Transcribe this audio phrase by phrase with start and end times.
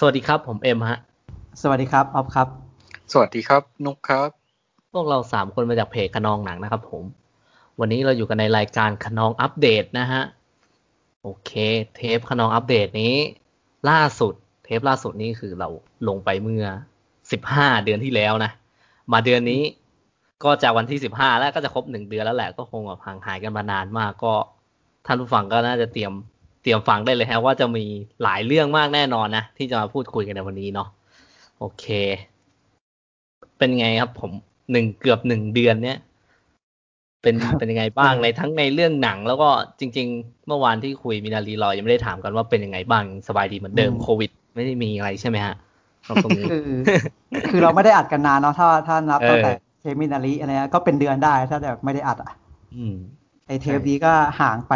[0.00, 0.98] สวัสดีครับ ผมเอ็มฮะ
[1.62, 2.48] สวัสดีครับออฟครับ
[3.12, 4.28] สวัสดีครับ นุกครับ
[4.92, 7.04] พวกเราสามคนมาจากเพจขนองหนังนะครับ ผม
[7.80, 10.22] วันนี้เราอยู่กันในรายการขนองอัปเดตนะฮะ
[11.22, 11.50] โอเค
[11.94, 13.14] เทปขนองอัปเดตนี้
[13.90, 14.34] ล่าสุด
[14.64, 15.68] เทปล่าสุดนี้คือเรา
[16.08, 16.64] ลงไปเมื่อ
[17.32, 18.50] สิบห้าเดือนที่แล้วนะ
[19.12, 19.62] มาเดือนนี้
[20.44, 24.32] ก็จากวันที่สิบห้าแล้วก็จะครบหนึ่งเดือนแล้วแหละก็คงแบบห่างหายกันมานานมากก็
[25.06, 26.37] ท่านผู้ฟังก็น่าจะเตรียมเต
[26.68, 27.84] รียมฟังได้เลยฮะว่าจะมี
[28.22, 30.88] หลายเรื่องมากแน่นอนนะ ที่จะมาพูดคุยกันในวันนี้เนาะ
[31.58, 31.86] โอเค
[33.58, 34.30] เป็นไงครับ ผม
[34.72, 35.98] หนึ่งเกือบหนึ่งเดือนเนี้ย
[37.22, 39.48] เป็นเป็นยังไงบ้างในทั้งในเรื่องหนัง แล้วก็
[39.80, 45.54] จริง ๆ เมื่อวานที่คุยมินารีลอยยังไม่ได้ถามกันว่าเป็นยังไงบ้างสบายดีเหมือนเดิมอืมโควิด ไม่ได้มีอะไรใช่ไหมฮะ
[46.24, 46.68] ตรงนี้คือ
[47.50, 52.32] คือเราไม่ได้อัดกันนานเนาะถ้าถ้านับเออตั้งแต่เทปมินารีอะไรเงี้ยก็เป็นเดือนได้ถ้าแบบไม่ได้อัดอะ
[52.74, 52.94] อืม
[53.46, 54.72] ไอเทปนี้ก็ห่างไป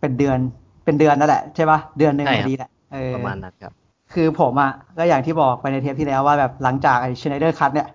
[0.00, 0.38] เป็นเดือน
[0.88, 3.72] เป็นเดือนนั่นแหละใช่ปะเดือนหนึ่งใช่ครับอดีแหละเออประมาณนั้นครับ
[4.14, 7.88] คือผมอะก็อย่างที่บอกไปในเทปที่แล้วว่าแบบหลังจากไอ Snyder Cut เนี่ย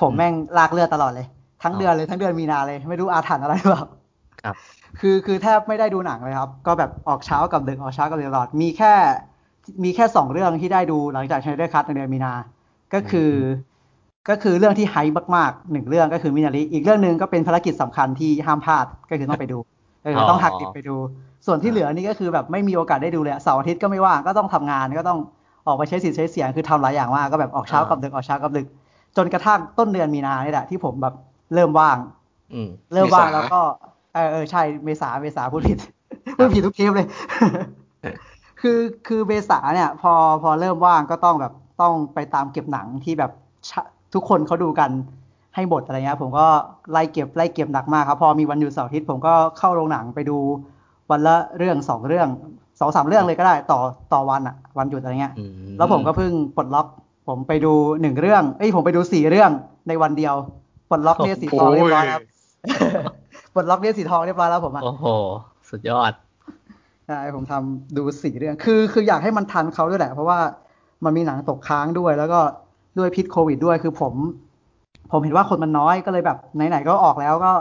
[0.00, 1.26] ผมอืมแม่งลากเลือดตลอดเลย
[1.62, 3.84] ทั้งอ๋อเดือนเลยทั้งเดือนมีนาเลย ไม่รู้อาถรรพ์อะไรหรือเปล่า
[4.42, 4.56] ครับ
[5.00, 8.92] คือคือแทบไม่ได้ดูหนังเลยครับ ก็แบบออกเช้ากับดึกออกเช้ากับดึกตลอดมีแค่
[9.84, 12.32] มีแค่สองเรื่องที่ได้ดูหลังจาก Snyder Cut ในเดือนมีนา
[12.94, 13.30] ก็คือ
[14.28, 19.58] ก็คือเรื่องที่ไฮป์มากๆหนึ่งเรื่องก็คือมินาริอีกเรื่องหนึ่งก็เป็นภารกิจสำคัญที่ห้ามพลาดก็คือต้องไปดู
[20.02, 20.96] เออต้องหักดิบไปดู
[21.46, 25.18] ส่วนที่เหลือนี่ก็คือแบบไม่มีโอกาสได้ดูเลยอะเสาร์อาทิตย์ก็ไม่ว่างก็ต้องทำงานก็ต้อง
[25.66, 28.66] ออกไปใช้สิทธิ์ใช้เสียงคือทำหลายอย่างมากก็แบบออกเช้ากับดึกออกเช้ากับดึก
[29.16, 31.14] จนกระทั่งต้นเดือนมีนานี่แหละที่ผมแบบ
[31.54, 31.96] เริ่มว่าง
[32.54, 33.60] อืมเริ่มว่างเมษาแล้วก็
[34.14, 35.78] เออเออใช่เมษาเมษาพูดผิด
[36.36, 37.08] พูดผิดทุกเทปเลย
[38.60, 43.30] คือคือเมษาเนี่ย พอพอเริ่มว่างก็ต้องแบบต้องไปตามเก็บหนังที่แบบ
[43.70, 43.82] ชะ
[44.14, 44.90] ทุกคนเขาดูกัน
[45.54, 46.46] ให้หมดอะไรเงี้ยผมก็
[46.92, 50.38] ไล่เก็บไล่เก็บหนักมากครับ พอมีวันหยุดเสาร์อาทิตย์ผมก็เข้าโรงหนังไปดู
[51.10, 52.28] วันละเรื่องสองเรื่อง
[52.80, 53.80] สองสามเรื่องเลยก็ได้ต่อ
[54.12, 55.44] ต่อวันอะวันหยุดอะไรเงี้ยอื
[55.78, 56.86] แล้วผมก็เพิ่งปลดล็อก
[57.28, 59.50] ผมไปดูหนึ่งเรื่อง เอ้ยผมไปดูสี่เรื่อง
[59.88, 60.34] ในวันเดียว
[60.90, 62.22] ปลดล็อกเนี่ยสีทองเรียบร้อยครับ
[63.54, 65.04] ปลดล็อกเนี่ยสีทองเรียบร้อยแล้วผมอะโอ้โห
[65.70, 66.12] สุดยอด
[67.06, 70.38] ใช่ผมทำดูสี่เรื่อง คือคืออยากให้มันทันเขาด้วยแหละ เพราะว่า
[71.04, 72.40] มันมีหนังตกค้างด้วย แล้วก็
[72.98, 74.14] ด้วยพิษโควิดด้วยคือผม
[75.12, 77.52] ผมเห็นว่าคนมันน้อยก็เลยแบบไหนๆก็ออกแล้วก็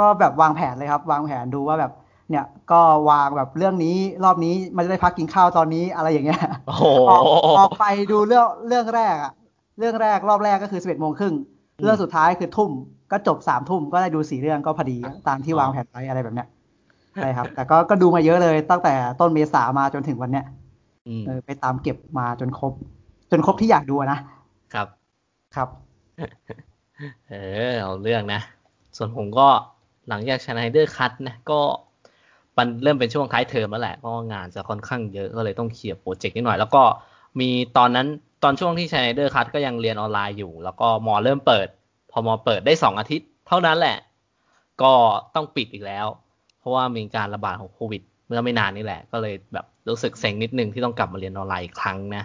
[0.00, 1.99] ก็แบบวางแผนเลยครับ วางแผนดูว่าแบบเนี่ย
[2.72, 7.22] ก็วางแบบเรื่องนี้รอบนี้มันจะได้พักกินข้าวตอนนี้อะไรอย่างเงี้ยโอ้โหออก
[7.58, 9.32] ออกไปดูเรื่องเรื่องแรกอะ
[9.78, 11.34] เรื่องแรกรอบแรกก็คือสิบเอ็ดโมงครึ่ง
[11.82, 12.70] เรื่องสุดท้ายคือทุ่ม
[13.12, 14.98] ก็จบสามทุ่มก็ได้ดูสี่เรื่องก็พอดี
[15.28, 16.48] ตามที่วางแผนไว้อะไรแบบเนี้ย
[17.14, 20.44] ใช่ครับ แต่ก็ก็ดูมาเยอะเลยตั้งแต่ต้นเมษามาจนถึงวันเนี้ย
[21.06, 22.72] อืมเออไปตามเก็บมาจนครบ
[23.30, 24.18] จนครบที่อยากดูอะนะ
[24.74, 24.86] ครับ
[25.56, 25.68] ครับ
[27.28, 27.34] เอ
[27.70, 28.40] อเอาเรื่องนะ
[28.96, 29.48] ส่วนผมก็
[30.08, 31.60] หลังจากชน i เดอร์คัตนะก็
[32.60, 36.82] มันเริ่มเป็นช่วงท้ายเทอมแล้วแหละก็งานจะค่อนข้างเยอะก็เลยต้องเคลียร์โปรเจกต์นิดหน่อย แล้วก็
[37.40, 38.06] มีตอนนั้น
[38.42, 41.68] ตอนช่วงที่ชน i เดอร์คัตก็ยังเรียนออนไลน์อยู่ แล้วก็มอเริ่มเปิด
[42.10, 43.96] พอมอเปิดได้สองอาทิตย์ เท่านั้นแหละ
[44.82, 44.92] ก็
[45.34, 46.06] ต้องปิดอีกแล้ว
[46.60, 52.24] เพราะว่ามีการระบาดของโควิด เมื่อไม่นานนี่แหละ ก็เลยแบบรู้สึกเซ็งนิดนึงที่ต้องกลับมาเรียนออนไลน์อีกครั้งนะ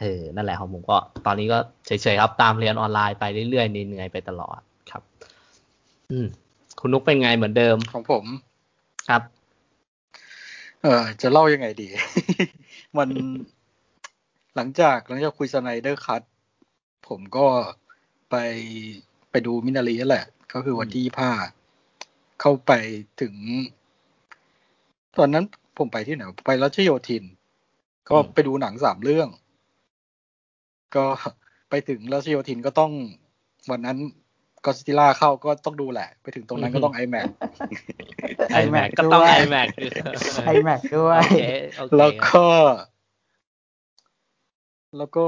[0.00, 4.60] เออนั่นแหละของผมก็ ตอนนี้ก็เฉยๆครับตามเรียนออนไลน์ไปเรื่อยๆเหนื่อยๆไปตลอด
[4.90, 5.02] ครับ
[6.10, 6.26] อืม
[6.80, 8.24] คุณนุกเป็นไงเหมือนเดิมของผม
[9.08, 9.22] ครับ
[10.82, 11.88] เออจะเล่ายังไงดี
[12.98, 13.08] มัน
[14.56, 16.22] หลังจากหลังจากคุยสไนเดอร์คัต
[17.08, 17.46] ผมก็
[18.30, 18.36] ไป
[19.30, 21.30] ไปดูมินารีนั่นแหละ ก็คือวันที่ผ้า
[22.40, 22.72] เข้าไป
[23.20, 23.34] ถึง
[25.18, 25.44] ตอนนั้น
[25.76, 27.24] ผมไปที่ไหน ไปรัชโยธิน
[28.08, 29.28] ก็อืมไปดูหนังสามเรื่อง
[30.96, 31.04] ก็
[31.70, 32.92] ไปถึงรัชโยธินก็ต้อง
[33.70, 33.98] วันนั้น
[34.64, 37.26] ก็สติล่าเข้าก็ต้องดูแหละ ไปถึงตรงนั้นก็ต้อง iMac
[38.52, 39.68] ไอแม็กก็ต้องไอแม็ก
[40.46, 41.42] ไอแม็กด้วยโอเค
[41.78, 42.44] โอเคแล้วก็
[44.96, 45.26] แล้วก็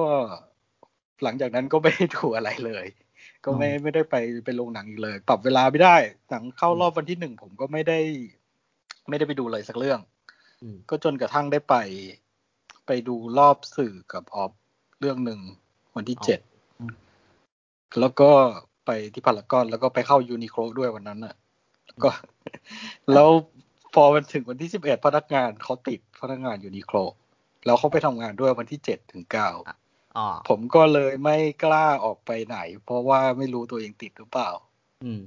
[1.22, 2.86] หลังจากนั้นก็ไม่ได้ดูอะไรเลย
[3.44, 5.96] ก็ไม่ไม่ได้ไปไปลงหนังอีกเลย ปรับเวลาไม่ได้
[6.30, 7.98] หนังเข้ารอบวันที่หนึ่งผมก็ไม่ได้
[9.08, 10.00] ไม่ได้ไปดูเลยสักเรื่อง
[10.62, 11.76] อืมก็จนกระทั่งได้ไป
[12.86, 14.52] ไปดูรอบสื่อกับออฟ
[15.00, 15.40] เรื่องหนึ่ง
[15.96, 16.40] วันที่เจ็ด
[16.80, 16.94] อืม
[18.00, 18.30] แล้วก็
[18.86, 21.34] ไปที่พารากอน แล้วก็ไปเข้ายูนิโคลด้วยวันนั้นน่ะ
[21.86, 22.10] แล้วก็
[23.12, 23.28] แล้ว
[23.94, 26.96] พอมันถึงวันที่สิบเอ็ดพนักงานเขาติดพนักงานยูนิโคล
[27.66, 29.50] แล้วเขาไปทำงานด้วยวันที่เจ็ดถึงเก้า
[30.16, 34.50] อ๋อผมก็เลยไม่กล้าออกไปไหน เพราะว่าไม่รู้ตัวเองติดหรือเปล่า
[35.04, 35.22] อืม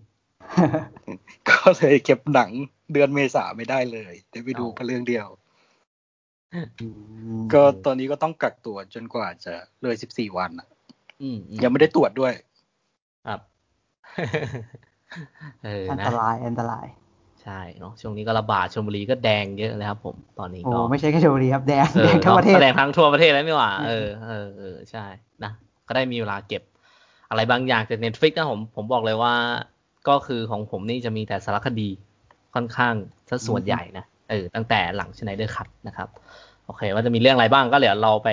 [1.50, 2.52] ก็เลยเก็บหนัง
[2.94, 5.28] เดือนเมษาไม่ได้เลยได้ไปดูอ๋อแค่เรื่องเดียว
[6.54, 6.88] อื
[7.40, 9.54] มก็ตอนนี้ก็ต้องกักตัวจนกว่าจะ
[9.84, 10.68] เลยสิบสี่วันน่ะ
[11.22, 12.34] อืมอืยังไม่ได้ตรวจด้วย
[13.26, 13.40] ครับ
[15.66, 16.86] เอออันนะ ตรายอันตราย
[17.44, 25.06] ใใช่เนาะช่วงนี้ก็ระบาดชลบุรีก็แดงเยอะเลยครับ ผมตอนนี้โอ้ก็ไม่ใช่แค่ชลบุรีครับแดงเอแดงทั้งประเทศ แดงทั้งทั่วประเทศแล้วไม่หว่าเออเออเออใช่
[25.44, 25.52] นะ
[25.88, 26.64] ก็ได้มีเวลาเก็บ
[27.30, 29.34] อะไรบางอย่างจาก Netflix นะผมผมบอกเลยว่า
[30.08, 31.90] ก็คือของผมนี่จะมีแต่สารคดี
[32.54, 32.96] ค่อนข้าง
[33.30, 36.10] ซะส่วนใหญ่นะเออตั้งแต่หลัง Snyder Cut นะครับ
[36.66, 38.30] โอเค ว่าจะมีเรื่องอะไรบ้างก็เดี๋ยวเราไป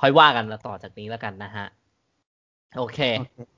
[0.00, 1.66] ค่อยว่ากันต่อจากนี้แล้วกันนะฮะ
[2.76, 3.55] โอเค โอเคอ่า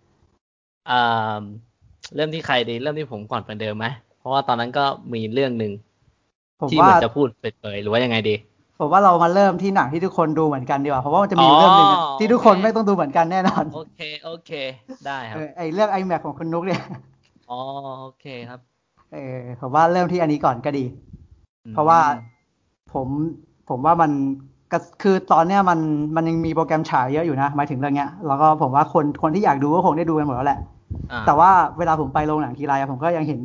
[2.14, 3.87] เริ่มที่ใครดี เริ่มที่ผมก่อนเป็นเดิมไหม
[4.19, 5.73] เพราะว่าตอนนั้นก็มีเรื่องหนึ่ง
[6.61, 8.35] ผมที่เหมืว่าอนจะพูดเปิดเผยหรือว่ายังไงดี
[8.79, 14.50] ผมว่าเรามาเริ่มที่หนังที่ทุกคนดูเหมือนกันดีกว่าเพราะว่ามันจะมีอยู่เรื่องหนึ่งอะอ๋อที่ทุกคนโอเคไม่ต้องดูเหมือนกันแน่นอน โอเคโอเค
[15.06, 16.81] ได้ครัเอบอไอเรื่อง iMac ของคุณนุกเนี่ย
[17.49, 17.55] อ๋อ
[18.00, 18.61] โอเคครับ
[19.12, 20.85] เออผมว่าเริ่มที่อันนี้ก่อนก็ดี
[21.64, 22.00] อืมเพราะว่า
[22.93, 23.08] ผม
[23.69, 24.11] ผมว่ามัน
[24.73, 25.79] ก็คือตอนเนี้ยมัน
[26.17, 30.77] มันยังมีโปรแกรมฉายเยอะอยู่นะหมายถึงเรื่องเนี้ยแล้วก็ผมว่าคนคนที่อยากดูก็คงได้ดูกันหมดแล้วแหละอ่า
[31.26, 33.38] แต่ว่าเวลาผมไปโรงหนังทีไรอะผมก็ยังเห็น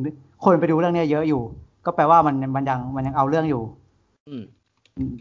[0.43, 1.41] คนไปดูเรื่องเนี้ยเยอะอยู่
[1.85, 3.63] ก็แปลว่ามันมันยังมันยังเอาเรื่องอยู่
[4.27, 4.43] อืม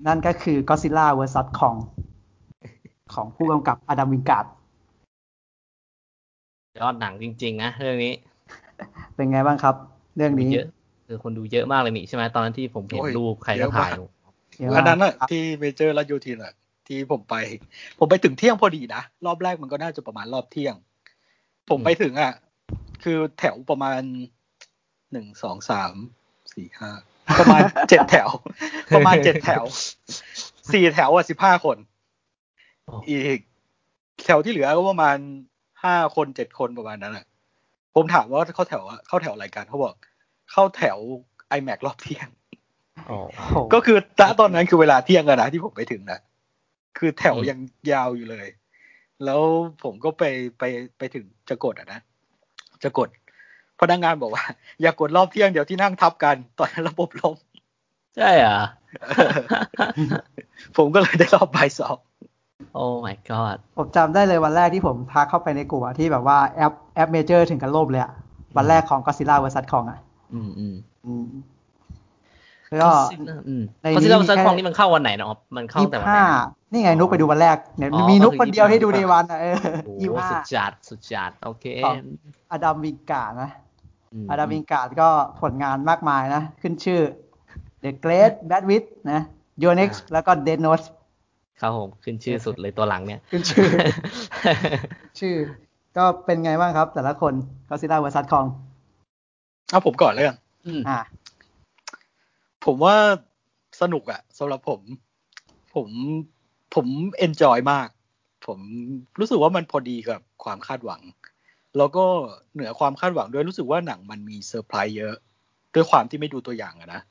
[0.06, 1.78] นั่นก็คือ Godzilla vs Kong
[3.14, 4.46] ของผู้กำกับอดัมวิงการ์ด
[6.80, 8.14] ยอดหนังจริง ๆ นะ เรื่องนี้
[9.14, 9.74] เป็นไงบ้างครับ
[10.16, 10.66] เรื่องนี้เยอะ
[11.06, 14.10] คือคนดูเยอะมากเลยนี่ใช่ไหมตอนนั้นที่ผมเห็นโอ้ยรูปใครเยก็อะถ่ายมากลง
[14.60, 16.52] เยอะอันมากนั้นอะที่เมเจอร์รัชโยธินอะ
[16.88, 17.34] ที่ผมไป
[17.98, 20.74] ผมไปถึงเที่ยงพอดีนะ รอบแรกมันก็น่าจะประมาณรอบเที่ยง
[21.70, 22.32] ผมไปถึงอะ
[23.02, 24.00] คือแถวประมาณ
[25.12, 25.94] หนึ่งสองสาม
[26.54, 26.90] สี่ห้า
[27.40, 28.28] ประมาณเจ็ดแถว
[28.94, 29.64] ประมาณเจ็ดแถว
[30.72, 31.76] สี่แถวอะสิบห้าคน
[32.86, 33.40] โอ้อีก
[34.24, 35.16] แถวที่เหลือก็ประมาณ
[35.84, 37.26] ห้าคนเจ็ดคนประมาณนั้นอะ
[37.94, 39.94] ผมถามว่าเข้าแถวอะเข้าแถวอะไรกันเขาบอก
[40.52, 40.98] เข้าแถว
[41.58, 42.28] iMac รอบเที่ยง
[43.06, 46.20] โอ้โอ้โหก็คือณตอนนั้นคือเวลาเที่ยงอะนะที่ผมไปถึงนะ
[46.98, 47.58] คือแถวอืมยัง
[47.92, 48.46] ยาวอยู่เลย
[49.24, 49.40] แล้ว
[49.82, 50.22] ผมก็ไป
[50.58, 50.62] ไป
[50.98, 52.00] ไปถึงจะกดอะนะ
[52.82, 53.08] จะกด
[53.80, 54.44] พนักงานบอกว่า
[54.82, 57.36] อย่ากดรอบเที่ยงเดี๋ยวที่นั่งทับกัน ตอนนั้นระบบล่ม
[58.16, 58.66] ใช่เหรอะ
[60.76, 61.96] ผมก็เลยได้รอบบ่ายสอง
[62.74, 68.12] โอ้ my god ผมจำได้เลยวันแรกที่ผมทักเข้าไปในกลุ่มอะที่แบบว่าแอปแอปเมเจอร์ถึงกับล่มเลยอะ
[68.56, 70.00] วันแรกของ Godzilla vs Kong อะ
[70.34, 70.74] อืมอืม
[71.06, 71.51] อืมแล้วก็อืม
[73.82, 81.96] ในนี้คอนซิลเลอมีร์ซันแค่คองนี่มันเข้าวันไหนเนาะมันเข้ายี่แต่สิบวันไหนห้านะนี่ไงอ๋อนุกไปดูวันแรกเนี่ยอ๋อมีนุกก็คือคนเดียวที่ดู25ในวันอะเออโอ้ยี่สิบห้าสุดจัดสุดจัดโอเคของ
[82.52, 83.50] อดัมวิงการ์ดนะ
[84.28, 85.08] มอดัมวิงการ์ดก็
[85.40, 87.00] ผลงานมากมายนะ ขึ้นชื่อ
[87.84, 89.20] The Great Bad Witch นะ
[89.62, 90.86] Your Next แล้วก็ Dead Note
[91.60, 93.66] ครับผมขึ้นชื่อสุดเลยตัวหลังเนี่ย ขึ้นชื่อ
[95.20, 95.34] ชื่อ
[95.96, 97.34] ก็เป็นไงบ้างครับ แต่ละคน
[97.68, 98.46] Godzilla vs Kong
[99.70, 100.36] เอาผมก่อนเลยกัน
[100.66, 100.98] อืมอ่า
[102.64, 102.96] ผมว่า
[103.80, 104.80] สนุกอะสำหรับผม
[105.74, 105.88] ผม
[106.74, 106.86] ผม
[107.18, 107.88] เอนจอยมาก
[108.46, 108.58] ผม
[109.18, 111.02] รู้สึกว่ามันพอดีกับความคาดหวัง
[111.76, 112.04] แล้วก็
[112.54, 115.16] เหนือความคาดหวังด้วยรู้สึกว่าหนังมันมีเซอร์ไพรส์เยอะ
[115.74, 117.02] ด้วยความที่ไม่ดูตัวอย่างอะนะ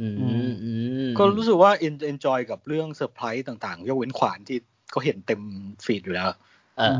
[0.00, 0.72] อืมอื
[1.08, 4.58] มก็รู้สึกว่า enjoy กับเรื่องเซอร์ไพรส์ต่างๆ ยกเว้นขวานที่
[4.94, 5.40] ก็เห็นเต็ม
[5.84, 6.28] ฟีดอยู่แล้ว
[6.78, 6.98] เออ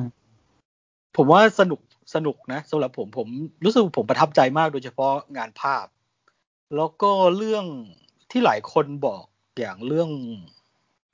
[1.16, 1.80] ผมว่าสนุก
[2.14, 3.28] สนุกนะสำหรับผมผม
[3.64, 5.86] รู้สึกผมประทับใจมากโดยเฉพาะงานภาพ
[6.76, 7.64] แล้วก็เรื่อง
[8.30, 9.22] ที่หลายคนบอก
[9.58, 10.10] อย่างเรื่อง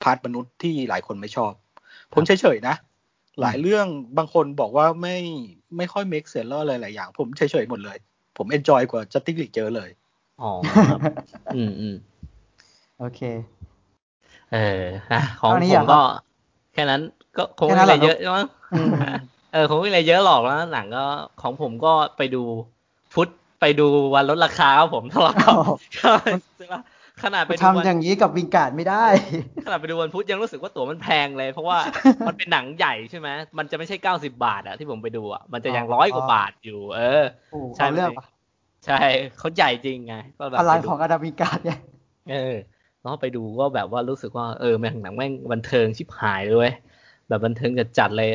[0.03, 1.53] part มนุษย์ที่หลายคนไม่ชอบ
[2.13, 2.75] ผมเฉยๆนะ
[3.41, 3.85] หลายเรื่อง
[4.17, 5.17] บางคนบอกว่าไม่
[5.77, 7.97] ไม่ค่อย make sense แล้วอะไรหลายอย่าง ผมเฉยๆหมดเลย
[8.37, 9.89] ผมเอนจอยกว่าจัตติกลิกเจอเลย
[10.41, 10.51] อ๋อ
[10.89, 10.99] ครับ
[11.55, 11.95] อืมอืม
[12.99, 13.21] โอเค
[14.53, 15.99] เออนะของอันนี้ผอะมก็
[16.73, 17.01] แค่นั้น
[17.37, 18.47] ก็คงแค่ไม่นั้มีนอะเหรอไรเยอะมั้ง
[19.53, 21.05] เออคงไม่มีอะไรเยอะหรอกแล้วหนังก็
[21.41, 22.43] ของผมก็ไปดู
[23.13, 23.29] ฟุต
[23.59, 25.71] ไปดูวันลดราคาครับผมทะเลาะกับโอ้โห
[26.57, 26.81] ใช่ปะ
[27.23, 29.05] ขนาดไปดูทำวันอย่างนี้กับวิงการ์ดไม่ได้
[29.65, 31.77] ขนาดไปดูวันพุธยังรู้สึกว่าตั๋วมันแพงเลย เพราะว่า
[32.27, 38.25] มันเป็นหนังใหญ่ใช่ไหมมันจะไม่ใช่เก้าสิบาทอะที่ผมไปดูอะมันจะยังอ๋อร้อยกว่าบาทอยู่ เออโอ้ใช่เอาเรื่องปะ
[38.85, 38.99] ใช่
[39.37, 41.79] เขาใหญ่จริงไงก็แบบพลังไปดูของอดัมวิงการ์ดเนี่ย
[42.31, 42.55] เออ
[43.01, 46.73] แล้วไปดูก็แบบว่ารู้สึกว่าเออแม่งหนังแม่งบันเทิงชิบหายเลยเว้ย
[47.27, 48.29] แบบบันเทิงจัดๆเลย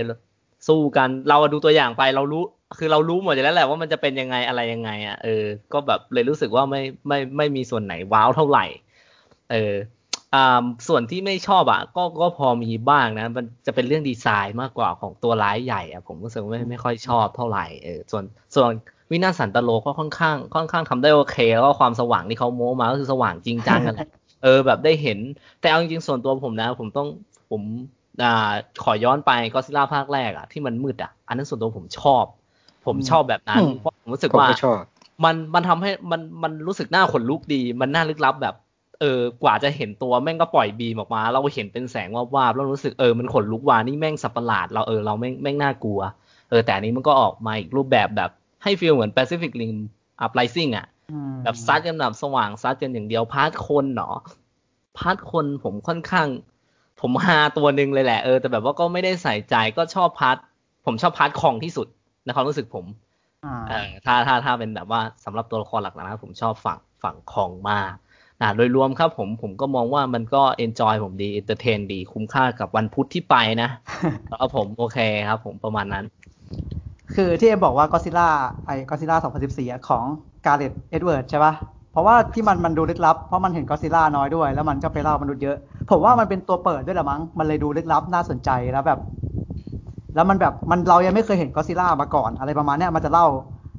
[0.68, 2.42] สู้กันเราดูตัวอย่างไปเรารู้
[2.78, 8.66] คือเรารู้หมดอยู่แล้วแหละว่ามันจะเป็นยังไงอะไรยังไง อะเออ ก็แบบเลยรู้สึกว่าไม่ไม่ไม่มีส่วนไหนว้าวเท่าไหร่
[9.52, 9.74] เออ
[10.34, 18.24] อ่าส่วนที่ไม่ชอบอะ ก็ก็พอมีบ้างนะ มันจะเป็นเรื่องดีไซน์มากกว่าของตัวร้ายใหญ่อะผมรู้สึกไม่ไม่ค่อยชอบเท่าไหร่เออส่วน
[18.54, 18.70] ส่วน
[19.10, 24.08] วินาสันตโลก็ค่อนข้าง ค่อนข้างทำได้โอเค แล้วก็ความสว่างที่เขาโม้มาก็คือสว่างจริงจังกันแหละ
[24.42, 25.18] เออแบบได้เห็น
[25.60, 27.08] แต่เอาจริงๆส่วนตัวผมนะ ผมต้อง
[27.50, 27.62] ผม
[28.22, 28.52] อ่า
[28.82, 32.24] ขอย้อนไปก็ซิล่าภาคแรกอะที่มันมืดอะ อันนั้นส่วนตัวผมชอบ
[32.86, 34.80] ผมอืมชอบแบบนั้นอืมเพราะผมรู้สึกผมว่าก็ชอบ
[35.24, 38.54] มันมันทำให้มันมันรู้สึกน่าขนลุกดี มันน่าลึกลับแบบ
[39.00, 46.00] เออกว่าจะเห็นตัวแม่งก็ปล่อย beam ออกมา เราเห็นเป็นแสงวาบวาบๆแล้วรู้สึกเออมันขนลุกว่านี่แม่งสัตว์ประหลาด เราเออเราแม่งแม่งน่ากลัว
[46.50, 48.30] เออแต่อันนี้มันก็ออกมาอีกรูปแบบแบบ
[48.62, 49.76] ให้ feel เหมือน Pacific Rim
[50.24, 54.16] Uprising อะอืมแบบซัดกันแบบสว่างซัดกันอย่างเดียว part คนเนาะ
[54.98, 56.28] part คนผมค่อนข้าง
[57.00, 60.36] ผมฮาตัวหนึ่งเลยแหละเออแต่แบบว่าก็ไม่ได้ใส่ใจก็ชอบ part
[60.86, 61.86] ผมชอบ part Kong ที่สุด
[62.24, 62.86] ในความรู้สึกผม
[63.42, 63.74] อ่าเออ
[64.04, 67.92] ถ้าถ้าถ้าเป็นแบบว่าสำหรับตัวละครหลักๆนะครับ ผมชอบฝั่งฝั่ง Kong มาก
[68.40, 73.66] นะโดยรวมครับผมผมก็มองว่ามันก็ enjoy ผมดี entertain ดี คุ้มค่ากับวันพุธที่ไปนะ
[74.28, 76.04] แล้วผมโอเคครับ ผมประมาณนั้น
[77.14, 78.28] คือที่เอ็มบอกว่าก็ซิล่า
[78.64, 80.04] ไอ้ก็ซิล่า2014อะของ
[80.46, 81.52] Gareth Edwards ใช่ปะ
[81.92, 85.56] เพราะว่าที่มันมันดูลึกลับ เพราะมันเห็นก็ซิล่าน้อยด้วย แล้วมันก็ไปเล่ามนุษย์เยอะ
[85.90, 88.98] ผมว่ามันเป็นตัวเปิดด้วยละมั้งมันเลยดูลึกลับน่าสนใจแล้วแบบ
[90.14, 93.26] แล้วมันแบบมันเรายังไม่เคยเห็นก็ซิล่ามาก่อน อะไรประมาณเนี้ยมันจะเล่า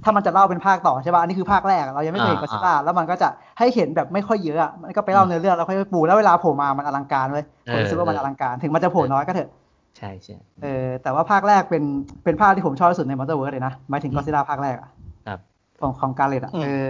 [0.04, 9.50] ถ้ามันจะเล่าเป็นภาคต่อใช่ปะอันนี้คือภาคแรกเรายังไม่เคยเห็นก็อ่าซิล่าแล้วมันก็จะให้เห็นแบบไม่ค่อยเยอะอะมันก็ไปเล่าเนื้อเรื่องแล้วค่อยๆปูแล้วเวลาโผล่มามันอลังการเลยผมรู้สึกว่ามันอลังการ ถึงมันจะโผล่น้อยก็เถอะ
[9.98, 11.84] ใช่ใช่เออแต่ว่าภาคแรกเป็น
[12.24, 14.90] เป็นภาคที่ผมชอบที่สุดใน MonsterVerse เลยนะหมายถึงก็ซิล่าภาคแรกอะ
[15.28, 15.40] ครับ
[15.82, 16.88] ของของ Gareth อะอืมเออ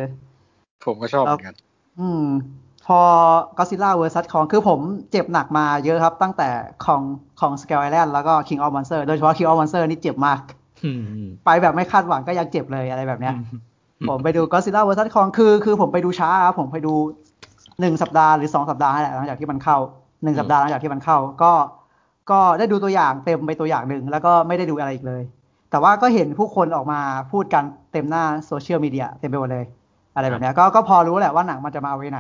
[0.86, 1.56] ผมก็ชอบเหมือนกัน
[2.00, 2.26] อืม
[2.86, 3.00] พอ
[3.58, 4.80] Godzilla versus Kong คือผม
[5.12, 6.50] เจ็บหนักมาเยอะครับ ตั้งแต่
[6.86, 7.02] ของ
[7.40, 10.40] ของ Skull Island แล้วก็ King of Monster โดยเฉพาะ King of Monster นี่เจ็บมาก
[10.86, 13.36] อืมอืมไปแบบไม่คาดหวังก็ยังเจ็บเลยอะไรแบบเนี้ย
[14.10, 16.94] ผมไปดู Godzilla versus Kong คือ คือผมไปดูช้าครับผมไปดู
[17.80, 19.78] หนึ่งสัปดาห์หรือสองสัปดาห์นั่นแหละหลังจากที่มันเข้า
[20.24, 21.52] หนึ่งสัปดาห์หลังจากที่มันเข้า ก็
[22.32, 25.24] ก็ได้ดูตัวอย่างเต็มไปตัวอย่างหนึ่งแล้วก็ไม่ได้ดูอะไรอีกเลย
[25.72, 27.00] แต่ว่าก็เห็นผู้คนออกมา
[27.32, 27.64] พูดกัน
[27.94, 29.66] เต็มหน้าโซเชียลมีเดียเต็มไปหมดเลย
[30.16, 32.20] อะไรแบบเนี้ยก็ก็พอรู้แหละว่าหนังมันจะมาเอาไว้ไหน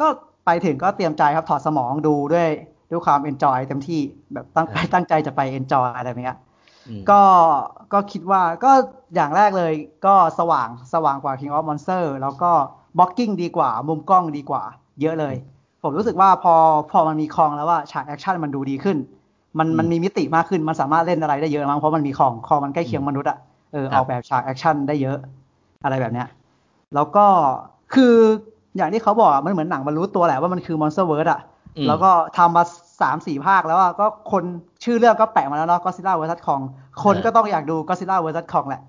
[0.00, 0.06] ก็
[0.46, 2.48] ไปถึงก็เตรียมใจครับถอดสมองดูด้วย
[2.90, 4.00] ด้วยความ enjoy เต็มที่
[4.32, 6.38] แบบตั้งครับตั้งใจจะไป enjoy อะไรแบบเนี้ย
[6.88, 7.22] อืมก็
[7.92, 8.72] ก็คิดว่าก็
[9.14, 9.72] อย่างแรกเลย
[10.06, 12.50] ก็สว่างสว่างกว่า King of Monster แล้วก็
[12.98, 14.62] blocking ดีกว่า มุมกล้องดีกว่า
[15.00, 15.34] เยอะเลย
[15.82, 16.54] ผมรู้สึกว่าพอ
[16.90, 18.96] พอมันมี Kong แล้วว่าฉากแอคชั่นมันดูดีขึ้น
[19.58, 23.38] มันมันมีมิติมากขึ้นมันสามารถเล่นอะไรได้เยอะมั้งเพราะมันมี Kong Kong มันใกล้เคียงมนุษย์อะ
[23.72, 25.18] เออครัอบอกแบบฉากแอคชั่นได้เยอะ
[25.84, 26.28] อะไรแบบเนี้ย
[26.94, 27.26] แล้วก็
[27.94, 28.14] คือ
[28.76, 31.40] อย่างที่เขาบอกอะมันเหมือนหนังมันรู้ตัวแหละว่ามันคือ MonsterVerse อะ
[31.76, 32.62] อืมแล้วก็ทำมา
[33.00, 34.42] สามสี่ภาคแล้วอะก็คน
[34.84, 36.60] ชื่อเรื่องก็แปะมาแล้วเนาะ Godzilla versus Kong
[37.04, 38.82] คนก็ต้องอยากดู Godzilla versus Kong แหละ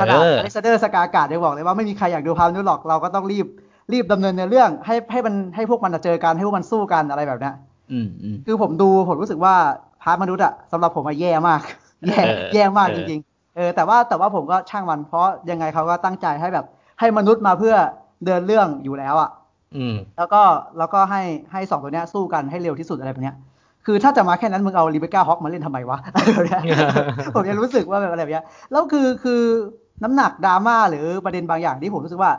[0.00, 3.46] ขนาดเออ Alexander Skarsgård ยังบอกเลยว่าไม่มีใครอยากดูพาวนู้นหรอกเราก็ต้องรีบ
[3.92, 7.54] รีบดำเนินในเรื่องให้ให้มันให้พวกมันเจอกันให้พวกมันสู้กันอะไรแบบเนี้ย
[7.92, 9.54] อืมอืมคือผมดูผมรู้สึกว่า
[10.02, 11.60] part มนุษย์อะสำหรับผมอะแย่มาก
[12.08, 16.66] แย่เออแย่มากเอจอริงๆเออแต่ว่าแต่ว่าผมก็ช่างมันเพราะยังไงเขาก็ตั้งใจให้แบบ
[17.00, 17.74] ให้มนุษย์มาเพื่อ
[18.24, 19.30] เดินเรื่องอยู่แล้วอะ
[19.76, 20.42] อืมแล้วก็
[20.78, 21.22] แล้วก็ให้
[21.52, 23.36] ให้สองตัวเนี้ยสู้กันให้เร็วที่สุดอะไรแบบเนี้ย
[23.86, 26.62] คือถ้าจะมาแค่นั้นมึงเอา Rebecca Hall มาเล่นทำไมวะอะไรแบบเนี้ย
[27.34, 29.42] ผมยังรู้สึกว่าแบบอะไรแบบเนี้ยแล้วคือคือ
[30.04, 32.32] น้ำหนักดราม่าหรือประเด็นบางอย่างที่ผมรู้สึกว่า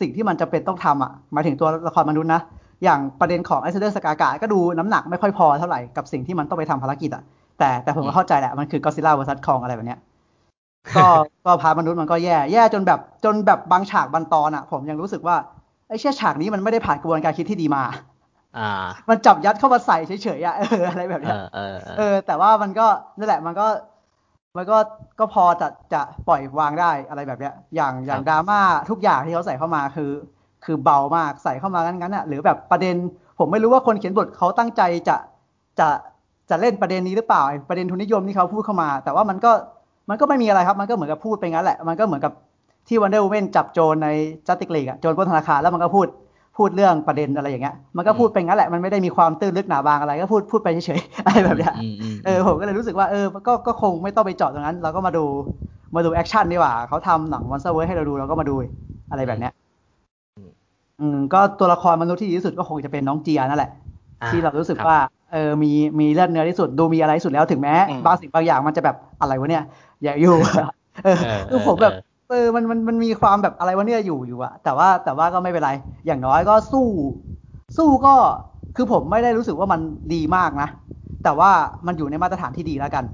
[0.00, 2.40] สิ่งที่มันจำเป็นต้องทำอะหมายถึงตัวละครมนุษย์นะ
[2.84, 7.22] อย่างประเด็นของไอซ์เดอร์สกากาก็ดูน้ำหนักไม่ค่อยพอเท่าไหร่กับสิ่งที่มันต้องไปทำภารกิจอะ
[7.58, 9.98] แต่แต่ผมก็เข้าใจแหละมันคือ Godzilla versus Kong อะไรแบบเนี้ย
[10.96, 11.06] ก็
[11.46, 15.36] ก็ part มนุษย์มันก็แย่ แย่จนแบบจนแบบบางฉากบางตอนอะ ผมยังรู้สึกว่า
[15.88, 17.84] ไอ้เชี่ยฉากนี้มันไม่ได้ผ่านกระบวนการคิดที่ดีมา
[18.58, 18.70] อ่า
[19.08, 22.86] มันจับยัดเข้ามาใส่เฉยๆอะเอออะไรแบบเอเนี้ยอเออเอเอออ แต่ว่ามันก็
[23.18, 23.66] นั่นแหละมันก็
[24.56, 24.76] มันก็
[25.18, 30.12] ก็พอจะจะปล่อยวางได้อะไรแบบเนี้ย อย่างอย่างดราม่าทุกอย่างที่เขาใส่เข้ามาคือ
[30.64, 32.94] คือเบามากใส่เข้ามางั้นๆอะหรือแบบประเด็น
[33.38, 35.16] ผมไม่รู้ว่าคนเขียนบทเขาตั้งใจจะ
[35.78, 35.88] จะ
[36.50, 39.52] จะเล่นประเด็นนี้หรือเปล่าไอ้ประเด็นทุนนิยมที่เขาพูดเข้ามา แต่ว่ามันก็
[40.08, 42.32] มันก็ไม่มีอะไรครับ มันก็เหมือนกับพูดไปงั้นแหละ มันก็เหมือนกับ
[42.88, 44.08] ที่วันเดอร์ w เ m นจับโจรใน
[44.48, 46.06] จัติกลีกอะโจรปล้นธนาคารแล้วมันก็พูด
[46.56, 55.24] พูดเรื่องประเด็นอะไรอย่างเงี้ย มันก็พูดไปงั้นแหละ มันไม่ได้มีความตื้นลึกหนาบางอะไร ก็พูดพูดไปเฉยๆอะไรแบบเนี้ยอืมอืมเออผมก็เลยรู้สึกว่าเออ ก็ก็คงไม่ต้องไปเจาะตรงนั้น เราก็มาดู
[55.94, 58.54] มาดูแอคชั่นดีกว่า เขาทำหนัง MonsterVerse ให้เราดูเราก็มาดู
[59.10, 59.52] อะไรแบบเนี้ย
[61.00, 63.70] อืม ก็ตัวละครมนุษย์ที่ดีที่สุดก็คงจะเป็นน้องเจียนั่นแหละ
[64.22, 64.98] อ่ที่เรารู้สึกคบว่า
[65.32, 69.64] เออ มีมีเลือดเนื้อที่สุด ดูมีอะไรที่สุดแล้ว ถึงแม้อืมบางสิ่งบางอย่างมันจะแบบอะไรวะเนี่ย
[70.02, 70.30] อย่าอยู่
[71.02, 71.94] เออเออคือผมแบบ
[72.28, 75.70] เออมันมันมันมีความแบบอะไรวะเนี่ยอยู่อยู่อะแต่ว่าแต่ว่าก็ไม่เป็นไร
[76.06, 76.80] อย่างน้อยก็สู้
[77.76, 78.14] สู้ก็
[78.74, 79.80] คือผมไม่ได้รู้สึกว่ามัน
[80.14, 80.68] ดีมากนะ
[81.22, 81.50] แต่ว่า
[81.86, 83.04] มันอยู่ในมาตรฐานที่ดีแล้วกัน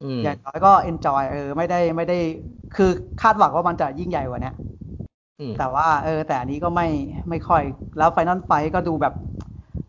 [0.00, 2.14] อืมอย่างน้อยก็ enjoy เออไม่ได้ไม่ได้
[2.72, 4.54] คือคาดหวังว่ามันจะยิ่งใหญ่กว่าเนี้ย
[5.38, 6.86] อืมแต่ว่า เออ แต่อันนี้ก็ไม่
[7.30, 7.62] ไม่ค่อย
[7.96, 9.14] แล้วไฟนอลไฟก็ดูแบบ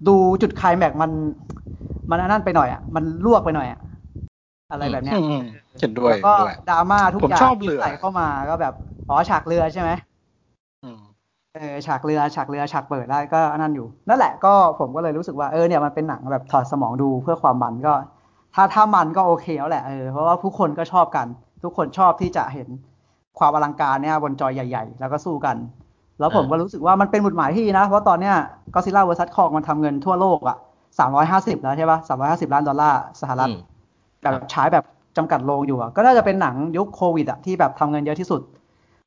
[0.07, 1.11] ดูจุดไคลแม็กซ์มัน
[2.09, 3.79] มันอันนั่นไปหน่อยอะมันลวกไปหน่อยอะ
[4.71, 5.43] อะไรแบบเนี้ยอืม
[5.81, 8.73] เห็นด้วยแล้วก็ด้วยดราม่าทุกผมอย่างชอบเรือใส่เข้ามาก็แบบ
[9.09, 9.89] อ๋อฉากเรือใช่ไหม
[10.83, 10.99] อืม
[11.53, 17.93] เออฉากเรือฉากเรือฉากเปิดได้ก็อันนั้นอยู่ นั่นแหละก็ผมก็เลยรู้สึกว่าเออเนี่ยมันเป็นหนังแบบถอดสมองดูเพื่อความมันก็
[18.55, 21.27] ถ้าถ้ามันก็โอเคแล้วแหละเออเพราะว่าทุกคนก็ชอบกัน
[21.63, 22.67] ทุกคนชอบที่จะเห็น
[23.39, 25.55] ความอลังการเนี่ยบนจอใหญ่ ๆ แล้วก็สู้กัน
[26.19, 28.35] แล้วผมอ่าก็รู้สึกว่ามันเป็นหมุดหมายที่ดีนะ เพราะตอนเนี้ย
[28.73, 30.57] Godzilla versus Kong มันทำเงินทั่วโลกอะ
[30.99, 33.59] สามร้อยห้าสิบแล้วใช่ปะสามร้อยห้าสิบล้านดอลลาร์สหรัฐอืม
[34.33, 34.85] แบบฉายแบบ
[35.17, 38.41] จำกัดโรงอยู่อะก็น่าจะเป็นหนังยุคโควิดอะที่แบบทำเงินเยอะที่สุด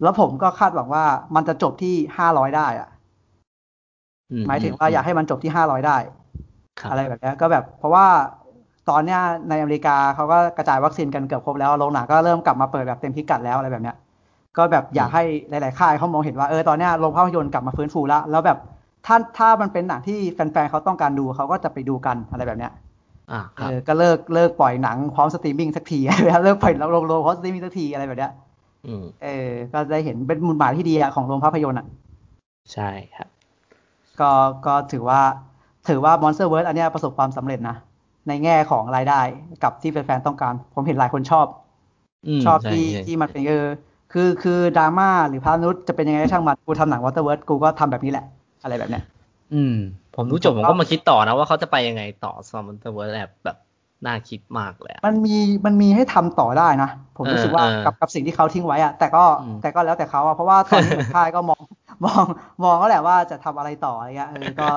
[0.02, 2.88] แล้วผมก็คาดหวังว่ามันจะจบที่ห้าร้อยได้อะ
[4.30, 5.96] อืหมายถึงว่าอยากให้มันจบที่ห้าร้อยได้
[6.80, 8.06] ครับอะไรแบบเนี้ยก็แบบ เพราะว่า
[8.90, 9.20] ตอนเนี้ย
[9.50, 13.96] ในอเมริกาเขาก็กระจายวัคซีนกันเกือบครบแล้วโรงหนังก็เริ่มกลับมาเปิดแบบเต็มพิกัดแล้วอะไรแบบเนี้ย
[14.56, 18.58] ก็แบบอยากให้หลาย ๆ ค่ายเขามองเห็นว่าเออตอนเนี้ยโรงภาพยนตร์กลับมาฟื้นฟูแล้วแล้วแบบ
[19.06, 22.87] ถ้าถ้ามันเป็นหนังที่แฟนๆเขาต้องการดูเขาก็จะไปดูกันอะไรแบบเนี้ยอ่าคเอรับอ
[23.88, 25.98] ก็เลิกเลิกปล่อยหนังพร้อมสตรีมมิ่งสักที
[26.44, 28.32] เลิกปล่อยลงโรงพร้อมสตรีมมิ่งสักทีอะไรแบบเนี้ย
[28.86, 31.86] อืมเออ ก็ได้เห็นเป็นหมุดหมายที่ดีอะของโรงภาพยนตร์อะ
[32.72, 33.28] ใช่ครับ
[34.20, 34.30] ก็
[34.66, 35.20] ก็ถือว่า
[35.88, 37.76] ถือว่า MonsterVerse อันเนี้ยประสบความสำเร็จนะ
[38.28, 39.20] ในแง่ของรายได้
[39.62, 41.46] กับที่แฟนๆต้องการ ผมเห็นหลายคนชอบ
[42.38, 43.66] มชอบใช่ที่ใช่ที่มันเป็นเออ
[44.12, 48.24] คือคือดราม่าหรือ part มนุษย์จะเป็นยังไงก็ช่างมันกูทำหนัง Water World กูก็ทำแบบนี้แหละ
[48.62, 49.02] อะไรแบบเนี้ย
[49.54, 49.76] อืม
[50.16, 53.56] ผมดูจบผมก็มาคิดต่อนะว่าเขาจะไปยังไงต่อซอ MonsterVerse แอบแบบ
[54.06, 55.36] น่าคิดมากเลยอะมันมี
[55.66, 61.62] มันมีให้ทำต่อได้นะ ผมรู้สึกว่าเออเออกับกับสิ่งที่เขาทิ้งไว้อะแต่ก็อืมแต่ก็แล้วแต่เขาอะเพราะว่าตอนนี้เหมือนค่ายก็มอง
[62.04, 62.24] มอง
[62.64, 64.68] มองก็แหละว่าจะทำอะไรต่ออะไรเงี้ยเออก็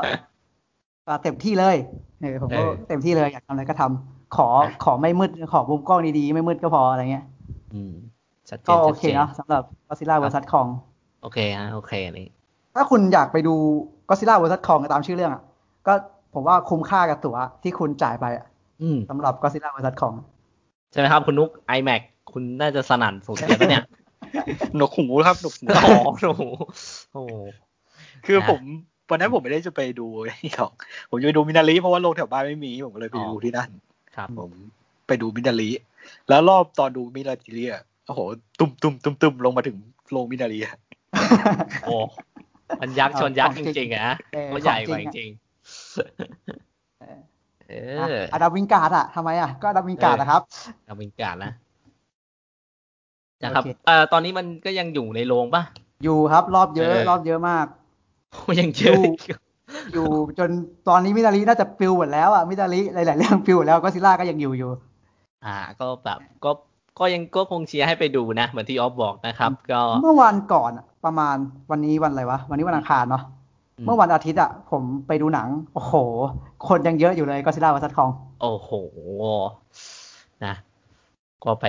[1.08, 1.76] ก็เต็มที่เลย
[2.22, 4.48] เออผมก็เต็มที่เลยอยากทำอะไรก็ทำขอ
[4.84, 7.26] ขอไม่มืดขอมุมกล้องดีๆ ไม่มืดก็พออะไรเงี้ย
[7.74, 7.94] อืม
[8.50, 10.70] ชัดเจก็นโอชัดเคเจนเนาะสำหรับ Godzilla vs Kong
[11.22, 12.30] โอเคฮะโอเคอันนี้
[12.76, 13.56] ถ้าคุณอยากไปดู
[14.12, 15.44] Godzilla vs Kong ตามชื่อเรื่องอะ
[15.88, 15.94] ก็
[16.34, 18.46] ผมว่าคุ้มค่ากับตั๋วที่คุณจ่ายไปอะ
[18.82, 20.16] อืมสำหรับ Godzilla vs Kong
[20.92, 22.02] ใช่ไหมครับคุณนุก iMac
[22.32, 23.86] คุณน่าจะสนั่นสุดเลยนะเนี่ย
[24.76, 26.44] หนวกหูครับหนวกหูอ๋อโอ้โห
[27.14, 27.34] โอ้โห
[28.26, 28.62] คือนะผม
[29.10, 30.08] วันนั้นผมไม่ได้จะไปดู
[30.44, 30.72] นี่หรอก
[31.10, 33.70] ผมจะไปดูมินารีเพราะว่าโรงแถวบ้านไม่มี ผมก็เลยไปดูที่นั่น
[34.16, 34.52] ครับ ผม
[35.08, 35.70] ไปดูมินารี
[36.30, 38.20] แล้วรอบตอนดูมินารีอะโอ้โห
[38.60, 39.78] ตุ้มตุ้มตุ้มตุ้มลงมาถึง
[40.12, 40.76] โรงมินารีอะ
[41.84, 41.96] โอ้
[42.82, 45.32] มันยักษ์ชนยักษ์ขจองจริงริงๆอะเออเขาใหญ่กว่าของจจริริงงๆ
[47.70, 50.42] เออะออดัมวิงการ์ดอะทำไมอะก็อดัมวิงการ์ดนะครับ
[50.86, 51.52] เอาเป็นการนะ
[53.44, 55.64] นะครับโอเคเอ่อตอนนี้มันก็ยังอยู่ในโรงป่ะ
[56.04, 57.66] อยู่ครับ รอบเยอะเออรอบเยอะมาก
[58.32, 59.04] โอ้ยังเจออยู่
[59.94, 60.08] อยู่
[60.40, 60.50] จน
[60.88, 64.72] ตอนนี้มินารีน่าจะฟิลหมดแล้วอะมินารีหลายๆเรื่องฟิลหมดแล้วก็ซิล่าก็ยังอยู่อยู่
[65.46, 66.52] อ่า ก็แบบก็
[67.00, 71.36] ก็ยังก็คงเชียร์ให้ไปดูนะ เหมือนที่ออฟบอกนะครับ ก็เมื่อวันก่อนอะ ประมาณ
[71.72, 73.24] วันนี้วันอะไรวะ วันนี้วันอังคารเนาะ
[73.78, 75.94] อืมเมื่อวันอาทิตย์อะผมไปดูหนัง โอ้โห
[76.68, 78.10] คนยังเยอะอยู่เลย Godzilla versus Kong
[78.42, 78.70] โอ้โห
[80.46, 80.56] นะ
[81.44, 81.66] ก็ไป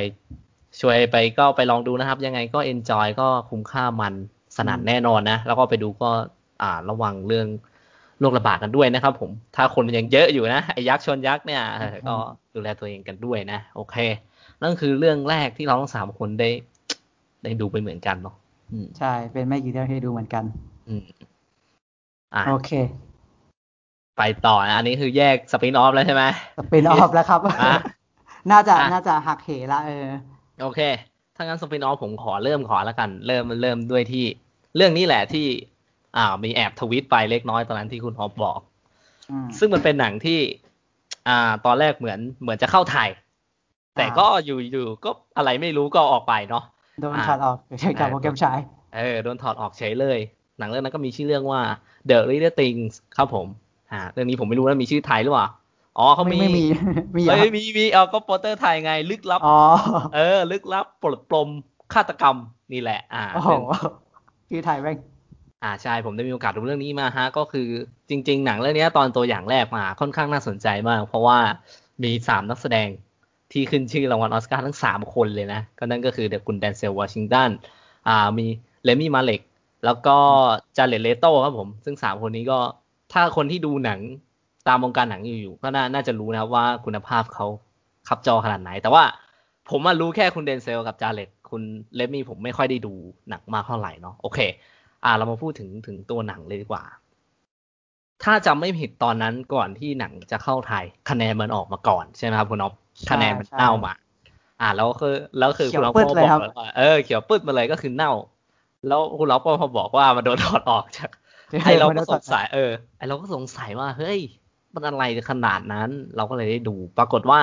[0.81, 4.15] ช่วยไปก็ไปลองดูนะครับ ยังไงก็ enjoy ก็คุ้มค่ามัน
[4.57, 6.11] สนั่นอืมแน่นอนนะ แล้วก็ไปดูก็
[6.63, 7.47] อ่าระวังเรื่อง
[8.21, 12.15] โรคระบาดกันด้วยนะครับผม ถ้าคนมันยังเยอะอยู่นะ ไอ้ยักษ์ชนยักษ์เนี่ยเออก็
[12.55, 13.97] ดูแลตัวเองกันด้วยนะ โอเค
[14.63, 16.51] นั่นคือเรื่องแรกที่เราทั้งสามคนได้
[17.43, 18.42] ได้ดูไปเหมือนกันเนาะอืม
[18.99, 20.45] ใช่ เป็นไม่กี่เรื่องที่ดูเหมือนกัน
[20.89, 21.03] อืม
[22.35, 22.71] อะโอเค
[24.19, 26.25] ไปต่อนะอันนี้คือแยก spin-off แล้วใช่ไหม
[26.59, 27.75] spin-off แล้วครับอะ
[28.51, 30.09] น่าจะอะน่าจะหักเหละเออ
[30.63, 30.81] โอเค
[31.37, 34.25] ถ้างั้น spin-off ผมขอเริ่มขอแล้วกัน เริ่มเริ่มด้วยที่
[34.77, 35.47] เรื่องนี้แหละที่
[36.17, 38.61] อ่ามีแอบทวิตไปเล็กน้อยตอนนั้นที่คุณฮอปบอก
[39.31, 40.39] อืมซึ่งมันเป็นหนังที่
[41.29, 43.09] อ่า ตอนแรกเหมือนเหมือนจะเข้าไทย
[43.97, 46.65] แต่อ่าก็อยู่อยู่ก็อะไรไม่รู้ก็ออกไปเนาะ
[47.01, 48.53] โดนอะถอดออกใช้กับโปรแกรมใช้
[48.97, 50.19] เออ โดนถอดออกเฉยเลย
[50.59, 51.61] หนังเรื่องนั้นก็มีชื่อเรื่องว่า
[52.09, 53.47] The Little Things ครับผม
[53.93, 55.49] อ่า เรื่องนี้ผมไม่รู้ว่ามีชื่อไทยหรือเปล่า
[55.99, 56.65] อ๋อเขาไม่มี ไม่มี
[57.17, 59.59] มีเหรอเอ้ยมีมีเอาก็โปสเตอร์ไทยไง ลึกลับ อ๋อ
[60.15, 61.49] เออ ลึกลับ ปลดปลม
[61.95, 62.37] ฆาตกรรม
[62.73, 63.61] นี่แหละ อ่าโอ้โหเป็น
[64.51, 64.97] คือไทยแม่ง
[65.63, 67.69] อ่าใช่ผมได้มีโอกาสดูเรื่องนี้มาฮะก็คือ
[68.09, 71.39] จริง ๆ หนังเรื่องนี้ตอนตัวอย่างแรกมาค่อนข้างน่าสนใจมาก เพราะว่า
[72.03, 72.89] มีสามนักแสดง
[73.53, 77.51] ที่ขึ้นชื่อรางวัลออสการ์ทั้งสามคนเลยนะ ก็นั่นก็คือเดคุณ Denzel Washington
[78.09, 78.47] อ่ามี
[78.85, 79.41] Rami Malek
[79.85, 80.17] แล้วก็
[80.77, 82.59] Jared Leto ครับผม ซึ่งสามคนนี้ก็
[83.13, 84.01] ถ้าคนที่ดูหนัง
[84.69, 87.47] ตามวงการหนังอยู่ก็น่าน่าจะรู้นะครับว่าคุณภาพเขา
[88.09, 89.05] คับจอขนาดไหน แต่ว่า
[89.71, 91.63] ผมมารู้แค่คุณเดนเซลกับจาเลตคุณ
[91.97, 92.93] เลมี่ผมไม่ค่อยได้ดู
[93.29, 94.39] หนังมากเท่าไหร่เนาะโอเค
[95.05, 96.85] อ่าเรามาพูดถึงถึงตัวหนังเลยดีกว่า
[98.23, 102.75] ถ้าจำไม่ผิดตอนนั้นก่อนที่หนังจะเข้าไทยคะแนนมันออกมาก่อนใช่ไหมครับคุณอ๊อฟ
[103.11, 103.95] คะแนนมันใช่เน่ามา
[104.61, 108.13] อ่าแล้วคือแล้วคือเขีคุยวณอ๊อฟปึ๊ดก็เลยบอครักบว่าเออเขียวปึ๊ดมาเลยก็คือเน่า
[108.89, 111.11] แล้วคุณอ๊อฟก็พอบอกว่ามันโดนถอดออกจาก
[111.65, 114.21] ไอเราก็สงสัยเออไอเราก็สงสัยว่า เฮ้ย
[114.75, 117.41] มันอะไรขนาดนั้น เราก็เลยได้ดูปรากฏว่า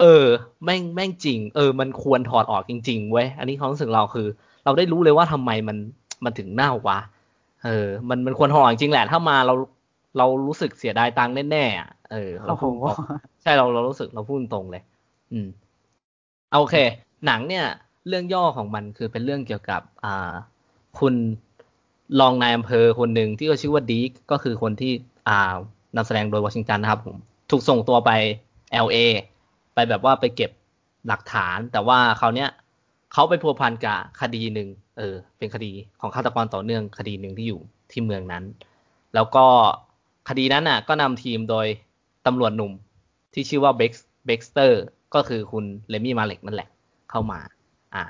[0.00, 0.26] เออ
[0.64, 4.26] แม่งแม่งจริง เออ มันควรถอดออกจริง ๆ เว้ย อันนี้ความรู้สึกเราคือ
[4.64, 5.76] เราได้รู้เลยว่าทำไมมัน
[6.24, 6.98] มันถึงเน่าวะ
[7.64, 9.54] เออ มันมันควรถอดออกจริงแหละ ถ้ามาเรา
[10.18, 13.06] เรารู้สึกเสียดายตังค์แน่ๆอะเออเราโอ้โหพูดตรง
[13.42, 14.82] ใช่เราเรารู้สึกเราพูดตรงเลย
[15.32, 15.48] อืม
[16.52, 16.74] โอเค
[17.26, 17.66] หนังเนี่ย
[18.08, 20.32] เรื่องย่อของมันคือเป็นเรื่องเกี่ยวกับ อ่า
[20.98, 21.14] คุณ
[22.20, 24.92] รองนายอำเภอคนหนึ่งที่ก็ชื่อว่า Deke ก็คือคนที่
[25.28, 25.54] อ่า
[25.96, 27.16] นำแสดงโดยวอชิงตันนะครับ ผม
[27.50, 28.10] ถูกส่งตัวไป
[28.86, 28.98] LA
[29.74, 30.50] ไปแบบว่าไปเก็บ
[31.08, 32.48] หลักฐาน แต่ว่าคราวเนี้ย
[33.12, 38.44] เขาไปพัวพันกับคดีหนึ่งเออ เป็นคดีของฆาตกรต่อเนื่องคดีหนึ่งที่อยู่ที่เมืองนั้น
[39.14, 39.46] แล้วก็
[40.28, 41.66] คดีนั้นน่ะ ก็นำทีมโดย
[42.26, 42.72] ตำรวจหนุ่ม
[43.34, 44.82] ที่ชื่อว่า Baxter
[45.14, 46.68] ก็คือคุณ Rami Malek นั่นแหละ
[47.10, 47.38] เข้ามา
[47.94, 48.04] อ่า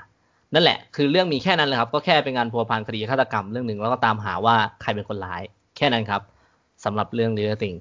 [0.53, 5.41] นั่นแหละ คือเรื่องมีแค่นั้นเลยครับ ก็แค่เป็นงานพัวพันคดีฆาตกรรมเรื่องหนึ่งแล้วก็ตามหาว่าใครเป็นคนร้าย
[5.77, 6.21] แค่นั้นครับ
[6.83, 7.75] สำหรับเรื่อง The Little Things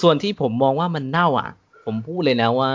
[0.00, 1.50] ส่วนที่ผมมองว่ามันเน่าอะ
[1.84, 2.70] ผมพูดเลยนะว่า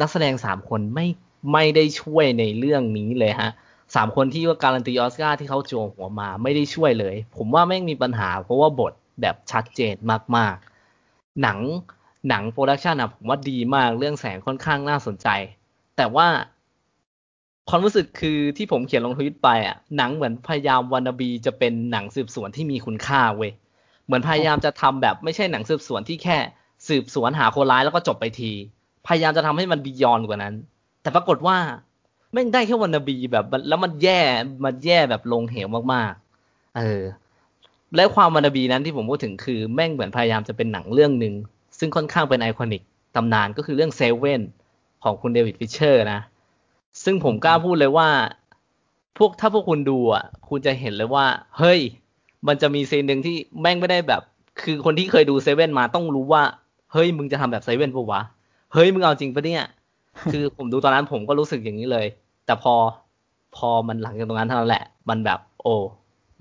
[0.00, 1.06] นักแสดงสามคนไม่
[1.52, 3.50] ไม่ได้ช่วยในเรื่องนี้เลยฮะ
[3.94, 9.94] สามคนที่ว่าการันตีออสการ์ที่เขาจั่วหัวมาไม่ได้ช่วยเลย ผมว่ามันมีปัญหา เพราะว่าบท แบบชัดเจน
[10.36, 11.58] มากๆ หนัง
[12.28, 15.28] หนัง production อะผมว่าดีมากเรื่องแสงค่อนข้างน่าสนใจ
[15.96, 16.26] แต่ว่า
[17.68, 23.52] ความรู้สึกคือที่ผมเขียนลงทวิตไปอะหนังเหมือนพยายามวานาบีจะเป็นหนังสืบสวนที่มีคุณค่าเว้ย
[24.04, 26.38] เหมือนพยายามจะทำแบบไม่ใช่หนังสืบสวนที่แค่
[26.88, 28.52] สืบสวนหาคนร้ายแล้วก็จบไปที
[29.06, 30.54] พยายามจะทำให้มันบียอนกว่านั้น
[31.02, 31.56] แต่ปรากฏว่า
[32.32, 34.20] ไม่ได้แค่วันนาบีแบบแล้วมันแย่
[34.64, 37.02] มันแย่แบบลงเหวมากๆ เออ
[37.96, 41.34] และความวันาบีนั้นที่ผมพูดถึงคือแม่งเหมือนพยายามจะเป็นหนังเรื่องหนึ่ง
[41.78, 42.82] ซึ่งค่อนข้างเป็น iconic
[43.16, 44.40] ตำนานก็คือเรื่องเซเว่น
[45.02, 46.20] ของคุณ David Fincher นะ
[47.04, 48.08] ซึ่งผมกล้าพูดเลยว่า
[49.18, 51.26] พวกถ้าพวกคุณดูอะ คุณจะเห็นเลยว่า
[51.58, 51.80] เฮ้ย
[52.46, 54.22] มันจะมี scene หนึ่งที่แม่งไม่ได้แบบ
[54.62, 56.42] คือคนที่เคยดูเซเว่นมาต้องรู้ว่า
[56.92, 58.20] เฮ้ย มึงจะทำแบบเซเว่นปะวะ
[58.72, 59.64] เฮ้ย มึงเอาจริงปะเนี่ย
[60.32, 62.06] คือผมดูตอนนั้นผมก็รู้สึกอย่างนี้เลย
[62.46, 62.74] แต่พอ
[63.56, 65.74] พอมันหลังจากตรงนั้นเท่านั้นแหละ มันแบบ โอ้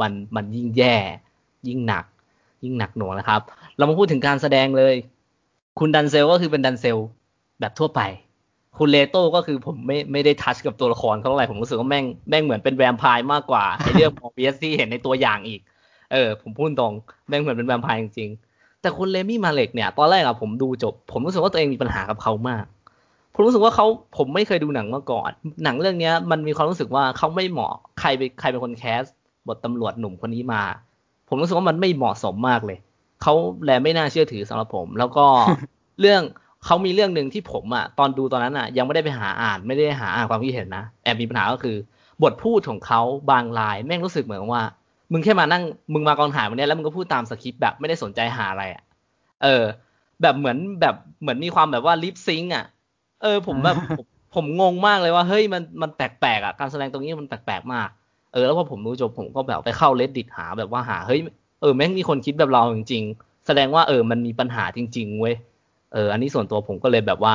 [0.01, 0.95] มันมันยิ่งแย่
[1.67, 2.06] ยิ่งหนัก
[2.63, 3.41] ยิ่งหนักหน่วงนะครับ
[3.78, 4.95] เรามาพูดถึงการแสดงเลย
[5.80, 6.97] คุณ Denzel ก็คือเป็น Denzel
[7.60, 8.01] แบบทั่วไป
[8.78, 15.62] คุณ Leto ก็คือผมไม่ไม่ได้ touch กับตัวละครเขาเท่าไหร่ผมรู้สึกว่าแม่งแม่งเหมือนเป็นแวมไพร์มากกว่าไอเรื่อง Morbius ที่เห็นในตัวอย่างอีก
[16.12, 16.93] เออ ผมพูดตรง
[17.28, 22.65] แม่งเหมือนเป็นแวมไพร์จริงๆแต่คุณ Rami Malek เนี่ย ตอนแรกอะผมดูจบ ผมรู้สึกว่าตัวเองมีปัญหากับเขามาก
[23.34, 23.86] ผมรู้สึกว่าเขา
[24.17, 25.32] ผมไม่เคยดูหนังมาก่อน
[25.63, 29.04] หนังเรื่องเนี้ย มันมีความรู้สึกว่าเขาไม่เหมาะใครไปใครเป็นคนแคส
[29.47, 30.63] บทตำรวจหนุ่มคนนี้มา
[31.29, 32.77] ผมรู้สึกว่ามันไม่เหมาะสมมากเลย
[33.21, 33.33] เขา
[33.65, 35.25] แลไม่น่าเชื่อถือสำหรับผม แล้วก็
[36.01, 36.21] เรื่อง
[36.65, 41.75] เขามีเรื่องหนึ่งที่ผมอะตอนดูตอนนั้นอะยังไม่ได้ไปหาอ่านไม่ได้หาอ่านความคิดเห็นนะแอบมีปัญหาก็คือ
[42.23, 44.63] บทพูดของเขาบางลายแม่งรู้สึกเหมือนว่า
[45.11, 48.83] มึงแค่มานั่งมึงมากองถ่ายวันนี้แล้วมึงก็พูดตามสคริปต์แบบไม่ได้สนใจหาอะไรอะ
[49.43, 49.63] เออ
[50.21, 52.65] แบบเหมือนแบบเหมือนมีความแบบว่าลิปซิงอะ
[53.21, 57.89] เออ ผมแบบผมผมงงมากเลยว่าเฮ้ยมันมันแปลกๆอะการแสดงตรงนี้มันแปลกๆมาก
[58.35, 61.19] เออแล้วพอผมดูจบผมก็แบบไปเข้าเลดดิตหาแบบว่าหาเฮ้ย
[61.61, 65.35] เออแม่งมีคนคิดแบบเราจริง ๆ แสดงว่าเออมันมีปัญหาจริง ๆ เว้ย
[65.93, 67.33] เอออันนี้ส่วนตัวผมก็เลยแบบว่า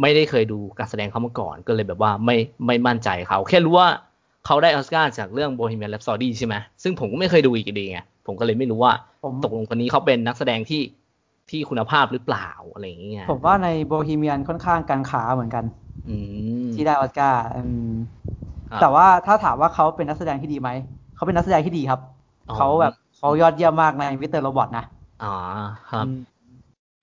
[0.00, 3.88] ไม่ได้เคยดูการแสดงเขามาก่อน ก็เลยแบบว่าไม่ไม่มั่นใจเขาแค่รู้ว่า
[4.46, 8.92] เขาได้ออสการ์จากเรื่อง Bohemian Rhapsody ใช่ไหมซึ่งผมก็ไม่เคยดูอีกดีไงผมก็เลยไม่รู้ว่า
[9.24, 10.82] ผมตกลงคนนี้เขาเป็นนักแสดงที่
[11.50, 15.64] ที่คุณภาพหรือเปล่าอะไรอย่างเงี้ยผมว่าใน Bohemian ค่อนข้างกังขาเหมือนกัน
[16.08, 16.16] อื
[16.64, 17.92] มที่ได้ออสการ์อืม
[18.54, 20.70] ครับ แต่ว่าถ้าถามว่าเขาเป็นนักแสดงที่ดีไหม
[21.14, 22.00] เขาเป็นนักแสดงที่ดีครับ
[22.50, 24.40] อ๋อเขาแบบเขายอดเยี่ยมมากใน Mr.
[24.40, 24.84] Robot นะ
[25.24, 25.34] อ๋อ
[25.90, 26.18] ครับอืม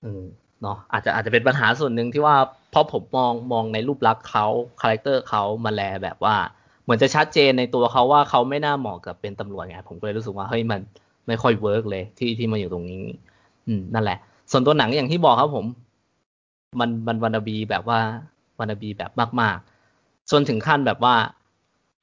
[0.04, 0.24] อืม
[0.62, 2.36] เนาะอาจจะอาจจะเป็นปัญหาส่วนหนึ่งที่ว่า
[2.72, 4.46] เพราะผมมองมองในรูปลักษณ์เขา
[4.82, 6.36] character เขามาแลแบบว่า
[6.84, 10.80] เหมือนจะชัดเจนในตัวเขาว่าเขาไม่น่าเหมาะกับเป็นตำรวจไงผมก็เลยรู้สึกว่าเฮ้ยมัน
[11.28, 13.04] ไม่ค่อย work เลยที่ที่มาอยู่ตรงนี้
[13.68, 14.18] อืมนั่นแหละ
[14.52, 15.66] ส่วนตัวหนังอย่างที่บอกครับผม
[16.80, 18.00] มันมัน wannabe แบบว่า
[18.60, 21.16] wannabe แบบมากๆจนถึงขั้นแบบว่า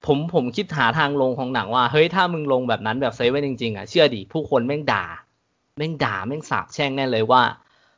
[0.07, 5.05] ผมผมคิดหาทางลงของหนังว่า เฮ้ยถ้ามึงลงแบบนั้นแบบเซเว่นจริงๆอะเชื่อดิผู้คนแม่งด่า
[5.77, 7.43] แม่งด่าแม่งสาบแช่งแน่เลยว่า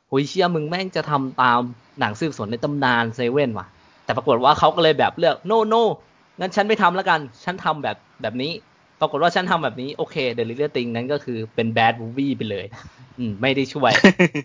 [0.07, 1.59] โหยเชื่อมึงแม่งจะทำตาม
[1.99, 3.67] หนังสืบสวนในตำนานเซเว่นว่ะ
[4.05, 5.75] แต่ปรากฏว่าเขาก็เลยแบบเลือก no no
[6.39, 8.51] งั้นฉันไม่ทำแล้วกัน ฉันทำแบบแบบนี้
[8.99, 12.65] ปรากฏว่าฉันทำแบบนี้โอเคเดลิเ r อร์ติงนั้นก็คือเป็น bad movie ไปเลย
[13.19, 13.91] อืม ไม่ได้ช่วย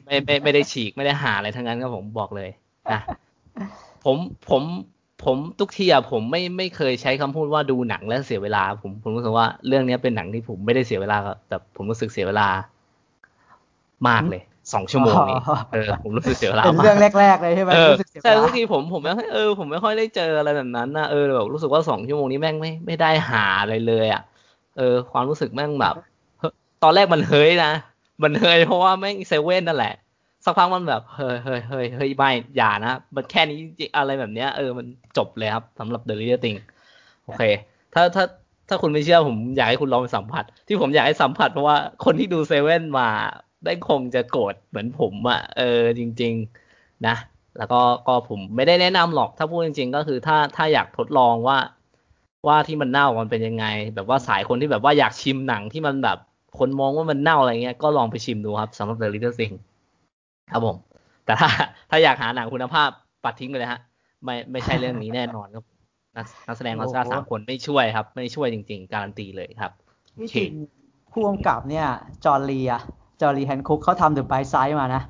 [0.06, 2.50] ไม่ไม่ไม่ได้ฉีกไม่ได้หาอะไรทั้งนั้นครับผมบอกเลย
[2.92, 3.00] นะ
[4.04, 4.16] ผม
[4.50, 4.62] ผม
[5.24, 12.48] ผมทุกทีอะผมไม่ไม่เคยใช้คำพูดว่าดูหนังแล้วเสียเวลา ผมผมรู้สึกว่าเรื่องเนี้ยเป็นหนังที่ผมไม่ได้เสียเวลากับแต่ผมรู้สึกเสียเวลา
[14.08, 14.40] มากเลย
[14.72, 24.20] สองชั่วโมงนี้อ๋อเออผมรู้สึกเสียเวลาเป็นมาเรื่องกแรกๆเลยใช่ไหมเออรู้สึกเสียเวใช่ลาทุกทีผมผมไม่ค่อยเออผมไม่ค่อยได้เจออะไรแบบนั้นนะเออแบบรู้สึกว่าสองชั่วโมงนี้แม่งไม่ไม่ได้หาอะไรเลยอะ
[24.74, 25.94] เออ ความรู้สึกแม่งแบบ
[26.38, 27.68] เฮ้ยตอนแรกมันเฮ้ยนะ
[28.22, 29.88] มันเฮ้ยเพราะว่าแม่งเซเว่นนั่นแหละ
[30.44, 33.58] สักพักมันแบบเฮ้ยเฮ้ยเฮ้ยเฮ้ยไม่อย่านะมันแค่นี้
[33.96, 36.58] อะไรแบบเนี้ยเออมันจบเลยครับสำหรับ The Real Thing
[37.24, 37.42] โอเค
[37.94, 38.24] ถ้าถ้า
[38.68, 43.08] ถ้าคุณไม่เชื่อผมอยากให้คุณลองไปสัมผัส ที่ผมอยากให้สัมผัสเพราะว่าคนที่ดูเซเว่นมา
[43.64, 46.34] ได้คงจะโกรธเหมือนผมอะเออจริง
[46.70, 47.16] ๆ นะ
[47.58, 51.58] แล้วก็ก็ผมไม่ได้แนะนำหรอกถ้าพูดจริง ๆ ก็คือถ้าถ้าอยากทดลองว่า
[52.46, 56.18] ว่าที่มันเน่ามันเป็นยังไง แบบว่าสายคนที่แบบว่าอยากชิมหนังที่มันแบบ
[56.58, 59.54] คนมองว่ามันเน่าอะไรเงี้ยก็ลองไปชิมดูครับสำหรับ The Little Thing
[60.50, 60.76] ครับผม
[61.24, 61.48] แต่ถ้า
[61.90, 62.88] ถ้าอยากหาหนังคุณภาพ
[63.24, 63.80] ปัดทิ้งไปเลยฮะ
[64.24, 65.64] ไม่ไม่ใช่เรื่องนี้แน่นอนครับ
[66.16, 69.72] นักนักแสดงออสการ์สามคนไม่ช่วยครับ ไม่ช่วยจริง ๆ การันตีเลยครับ
[70.18, 70.52] ที่จริง
[71.12, 71.86] ผู้กำกับเนี่ย
[72.24, 72.82] John Lee อะ
[73.20, 75.02] John Lee Hancock เขาทำ The Blind Side มานะ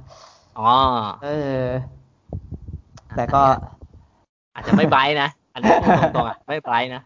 [0.58, 0.70] อ๋อ
[1.24, 1.28] เอ
[1.60, 1.64] อ
[3.16, 3.42] แต่ก็
[4.54, 7.02] อาจจะไม่ไบรท์นะ อันนี้พูดตรงๆอะไม่ไบรท์นะ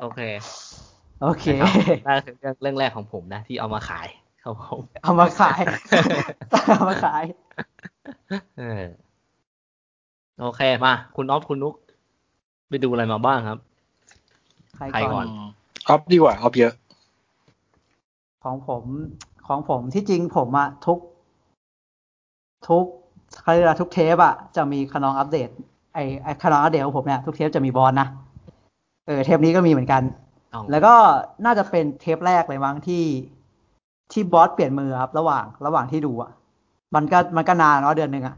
[0.00, 0.20] โอเค
[1.22, 1.46] โอเค
[2.06, 4.08] นั่นคือเรื่องเรื่องแรกของผมนะ ที่เอามาขาย
[4.48, 5.60] ครับผมเอามาขาย
[6.68, 7.24] เอามาขาย
[8.58, 8.84] เออ
[10.40, 11.74] โอเคมาคุณออฟคุณนุก
[12.68, 13.58] ไปดูอะไรมาบ้างครับ
[14.76, 15.28] ใครใครก่ก่ออนน
[15.88, 16.72] ออฟดีกว่าออฟเยอะ
[18.44, 18.82] ของผม
[19.46, 20.98] ของผมที่จริงผมอะทุก
[22.68, 22.84] ทุก
[23.40, 25.48] เขาเรียกว่าทุกเทปอะจะมีขนองอัปเดต
[25.94, 28.08] ไอไอขนองอัปเดตของผมเนี่ยทุกเทปจะมีบอลนะ
[29.06, 30.02] เออเทปนี้ก็มีเหมือนกัน
[30.54, 30.94] อ๋อแล้วก็
[31.44, 33.02] น่าจะเป็นเทปแรกเลยมั้งที่
[34.12, 36.30] ที่บอสเปลี่ยนมือครับ ระหว่างระหว่างที่ดูอะ
[36.94, 38.36] มันก็มันก็นานเนาะเดือนหนึ่งอะ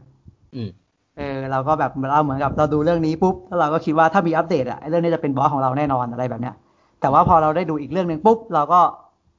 [0.55, 0.69] อืม
[1.17, 6.55] เออเราก็แบบเราเหมือนกับเราดูเรื่องนี้ปุ๊บแล้วเราก็คิดว่าถ้ามีอัปเดตอะไอ้เรื่องนี้จะเป็นบอสของเราแน่นอนอะไรแบบเนี้ย
[7.01, 8.81] แต่ว่าพอเราได้ดูอีกเรื่องหนึ่งปุ๊บเราก็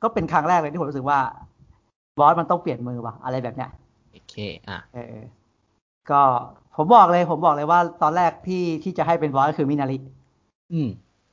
[0.02, 1.18] ก็เป็นครั้งแรกเลยที่ผมรู้สึกว่า
[2.18, 3.70] บอสมันต้องเปลี่ยนมือว่ะอะไรแบบเนี้ย
[4.12, 4.34] โอเค
[4.68, 5.16] อะเออ
[6.10, 6.22] ก็
[6.76, 9.98] ผมบอกเลย ผมบอกเลยว่าตอนแรกที่ที่จะให้เป็นบอสก็คือมินาริ
[10.72, 10.88] อืม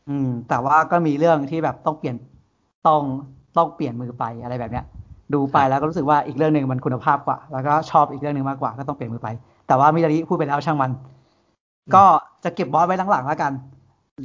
[0.09, 2.15] อืม แต่ว่าก็มีเรื่องที่แบบต้องเปลี่ยน
[2.87, 3.01] ต้อง
[3.57, 4.85] ต้องเปลี่ยนมือไปอะไรแบบเนี้ย
[5.33, 9.27] ดูไปแล้วก็รู้สึกว่าอีกเรื่องหนึ่งมันคุณภาพกว่า แล้วก็ชอบอีกเรื่องหนึ่งมากกว่าก็ต้องเปลี่ยนมือไป
[9.67, 10.91] แต่ว่ามินาริพูดไปแล้วช่างมัน
[11.95, 12.03] ก็
[12.43, 13.51] จะเก็บบอสไว้หลังๆแล้วกัน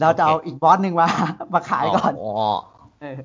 [0.01, 1.07] เราจะเอาอีกบอสหนึ่งมา
[1.55, 2.33] มาขายก่อนอ๋อ
[3.01, 3.19] เออ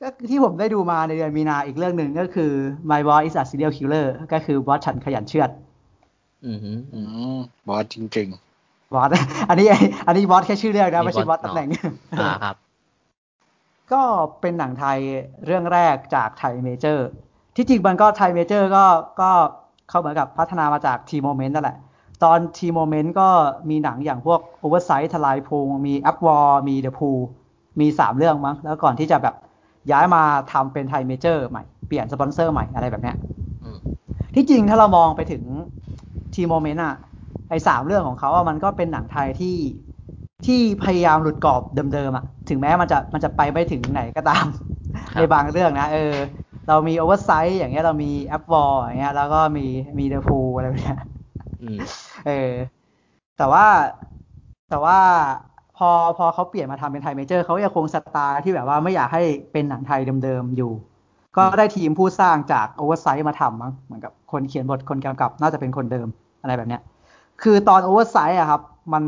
[0.00, 2.50] ก็ที่ผมได้ดูมาในเดือนมีนาอีกเรื่องหนึ่งก็คือ
[2.90, 5.50] My Boss is a Serial Killer ก็คือบอสฉันขยันเชือด
[6.46, 7.00] อืมฮึอื
[7.36, 8.28] มบอสจริง
[8.94, 9.08] บอส
[9.48, 9.66] อันนี้
[10.06, 11.68] อันนี้บอสแค่ชื่อเรียกนะไม่ใช่บอสตำแหน่ง
[12.20, 12.56] อ่าครับ
[13.94, 14.02] ก็
[14.40, 14.98] เป็นหนังไทย
[15.46, 17.06] เรื่องแรกจากไทยเมเจอร์
[17.56, 18.84] ที่จริงมันก็ไทยเมเจอร์ก็
[19.20, 19.30] ก็
[19.88, 21.78] เข้าเหมือนกับพัฒนามาจาก T Moment นั่นแหละ
[22.24, 23.28] ตอน T Moment ก็
[23.70, 27.10] มีหนังอย่างพวก Oversize ทลายพุงมี App War มี The Pool
[27.80, 29.34] มีสามเรื่องมั้ง แล้วก่อนที่จะแบบ
[29.92, 33.16] ย้ายมาทำเป็นไทยเมเจอร์ใหม่ เปลี่ยนสปอนเซอร์ใหม่อะไรแบบเนี้ย
[34.34, 35.42] ที่จริงถ้าเรามองไปถึง
[36.34, 36.94] T Moment อะ
[37.48, 39.56] ไอสามเรื่องของเขาอะมันก็เป็นหนังไทยที่
[40.46, 41.62] ที่พยายามหลุดกรอบ
[41.94, 44.46] เดิมๆอะถึงแม้มันจะมันจะไปไม่ถึงไหนก็ตาม
[45.12, 46.14] ครับในบางเรื่องนะเออ
[46.68, 49.66] เรามี Oversize อย่างเงี้ยเรามี App War อย่างเงี้ยแล้วก็มี
[49.98, 51.00] มี The Pool อะไรแบบเนี้ย
[51.62, 51.78] อืม
[52.26, 52.52] เออ
[53.38, 53.66] แต่ว่า
[54.70, 54.98] แต่ว่า
[55.76, 60.72] พอพอเขาเปลี่ยนมาทำเป็นไทยเมเจอร์เขายังคงสไตล์ที่แบบว่าไม่อยากให้เป็นหนังไทยเดิมๆอยู่
[61.36, 66.08] ก็ได้ทีมผู้สร้างจาก Oversize มาทำมั้งเหมือนกับคนเขียนบทคนกำกับน่าจะเป็นคนเดิม
[66.42, 66.82] อะไรแบบเนี้ย
[67.42, 68.60] คือตอน Oversize อะครับ
[68.92, 69.04] มัน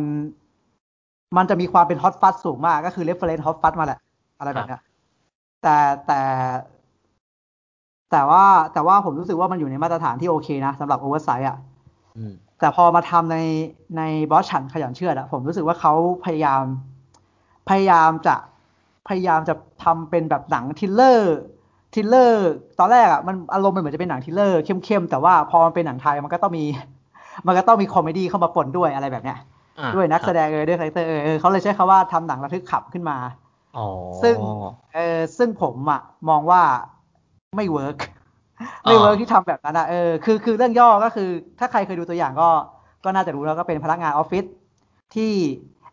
[1.36, 4.00] มันจะมีความเป็น Hot Fuzz สูงมาก ก็คือ reference Hot Fuzz มาแหละ
[4.38, 4.80] อะไรแบบเนี้ย
[5.62, 6.20] แต่แต่
[8.10, 11.58] แต่ว่าแต่ว่าผมรู้สึกว่ามันอยู่ในมาตรฐานที่โอเคนะสำหรับ Oversize อะ
[12.16, 13.38] อืมแต่พอมาทำใน
[13.96, 15.92] ในบอสฉันขยันเชือดอะผมรู้สึกว่าเขา
[16.24, 16.62] พยายาม
[17.68, 18.36] พยายามจะ
[19.08, 26.64] พยายามจะทำเป็นแบบหนัง thriller thriller ตอนแรกอะมันอารมณ์มันเหมือนจะเป็นหนัง thriller เข้มๆแต่ว่าพอมันเป็นหนังไทยมันก็ต้องมี
[27.46, 29.55] มันก็ต้องมี comedy เข้ามาปนด้วยอะไรแบบเนี้ยอ่า
[29.94, 33.16] ด้วยนักแสดงเออด้วย character เออเออเขาเลยใช้คำว่าทำหนังระทึกขำขึ้นมา
[33.76, 33.86] อ๋อ
[34.22, 34.36] ซึ่ง
[34.94, 36.62] เออซึ่งผมอะมองว่า
[37.56, 37.96] ไม่ work
[38.84, 42.48] ไม่ work ที่ทำแบบนั้นอะเออคือคือเรื่องย่อก็คือ ถ้าใครเคยดูตัวอย่างก็
[43.04, 44.44] ก็น่าจะรู้แล้วก็เป็นพนักงานออฟฟิศ
[45.14, 45.32] ที่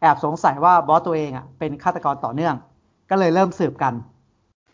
[0.02, 2.56] แอบสงสัยว่าบอสตัวเองอะเป็นฆาตกรต่อเนื่อง
[3.10, 3.94] ก็เลยเริ่มสืบกัน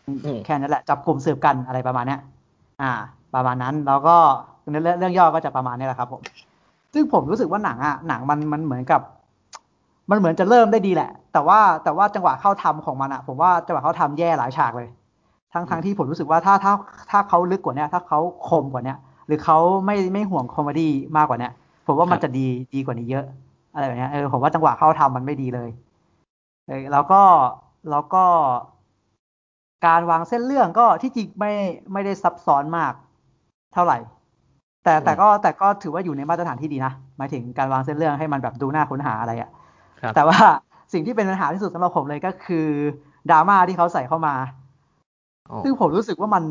[0.06, 2.20] อืมแค่นั้นแหละจับกลุ่มสืบกันอะไรประมาณเนี้ย
[2.82, 2.92] อ่า
[3.34, 4.16] ประมาณนั้นแล้วก็
[4.70, 6.22] เรื่องเรื่องย่อก็จะประมาณนี้แหละครับผม
[6.94, 9.00] ซึ่งผมรู้สึกว่าหนังอะหนังมันมันเหมือนกับ
[10.10, 14.88] มันเหมือนจะเริ่มได้ดีแหละ แต่ว่าแต่ว่าจังหวะเข้าทำของมันอะ ผมว่าจังหวะเข้าทำแย่หลายฉากเลย
[15.52, 16.72] ทั้งทั้งที่ผมรู้สึกว่าถ้าถ้า
[17.10, 21.52] ถ้าเขาลึกกว่าเนี้ยถ้าเขาคมกว่าเนี้ยหรือเขาไม่ไม่ห่วง comedy มากกว่าเนี้ย
[21.86, 23.24] ผมว่ามันจะดีดีกว่านี้เยอะ
[23.74, 25.70] อะไรแบบเนี้ยเออผมว่าจังหวะเข้าทำมันไม่ดีเลย
[26.66, 27.22] เออแล้วก็
[27.90, 28.24] แล้วก็
[29.86, 31.52] การวางเส้นเรื่องก็ที่จริงไม่
[31.92, 32.92] ไม่ได้ซับซ้อนมาก
[33.74, 33.98] เท่าไหร่
[34.84, 39.50] แต่แต่ก็แต่ก็ถือว่าอยู่ในมาตรฐานที่ดีนะหมายถึงการวางเส้นเรื่องให้มันแบบดูน่าค้นหาอะไรอะ
[40.00, 40.38] ครับแต่ว่า
[40.92, 42.66] สิ่งที่เป็นปัญหาที่สุดสำหรับผมเลยก็คือ
[43.30, 44.34] ดราม่าที่เขาใส่เข้ามา
[45.50, 46.44] อ๋อซึ่งผมรู้สึกว่ามัน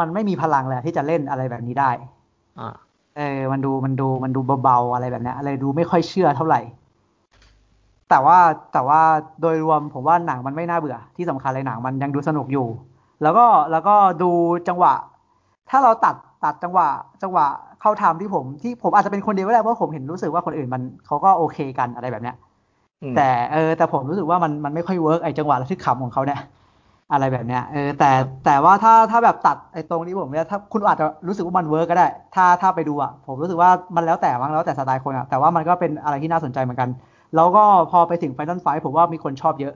[0.00, 1.90] มันไม่มีพลังเลยที่จะเล่นอะไรแบบนี้ได้
[2.60, 2.70] อ่า
[3.16, 6.60] เออ มันดูมันดูมันดูเบาๆอะไรแบบเนี้ยอะไรดูไม่ค่อยเชื่อเท่าไหร่
[8.10, 8.38] แต่ว่า
[8.72, 9.00] แต่ว่า
[9.40, 12.68] โดยรวมผมว่าหนังมันไม่น่าเบื่อ ที่สำคัญเลยหนังมันยังดูสนุกอยู่
[13.22, 14.30] แล้วก็แล้วก็ดู
[14.68, 14.94] จังหวะ
[15.70, 16.14] ถ้าเราตัด
[16.44, 16.88] ตัดจังหวะ
[17.22, 17.46] จังหวะ
[17.80, 22.36] เข้าทำที่ผมที่ผมอาจจะเป็นคนเดียวก็ได้เพราะผมเห็นรู้สึกว่าคนอื่นมันเขาก็โอเคกันอะไรแบบเนี้ย
[23.02, 26.40] อืมแต่เออแต่ผมรู้สึกว่ามันมันไม่ค่อย work ไอจังหวะระทึกขำของเขาเนี่ย
[27.12, 28.10] อะไรแบบเนี้ยเออแต่
[28.44, 36.88] แต่ว่าถ้าถ้าแบบตัดไอตรงนี้ผมเนี่ยถ้าคุณอาจจะรู้สึกว่ามัน work ก็ได้ ถ้าถ้าไปดูอะผมรู้สึกว่ามันแล้วแต่มั้งแล้วแต่สไตล์คนอะแต่ว่ามันก็เป็นอะไรที่น่าสนใจเหมือนกัน
[37.36, 39.74] แล้วก็พอไปถึง final fight ผมว่ามีคนชอบเยอะ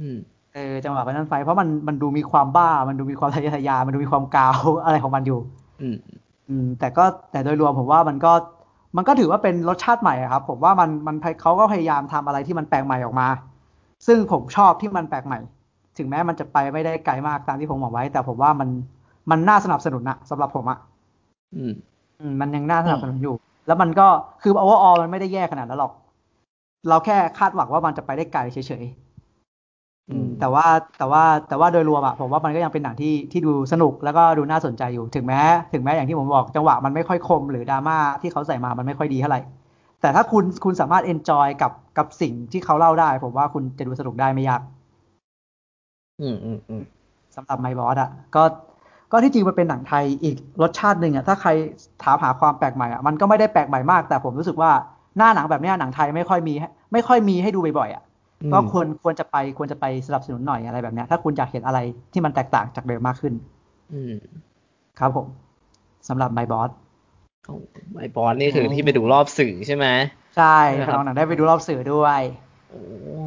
[0.00, 0.16] อืม
[0.54, 5.38] เออจังหวะไฟนอลไฟเพราะมันมันดูมีความบ้ามันดูมีความทะเยอทะยานมันดูมีความกาวอะไรของมันอยู่
[5.80, 5.96] อืม
[6.48, 8.32] อืม แต่ก็แต่โดยรวมผมว่ามันก็
[8.96, 13.28] มันก็ถือว่าเป็นรสชาติใหม่อะครับ ผมว่ามันมันเขาก็พยายามทำอะไรที่มันแปลกใหม่ออกมา
[14.06, 15.38] ซึ่งผมชอบที่มันแปลกใหม่
[15.98, 18.68] ถึงแม้มันจะไปไม่ได้ไกลมากตามที่ผมบอกไว้ แต่ผมว่ามัน
[19.30, 20.78] มันน่าสนับสนุนนะสำหรับผมอะ
[21.54, 21.72] อืม
[22.20, 23.34] อืมมันยังน่าสนับสนุนอยู่
[23.66, 24.06] แล้วมันก็
[24.42, 25.92] คือ overall มันไม่ได้แย่ขนาดนั้นหรอก
[26.88, 29.03] เราแค่คาดหวังว่ามันจะไปได้ไกลเฉยๆอืม
[30.44, 35.40] แต่ว่าแต่ว่าแต่ว่าโดยรวมอะผมว่ามันก็ยังเป็นหนังที่ที่ดูสนุกแล้วก็ดูน่าสนใจอยู่ถึงแม้
[35.72, 39.40] ถึงแม้อย่างที่ผมบอกจังหวะมันไม่ค่อยคม หรือดราม่าที่เขาใส่มามันไม่ค่อยดีเท่าไหร่
[40.00, 44.60] แต่ถ้าคุณคุณสามารถ enjoy กับกับสิ่งที่เขาเล่าได้ ผมว่าคุณจะดูสนุกได้ไม่ยาก
[46.20, 46.82] อืมอืมอืม
[47.36, 48.42] สำหรับไมบอสอะก็
[49.12, 51.50] ก็ที่จริงมันเป็นหนังไทยอีกรสชาติหนึ่งอะถ้าใคร
[52.02, 54.70] ถามหาความแปลกใหม่อะมันก็ไม่ได้แปลกใหม่มาก แต่ผมรู้สึกว่า
[55.18, 58.02] หน้าหนังแบบเนี้ยหนังไทยไม่ค่อยมีให้ไม่ค่อยมีให้ดูบ่อยๆอะ
[58.52, 61.78] ก็ควรควรจะไปควรจะไปสนับสนุนหน่อยอะไรแบบเนี้ยถ้าคุณอยากเห็นอะไร
[62.12, 63.34] ที่มันแตกต่างจากเดิมมากขึ้น
[63.92, 64.14] อืม
[64.98, 65.26] ครับผม
[66.08, 66.70] สำหรับไมบอส
[67.46, 67.54] โอ้
[67.98, 69.86] ไอบอลนี่คือที่ไปดูรอบสื่อใช่ไหม
[70.36, 72.20] ใช่ใช่ครับน้องหนังได้ไปดูรอบสื่อด้วย
[72.68, 72.78] โอ้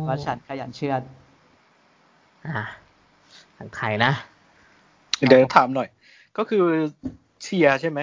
[0.08, 1.02] ว่าฉันขยันเชื่อด
[2.46, 2.64] อะ
[3.58, 4.12] ทางใครนะ
[5.28, 5.88] เดี๋ยวถามหน่อย
[6.38, 6.64] ก็คือ
[7.44, 8.00] เชียร์ใช่ไหม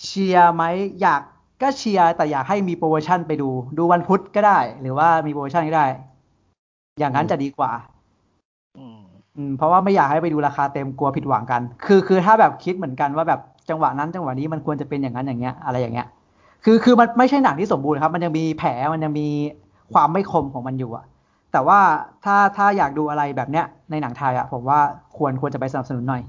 [0.00, 0.64] เชียร์ไหม
[1.00, 1.22] อยาก
[1.62, 3.48] ก็เชียร์แต่อยากให้มีโปรโมชั่นไปดู
[3.78, 5.86] ดูวันพุธก็ได้ หรือว่ามีโปรโมชั่นก็ได้
[6.98, 7.72] อย่างนั้นจะดีกว่า
[8.78, 9.00] อืม
[9.36, 16.06] อืมเพราะว่าไม่อยากให้ไปดูราคาเต็มกลัวผิดหวังกัน คือคือถ้าแบบคิดเหมือนกันว่าแบบจังหวะนั้นจังหวะนี้มันควรจะเป็นอย่างนั้นอย่างเงี้ย อะไรอย่างเงี้ย
[16.64, 19.28] คือคือมันไม่ใช่หนังที่สมบูรณ์ครับ มันยังมีแผลมันยังมี
[19.92, 21.04] ความไม่คมของมันอยู่อะ
[21.52, 21.78] แต่ว่า
[22.24, 24.78] ถ้าถ้าอยากดูอะไรแบบเนี้ยในหนังไทยอะผมว่า
[25.16, 26.22] ควรควรจะไปสนับสนุนหน่อย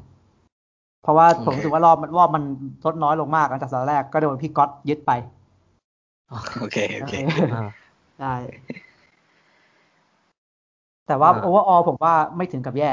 [1.03, 2.43] เพราะว่าผมรู้สึกว่ารอบมันรอบมัน
[2.85, 5.11] ลดน้อยลงมากหลังจากตอนแรกก็โดนพี่ก๊อตยึดไป
[6.59, 7.13] โอเคโอเค
[7.53, 7.67] อ่า
[8.21, 8.33] ได้
[11.07, 12.91] แต่ว่าอ่าโอเวอร์ออผมว่าไม่ถึงกับแย่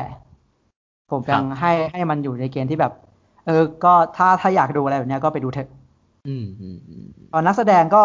[1.11, 2.93] ผมยังครับให้ให้มันอยู่ในเกณฑ์ที่แบบ
[3.47, 5.69] เออ ก็ถ้าถ้าอยากดูอะไรแบบเนี้ยก็ไปดูเถอะ
[6.29, 8.03] อืมอืมอืมตอนนักแสดงก็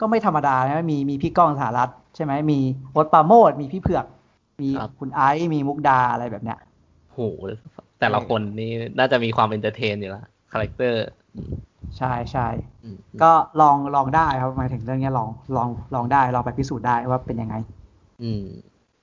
[0.00, 2.58] ก็ไม่ธรรมดานะมีมีพี่ก้องสหรัฐใช่ไหมมี
[2.92, 4.06] โอ๊ตปราโมทย์มีพี่เผือก
[4.60, 6.58] มีคุณไอซ์มีมุกดาอะไรแบบเนี้ย
[7.12, 7.18] โห
[8.02, 11.04] แต่ละคนนี่น่าจะมีความ entertain อยู่แล้ว character
[11.98, 12.46] ใช่ใช่
[12.82, 17.54] อืมก็ลองลองได้ครับหมายถึงเรื่องเนี้ยลองลองลองได้ลองไปพิสูจน์ได้ว่าเป็นยังไง
[18.22, 18.44] อืม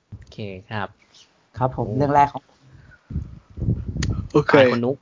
[0.09, 0.37] โอเค
[0.71, 0.87] ครับ
[1.57, 2.43] ครับผมโอ้เรื่องแรกของ
[4.31, 4.97] โอเคฝ่ายคุณนุก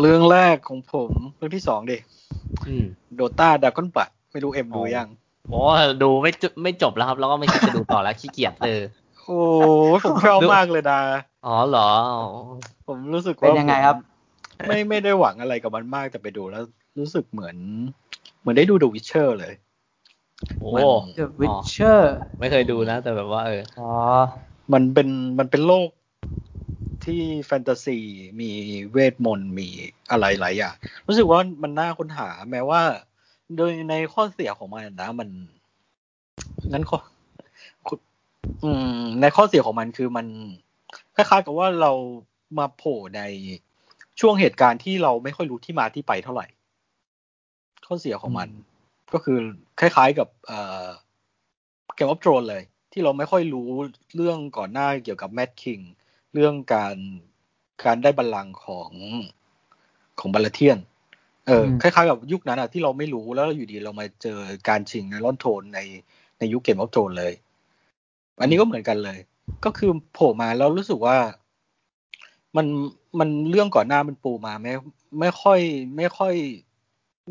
[0.00, 1.98] เรื่องแรกของผม เรื่องที่สองดิ
[2.68, 2.84] อืม
[3.14, 5.08] โดตาดากอนบัตไม่รู้เอ็มดูยัง
[5.50, 5.60] โอ้
[6.02, 8.80] ดูไม่จบไม่จบแล้วครับ แล้วก็ไม่คิดจะดูต่อแล้วขี้เกียจเลย
[9.26, 9.40] โอ้
[9.96, 11.00] ยผมชอบมากเลยนะ
[11.46, 11.90] อ๋อเหรอ
[12.86, 13.96] ผมรู้สึกเป็นว่ายังไงครับ
[14.58, 16.62] ผมไม่ไม่ได้หวังอะไรกับมันมากแต่ไปดูแล้ว
[16.98, 17.56] รู้สึกเหมือน
[18.40, 19.54] เหมือนได้ดู The Witcher เลย
[20.58, 20.84] โอ้มัน
[21.18, 22.00] The Witcher
[22.38, 23.90] ไม่เคยดูนะ แต่แบบว่าเอออ๋อ
[24.72, 25.08] มันเป็น
[25.38, 25.88] มันเป็นโลก
[27.04, 27.98] ที่แฟนตาซี
[28.40, 28.50] มี
[28.92, 29.68] เวทมนต์มี
[30.10, 30.74] อะไรหลายอย่าง
[31.06, 32.82] รู้สึกว่ามันน่าค้นหาแม้ว่า
[33.56, 35.28] โดยในข้อเสียของมันนะมัน
[36.72, 36.96] งั้นข้
[38.62, 40.26] ออืม ในข้อเสียของมันคือมัน
[41.16, 41.92] คล้ายๆกับว่าเรา
[42.58, 43.22] มาโผล่ใน
[44.20, 46.46] ช่วงเหตุการณ์ที่เราไม่ค่อยรู้ที่มาที่ไปเท่าไหร่
[47.86, 48.48] ข้อเสียของมัน
[49.12, 49.38] ก็คือ
[49.80, 50.86] คล้ายๆกับเอ่อ
[51.94, 53.68] เกมออฟโ r รนเลย ที่เราไม่ค่อยรู้
[54.16, 55.80] เรื่องก่อนหน้าเกี่ยวกับแมดคิง
[56.34, 56.96] เรื่องการ
[57.84, 58.90] การได้บัลลังก์ของ
[60.18, 60.78] ของบาลาเทียน
[61.46, 65.80] เอออืมคล้ายๆกับยุคนั้นอะที่เราไม่รู้แล้วอยู่ดีเรามาเจอการชิงไอรอนโทนใน
[66.38, 67.32] ในยุคเกมออฟโ r รนเลย
[68.40, 69.18] อันนี้ก็เหมือนกันเลย
[69.64, 71.16] ก็คือโผล่มาแล้วรู้สึกว่า
[72.56, 72.66] มัน
[73.18, 74.72] มันเรื่องก่อนหน้ามันปูมาไม่
[75.20, 75.60] ไม่ค่อย
[75.96, 76.34] ไม่ค่อย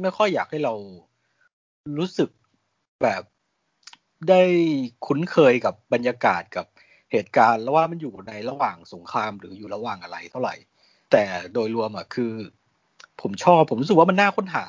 [0.01, 0.73] ไม่ค่อยอยากให้เรา
[1.97, 2.29] รู้สึก
[3.03, 3.23] แบบ
[4.29, 4.41] ได้
[5.05, 6.65] คุ้นเคยกับบรรยากาศกับ
[7.11, 10.55] เหตุการณ์แล้วว่ามันอยู่ในระหว่างสงครามหรืออยู่ระหว่างอะไรเท่าไหร่
[11.11, 12.33] แต่โดยรวมอะคือ
[13.21, 14.65] ผมชอบผมรู้สึกว่ามันน่าค้นหา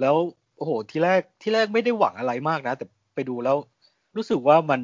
[0.00, 0.14] แล้ว
[0.56, 3.56] โอ้โหที่แรกที่แรกไม่ได้หวังอะไรมากนะ แต่ไปดูแล้ว
[4.16, 4.80] รู้สึกว่ามัน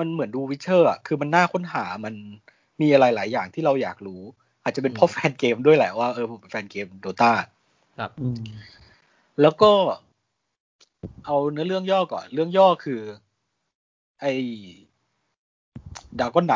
[0.00, 2.14] มันเหมือนดูวิเชอร์อะคือมันน่าค้นหามัน
[2.80, 4.22] มีอะไรหลายอย่างที่เราอยากรู้
[4.62, 7.32] อาจจะเป็นเพราะแฟนเกมด้วยแหละว่าเออผมเป็นแฟนเกมโดตา
[7.98, 8.44] ครับอืม
[9.40, 9.70] แล้วก็
[11.26, 13.00] เอาเนื้อเรื่องย่อก่อน เรื่องย่อคือ
[14.20, 14.32] ไอ้
[16.20, 16.54] ดากอนไน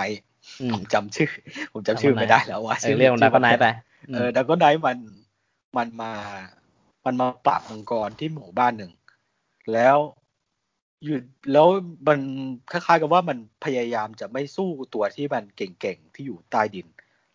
[0.61, 1.31] อืมผมจำชื่อ
[1.73, 3.67] ผมจำชื่อไม่ได้แล้วว่าเออเรียกมันดักก็ไนท์ไป
[4.15, 4.99] เออดากอนไนมัน
[5.77, 6.13] มันมา
[7.05, 8.93] มันมาปราบมังกรที่หมู่บ้านหนึ่ง
[9.73, 9.97] แล้ว
[11.05, 11.19] อยู่
[11.53, 11.69] แล้ว
[12.09, 12.21] มัน
[12.71, 16.87] คล้ายๆกับว่ามันพยายามจะไม่สู้ตัวที่มันเก่งๆ ที่อยู่ใต้ดิน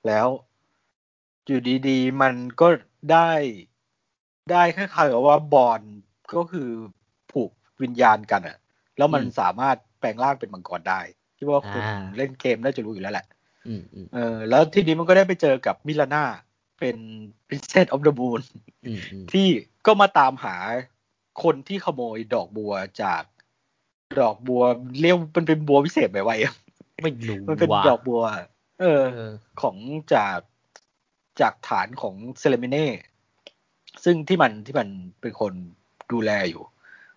[0.08, 0.28] แล้ว
[1.46, 2.68] อยู่ดีๆ มันก็
[3.12, 3.32] ได้
[4.52, 5.82] ได้คล้ายๆกับว่าบอล
[6.36, 6.70] ก็คือ
[7.32, 7.52] ผูก
[7.82, 8.58] วิญญาณกันอะ
[8.98, 11.02] แล้วมันอืมสามารถแปลงร่างเป็นมังกรได้
[11.38, 13.26] ที่ว่าคุณอ่าเล่นเกมน่าจะรู้อยู่แล้วแหละ
[13.68, 16.24] อืมอืมเออ แล้วทีนี้มันก็ได้ไปเจอกับมิลาน่า
[16.80, 16.98] เป็น
[17.48, 18.42] Princess of the Moon
[18.86, 19.48] อืมอืมที่
[19.86, 20.56] ก็มาตามหา
[21.44, 23.24] คนที่ขโมยดอกบัวจาก
[24.20, 24.64] ดอกบัว
[25.02, 26.56] เรียกมันเป็นบัววิเศษไปไว้อะ
[27.04, 28.22] ไม่รู้มันเป็นว่ะดอกบัว
[28.82, 29.76] เออเออ ของ
[30.14, 30.40] จาก
[31.42, 32.88] จากฐานของเซเลเมเน่
[34.04, 34.88] ซึ่งที่มันที่มัน
[35.22, 35.54] เป็นคน
[36.12, 36.64] ดูแลอยู่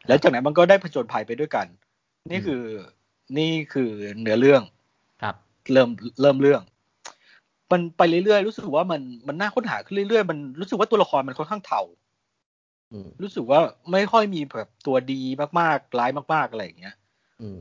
[0.06, 1.66] แล้วจากนั้นมันก็ได้ผจญภัยไปด้วยกัน
[2.30, 2.62] นี่คือ
[3.38, 4.62] นี่คือเนื้อเรื่อง
[5.22, 5.34] ครับ
[5.72, 5.88] เริ่ม
[6.22, 6.62] เริ่มเรื่อง
[7.72, 11.98] มันไปเรื่อยๆรู้สึกว่ามันมันน่าค้นหาขึ้นเรื่อยๆมันรู้สึกว่าตัวละครมันค่อนข้างเทาอืม
[13.22, 13.60] รู้สึกว่า
[13.92, 15.22] ไม่ค่อยมีแบบตัวดี
[15.60, 16.96] มากๆ ร้ายมาก ๆ อะไรอย่างเงี้ย
[17.40, 17.58] อืม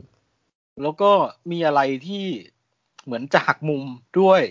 [0.82, 1.10] แล้วก็
[1.50, 2.24] มีอะไรที่
[3.04, 3.84] เหมือนจะหักมุม
[4.20, 4.42] ด้วย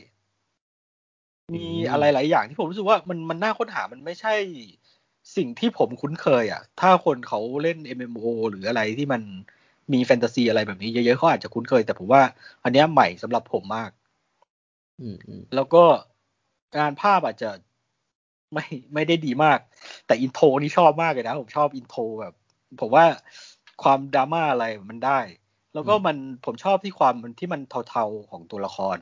[1.56, 4.36] มีอะไรหลายอย่างที่ผมรู้สึกว่ามันมันน่าค้นหามันไม่ใช่
[5.36, 9.22] สิ่งที่ผมคุ้นเคยอะ ถ้าคนเขาเล่น MMO หรืออะไรที่มัน
[9.94, 12.22] มีแฟนตาซีอะไรแบบนี้เยอะๆเขาอาจจะคุ้นเคย แต่ผมว่า
[12.64, 13.92] อันเนี้ยใหม่สำหรับผมมาก
[15.00, 15.84] อืมอืมแล้วก็
[16.78, 17.50] งานภาพอาจจะ
[18.54, 19.60] ไม่ไม่ได้ดีมาก
[20.08, 22.34] แต่ intro นี่ชอบมากเลยนะ ผมชอบ intro แบบ
[22.82, 23.06] ผมว่า
[23.84, 25.20] ความดราม่าอะไรมันได้
[25.74, 28.98] แล้วก็มันผมชอบที่ความมันที่มันเทาๆของตัวละคร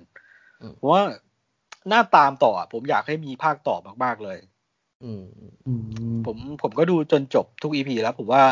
[0.76, 1.04] เพราะว่า
[1.89, 4.38] น่าตามต่ออะผมอยากให้มีภาคต่อมากๆเลย
[5.04, 5.24] อืม
[5.68, 8.43] อืมผมผมก็ดูจนจบทุก EP แล้ว ผมว่า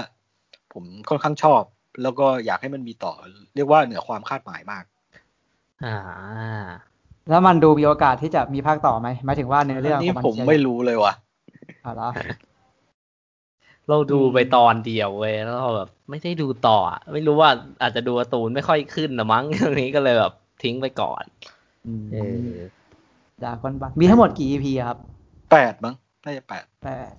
[0.73, 1.63] ผมค่อนข้างชอบ
[2.03, 3.13] แล้วก็อยากให้มันมีต่อ
[3.55, 4.85] เรียกว่าเหนือความคาดหมายมาก
[5.85, 5.97] อ่า
[7.29, 11.13] แล้วมันดูมีโอกาสที่จะมีภาคต่อไหมหมายถึงว่าเนื้อเรื่องอันขนี้องมันผมไม่รู้เลยว่ะ
[11.85, 12.09] อ๋อเหรอ
[13.89, 17.49] เราดูไปตอนเดียวเว้ยแล้วเราแบบไม่ได้ดูต่ออะไม่รู้ว่า
[17.81, 21.23] อาจจะดูการ์ตูนไม่ค่อยขึ้นนะมั้งตรงนี้ก็เลยแบบทิ้งไปก่อน
[21.87, 22.17] อืมเอ
[22.49, 22.55] อ
[23.43, 24.97] ดาคอนบักมีทั้งหมดกี่ EP อะครับ
[25.51, 25.95] แปดมั้ง
[26.25, 27.13] น่าจะแปดแปด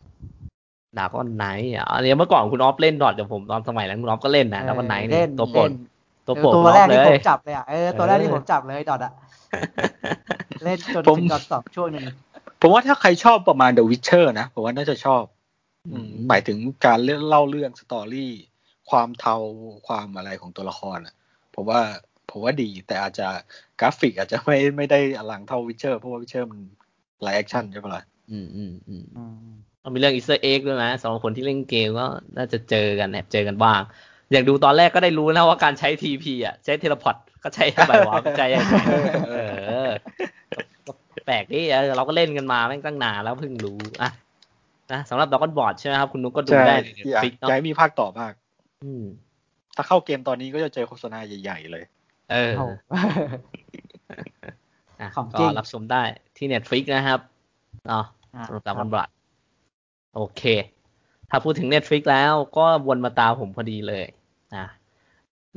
[0.98, 5.72] ดาก้อนไนท์อะอันนี้เมื่อก่อนคุณออฟเล่นดอทเดี๋ยวผมตอนสมัยนั้นคุณออฟก็เล่นนะดาก้อนไนท์เล่นตัวโปรดเล่น
[6.26, 9.12] ตัวโปรดตัวคุณอแรอกฟเลที่ผยมจับเลยอะเออตัวแรกที่เออผมจับเลยดอทอะ
[10.64, 12.04] เล่นจนผมถึงดอทสองช่วงหนึ่ง
[12.60, 15.22] ผมว่าถ้าใครชอบประมาณ The Witcher นะผมว่าน่าจะชอบ
[15.92, 18.32] อืมหมายถึงการเล่าเล่าเรื่องสตอรี่
[18.90, 19.36] ความเทา
[19.86, 21.14] ความอะไรของตัวละครอะ
[21.54, 21.80] ผมว่า
[22.30, 23.28] ผมว่าดีแต่อาจจะ
[23.80, 26.60] กราฟิกอาจจะไม่ไม่ได้อลังเท่าวิเชอร์เพราะว่าวิเชอร์มัน
[27.22, 33.80] ไลฟ์แอคชั่นใช่ปะล่ะอืมอืมอืมอืมมันมีเรื่องอีสเตอร์เอ็กด้วยนะสำหรับคนที่เล่นเกมก็น่าจะเจอกันแอบเจอกันบ้าง
[34.32, 38.74] อย่างดูตอนแรกก็ได้รู้นะว่าการใช้ทีพีอะ ใช้เทเลพอร์ตก็ใช้แบบว่าใช้ยังไง
[39.26, 39.32] เอ
[39.84, 39.88] อ
[40.86, 40.92] ก็
[41.26, 44.10] แปลกดิเออเราก็เล่นกันมาแม่งตั้งนานแล้วเพิ่งรู้อะ
[44.92, 48.32] นะสำหรับดอกอนบอร์ดใช่ไหมครับ คุณนุ๊กก็ดูใช่ได้ในอยากฟิกอเนาะยากให้มีภาคต่อมาก
[48.84, 49.04] อืม
[49.76, 51.84] ถ้าเข้าเกมตอนนี้ก็จะเจอโฆษณาใหญ่ๆเลย
[52.32, 52.66] เออโอ้
[55.00, 56.02] อะของจริก็งรับชมได้
[56.36, 57.20] ที่ Netflix นะครับ
[57.88, 58.04] เนาะ
[58.34, 59.08] อะสำหรับดอกอนบอร์ด
[60.14, 60.42] โอเค
[61.30, 64.04] ถ้าพูดถึง Netflix แล้วก็วนมาตาผมพอดีเลย
[64.54, 64.66] อะ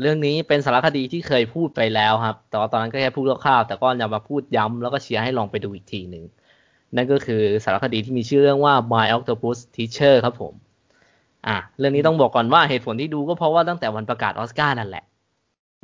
[0.01, 6.23] เรื่องนี้เป็นสารคดีที่เคยพูดไปแล้วครับ แต่ว่าตอนนั้นก็แค่พูดคร่าวๆแต่ก็จะมาพูดย้ำแล้วก็เชียร์ให้ลองไปดูอีกทีหนึ่ง
[6.95, 10.53] นั่นก็คือสารคดีที่มีชื่อเรื่องว่า My Octopus Teacher ครับผม
[11.47, 15.03] อะเรื่องนี้ต้องบอกก่อนว่าเหตุผลที่ดูก็เพราะว่าตั้งแต่วันประกาศออสการ์นั่นแหละ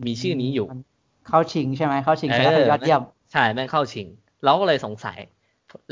[0.08, 0.80] มีชื่อนี้อยู่มัน
[1.28, 4.08] เข้าชิงใช่ไหมเข้าชิงเออชนะยอดเยี่ยม ใช่แม่งเข้าชิง
[4.44, 5.18] เราก็เลยสงสัย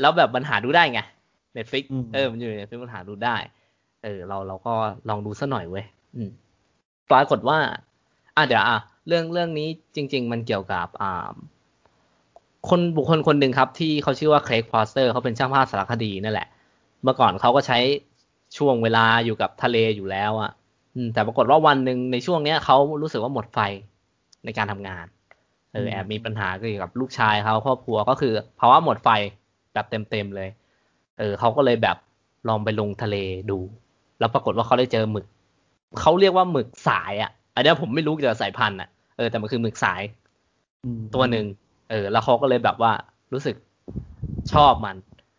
[0.00, 1.00] แล้วแบบมันหาดูได้ไง
[1.56, 3.36] Netflix อืมเออมันอยู่ใน Netflix มันหาดูได้
[4.04, 4.74] เออเราเราก็
[5.08, 5.84] ลองดูสัหน่อยเว้ย
[6.16, 6.30] อืม
[7.10, 7.58] ปรากฏว่า
[8.36, 8.78] อะเดี๋ยวอะ
[9.08, 11.28] เรื่องเรื่องนี้จริง ๆ มันเกี่ยวกับอ่า
[12.68, 16.48] คนบุคคลคนหนึ่งครับ ที่เขาชื่อว่าเครกพอสเตอร์เขาเป็นช่างภาพสารคดีนั่นแหละ
[17.02, 17.78] เมื่อก่อนเขาก็ใช้
[18.56, 20.50] ช่วงเวลาอยู่กับทะเลอยู่แล้วอะ
[20.94, 23.58] อืมแต่ปรากฏว่าวันหนึ่งในช่วงเนี้ยเขารู้สึกว่าหมดไฟ
[24.44, 25.06] ในการทำงาน
[25.72, 29.08] เออแอบมีปัญหาเกี่ยวกับลูกชายเขาครอบครัวก็คือภาวะหมดไฟ
[29.74, 30.48] แบบเต็มๆเลย
[31.18, 31.96] เออเขาก็เลยแบบ
[32.48, 33.16] ลองไปลงทะเล
[33.50, 33.58] ดู
[34.18, 35.26] แล้วปรากฏว่าเขาได้เจอหมึก
[36.00, 40.02] เขาเรียกว่าหมึกสายอะ อันเนี้ยผมไม่รู้เกี่ยวกับสายพันธุ์อะเออแต่มันคือหมึกสาย
[40.84, 41.46] อืมตัวหนึ่ง
[41.90, 42.92] เออ แล้วเขาก็เลยแบบว่า
[43.32, 43.56] รู้สึก
[44.52, 44.96] ชอบมัน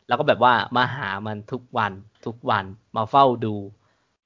[0.08, 1.92] แล้วก็แบบว่ามาหามันทุกวัน
[2.26, 2.66] ทุกวัน
[2.96, 3.56] มาเฝ้าดู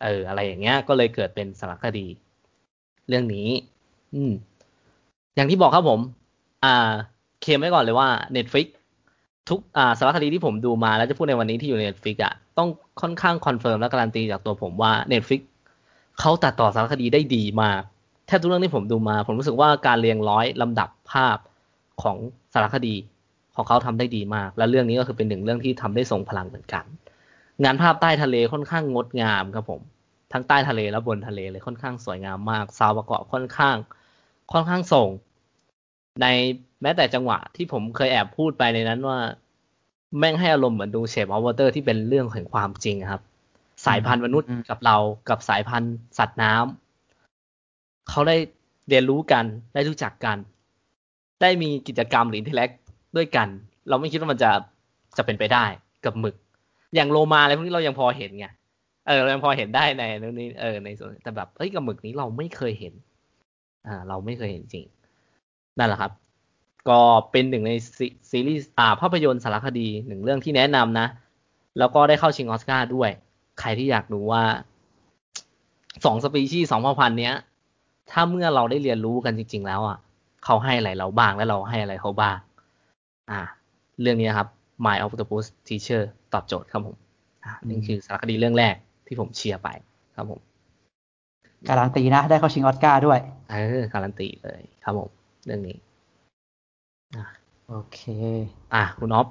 [0.03, 2.07] เออ อะไรอย่างเงี้ย ก็เลยเกิดเป็นสารคดี
[3.07, 3.49] เรื่องนี้
[4.15, 4.33] อืม
[5.35, 5.99] อย่างที่บอกครับผม
[6.63, 6.91] อ่า
[7.41, 8.67] เคลมไว้ก่อนเลยว่า Netflix
[9.49, 12.69] ทุกอ่าสารคดีที่ผมดูมาแล้วจะพูดในวันนี้ที่อยู่ใน Netflix อะ ต้อง
[13.01, 15.41] ค่อนข้าง confirm และการันตีจากตัวผมว่า Netflix
[16.19, 17.81] เขาตัดต่อสารคดีได้ดีมาก
[18.27, 21.37] แทบทุกเรื่องที่ผมดูมา ผมรู้สึกว่าการเรียงร้อยลำดับภาพ
[22.01, 22.17] ของ
[22.53, 22.95] สารคดี
[23.55, 26.83] ของเขาทำได้ดีมาก และเรื่องนี้ก็คือเป็นหนึ่งเรื่องที่ทำได้ทรงพลังเหมือนกัน
[27.63, 29.81] งานภาพใต้ทะเลค่อนข้างงดงามครับผม
[30.33, 33.75] ทั้งใต้ทะเลและบนทะเลเลยค่อนข้างสวยงามมากซาวประกอบค่อนข้าง
[34.53, 35.09] ค่อนข้างส่ง
[36.21, 36.25] ใน
[36.81, 39.19] แม้แต่จังหวะที่ผมเคยแอบพูดไปในนั้นว่า
[40.17, 43.21] แม่งให้อารมณ์เหมือนดู Shape of Water ที่เป็นเรื่องแห่งความจริงครับ
[43.85, 44.97] สายพันธุ์มนุษย์กับเรา
[45.29, 48.35] กับสายพันธุ์สัตว์น้ำเขาได้
[48.89, 50.37] เรียนรู้กันได้รู้จักกัน
[51.41, 52.69] ได้มีกิจกรรมหรืออินเทเล็ก
[53.17, 53.47] ด้วยกัน
[53.89, 54.51] เราไม่คิดว่ามันจะ
[55.17, 55.65] จะเป็นไปได้
[56.05, 56.35] กับหมึก
[56.95, 58.47] อย่างโลมาอะไรพวกนี้เรายังพอเห็นไง
[59.07, 60.03] เออเรายังพอเห็นได้ใน
[60.39, 62.93] นี้เออในส่วนแต่แบบเฮ้ยกับหมึกนี้เราไม่เคยเห็น
[63.87, 64.85] อ่า เราไม่เคยเห็นจริง
[65.77, 66.11] นั่นแหละครับ
[66.89, 66.99] ก็
[67.31, 67.71] เป็นหนึ่งใน
[68.29, 71.07] ซีรีส์อ่าภาพยนตร์สารคดีหนึ่งเรื่องที่แนะนำนะ
[71.79, 73.09] แล้วก็ได้เข้าชิงออสการ์ด้วย
[73.59, 74.43] ใครที่อยากดูว่า
[76.05, 77.35] สองสปีชีส์สองพันพันเนี้ย
[78.11, 79.97] ถ้าเมื่อเราได้เรียนรู้กันจริง ๆ แล้วอะ
[80.45, 82.37] เขาให้อะไรเราบ้างและเราให้อะไรเขาบ้าง
[83.31, 83.41] อ่า
[84.01, 84.47] เรื่องนี้ครับ
[84.85, 86.01] My Octopus Teacher
[86.33, 86.95] ตอบโจทย์ครับผม
[87.45, 88.75] อ่านี่คือสารคดีเรื่องแรก
[89.07, 89.69] ที่ผมเชียร์ไป
[90.15, 90.39] ครับผม
[91.69, 93.19] การันตีนะ ได้เข้าชิงออสการ์ด้วย
[93.49, 95.09] เออ การันตีเลยครับผม
[95.45, 95.88] เรื่องนี้อ่า
[97.69, 97.99] โอเค
[98.73, 99.27] อะคุณอ๊อฟ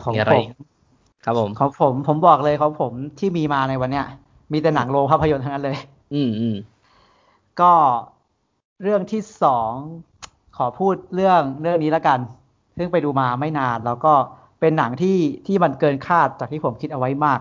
[0.00, 0.48] ของมีอะไรผอีมก
[1.24, 4.06] ครับผมของผม ผมบอกเลยของผมที่มีมาในวันเนี้ย
[4.52, 5.76] มีแต่หนังโรงภาพยนตร์ทั้งนั้นเลย
[6.14, 6.56] อืมอืม
[7.60, 7.72] ก็
[8.82, 9.70] เรื่องที่สอง
[10.56, 12.18] ขอพูดเรื่องเรื่องนี้แล้วกัน
[12.76, 14.12] ซึ่งไปดูมาไม่นาน แล้วก็
[14.60, 17.40] เป็นหนังที่ที่มันเกินคาดจากที่ผมคิดเอาไว้มาก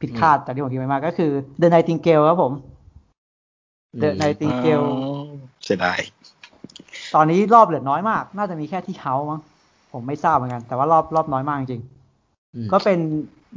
[0.00, 2.52] ผิดคาดจากที่ผมคิดไว้มากก็คือ The Nightingale ครับผม
[4.02, 5.26] The อืม Nightingale อ๋อ
[5.64, 5.98] เสียดาย
[7.14, 9.40] ตอนนี้รอบเหลือน้อยมาก น่าจะมีแค่ที่เฮาส์มั้ง
[9.92, 11.82] ผมไม่ทราบเหมือนกัน แต่ว่ารอบรอบน้อยมากจริง
[12.54, 12.98] อืมก็เป็น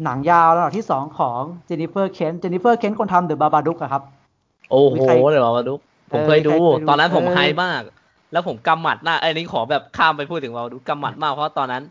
[0.03, 4.03] หนังยาวระดับที่สองของเจนนิเฟอร์เคนเจนนิเฟอร์เคนคนทำเดอะบาบาดุกอะครับ
[4.69, 5.73] โอ้โหมีใครเดี๋ยวมาดู
[6.11, 7.81] ผมเออเคยดูมีใครเคยดู ตอนนั้นผมเออไฮมาก
[8.31, 11.83] แล้วผมกำหมัดหน้าไอ้ยนี่ขอแบบข้ามไปพูดถึงเราดูกำหมัดมากเพราะตอนนั้น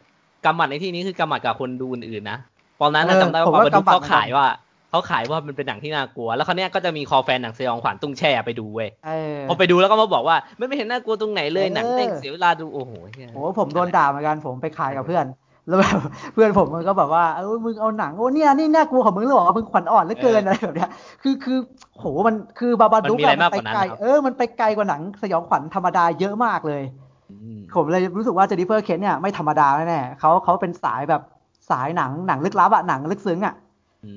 [0.44, 2.38] กำหมัดในที่นี้คือกำหมัดกับคนดูอื่นๆนะ
[2.80, 4.46] ตอนนั้นนะเออจำได้ผมว่าก็บาดุกกำหมัดเขาขายว่า
[4.90, 15.26] เขาขายว่ามันเป็นหนังที่น่ากลัว แล้วคราวเนี้ยก็จะมีคอแฟนหนังสยองขวัญตุ้งแช่ไปดูเว้ยเออพอไปดูแล้วก็มาบอกว่าไม่ไม่เห็นน่ากลัวตรงไหนเลยเออหนังเด้งเสียเวลาดูโอ้โหเหี้ยโอ้ผมโดนด่าเหมือนกันผมไปขายกับเพื่อน
[15.68, 15.98] แล้วแบบ
[16.34, 20.90] เพื่อนผมมันก็แบบว่าเออมึงเอาหนังโอ้เนี่ยนี่น่ากลัวของมึงหรอมึงขวัญอ่อนเหลือเกินอะไรแบบเนี้ย
[21.22, 21.58] คือคือ
[21.98, 26.82] โหมันคือบาบาดุกมันมีอะไรอะมากไปกว่านั้นไกลครับเออมันไปไกลกว่าหนังสยองขวัญธรรมดาเยอะมากเลย
[27.30, 31.22] อืมผมเลยรู้สึกว่าเจนนิเฟอร์เคนเนี่ยไม่ธรรมดาแน่ๆเขาเขาเป็นสายแบบ
[31.70, 33.69] สายหนังหนังลึกลับอะหนังลึกซึ้งอะอืม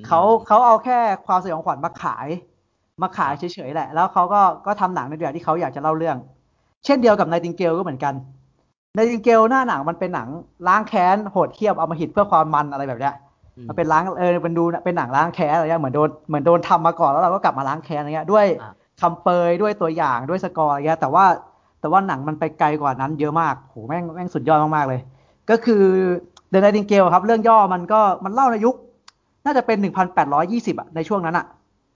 [0.07, 2.27] เขาเขาเอาแค่ความสยองขวัญมาขาย
[3.01, 6.17] มาขายเฉยๆแหละ แล้วเขาก็ก็ทำหนังในแบบที่เขาอยากจะเล่าเรื่อง
[6.85, 8.13] เช่นเดียวกับน i ติงเกลก็เหมือนกัน
[8.97, 10.27] น i ติงเกลหน้าหนังมันเป็นหนัง
[10.67, 13.13] ล้างแค้นโหดเหี้ยมเอามาหิดเพื่อความมันอะไรแบบเนี้ย
[13.57, 21.25] อืมมันเป็นล้างเออเป็นดูเป็นหนังล้างแค้นอะไรเงี้ยเหมือนโดนเหมือนโดนทำมาก่อนแล้วเราก็กลับมาล้างแค้นอะไรเงี้ยด้วยอะคำเปยด้วยตัวอย่างด้วยสกอร์อะไรเงี้ยแต่ว่า
[21.79, 25.01] แต่ว่าหนังมันไปไกลกว่านั้นเยอะมากโหแม่งแม่งสุดยอดมากๆเลย
[25.49, 25.83] ก็คือ
[26.49, 28.75] เดน i ติงเกลครับ เรื่องย่อมันก็มันเล่าในยุค
[29.45, 29.77] น่าจะเป็น
[30.29, 31.45] 1,820อะในช่วงนั้นอะ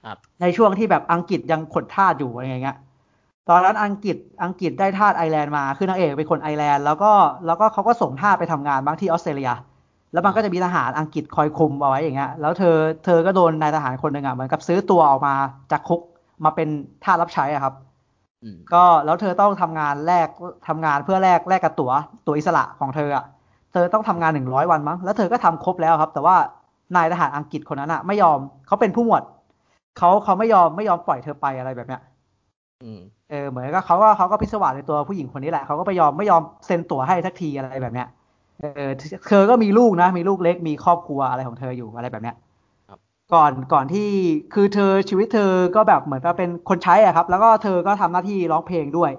[0.06, 2.78] ครับในช่วงที่แบบอังกฤษยังกดทาสอยู่อะไรอย่างเงี้ย
[3.50, 7.12] ตอนนั้นอังกฤษอังกฤษได้ทาสไอร์แลนด์มา คือนางเอกเป็นคนไอร์แลนด์แล้วก็
[7.46, 9.52] แล้วก็เขาก็ส่งทาสไปทำงานบางที่ออสเตรเลีย
[10.14, 12.76] แล้วมันก็จะมีทหารอังกฤษคอยคุมเอาไว้อย่างเงี้ย แล้วเธอ
[13.06, 15.36] เธอก็โดนนายทหารคนหนึ่งอะเหมือนกับซื้อตัวออกมา
[15.72, 16.02] จากคุก
[16.44, 16.68] มาเป็น
[17.04, 17.74] ทาสรับใช้อะครับ
[18.44, 20.28] อืมก็แล้วเธอต้องทำงานแลก
[20.68, 21.92] ทำงานเพื่อแลกแลกกับตั๋ว
[22.26, 23.26] ตั๋วอิสระของเธออะ
[23.72, 26.36] เธอต้องทำงานหนึ่งร้อยวันมั้งแล้วเธอก็ทำครบแล้วครับ แต่ว่า
[26.96, 29.24] นายทหารอังกฤษคนนั้นอะไม่ยอมเขาเป็นผู้หมวด
[29.98, 32.02] เขาเขาไม่ยอมไม่ยอมปล่อยเธอไปอะไรแบบเนี้ย
[32.84, 38.08] อืมเออเหมือนก็เขาก็เขาก็พิศวาสในตัวผู้หญิงคนนี้แหละเขาก็ไม่ยอมไม่ยอมเซ็นตั๋วให้สักทีอะไรแบบเนี้ย
[38.60, 38.90] เออ
[39.28, 42.36] เธอก็มีลูกนะ มีลูกเล็กมีครอบครัวอะไรของเธออยู่อะไรแบบเนี้ย
[43.34, 44.10] ก่อนก่อนที่
[44.54, 49.12] คือเธอชีวิตเธอก็แบบเหมือนกับเป็นคนใช้อะครับ แล้วก็เธอก็ทำหน้าที่ร้องเพลงด้วย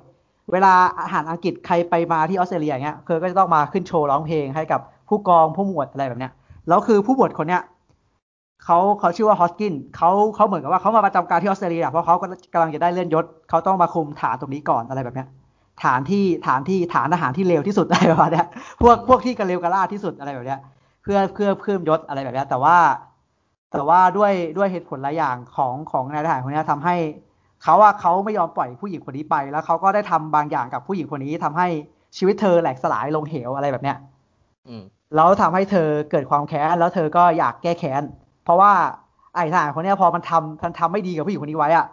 [0.53, 6.33] เวลาอาหารอังกฤษใครไปมาที่ออสเตรเลียอย่างเงี้ยเธอก็จะต้องมาขึ้นโชว์ร้องเพลงให้กับผู้กองผู้หมวดอะไรแบบเนี้ย
[6.69, 7.63] แล้วคือผู้หมวดคนเนี้ย
[8.65, 12.15] เขาเขาชื่อว่าฮอสกินเขาเขาเหมือนกับว่าเขามาประจำการที่ออสเตรเลียเพราะเขา
[12.53, 15.29] กำลังจะได้เลื่อนยศเขาต้องมาคุมฐานตรงนี้ก่อนอะไรแบบเนี้ย
[15.85, 18.47] ฐานที่ฐานที่ฐานอาหารที่เลวที่สุดอะไรประมาณเนี้ย
[18.83, 20.61] พวกพวกที่กระเลวกระลาที่สุดอะไรแบบเนี้ย
[21.03, 22.77] เพื่อเพื่อเพิ่มยศอะไรแบบเนี้ย แต่ว่า
[23.73, 26.97] แต่ว่าด้วยด้วยเหตุผลหลายอย่างของของนายทหารคนเนี้ยทำให้
[27.63, 31.67] เขาว่าเขาไม่ยอมปล่อยผู้หญิงคนนี้ไป แล้วเขาก็ได้ทำบางอย่างกับผู้หญิงคนนี้ทำให้
[32.17, 33.97] ชีวิตเธอแหลกสลายลงเหวอะไรแบบเนี้ย
[34.69, 34.83] อืม
[35.15, 38.03] แล้วทำให้เธอเกิดความแค้นแล้วเธอก็อยากแก้แค้น
[38.45, 38.73] เพราะว่า
[39.35, 41.87] ไอ้ทหารคนเนี้ยพอมันทำมันทำไม่ดีกับผู้หญิงคนนี้ไว้อะ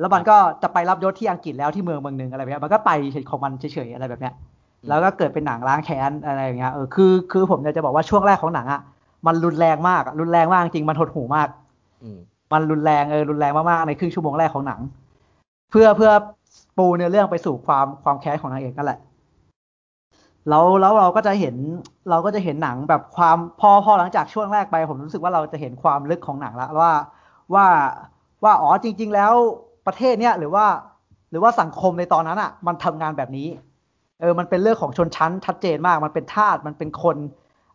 [0.00, 2.90] แล้วมันก็จะไปรับยศที่อังกฤษแล้วที่เมืองเมืองหนึ่งอะไรแบบเนี้ยมันก็ไป
[3.30, 4.34] ของมันเฉยๆอะไรแบบเนี้ย
[4.88, 8.80] แล้วก็เกิดเป็นหนังล้างแค้นอะไรอย่างเงี้ยเออคือคือผมอยากจะบอกว่าช่วงแรกของหนังอะ
[9.26, 11.48] มันรุนแรงมากอะรุนแรงมากจริงมันหดหูมาก
[12.02, 12.18] อืม
[12.52, 14.80] มันรุนแรงเออรุนแรงมากๆในครึ่งชั่วโมงแรกของหนัง
[15.70, 16.12] เพื่อเพื่อ
[16.78, 18.98] ปูเนื้อเรื่องไปสู่ความความแค้นของนางเอกนั่นแหละ
[20.48, 21.56] แล้วแล้วเราก็จะเห็น
[22.10, 26.92] เราก็จะเห็นหนังแบบความพอพอหลังจากช่วงแรกไป ผมรู้สึกว่าเราจะเห็นความลึกของหนังล้วว่า
[27.54, 27.66] ว่า
[28.44, 29.32] ว่าอ๋อจริง ๆ แล้ว
[29.86, 30.64] ประเทศเนี้ยหรือว่า
[31.30, 33.48] หรือว่าสังคมในตอนนั้นอะ มันทำงานแบบนี้
[34.20, 37.16] เออมันเป็นเรื่องของชนชั้นชัดเจนมาก มันเป็นทาสมันเป็นคน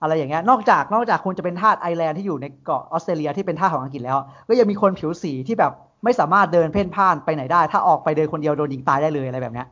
[0.01, 5.71] อะไรอย่างเงี้ย นอกจากนอกจากคุณจะเป็นทาสไอร์แลนด์ที่อยู่ในเกาะออสเตรเลียที่เป็นทาสของอังกฤษแล้ว ก็ยังมีคนผิวสีที่แบบ
[6.03, 9.67] ไม่สามารถเดินเพ่นพ่านไปไหนได้ ถ้าออกไปเดินคนเดียวโดนยิงตายได้เลยอะไรแบบเนี้ย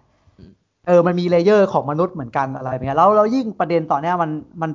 [0.88, 4.30] เออมันมี layer ของมนุษย์เหมือนกันอะไรแบบเนี้ยแล้วแล้วยิ่งประเด็นต่อเนี้ยมัน
[4.62, 4.70] มัน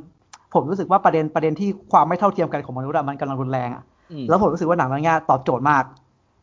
[0.55, 3.83] ผมรู้สึกว่าประเด็นประเด็นที่ความไม่เท่าเทียมกันของมนุษย์อะมันกำลังรุนแรงอะ
[4.13, 5.85] อืมแล้วผมรู้สึกว่าหนังเรื่องเนี้ยตอบโจทย์มาก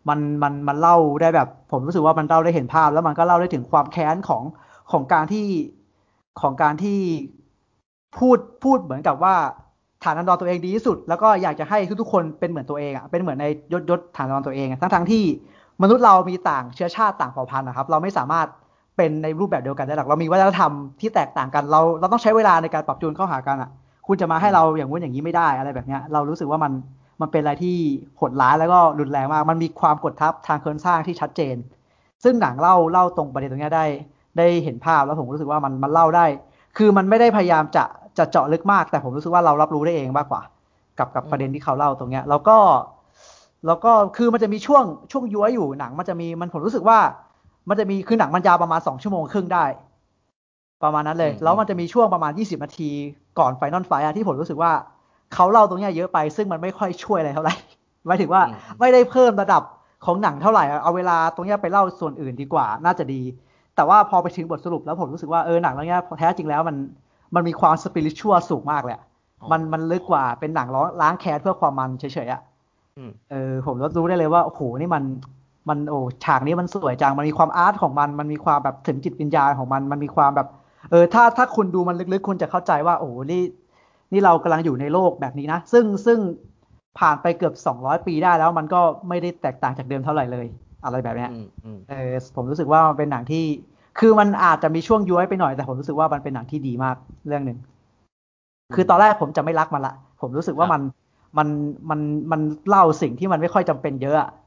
[0.09, 4.43] มันมันมันเล่าได้แบบ ผมรู้สึกว่ามันเล่าได้เห็นภาพ แล้วมันก็เล่าได้ถึงความแค้นของ
[4.91, 5.47] ของการที่
[6.41, 6.99] ของการที่
[8.17, 9.35] พูดพูดเหมือนกับว่า
[10.03, 15.23] ฐานันดรตัวเองดีที่สุด แล้วก็อยากจะให้ทุกๆคนเป็นเหมือนตัวเองอะเป็นเหมือนในยศยศฐานันดรตัวเองอะทั้งทั้งๆที่
[15.81, 18.47] มนุษย์เรามีต่างเชื้อชาติต่างเผ่าพันธุ์นะครับ เราไม่สามารถ
[18.97, 20.71] เป็นในรูปแบบเดียวกันได้หรอกเรามีวัฒนธรรม
[21.01, 23.69] ที่แตกต่างกันเราเราต้องใช้เวลาในการปรับจูนเข้าหากันอะ
[24.07, 26.71] คุณจะมาให้เราอย่างงู้นอย่างนี้ไม่ได้อะไรแบบเนี้ย เรารู้สึกว่ามัน
[27.21, 27.75] มันเป็นอะไรที่
[28.17, 31.55] โหดร้ายแล้วก็รุนแรงมาก มันมีความกดทับทางโครงสร้างที่ชัดเจน
[32.23, 33.85] ซึ่งหนังเล่าเล่าตรงประเด็นตรงเนี้ยได้
[34.37, 36.25] ได้เห็นภาพแล้วผมรู้สึกว่ามันมันเล่าได้
[36.77, 37.83] คือมันไม่ได้พยายามจะ
[38.17, 40.41] จะเจาะลึกมาก แต่ผมรู้สึกว่าเรารับรู้ได้เองมากกว่า
[40.99, 42.57] กับกับประเด็นที่เขาเล่าตรงเนี้ย แล้วก็
[43.67, 46.99] แล้วก็คือมันจะมีช่วงช่วงย้วยอยู่หนัง มันจะมีมันผมรู้สึกว่า
[47.69, 49.65] มันจะมีคือหนังมันยาวประมาณสองชั่วโมงครึ่งได้
[50.83, 52.89] ประมาณนั้นเลยอืมแล้วมันจะมีช่วงประมาณยี่สิบนาที
[53.39, 54.71] ก่อนไฟนอลไฟอะที่ผมรู้สึกว่า
[55.33, 57.55] เขาเล่าตรงเนี้ยเยอะไป ซึ่งมันไม่ค่อยช่วยอะไรเท่าไหร่
[58.07, 58.41] หมายถึงว่า
[58.79, 59.63] ไม่ได้เพิ่มระดับ
[60.05, 63.21] ของหนังเท่าไหร่อะเอาเวลาตรงเนี้ยไปเล่าส่วนอื่นดีกว่า น่าจะดี
[63.75, 66.75] แต่ว่าพอไปถึงบทสรุปแล้วผมรู้สึกว่าเออหนังเรื่องเนี้ยแท้จริงแล้วมัน
[67.35, 69.03] มันมีความสปิริตชัวสูงมากเลยอะ
[69.51, 72.41] มันมันลึกกว่าเป็นหนังล้างล้างแค้นเพื่อความมันเฉยๆอะ
[72.97, 75.03] อืมเออผมรู้ได้เลยว่าโอ้โหนี่มัน
[75.69, 80.47] มันโอ้ฉากนี้มันสวยจังมันมีความอาร์ตของมัน มันมีความแบบถึงจิตวิญญาณของมัน มันมีความแบบ
[80.91, 83.41] เออ ถ้าถ้าคุณดูมันลึกๆ คุณจะเข้าใจว่า โอ้โหนี่
[84.13, 86.19] นี่เรากำลังอยู่ในโลกแบบนี้นะ ซึ่งซึ่ง
[86.99, 90.45] ผ่านไปเกือบสองร้อยปีได้แล้ว มันก็ไม่ได้แตกต่างจากเดิมเท่าไหร่เลย
[90.85, 93.43] อะไรแบบเนี้ยอืมอืมเออผมรู้สึกว่ามันเป็นหนังที่
[93.99, 96.95] คือมันอาจจะมีช่วงย้วยไปหน่อย แต่ผมรู้สึกว่ามันเป็นหนังที่ดีมาก
[97.27, 97.57] เรื่องหนึ่ง
[98.75, 100.81] คือตอนแรกผมจะไม่รักมันละ ผมรู้สึกว่ามัน
[101.37, 101.47] มัน
[101.89, 101.99] มัน
[102.31, 104.46] มันเล่าสิ่งที่มันไม่ค่อยจำเป็นเยอะอะอ๋อ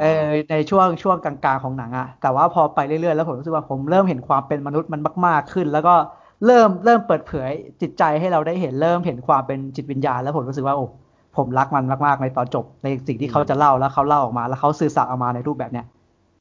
[0.00, 5.94] เออในช่วงช่วงกลางๆของหนังอะแต่ว่าพอไปเรื่อยๆแล้วผมรู้สึกว่าผมเริ่มเห็นความเป็นมนุษย์มันมากๆขึ้น แล้วก็
[6.46, 7.50] เริ่มเริ่มเปิดเผย
[7.82, 10.86] จิตใจให้เราได้เห็นเริ่มเห็นความเป็นจิตวิญญาณ แล้วผมรู้สึกว่าโอ้
[11.36, 15.86] ผมรักมันมากๆในตอนจบ ในสิ่งที่เขาจะเล่าแล้วเขาเล่าออกมา แล้วเขาสื่อสารออกมาในรูปแบบเนี้ย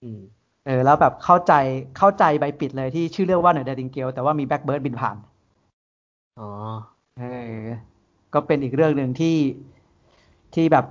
[0.04, 0.20] อืม
[0.66, 1.54] เออแล้วแบบเข้าใจ
[1.98, 5.18] เข้าใจใบปิดเลยที่ชื่อเรื่องว่า The Nightingale แต่ว่ามี blackbird บินผ่าน
[6.40, 6.50] อ๋อ
[7.18, 7.62] เออ
[8.34, 9.38] ก็เป็นอีกเรื่องหนึ่งที่
[10.54, 10.86] ที่แบบ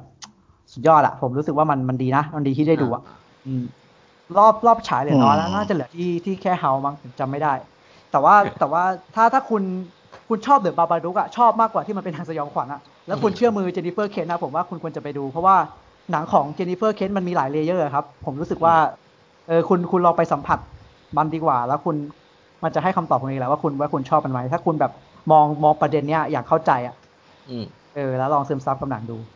[0.77, 3.03] สุดยอดอะผมรู้สึกว่ามันมันดีนะ มันดีที่ได้ดูอะ
[3.45, 3.63] อืม
[4.37, 7.53] รอบรอบฉายเหลือน้อยแล้วอืมน่าจะเหลือที่ที่แค่เฮามั้งผมจำไม่ได้
[8.11, 8.83] แต่ว่าแต่ว่า
[9.15, 9.63] ถ้าถ้าคุณ
[10.29, 15.57] คุณชอบ The Babadook อะชอบมากกว่าที่มันเป็นทางสยองขวัญอะแล้วคุณเชื่อมือ Jennifer Kent นะผมว่าคุณควรจะไปดู เพราะว่า
[16.11, 18.75] หนังของ Jennifer Kent มันมีหลาย layer ครับ ผมรู้สึกว่า
[19.47, 20.59] เออคุณคุณลองไปสัมผัส
[21.17, 21.97] มันดีกว่า แล้วคุณ
[22.65, 24.91] มันจะให้คำตอบคุณเองแหละว่าคุณว่าคุณชอบมันไหมถ้าคุณแบบ
[25.31, 26.95] มองมองประเด็นเนี้ยอย่างเข้าใจอะ
[27.49, 29.36] อืมเออ แล้วลองซึมซับกับหนังดูอืม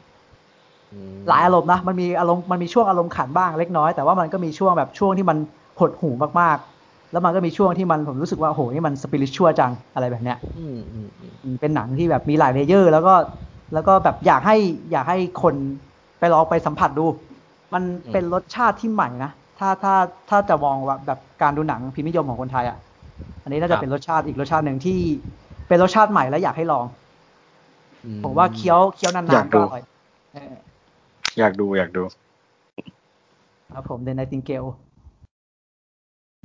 [1.29, 5.39] หลายอารมณ์นะมันมีอารมณ์มันมีช่วงอารมณ์ขันบ้างเล็กน้อยแต่ว่ามันก็มีช่วงแบบช่วงที่มัน
[5.81, 6.11] หดหู
[6.41, 13.15] มากๆ แล้วมันก็มีช่วงที่มันผมรู้สึกว่าโอ้โหนี่มัน spiritual จังอะไรแบบเนี้ยอืมอืมอืมอืมเป็นหนังที่แบบมีหลาย layer แล้วก็
[13.75, 14.57] แล้วก็แบบอยากให้
[14.93, 15.55] อยากให้คน
[16.19, 17.07] ไปลองไปสัมผัสดู
[17.75, 17.83] มัน
[18.13, 19.95] เป็นรสชาติที่ใหม่นะถ้าถ้า
[20.31, 22.79] ถ้าจะมองว่าแบบการดูหนังพิมพ์นิยมของคนไทยอะ
[23.43, 24.99] อันนี้น่าจะเป็นรสชาติอีกรสชาติหนึ่งที่
[25.69, 26.87] เป็นรสชาติใหม่และอยากให้ลอง
[28.05, 29.83] อืผมว่าเคี้ยวเคี้ยวนานอยากๆดูก็อร่อย
[30.33, 32.03] เอออยากดูอยากดู
[33.73, 34.65] ครับผมเดนไนติงเกล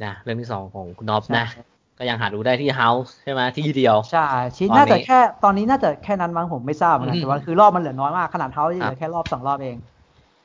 [0.04, 1.46] นะเรื่องที่สองของคุณน็อปนะ
[1.98, 4.28] ก็ยังหาดูได้ที่ House ใช่ไหมที่เดียว ใช่
[4.58, 9.78] ชิ้นตอนนี้น่าจะแค่ตอนนี้น่าจะแค่นั้นมั้งผมไม่ทราบเหมือนกันอืมแต่ว่าคือรอบมันเหลือน้อยมาก ขนาดเท้าเหลืครัอบแค่รอบสองรอบเอง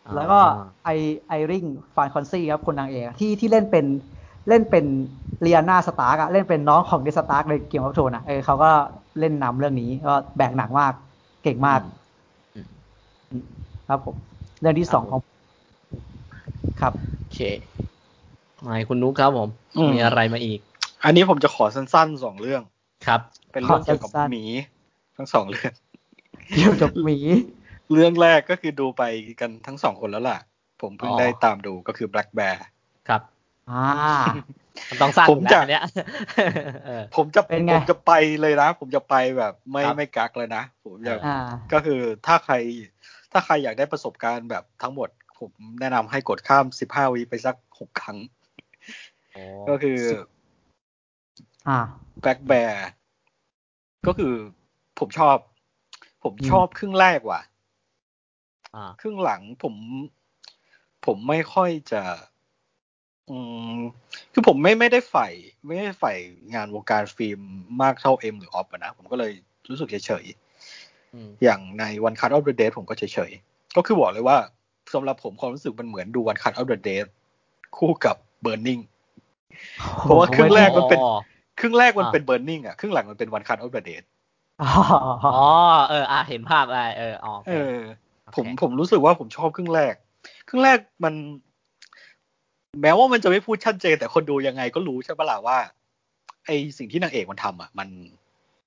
[0.06, 0.40] อ่าแล้วก็
[0.84, 0.88] ไอ
[1.28, 3.84] ไอริงฟานคอนซี่ครับคนนางเอกอะที่ที่เล่นเป็น
[4.48, 4.84] เล่นเป็น
[5.42, 8.70] เรียนาสตาร์กอะเล่นเป็นน้องของเดสตาร์กในเกมอัพโทนอะเออเขาก็
[9.20, 10.92] เล่นนำเรื่องนี้ก็แบกหนักมาก
[11.44, 11.80] เก่งมาก
[12.54, 12.66] อืม
[13.30, 13.44] อืม
[13.88, 14.29] ครับผม
[14.60, 15.20] เรื่องที่สองของ
[16.80, 17.40] ครับโอเค
[18.64, 20.60] มาให้คุณนุ๊กครับผมอืมมีอะไรมาอีก
[21.04, 22.62] อันนี้ผมจะขอสั้นๆสองเรื่อง
[23.06, 23.20] ครับ
[23.52, 24.44] เป็นเรื่องเกี่ยวกับขอสั้นๆหมี
[25.16, 25.72] ทั้งสองเรื่อง
[26.54, 27.16] เกี่ยวกับหมี
[27.92, 29.02] เรื่องแรกก็คือดูไป
[29.40, 30.38] กันทั้งสองคนแล้วล่ะ
[30.82, 32.56] ผมเพิ่งอ๋อได้ตามดูก็คือ Black Bear
[33.08, 33.22] ครับ
[33.70, 33.84] อ่า
[34.90, 35.82] มันต้องสั้นผมจะนเนี้ย
[36.84, 41.36] เออผมจะเป็นไงผมจะไปเลยนะ ผมจะไปแบบไม่ครับไม่กักเลยนะ ผมจะอ่า
[41.72, 42.54] ก็คือถ้าใคร
[43.32, 45.08] ถ้าใครอยากได้ประสบการณ์แบบทั้งหมด
[45.38, 48.18] ผมแนะนำให้กดข้ามสิบห้าวิไปสักหกครั้ง
[49.34, 50.00] อ๋อก็คือ
[51.68, 51.78] อ่า
[52.20, 52.88] แบ็กแบร์
[54.06, 54.34] ก็คือ
[54.98, 55.36] ผมชอบ
[56.22, 57.42] ผมอืมชอบครึ่งแรกว่ะ
[58.74, 59.74] อ่าครึ่งหลังผม
[61.06, 62.02] ผมไม่ค่อยจะ
[63.30, 63.36] อื
[63.74, 63.78] ม
[64.32, 65.28] คือผมไม่ไม่ได้ใฝ่
[65.66, 66.12] ไม่ได้ใฝ่
[66.54, 67.40] งานวงการฟิล์ม
[67.82, 69.32] มากเท่าเอ็มหรือออฟอะนะ ผมก็เลย
[69.68, 70.49] รู้สึกเฉยอืมๆ
[71.42, 74.36] อย่างในวันคั t อ f ฟ h เด a ผมก็เฉยๆ ก็คือบอกเลยว่า
[74.94, 76.96] สำหรับผมความรู้สึกมันเหมือนดู One Cut of the Dead
[77.76, 78.78] คู่กับ Burning
[80.02, 81.18] เพราะว่าครึ่งแรกมันเป็นอ๋อ
[81.60, 83.96] ครึ่งแรกมันอ่าเป็น Burning อะครึ่งหลังมันเป็นวันคั t อ f ฟ h เด a
[84.62, 84.70] อ๋อ
[85.24, 85.36] อ๋อ
[85.90, 87.78] เอออะเห็นภาพอะไรเอออ๋อโอเคเออ
[88.36, 89.94] ผมโอเคผมรู้สึกว่าผมชอบครึ่งแรก
[90.48, 91.14] ครึ่งแรกมัน
[92.82, 95.58] แม้ว่ามันจะไม่พูดชัดเจนแต่คนดูยังไงก็รู้ใช่ปะล่ะว่า
[96.46, 97.88] ไอสิ่งที่นางเอกมันทำอะ มัน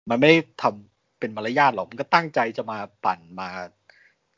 [0.10, 0.93] มันไม่ได้ทำ
[1.24, 3.50] เป็นมารยาทหรอกมันก็ตั้งใจจะมาปั่นมา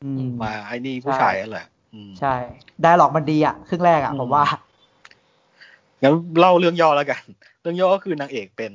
[0.04, 2.34] อืมมาไอ้นี่ผู้ชายนั่นแหละอืมใช่
[2.82, 4.44] ได้หลอกมันดีอะครึ่งแรกอะอืมผมว่า
[6.02, 7.22] งั้นเล่าเรื่องย่อแล้วกัน
[7.60, 8.72] เรื่องย่อก็คือนางเอกเป็น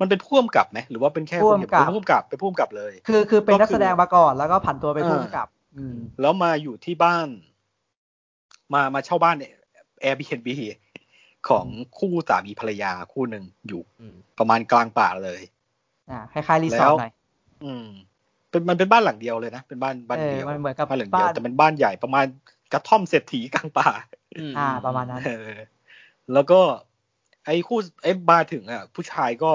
[0.00, 7.28] มันเป็นผู้กำกับไหมหรือว่าเป็นแค่ผู้กำกับเป็นผู้กำกับเป็นผู้กำกับเลย คือคือเป็นก็คือนักแสดงมาก่อนแล้วก็ผันตัวไปเออพุ่มกับ อืมแล้วมาอยู่ที่บ้าน
[8.74, 9.36] มามาเช่าบ้าน
[10.02, 10.48] Airbnb
[11.48, 11.66] ของ
[11.98, 15.42] คู่สามีภรรยาคู่หนึ่งอยู่อืมประมาณกลางป่าเลย
[16.10, 17.12] อ่าคล้ายๆรีสอร์ทแล้วหน่อย
[17.64, 17.86] อืม
[18.50, 22.26] เป็นมันเป็นบ้านหลังเดียวเลยนะ เป็นบ้านบ้านเออเดียวมันเหมือนกับบ้านหลังเดียวบ้านแต่เป็นบ้านใหญ่ประมาณ
[22.72, 23.88] กระท่อมเศรษฐีกลางป่า
[24.36, 25.52] อืมอ่า ประมาณนั้นเออ
[26.32, 26.60] แล้วก็
[27.46, 29.52] ไอ้คู่ไอ้มาถึงอะ ผู้ชายก็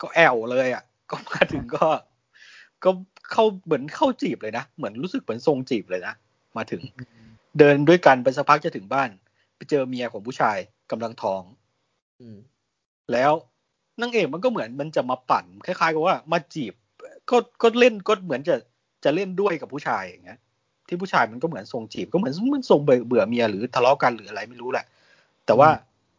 [0.00, 1.88] ก็แอวเลยอะ ก็มาถึงก็
[2.84, 2.90] ก็
[3.30, 6.14] เข้าเหมือนเข้าจีบเลยนะ เหมือนรู้สึกเหมือนทรงจีบเลยนะ
[6.56, 6.82] มาถึง
[7.58, 9.10] เดินด้วยกันไปสักพักจะถึงบ้าน
[9.56, 10.58] ไปเจอเมียของผู้ชาย
[10.90, 11.42] กำลังท้อง
[12.20, 12.36] อืม
[13.12, 13.32] แล้ว
[14.00, 16.74] นางเอกมันก็เหมือนมันจะมาปั่นคล้ายๆกับว่ามาจีบ
[17.30, 18.56] ก็ก็เล่นก็เหมือนจะ
[19.04, 20.38] จะเล่นด้วยกับผู้ชายอย่างเงี้ย
[20.88, 24.84] ที่ผู้ชายมันก็เหมือนทรงจีบก็เหมือนมันทรงเบื่อเบื่อเมียหรือทะเลาะกันหรืออะไรไม่รู้แหละ
[25.46, 25.68] แต่ว่า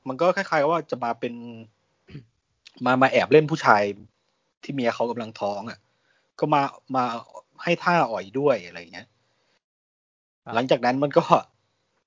[0.08, 1.34] มันก็คล้าย ๆ ว่าจะมาเป็น
[2.86, 3.84] มามาแอบเล่นผู้ชาย
[4.64, 5.80] ที่เมียเขากำลังท้องอะ
[6.40, 6.62] ก็มา
[6.96, 7.04] มา
[7.64, 9.08] ให้ท่าอ่อยด้วยอะไรอย่างเงี้ย
[10.44, 11.24] ครับหลังจากนั้นมันก็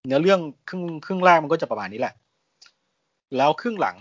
[0.06, 2.14] เนื้อเรื่องครึ่งครึ่งแรกมันก็จะประมาณนี้แหละ
[3.36, 3.96] แล้วครึ่งหลัง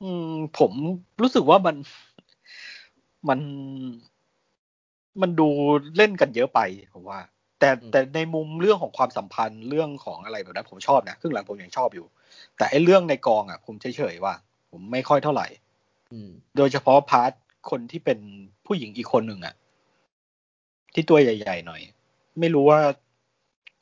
[0.00, 0.72] อืม ผม
[1.22, 1.76] รู้สึกว่ามัน
[3.28, 3.40] มัน
[5.20, 5.48] มันดู
[5.96, 6.60] เล่นกันเยอะไป
[6.94, 7.20] ผมว่า
[7.60, 12.06] แต่อืมแต่ในมุมเรื่องของความสัมพันธ์เรื่องของอะไรแบบนั้นผมชอบนะครึ่งหลังผมยังชอบอยู่
[12.56, 14.34] แต่ไอ้เรื่องในกองอะ ผมเฉยๆว่า
[14.70, 15.46] ผมไม่ค่อยเท่าไหร่
[16.12, 17.32] อืมโดยเฉพาะพาร์ท
[17.70, 18.18] คนที่เป็น
[18.66, 19.54] ผู้หญิงอีกคนหนึ่งอะ
[20.94, 21.82] ที่ตัวใหญ่ ๆ หน่อย
[22.40, 22.80] ไม่รู้ว่า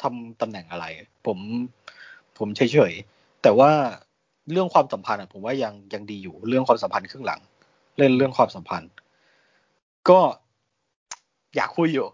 [0.02, 0.86] ทำตำแหน่งอะไร
[1.26, 1.38] ผม
[2.38, 3.70] ผมเฉยๆแต่ว่า
[4.52, 7.40] เรื่องความสัมพันธ์อะผมว่ายังยังดีอยู่เรื่องความสัมพันธ์ครึ่งหลัง
[7.98, 8.90] เล่นเรื่องความสัมพันธ์
[10.08, 10.20] ก็
[11.56, 12.06] อยากคุยอยู่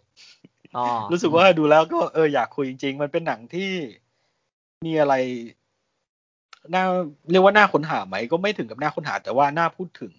[0.77, 3.71] อ๋อรู้สึกว่าดูแล้วก็เอออยากคุยจริง ๆ มันเป็นหนังที่
[4.85, 5.15] มีอะไร
[6.75, 6.85] น่า
[7.31, 10.13] เรียกว่าน่าค้นหาไหมก็ไม่ถึงกับน่าค้นหา แต่ว่าน่าพูดถึง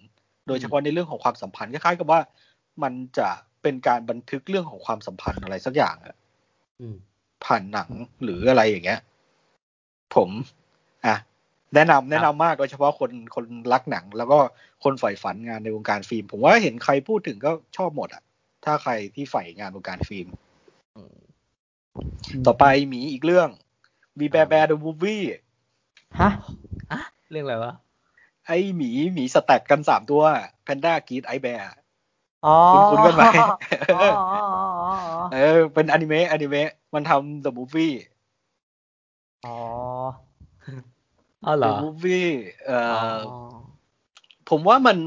[0.46, 2.20] โดยเฉพาะในเรื่องของความสัมพันธ์คล้ายๆกับว่า
[2.82, 3.28] มันจะ
[3.62, 6.16] เป็นการบันทึกเรื่องของความสัมพันธ์อะไรสักอย่างอะ
[6.80, 6.96] อืม
[7.44, 7.90] ผ่านหนัง
[8.22, 9.00] หรืออะไรอย่างเงี้ย
[10.14, 10.30] ผม
[11.06, 11.16] อะ
[11.74, 14.38] แนะนำแนะนำมากโดยเฉพาะคนคนรักหนัง แล้วก็
[14.84, 18.22] คนใฝ่ฝันงานในวงการฟิล์ม ผมว่าเห็นใครพูดถึงก็ชอบหมดอะ
[18.64, 20.26] ถ้าใครที่ใฝ่งานวงการฟิล์ม
[20.96, 21.16] อืม
[22.46, 23.48] ต่อไปหมีอีกเรื่อง
[24.20, 25.24] We Bare Bears The Movie
[26.20, 26.30] ฮะ
[26.92, 27.00] อะ
[27.30, 27.72] เรื่องอะไรวะ
[28.46, 30.22] ไอหมีหมี stack กันสามตัว
[30.64, 31.66] แพนด้า Grizz Ice Bear
[32.46, 32.56] อ๋อ
[32.90, 33.46] คุ้นๆกันไหมอ๋อ
[33.94, 34.40] อ๋ออ๋อ
[35.12, 37.94] อ๋อเออ เป็นอนิเมะอนิเมะมันทำ The Movie
[39.46, 39.58] อ๋อ
[40.64, 40.95] อ๋
[41.52, 42.30] อเหร The อ Movie
[42.66, 43.56] เอ่อ๋อออ
[44.50, 44.98] ผมว่ามัน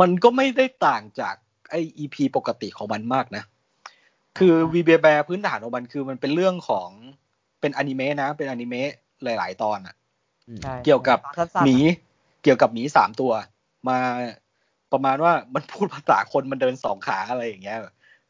[0.00, 1.34] มันก็ไม่ได้ต่างจาก
[1.70, 3.44] ไอ EP ปกติของมันมากนะ
[4.38, 6.88] คือวีเบแบร์พื้นฐานของมันคือมันเป็นเรื่องของ
[7.60, 8.90] เป็นอนิเมะนะ เป็นอนิเมะ
[9.24, 9.94] หลาย ๆ ตอนอะ
[10.48, 11.76] อืมใช่เกี่ยวกับสั้นๆหมี
[12.42, 13.32] เกี่ยวกับหมีสามตัว
[13.88, 13.98] มา
[14.92, 17.78] ประมาณว่ามันพูดภาษาคนมันเดินสองขาอะไรอย่างเงี้ย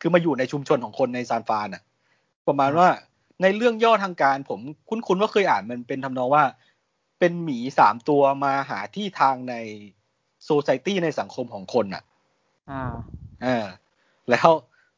[0.01, 1.83] คือมาอยู่ในชุมชนของคนในซานฟรานอะ
[2.49, 2.89] ประมาณว่า
[3.43, 6.45] ในเรื่องย่อทางการผมคุ้นๆว่าเคยอ่านมันเป็นทำนองว่า
[7.21, 9.55] เป็นหมีสามตัวมาหาที่ทางใน
[10.45, 12.03] โซ c i ตี้ในสังคมของคนอะ
[12.71, 12.95] อ่า
[13.45, 13.67] อ่า
[14.31, 14.51] แล้ว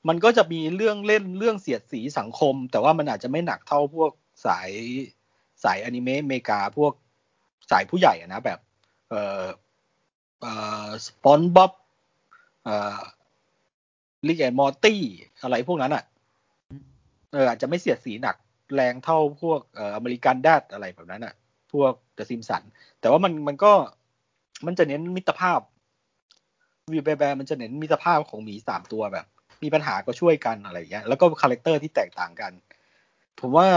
[0.09, 4.13] มันก็จะมีเรื่องเล่นเรื่องเสียดสีสังคม แต่ว่ามันอาจจะไม่หนักเท่าพวก
[4.47, 4.71] สาย
[5.65, 6.93] สายอนิเมะอเมริกาพวก
[7.71, 8.59] สายผู้ใหญ่อะนะแบบ
[9.11, 9.45] เอ่อ
[10.41, 10.53] เอ่
[10.87, 11.73] อสปอนบ๊อบ
[12.65, 13.01] เอ่อ
[14.27, 15.01] Rick and Morty
[15.43, 16.05] อะไรพวกนั้นอะ
[17.33, 18.37] เอออาจจะไม่เสียดสีหนัก
[18.75, 21.35] แรงเท่าพวกเอ่อ American Dad อะไรแบบนั้นอะ
[21.73, 22.63] พวก The Simpsons
[23.01, 23.73] แต่ว่ามันมันก็
[24.67, 25.61] มันจะเน้นมิตรภาพ
[26.93, 29.27] We Bare Bears มันจะเน้นมิตรภาพของหมีสามตัวแบบ
[29.63, 32.53] มีปัญหาก็ช่วยกันอะไรอย่างเงี้ยแล้วก็ character ที่แตกต่างกัน
[33.41, 33.69] ผมว่า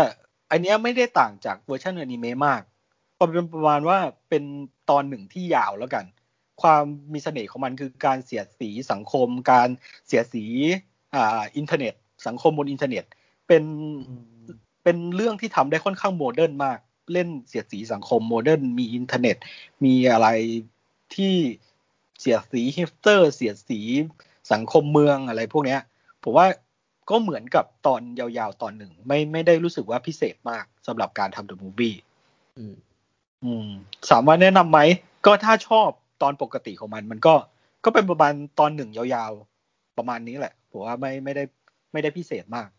[0.51, 2.61] อันเนี้ยไม่ได้ต่างจากเวอร์ชันอนิเมะมาก
[3.17, 3.97] ก็เป็นประมาณว่า
[4.29, 4.43] เป็น
[4.89, 6.05] ตอนหนึ่งที่ยาวแล้วกัน
[6.61, 6.83] ความ
[7.13, 9.69] มีเสน่ห์ของมันคือการเสียดสีสังคม การ
[10.07, 10.45] เสียดสี
[11.15, 11.93] อ่าอินเทอร์เน็ต
[12.27, 13.03] สังคมบนอินเทอร์เน็ต
[13.47, 13.63] เป็น
[14.83, 16.79] เป็นเรื่องที่ทำได้ค่อนข้าง modern มาก
[17.13, 19.37] เล่นเสียดสีสังคม modern มีอินเทอร์เน็ต
[19.85, 20.27] มีอะไร
[21.15, 21.35] ที่
[22.19, 23.79] เสียดสีฮิปสเตอร์ เสียดสี
[24.51, 25.81] สังคมเมืองอะไรพวกเนี้ย
[26.23, 26.47] ผมว่า
[27.09, 31.97] ก็เหมือนกับตอนยาวๆ ตอนหนึ่ง ไม่ไม่ได้รู้สึกว่าพิเศษมากสำหรับการทำ The Movie
[32.57, 32.75] อืม
[33.43, 33.67] อืม
[34.11, 34.79] สามารถแนะนำไหม
[35.25, 35.89] ก็ถ้าชอบ
[36.21, 37.35] ตอนปกติของมัน มันก็
[37.85, 41.43] ก็เป็นประมาณตอนหนึ่งยาวๆ ประมาณนี้แหละ ผมว่าไม่ไม่ได้
[41.91, 42.69] ไม่ได้พิเศษมาก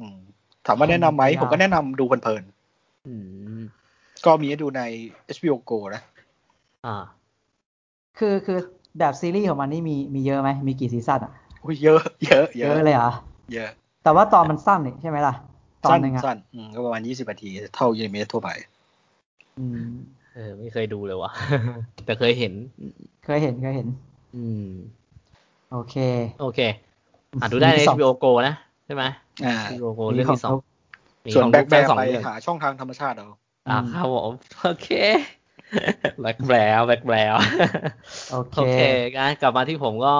[0.00, 0.18] อืม
[0.66, 2.61] ถามว่าแนะนำไหม ผมก็แนะนำดูเพลินอืมๆ
[4.24, 4.82] ก็มีให้ดูใน
[5.36, 6.02] HBO Go นะ
[6.86, 6.96] อ่า
[8.18, 8.58] คือคือ
[8.98, 11.32] แบบซีรีส์ของมันนี่มีมีเยอะไหม มีกี่ซีซั่นอะ
[11.64, 13.12] อุ้ยเยอะ เยอะ เยเยอะอะเลยเหรอ
[13.52, 13.70] เยอะ
[14.02, 15.34] แต่ว่าตอนมันสั้นนี่ใช่ไหมล่ะ
[15.84, 18.50] ตอนสั้นหนึ่งอะสั้นอืมก็ประมาณยี่สิบนาที เท่ายูนิเมะทั่วไป
[19.58, 19.76] อืม
[20.34, 21.30] เออ ไม่เคยดูเลยว่ะ
[22.06, 22.52] แต่เคยเห็น
[23.24, 23.88] เคยเห็น เคยเห็น
[24.36, 24.70] อืม
[25.72, 25.96] โอเค
[26.40, 26.60] โอเค
[27.42, 28.54] อะดูได้ในมีสอง HBO Go นะ
[28.86, 29.02] ใช่ไหม
[29.44, 30.71] อ่า HBO Go เรื่องที่สองมี
[31.34, 33.28] ส่วนของแบ็คลูแบได้ร์สองไปเรื่องหาช่องทางธรรมชาติเอา
[33.68, 34.88] อ่าครับผมโอเค
[36.20, 37.30] แบล็กแบร์แบล็กแบร์
[38.30, 38.80] โอเคโอเค
[39.16, 40.14] งั้นกลับมาที่ผมก็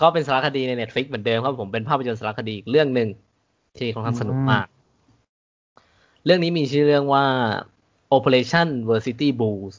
[0.00, 3.08] ก็เป็นสารคดีใน Netflix เหมือนเดิมครับผมเป็นภาพยนตร์สารคดีอีกเรื่องหนึ่ง
[3.78, 4.66] ที่ค่อนข้างสนุกมาก
[6.24, 7.24] เรื่องนี้มีชื่อเรื่องว่า
[8.16, 9.74] Operation Varsity Blues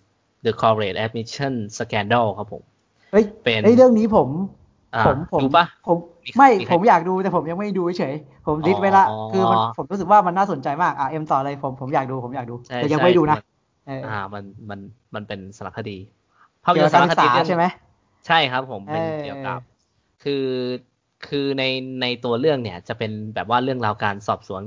[0.46, 2.64] The College Admission Scandal ครับผม
[3.12, 4.63] เฮ้ยเป็นเฮ้ยเรื่องนี้ผมอ่า
[5.08, 8.14] ผมผมดูปะผมมีไม่มีใครผมอยากดูแต่ผมยังไม่ดูเฉย
[8.46, 13.44] ผมลิสต์ไว้ละอ๋อคือมันผมรู้สึกว่ามันน่าสนใจมากอะเอ็มต่อเลยผมผมอยากดูผมอยากดูใช่แต่ยังใช่ไม่ดูนะมัน
[13.88, 14.80] เอออ่ามันมัน
[15.16, 15.98] มันเป็นสารคดี
[16.64, 17.66] ภาพยเกี่ยนวตกับร์กาสารรศึคกดีษาเรื่องใช่ไหม
[18.28, 19.60] ใช่ครับผมเป็นเออเกี่ยวกับ
[20.24, 20.46] คือ
[21.28, 21.64] คือใน
[22.02, 24.62] ในตัวเรื่องเนี่ยจะเป็นแบบว่าเรื่องราวการสอบสวน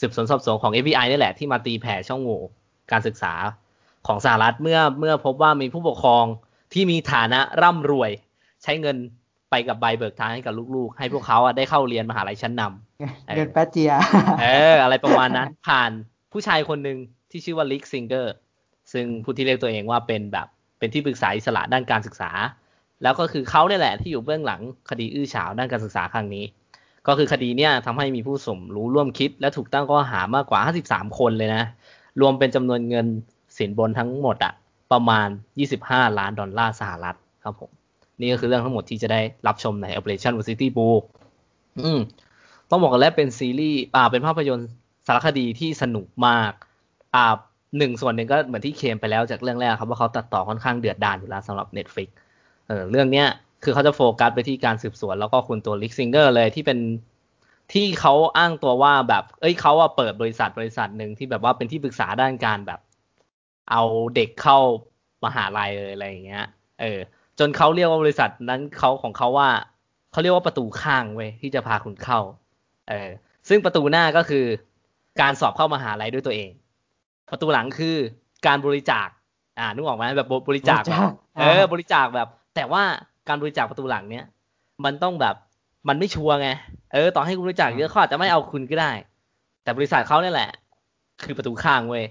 [0.00, 2.40] สืบสวนสอบสวนของ FBI นี่แหละที่มาตีแผ่ช่องโหว่
[2.92, 3.32] การศึกษา
[4.06, 6.24] ของสหรัฐเมื่อเมื่อพบว่ามีผู้ปกครอง
[6.72, 8.10] ที่มีฐานะร่ำรวย
[8.62, 8.96] ใช้เงิน
[9.54, 13.92] ไปกับใบเบิกทางให้กับลูกๆ ให้พวกเขาอะได้เข้าเรียนมหาลัยชั้นนำเงินแป๊ดเจีย
[14.40, 15.90] เออ อะไรประมาณนั้น ผ่าน
[16.32, 16.98] ผู้ชายคนหนึ่ง
[17.30, 18.34] ที่ชื่อว่าลิกซิงเกอร์
[18.92, 20.46] ซึ่งผู้ที่เรียกตัวเองว่าเป็นแบบ
[20.78, 22.30] เป็นที่ปรึกษาอิสระด้านการศึกษา
[23.02, 26.44] แล้วก็คือเขาเนี่ยแหละที่อยู่เบื้องหลังคดีอื้อฉาวด้านการศึกษาครั้งนี้
[27.06, 31.64] ก็คือคดีเนี่ยทำให้มีผู้สมรู้ร่วมคิด และถูกตั้งข้อหามากกว่า 53 คนเลยนะ
[32.20, 33.06] รวมเป็นจำนวนเงิน
[33.58, 34.52] สินบนทั้งหมดอะ
[34.92, 35.28] ประมาณ
[35.72, 37.70] 25 ล้านดอลลาร์สหรัฐครับผม
[38.20, 40.88] นี่ก็คือเรื่องทั้งหมดที่จะได้รับชมใน Operation Varsity b l u
[41.82, 42.00] อืม
[42.70, 44.68] ต้องบอกกันแล้วเป็นซีรีส์อ่าเป็นภาพยนตร์
[45.06, 46.52] สารคดีที่สนุกมาก
[47.14, 47.24] อ่า
[47.78, 52.08] หนึ่งส่วนหนึ่งก็เหมือนที่เคลมไปแล้วจากเรื่องแรกครับว่าเขาตัดต่อค่อนข้างเดือดดาลอยู่แล้วสำหรับ Netflix
[52.66, 53.26] เออเรื่องเนี้ย
[53.64, 56.78] คือเขาจะโฟกัสไปที่การสืบสวน แล้วก็คุณตัว Rick Singer เลยที่เป็น
[57.72, 62.80] ที่เขาอ้างตัวว่าแบบ เอ้ยเขาอะเปิดบริษัทบริษัทหนึ่งที่แบบว่าเป็นที่ปรึกษาด้านการแบบ
[63.70, 63.82] เอา
[64.14, 64.58] เด็กเข้า
[65.24, 66.44] มหาลัยเลยอะไรอย่างเงี้ย
[66.80, 66.98] เออ
[67.38, 69.48] จนเขาเรียกว่าบริษัทนั้นเขาของเขาว่า
[70.12, 72.20] เขาเรียกว่าประตูข้างเว้ยที่จะพาคุณเข้า
[72.88, 73.10] เออ
[73.48, 74.44] ซึ่งประตูหน้าก็คือ
[75.20, 76.50] การสอบเข้ามหาลัยด้วยตัวเอง
[77.30, 77.96] ประตูหลังคือ
[78.46, 79.08] การบริจาค
[79.58, 82.82] อ่านึกออกไหมแบบบริจาคบริจาคเออบริจาคแบบ แต่ว่า
[83.28, 84.24] การบริจาคประตูหลังเนี้ย
[84.84, 85.34] มันต้องแบบ
[85.88, 86.48] มันไม่ชัวร์ไง
[86.92, 88.92] เออต่อให้คุณบริจาคเยอะเขาอาจจะไม่เอาคุณก็ได้
[89.62, 90.50] แต่บริษัทเขาเนี่ยแหละ
[91.24, 92.04] คือประตูข้างเว้ย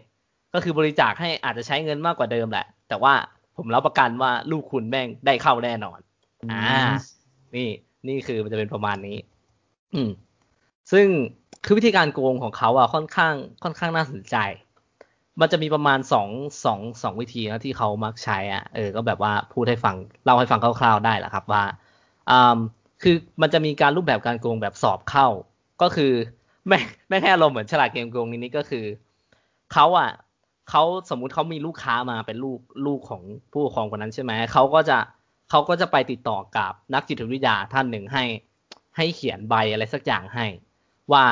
[0.53, 3.13] ก็คือบริจาคให้อาจจะใช้เงินมากกว่าเดิมแหละ แต่ว่า
[3.57, 5.99] ผมรับประกันว่าลูกคุณแม่งได้เข้าแน่นอน
[6.51, 6.65] อ่า
[7.55, 7.69] นี่
[8.07, 9.17] นี่คือมันจะเป็นประมาณนี้
[9.93, 10.11] อืม
[10.91, 11.07] ซึ่ง
[11.65, 13.33] คือวิธีการโกงของเขาอะค่อนข้าง
[13.63, 14.35] ค่อนข้างน่าสนใจ
[15.39, 16.29] มันจะมีประมาณสอง
[16.65, 21.63] สองสองวิธีนะที่เขามักใช้อะ เออ ก็แบบว่าพูดให้ฟังเล่าให้ฟังคร่าวๆได้แหละครับว่า
[22.29, 22.57] อ่า
[23.03, 25.27] คือมันจะมีการรูปแบบการโกงแบบสอบเข้า
[25.81, 26.11] ก็คือ
[26.67, 26.79] ไม่
[27.09, 28.85] ไม่แค่ลมณ์เหมือนฉลาดเกมโกงนี้ก็คือ
[29.73, 30.09] เขาอะ
[30.69, 34.97] เขาสมมุติเขามีลูกค้ามาเป็นลูกลูกของผู้ปกครองคนนั้นใช่ไหมเขาก็จะ
[35.49, 38.23] เขาก็จะไปติดต่อกับนักจิตวิทยาท่านหนึ่งให้
[38.97, 40.45] ให้เขียนใบอะไรสักอย่างให้
[41.11, 41.25] ว่า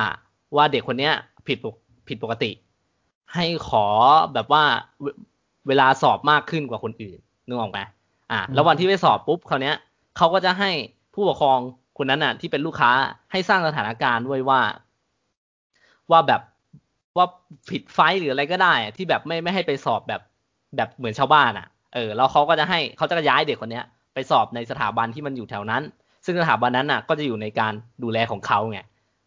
[0.56, 1.14] ว่าเด็กคนเนี้ย
[1.48, 1.76] ผิดปก
[2.08, 2.52] ผิดปกติ
[3.34, 3.86] ให้ขอ
[4.34, 4.64] แบบว่า
[5.02, 5.06] เว
[5.68, 7.80] เวลาสอบมากขึ้นกว่าคนอื่นนึกออกไหม
[8.32, 9.76] อ่าแล้ววันที่ไปสอบปุ๊บคราวเนี้ย
[10.18, 10.72] เขาก็จะให้
[11.14, 11.60] ผู้ปกครอง
[11.98, 12.92] คนนั้นน่ะ ที่เป็นลูกค้า
[13.32, 14.62] ให้สร้างสถานการณ์ไว้ว่า
[16.12, 16.42] ว่าแบบ
[17.18, 17.28] ว่า
[17.70, 20.22] ผิดไฟล์หรืออะไรก็ได้อะที่แบบไม่ไม่ให้ไปสอบแบบ
[20.76, 25.84] แบบเหมือนชาวบ้านอะเออแล้วเขาก็จะให้เขาจะย้ายเด็กคนเนี้ย ไปสอบในสถาบันที่มันอยู่แถวนั้น
[26.26, 28.80] ซึ่งสถาบันนั้นน่ะ ก็จะอยู่ในการดูแลของเขาไง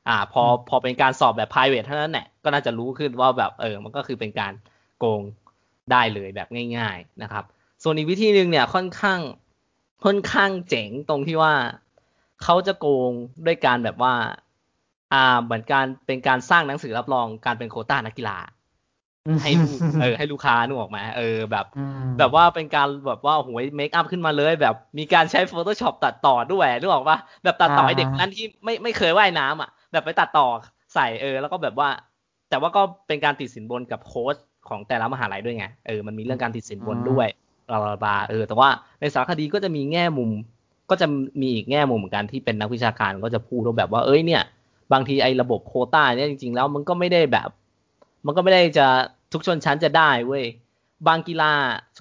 [0.08, 4.52] อ่า พอพอเป็นการสอบแบบ private เท่านั้นแหละก็น่าจะรู้ขึ้นว่าแบบเออมันก็คือเป็นการ
[4.98, 5.22] โกง
[5.92, 7.44] ได้เลยแบบง่าย ๆนะครับ
[7.82, 9.20] ส่วนอีกวิธีหนึ่งเนี่ยค่อนข้าง
[10.04, 11.54] ค่อนข้างเจ๋งตรงที่ว่า
[12.42, 13.12] เขาจะโกง
[13.46, 14.14] ด้วยการแบบว่า
[15.14, 18.38] อ่าเหมือนการเป็นการสร้างหนังสือรับรองการเป็นโควต้านักกีฬา
[19.42, 30.46] ให้ลูกเออให้ลูกค้านึกออกไหมเออแบบอืมแบบว่าเป็นการแบบว่าหวยเมคอัพขึ้นมาเลย แบบมีการใช้ Photoshop ตัดต่อด้วยนึกออกปะแบบตัดต่อให้เด็กนั้นที่ไม่ไม่เคยว่ายน้ำอะ แบบไปตัดต่อ
[30.94, 31.88] ใส่เออ แล้วก็แบบว่า
[32.50, 34.36] แต่ว่าก็เป็นการติดสินบนกับโค้ช
[34.68, 37.28] ของแต่ละมหาลัยด้วยไงเออมันมีเรื่องการติดสินบนด้วย
[37.68, 38.68] บลาบลาบลาเออ แต่ว่า
[39.00, 40.30] ในสารคดีก็จะมีแง่มุม
[40.90, 41.06] ก็จะ
[41.40, 44.42] มีอีกแง่มุมเหมือนกันที่เป็นนักวิชาการก็จะพูดว่าแบบว่าเอ้ยเนี่ย
[44.94, 47.48] บางทีไอ้ระบบโควต้าเนี่ยจริงๆแล้วมันก็ไม่ได้แบบ
[48.26, 48.86] มันก็ไม่ได้จะ
[49.32, 50.44] ทุกชนชั้นจะได้เว้ย
[51.06, 51.52] บางกีฬา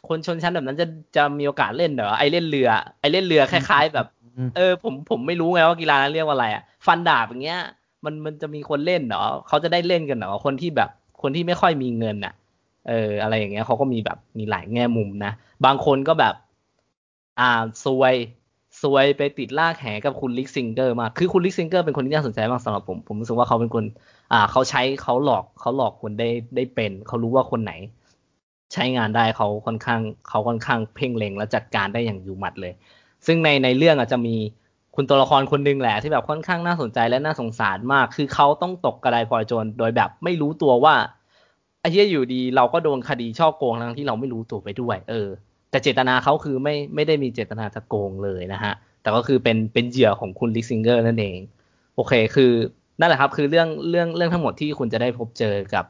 [0.07, 2.69] คนชนชั้นแบบนั้นจะจะมีโอกาสเล่นเหรอไอเล่นเรือ
[2.99, 4.07] ไอเล่นเรือคล้าย ๆ แบบ
[4.55, 7.61] เออ ผมผมไม่รู้ไงว่ากีฬานั้นเรียกว่าอะไรอะฟันดาบอย่างเงี้ย
[8.05, 10.89] มันมันจะมีคนเล่นเหรอเขาจะได้เล่นกันเหรอคนที่แบบ
[11.21, 12.33] คนที่ไม่ค่อยมีเงินอะ
[12.89, 15.31] เออ อะไรอย่างเงี้ยเขาก็มีแบบมีหลายแง่มุมนะ
[15.65, 16.35] บางคนก็แบบ
[17.39, 18.15] อ่าซวย
[18.83, 23.83] ซวยไปติดร่างแหกับคุณ Rick Singer มาก คือคุณ Rick Singer เป็นคนที่น่าสนใจมากสำหรับผม ผมรู้สึกว่าเขาเป็นคน
[24.31, 27.73] อ่า เขาใช้เขาหลอกเขาหลอกคนได้ได้เป็น เขารู้ว่าคนไหน
[28.73, 32.73] ใช้งานได้เขาค่อนข้างเขาค่อนข้างเพ่งเล็งและจัดการได้อย่างอยู่หมัดเลย
[33.25, 34.35] ซึ่งในในเรื่องอาจจะมี
[34.95, 40.95] คุณตัวละครคนหนึ่งแหละที่แบบค่อนข้างน่าสนใจและน่าสงสารมาก คือเขาต้องตกกระไดพลอยโจรโดยแบบไม่รู้ตัวว่า
[41.79, 45.29] ไอ้ที่อยู่ดี เราก็โดนคดีช่อโกงทั้งที่เราไม่รู้ตัวไปด้วย เออ
[45.73, 51.37] แต่เจตนาเขาคือไม่ไม่ได้มีเจตนาจะโกงเลยนะฮะ แต่ก็คือเป็นเป็นเหยื่อของคุณลิซิงเกอร์นั่นเอง
[51.95, 52.51] โอเคคือ
[52.99, 55.85] นั่นแหละครับ คือเรื่องเรื่องเรื่องทั้งหมดที่คุณจะได้พบเจอกับ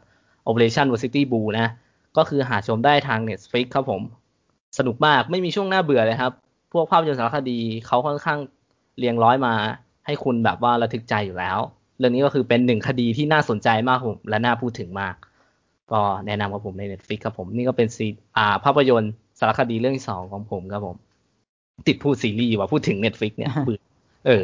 [0.49, 1.67] Operation Varsity Blue นะ
[2.17, 4.01] ก็คือหาชมได้ทาง Netflix ครับผม
[4.77, 6.33] สนุกมากไม่มีช่วงหน้าเบื่อเลยครับ
[6.73, 8.39] พวกภาพยนตร์สารคดีเขาค่อนข้าง
[8.97, 9.53] เรียงร้อยมา
[10.05, 11.59] ให้คุณแบบว่าระทึกใจอยู่แล้ว
[11.99, 15.15] เรื่องนี้ก็คือเป็นหนึ่งคดีที่น่าสนใจมากผมและน่าพูดถึงมาก
[15.91, 18.07] ก็แนะนำกับผมใน Netflix ครับผมนี่ก็เป็นซี
[18.37, 20.95] อ่าภาพยนตร์ารคดีเรื่องที่สองของผมครับผม
[21.87, 23.79] ติดพูดซีรีส์ว่าพูดถึง Netflix เนี่ยเบื่อ
[24.27, 24.43] เออ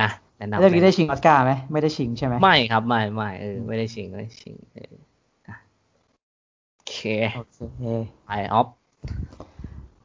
[0.00, 4.94] นะแนะนำเรื่องนี้ได้ชิงออสการ์ไหมไม่ได้ชิงใช่ไหมไม่ครับไม่ไม่เออไม่ได้ชิงไม่ได้ชิงเออ
[5.48, 5.56] อะ
[6.74, 6.96] โอเค
[7.36, 7.82] โอเค
[8.26, 8.66] ไปออฟ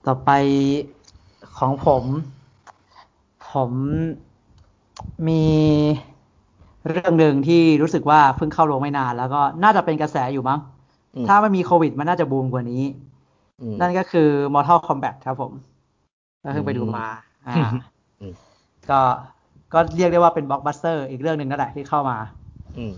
[0.08, 0.32] ต่อไป
[1.58, 2.04] ของผม
[3.52, 3.72] ผม
[5.28, 5.44] มี
[6.88, 10.60] เรื่องหนึ่งที่รู้สึกว่าเพิ่งเข้าโรงไม่นาน แล้วก็น่าจะเป็นกระแสอยู่มั้ง
[11.16, 13.09] อืมถ้าไม่มีโควิดมันน่าจะบูมกว่านี้อืม
[13.82, 15.52] นั่นก็คือ Mortal Kombat ครับผม
[16.44, 17.06] ก็เพิ่งไปดูมา
[17.48, 17.56] อ่า
[18.22, 18.34] อืม
[18.90, 19.00] ก็
[19.74, 22.18] ก็เรียกได้ว่าเป็นบล็อกบัสเตอร์อีกเรื่องหนึ่งนั่นแหละที่เข้ามา
[22.78, 22.94] อืม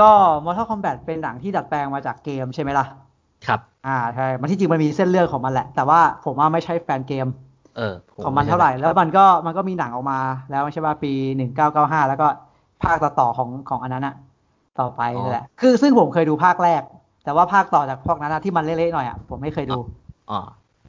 [0.00, 0.10] ก็
[0.44, 2.86] Mortal Kombat เป็นหนังที่ดัดแปลงมาจากเกมใช่ไหมล่ะ
[3.46, 7.26] ครับ อ่าใช่มันที่จริงมันมีเส้นเรื่องของมันแหละ แต่ว่าผมว่าไม่ใช่แฟนเกม
[7.76, 10.18] เออผของมันเท่าไหร่ แล้วมันก็มันก็มีหนังออกมา
[10.50, 12.26] แล้วใช่ป่ะปีหนึ่งเก้าเก้าห้าแล้วก็
[12.82, 14.14] ภาคต่อๆของของอันนั้นอะ
[14.80, 16.82] ต่อไปนั่นแหละ คือซึ่งผมเคยดูภาคแรก
[17.24, 19.78] แต่ว่าภาคต่อจากพวกนั้นอะที่มันเละๆหน่อยอะผมไม่เคยดู
[20.30, 20.40] อ๋อ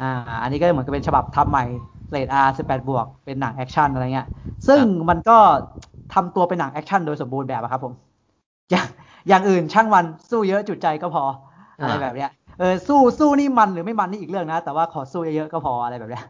[0.02, 0.12] อ่า
[0.42, 1.64] อันนี้ก็เหมือนกับเป็นฉบับทำใหม่
[2.12, 4.28] เรท R 18บวกเป็นหนังแอคชั่นอะไรเงี้ย
[4.68, 5.38] ซึ่งมันก็
[6.14, 7.94] ทำตัวเป็นหนังแอคชั่นโดยสมบูรณ์แบบอะครับผม
[8.72, 8.88] อย่าง
[9.30, 11.24] อย่างอื่นช่างมันสู้เยอะจุใจก็พอ
[11.82, 12.30] อะไรแบบเนี้ย
[12.60, 16.24] เออสู้สู้นี่มันหรือไม่มันนี่อีกเรื่องนะ แต่ว่าขอสู้เยอะๆก็พออะไรแบบเนี้ย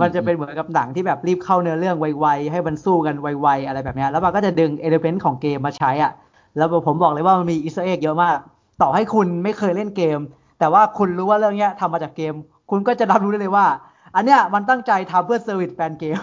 [0.00, 6.12] มันจะเป็นเหมือนกับหนังที่แบบรีบเข้าเนื้อเรื่องไวๆให้มันสู้กันไวๆอะไรแบบเนี้ยแล้วมันก็จะดึง element ของเกมมาใช้อะ
[6.56, 8.36] แล้วผมบอกเลยว่ามันมี Easter egg เยอะมาก
[8.82, 10.18] ต่อให้คุณไม่เคยเล่นเกม
[10.58, 12.34] แต่ว่าคุณรู้ว่าเรื่องเนี้ยทำมาจากเกม
[12.70, 13.66] คุณก็จะรับรู้ได้เลยว่า
[14.14, 16.18] อันเนี้ยมันตั้งใจทำเพื่อ service แฟนเกม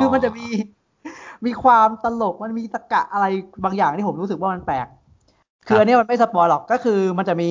[0.00, 0.46] คือมันจะมี
[1.46, 3.26] มีความตลกมันมีตรรกะอะไร
[3.64, 4.86] บางอย่างที่ผมรู้สึกว่ามันแปลก
[5.66, 7.50] คืออันนี้มันไม่ spoil หรอกก็คือมันจะมี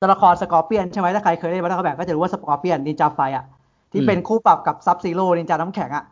[0.00, 3.44] ตัวละครสกอร์เปียนใช่ไหมถ้าใครเคยเล่นมาแล้วก็แบบก็จะรู้ว่าสกอร์เปียนนินจาไฟอะ
[3.92, 6.04] ที่เป็นคู่ปรับกับซับซีโร่นินจาน้ำแข็งอะ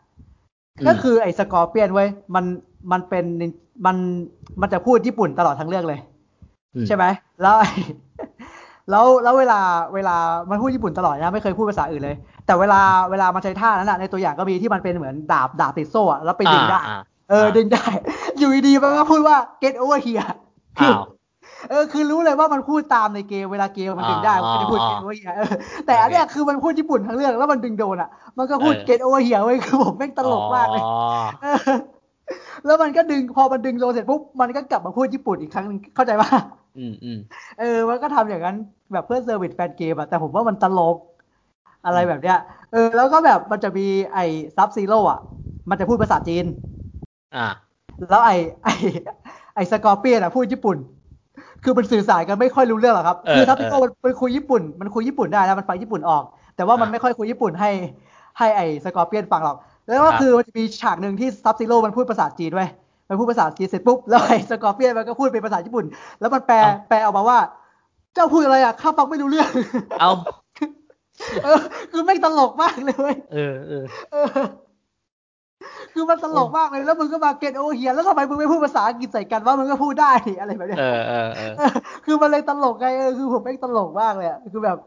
[0.87, 2.45] ก็คือไอ้สกอร์เปียนเว้ยมัน
[2.93, 3.25] มันเป็น
[3.87, 3.97] มัน
[4.61, 6.01] มันจะพูดญี่ปุ่นตลอดทั้งเรื่องเลย
[6.87, 7.05] ใช่ไหม
[7.43, 7.71] แล้วไอ้
[8.91, 9.61] แล้วแล้วเวลา
[9.95, 10.17] เวลา
[10.51, 12.17] มันพูดญี่ปุ่นตลอดนะไม่เคยพูดภาษาอื่นเลย
[12.47, 17.01] แต่เวลาเวลามันใช้ท่านั้นอะในตัวอย่างก็มีที่มันเป็นเหมือนดาบดาบติดโซ่อะแล้วไปดึงได้อ่า
[17.31, 17.85] เออดึงได้
[18.39, 20.29] อยู่ดีๆมันก็พูดว่า get over here
[20.81, 21.01] อ้าว
[21.71, 25.53] เออคือรู้เลยว่ามันพูดตามในเกมเวลาเกมมันดึงได้มันไม่ได้พูดอ๋อ get over here เออ
[25.87, 30.95] แต่อันเนี้ยคือมันพูดญี่ปุ่นทั้งเรื่องแล้วมันดึงโดนอะ มันก็พูดเออ get over here เว้ยคือผมแม่งตลกมากเลยอ๋อ
[31.43, 31.57] เออ
[32.65, 36.31] แล้วมันก็ดึงพอมันดึงโดนเสร็จปุ๊บมันก็กลับมาพูดญี่ปุ่นอีกครั้งหนึงเข้าใจป่ะ
[36.77, 37.19] อืมอืม
[37.57, 38.57] เออ มันก็ทำอย่างนั้น
[38.93, 40.97] แบบเพื่อ service แฟนเกมอะแต่ผมว่ามันตลก
[41.85, 42.37] อะไรแบบเนี้ย
[42.71, 43.83] เออ แล้วก็แบบมันจะมี
[44.13, 44.21] ไอ้
[44.57, 45.19] ซับซีโร่อะ
[45.71, 46.45] มันจะพูดภาษาจีน
[47.35, 47.47] อ่า
[48.09, 48.35] แล้วไอ้
[48.65, 48.71] ไอ้
[49.55, 50.77] ไอ้สกอร์เปียนอะพูดญี่ปุ่น
[51.63, 56.25] คือมันสื่อสารกันไม่ค่อยรู้เรื่องหรอกครับเออคือซับซีเอโร่อะมันมันคุยญี่ปุ่น มันคุยญี่ปุ่นได้แล้วมันฟังญี่ปุ่นออก
[56.57, 57.71] แต่ว่ามันอ่าไม่ค่อยคุยญี่ปุ่นให้
[58.39, 59.57] ให้ไอ้สกอร์เปียนฟังหรอก
[59.91, 62.69] แล้วก็ครับคือมันจะมีฉากหนึ่งที่ซับซีโร่มันพูดภาษาจีนเว้ย
[63.09, 65.85] มันพูดภาษาจีนเสร็จปุ๊บแล้วไอ้สกอร์เปียนมันก็พูดเป็นภาษาญี่ปุ่น
[66.21, 67.39] แล้วมันแปลเอ้าแปลออกมาว่า
[68.15, 69.49] เจ้าพูดอะไรอะข้าฟังไม่รู้เรื่อง
[70.01, 70.11] เอา
[71.45, 71.61] เออ
[71.93, 74.27] คือแม่งตลกมากเลยเว้ยเออเออเออ
[75.95, 81.73] คือมันตลกมากเลยแล้วมึงก็มา get over here แล้วทำไมมึงไม่พูดภาษาอังกฤษใส่กันว่ามึงก็พูดได้ดิอะไรแบบเนี้ยเออเออเออเออ
[82.05, 84.79] คือมันเลยตลกไงเออคือผมแม่งตลกมากเลยอะคือแบบ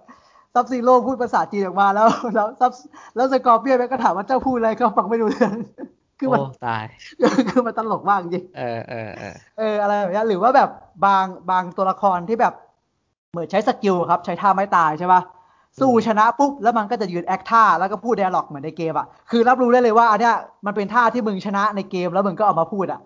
[0.54, 2.72] ซับซีโร่พูดภาษาจีนออกมาแล้ว แล้วซับ
[3.16, 5.52] แล้วสกอร์เปียนแม่งก็ถามว่าเจ้าพูดอะไรก็ฟังไม่รู้เรื่อง
[6.20, 6.84] คือมันโอ้ตาย
[7.50, 10.70] คือมันตลกมากจริงเออเออเออเอออะไรแบบเนี้ยหรือว่าแบบ
[11.06, 12.54] บางบางตัวละครที่แบบ
[13.32, 15.22] เหมือนใช้ skill ครับ ใช้ท่าไม้ตายใช่ปะ
[15.80, 20.36] สู้ชนะปุ๊บแล้วมันก็จะยืนแอคท่าแล้วก็พูด d ด a ล็อกเหมือนในเกมอะคือรับรู้ได้เลยว่าอันเนี้ย
[20.66, 23.00] มันเป็นท่าที่มึงชนะในเกมแล้วมึงก็เอามาพูดอะ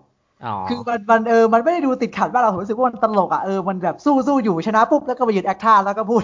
[0.44, 6.22] อ๋อคือมันมันเออมันไม่ได้ดูติดขัดบ้างเราผมรู้สึกว่ามันตลกอะเออมันแบบสู้สู้อยู่ชนะปุ๊บแล้วก็มายืนแอคท่าแล้วก็พูด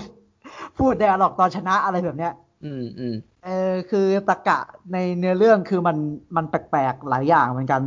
[0.78, 2.32] พูด d ด a ล็อกตอนชนะอะไรแบบเนี้ย
[2.64, 4.60] อืมอืมเออคือตรรกะ
[4.92, 5.96] ในเนื้อเรื่องคือมัน
[6.36, 7.82] มันแปลกๆหลายอย่างเหมือนกัน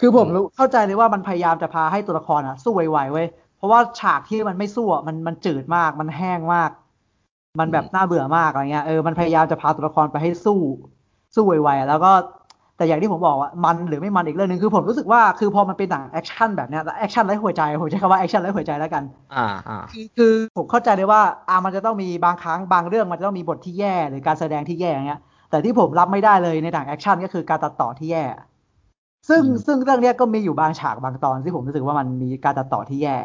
[0.00, 6.70] คือผมรู้เข้าใจเลยว่ามันพยายามจะพาให้ตัวละครอะสู้ไวๆเว้ยเพราะว่าฉากที่มันไม่สู้อะมันมันจืดมากมันแห้งมาก
[7.58, 10.60] มันแบบน่าเบื่อมากอะไรเงี้ยเออมันพยายามจะพาตัวละครไปให้สู้
[11.34, 12.12] สู้ไวๆอะแล้วก็
[12.78, 19.02] แต่อย่างที่ผมบอกว่ามันหรือไม่มันอีกเรื่องหนึ่งคือผมรู้สึกว่าคือพอมันเป็นหนังแอคชั่นแบบเนี้ยแล้วแอคชั่นไร้หัวใจผมใช้คำว่าแอคชั่นไร้หัวใจแล้วกัน
[19.34, 25.20] อ่าอ่าคือคือผมเข้าใจเลยว่าอ่ามันจะต้องมีบางครั้งบางเรื่องมันจะต้องมีบทที่แย่หรือการแสดงที่แย่อย่างเงี้ย
[25.50, 28.24] แต่ที่ผมรับไม่ได้เลยในหนังแอคชั่นก็คือการตัดต่อที่แย่
[29.28, 33.16] ซึ่งซึ่งเรื่องเนี้ยก็มีอยู่บางฉากบางตอนที่ผมรู้สึกว่ามันมีการตัดต่อที่แย่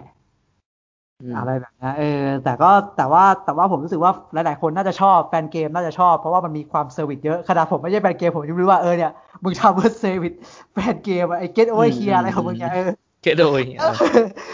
[1.22, 9.12] อืมอะไรแบบนี้เออแต่ก็แต่ว่าแต่ว่าผมรู้สึกว่าหลาย ๆ คนน่าจะชอบแฟนเกมน่าจะชอบ เพราะว่ามันมีความ service เยอะขนาดผมไม่ใช่แฟนเกมผมยังรู้ว่าเออเนี่ย
[9.44, 10.34] มึงทำเพื่อ service
[10.74, 12.90] แฟนเกมอะไอ้ get over here อะไรของมึงเนี่ยเออ
[13.24, 13.94] เกโดยเออ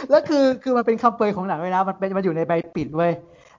[0.10, 3.14] แล้วคือคือมันเป็นคำโปรยของหนังเลยนะมันเป็นมันอยู่ในใบปิดเว้ย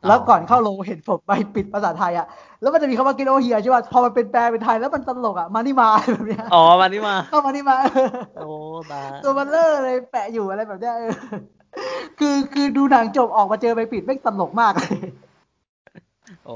[0.07, 2.27] แล้วก่อนเข้าโรงเห็นผมใบปิดภาษาไทยอะ
[2.61, 7.77] แล้วมันจะมีคำว่า get over here ใช่ป่ะพอมันเป็นแปลเป็นไทยแล้วมันตลกอะมานี่มาแบบเนี้ยอ๋อมานี่มาเข้ามานี่มา
[8.37, 8.49] โอ้
[8.91, 11.13] ตายตัวเบ้อเร่อเลยแปะอยู่อะไรแบบเนี้ยเออ
[12.19, 14.99] คือคือดูหนังจบออกมาเจอใบปิดแม่งตลกมากเลย
[16.47, 16.55] โอ้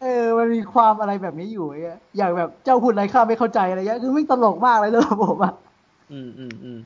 [0.00, 5.54] เออ มันมีความอะไรแบบนี้อยู่ไอ้เงี้ยอย่างแบบเจ้าพูดอะไรข้าไม่เข้าใจอะไรเงี้ยคือไม่งตลกมากเลยเรื่องของผมอะ
[6.12, 6.78] อืมอืมอืม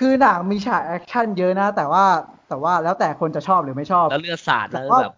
[0.00, 2.04] คือหนังมีฉากแอคชั่นเยอะนะ แต่ว่า
[2.48, 5.14] แต่ว่าแล้วแต่คนจะชอบหรือไม่ชอบ แล้วเลือดสาดนะแต่ว่าแบบ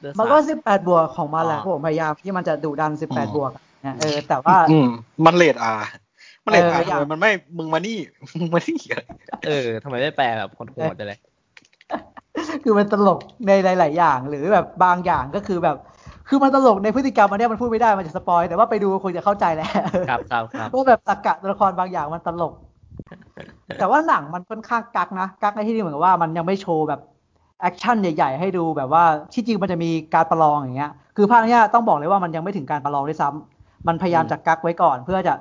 [0.00, 3.50] เลือดมันสาก็ดสิบแปดบวกของมันแหละอ๋อผมพยายามที่มันจะดุดันสิบแปดอ๋อบวก
[3.86, 4.88] นะเออ แต่ว่าอืม
[5.26, 5.72] มันเลดอา
[6.44, 7.98] มันเลดเออาออย่างมันไม่มึงมานี่
[8.38, 9.02] มึงมานี่อะไร
[9.46, 11.18] เออทำไมไม่แปลแบบคนโหดไปเลย
[12.64, 15.76] คือมันตลกในหลาย ๆ อย่าง หรือแบบบางอย่างก็คือแบบ
[16.28, 19.68] คือมันตลกในพฤติกรรมอันเนี้ยมันพูดไม่ได้มันจะสปอยแต่ว่าไปดูคงจะเข้าใจแหละ
[20.08, 22.52] ครับครับครับว่าแบบตรกกะตัวละครบางอย่างมันตลก
[23.78, 27.00] แต่ว่าหนังมันค่อนข้างกักนะกักในที่นี้เหมือนกับว่ามันยังไม่โชว์แบบ
[27.60, 35.34] แอคชั่นใหญ่ ๆ ให้ดูแบบว่าที่จริงมันจะมีการประลองอย่างเงี้ย คือภาคเนี้ยต้องบอกเลยว่ามันยังไม่ถึงการประลองด้วยซ้ำมันพยายามจะกักไว้ก่อน เพื่อจะ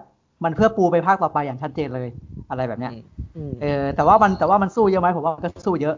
[0.44, 2.10] มันเพื่อปูไปภาคต่อไปอย่างชัดเจนเลย
[2.50, 2.92] อะไรแบบเนี้ย
[3.36, 5.96] อืมเออแต่ว่ามันแต่ว่ามันสู้เยอะไหมผมว่ามันก็สู้เยอะ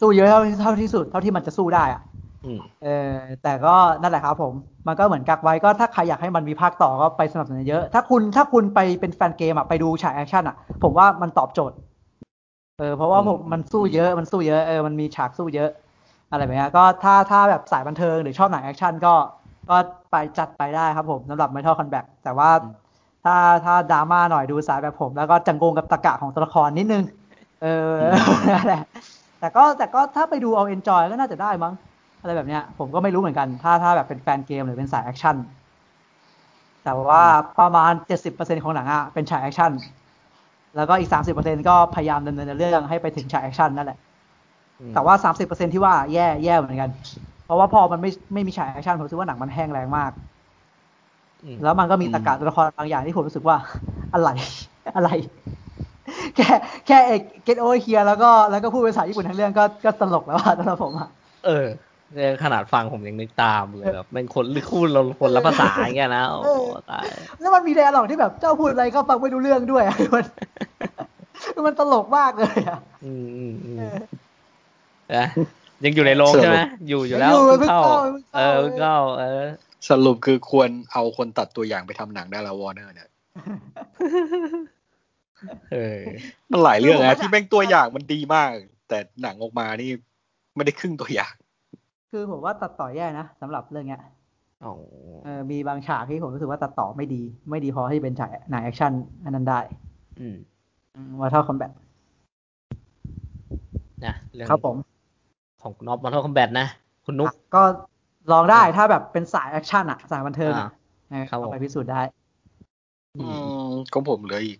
[0.00, 2.02] สู้เยอะเท่าเท่าที่สุด เท่าที่มันจะสู้ได้อะ
[2.44, 4.52] อืมเออแต่ก็นั่นแหละครับผม
[4.86, 11.76] มันก็เหมือนกักไว้ก็ถ้าใครอยากให้มันมีภาคต่อก็ไปสนับสนุนเยอะ ถ้าคุณถ้าคุณไปเป็นแฟนเกมอะไปดูฉากแอคชั่นอะผมว่ามันตอบโจทย์
[12.78, 15.70] เออเพราะว่าผมมันสู้เยอะมันสู้เยอะเออมันมีฉากสู้เยอะ
[16.30, 19.14] อะไรแบบเนี้ยก็ถ้าถ้าแบบสายบันเทิงหรือชอบหนังแอคชั่นก็
[19.70, 19.76] ก็
[20.12, 22.50] ไปจัดไปได้ครับผมสำหรับ Mortal Kombat แต่ว่า
[23.24, 27.04] ถ้าถ้าดราม่าหน่อยดูสายแบบผม แล้วก็จะงงกับตรรกะของตัวละครนิดนึง
[27.62, 27.92] เออ
[28.54, 28.82] นั่นแหละ
[29.44, 31.74] แต่ก็แต่ก็ถ้าไปดูเอา enjoy ก็น่าจะได้มั้ง
[32.20, 35.36] อะไรแบบเนี้ย ผมก็ไม่รู้เหมือนกัน ถ้าถ้าแบบเป็นแฟนเกมหรือเป็นสายแอคชั่น
[36.84, 37.22] แต่ว่า
[37.60, 39.70] ประมาณเจ็ดสิบเปอร์เซ็นต์ของหนังอะเป็นฉากแอคชั่น
[40.76, 43.98] แล้วก็อีกสามสิบเปอร์เซ็นต์ก็พยายามดำเนินเรื่องให้ไปถึงฉากแอคชั่นนั่นแหละ
[44.94, 46.90] แต่ว่าสามสิบเปอร์เซ็นต์ที่ว่าแย่แย่เหมือนกัน
[47.44, 50.12] เพราะว่าพอมันไม่ไม่มีฉากแอคชั่นผมรู้สึกว่าหนังมันแห้งแล้งมาก
[51.44, 53.56] อืมแล้วมันก็มีตรรกะตัวละครบางอย่างที่ผมรู้สึกว่า
[54.14, 54.28] อะไร
[54.96, 55.08] อะไร
[56.36, 56.48] แค่
[56.86, 61.08] แค่ get over here แล้วก็แล้วก็พูดภาษาญี่ปุ่นทั้งเรื่องก็ก็ตลกแล้วอะสำหรับผมอะ
[61.46, 61.66] เออ
[62.14, 66.54] เนี่ยขนาดฟังผมยังนึกตามเลยแบบเป็นคนหรือคู่เราคนละภาษาอย่างเงี้ยนะโอ้
[66.90, 67.04] ตาย
[67.40, 70.24] แล้วมันมีไดอะล็อกที่แบบเจ้าพูดอะไรก็ฟังไม่รู้เรื่องด้วยอะมัน
[71.66, 73.96] มันตลกมากเลยอะอืมอืมอืมเออ
[75.16, 75.26] นะ
[75.84, 76.58] ยังอยู่ในโรงใช่ไหม
[76.88, 77.80] อยู่อยู่แล้วยังอยู่เพิ่งเข้า
[78.12, 79.44] เพิ่งเอเข้าอเพิ่งเข้าเออ
[79.88, 83.08] สรุปคือควรเอาคนตัดตัวอย่างไปทำหนังได้แล้ววอร์เนอร์เนี่ย
[85.72, 86.00] เออ
[86.50, 88.50] มันหลายเรื่องผมนะว่าที่แม่งตัวอย่างมันดีมาก
[88.88, 89.90] แต่หนังออกมานี่
[90.56, 91.32] ไม่ได้ครึ่งตัวอย่าง
[92.10, 94.00] คือผมว่าตัดต่อแย่นะสำหรับเรื่องเนี้ย
[94.64, 94.72] อ๋อ
[95.24, 98.92] เออมีบางฉากที่ผมรู้สึกว่าตัดต่อไม่ดี ไม่ดีพอให้เป็นฉากหนังแอคชั่น
[99.24, 99.60] อันนั้นได้
[100.20, 100.36] อืม
[101.20, 101.72] Mortal Kombat
[104.06, 104.76] นะเรื่องครับผม
[105.62, 106.66] ของน็อป Mortal Kombat นะ
[107.04, 107.62] คุณนุ๊กก็
[108.32, 110.68] ลองได้ถ้าแบบเป็นสายแอคชั่นอะสายบันเทิงอะอ่า
[111.10, 112.00] เออครับผมเอาไปพิสูจน์ได้
[113.20, 113.26] อื
[113.70, 114.58] มของผมเหลืออีก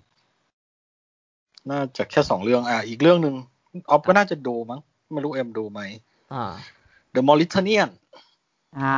[1.70, 3.34] น่าจะแค่สองเรื่องอะอีกเรื่องหนึ่ง
[3.90, 4.80] ออฟก็น่าจะดูมั้ง
[5.12, 5.80] ไม่รู้เอ็มดูไหม
[6.32, 6.44] อ่า
[7.14, 7.90] The Mauritanian
[8.78, 8.96] อ่า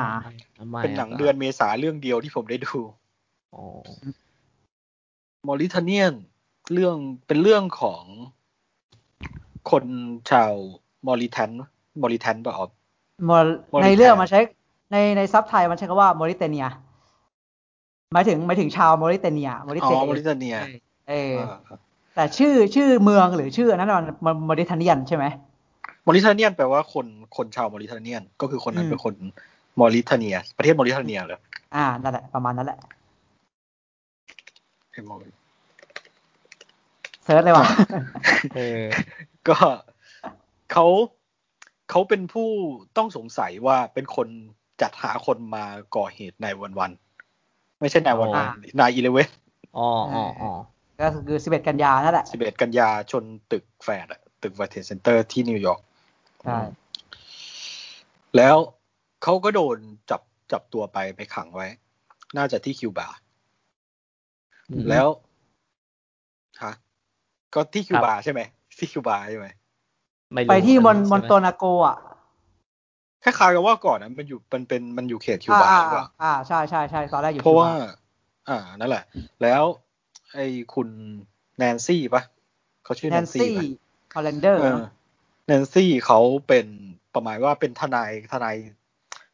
[0.59, 2.79] ทำไมเป็นหนังเดือนเมษาเรื่องเดียวที่ผมได้ดู
[3.55, 3.65] อ๋อ
[5.47, 6.15] Mauritanian
[6.73, 8.03] เรื่องเป็นเรื่องของ
[9.71, 9.85] คน
[10.31, 10.53] ชาว
[11.07, 11.51] มอริแทน
[12.03, 12.71] มอริแทนป่ะออฟ
[13.29, 14.41] มอลมอริแทนในเรื่องมันใช้
[14.93, 16.67] ในในซับไทยมันใช้คำว่ามอริเตเนีย
[18.13, 20.57] หมายถึงหมายถึงชาวมอริเตเนียมอริอ๋เตอมอริเทเนีย
[21.09, 21.35] เออ
[22.17, 23.93] แต่ชื่อชื่อเมืองหรือชื่ออันนั้น
[24.25, 25.25] มัน Mauritanian ใช่ไหม
[26.07, 27.07] Mauritanian แปลว่าคน
[27.37, 29.15] คนชาวมอริเทเนียน ก็คือคนนั้นอืมเป็นคน
[29.81, 31.41] มอริเทเนีย ประเทศมอริเทเนียเหรอ
[31.75, 32.79] อ่านั่นแหละประมาณนั้นแหละ
[34.91, 35.29] เอ้ยมอริ
[37.25, 37.67] search เลยว่ะ
[38.57, 38.83] เออ
[39.49, 39.57] ก็
[40.73, 40.87] เขา
[41.91, 42.49] เขาเป็นผู้
[42.97, 44.29] ต้องสงสัยว่าเป็นคน
[44.83, 45.65] จัดหาคนมา
[45.97, 49.29] ก่อเหตุในวันวันๆไม่ใช่ในวันวันอ่า nine eleven
[49.77, 50.53] อ๋ออ๋ออ๋อ
[51.01, 55.81] ก็คือสิบเอ็ดกันยานั่นแหละสิบเอ็ดกันยาชนตึกแฟดอะตึกว r เทเซ็นเตอร์ที่นิวยอร์ก
[56.45, 56.59] ใช่
[58.37, 58.57] แล้ว
[59.23, 59.77] เขาก็โดน
[60.11, 61.67] จับจับตัวไปไปขังไว้
[62.37, 63.09] น่าจะที่คิวบา
[64.71, 65.09] อืมแล้ว
[66.63, 66.73] ฮะ
[67.55, 68.41] ก็ที่คิวบาใช่ไหม
[68.79, 69.47] ที่คิวบาใช่ไหม
[70.35, 71.97] ไม่รู้ไปที่มอนใช่ไหมอนโตนาโกอะ
[73.25, 77.81] คล้ายๆกับว่าก่อนนะมันอยู่มันเป็นมันอยู่เขตคิวบาอ่าหรือเปล่าอ่าใช่ใช่ใช่ตอนแรกอยู่เพราะว่าคิบ
[78.49, 79.05] อ่านั่นแหละ
[79.43, 79.63] แล้ว
[80.37, 80.89] ไอ้คุณ
[81.59, 82.23] แนนซี่ปะ
[82.85, 83.63] เขาชื่อแนแนนนซี่ซี่ปะ
[84.15, 84.83] ฮอลแลนเดอร์เออ
[85.47, 86.67] แนนซี่เขาเป็น
[87.15, 88.57] ประมาณว่าเป็นทนายทนาย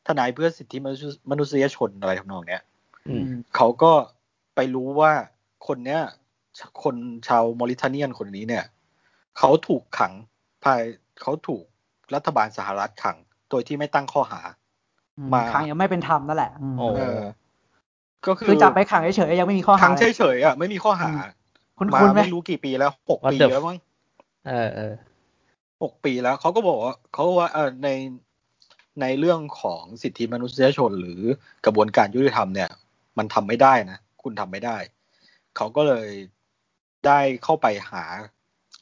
[0.06, 2.62] ทนายเพื่อสิทธิมนุษยมนุษยชนอะไรทำนองเนี้ย
[3.08, 3.24] อืม
[3.56, 3.92] เขาก็
[4.54, 5.12] ไปรู้ว่า
[5.66, 6.00] คนเนี้ย
[6.82, 6.96] คน
[7.28, 8.64] ชาวมอริเทเนียนคนนี้เนี่ย
[9.38, 10.12] เขาถูกขัง
[10.64, 10.80] ภาย
[11.22, 11.64] เขาถูก
[12.14, 13.16] รัฐบาลสหรัฐขัง
[13.50, 14.40] โดยที่ไม่ตั้งข้อหา
[15.34, 17.20] มาขังยังไม่เป็นธรรมนั่นแหละอืมโอ้เออ
[18.26, 21.10] ก็คือคือจับไปขังเฉยๆยังไม่มีข้อหาขังเลยเฉยๆอะไม่มีข้อหา
[21.78, 23.78] คุณมาคุณไหมไม่รู้กี่ปีแล้วหก What ปี the แล้วมั้ง
[24.46, 24.94] เออเออ
[25.82, 27.88] หกปีแล้วเขาก็บอกว่าเขาว่าเออใน
[29.00, 31.20] ในเรื่องของสิทธิมนุษยชนหรือ
[31.64, 32.70] กระบวนการยุติธรรมเนี่ย
[33.18, 34.76] มันทำไม่ได้นะ คุณทำไม่ได้
[35.56, 36.08] เขาก็เลย
[37.06, 38.04] ได้เข้าไปหา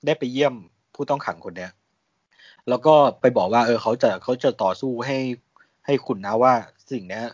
[0.07, 0.55] ได้ไปเยี่ยม
[0.95, 1.73] ผู้ต้องขังคนเนี้ย
[2.69, 5.19] แล้วก็ไปบอกว่า เออเขาจะเขาจะต่อสู้ให้
[5.87, 6.53] ให้คุณนะว่า
[6.91, 7.25] สิ่งเนี้ย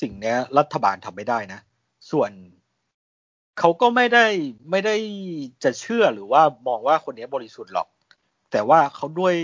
[0.00, 1.60] สิ่งเนี้ย รัฐบาลทำไม่ได้นะ
[2.10, 2.30] ส่วน
[3.58, 4.26] เขาก็ไม่ได้
[4.70, 4.96] ไม่ได้
[5.64, 7.88] จะเชื่อหรือว่ามองว่าคนนี้บริสุทธิ์หรอก
[8.52, 9.34] แต่ว่าเขาด้วย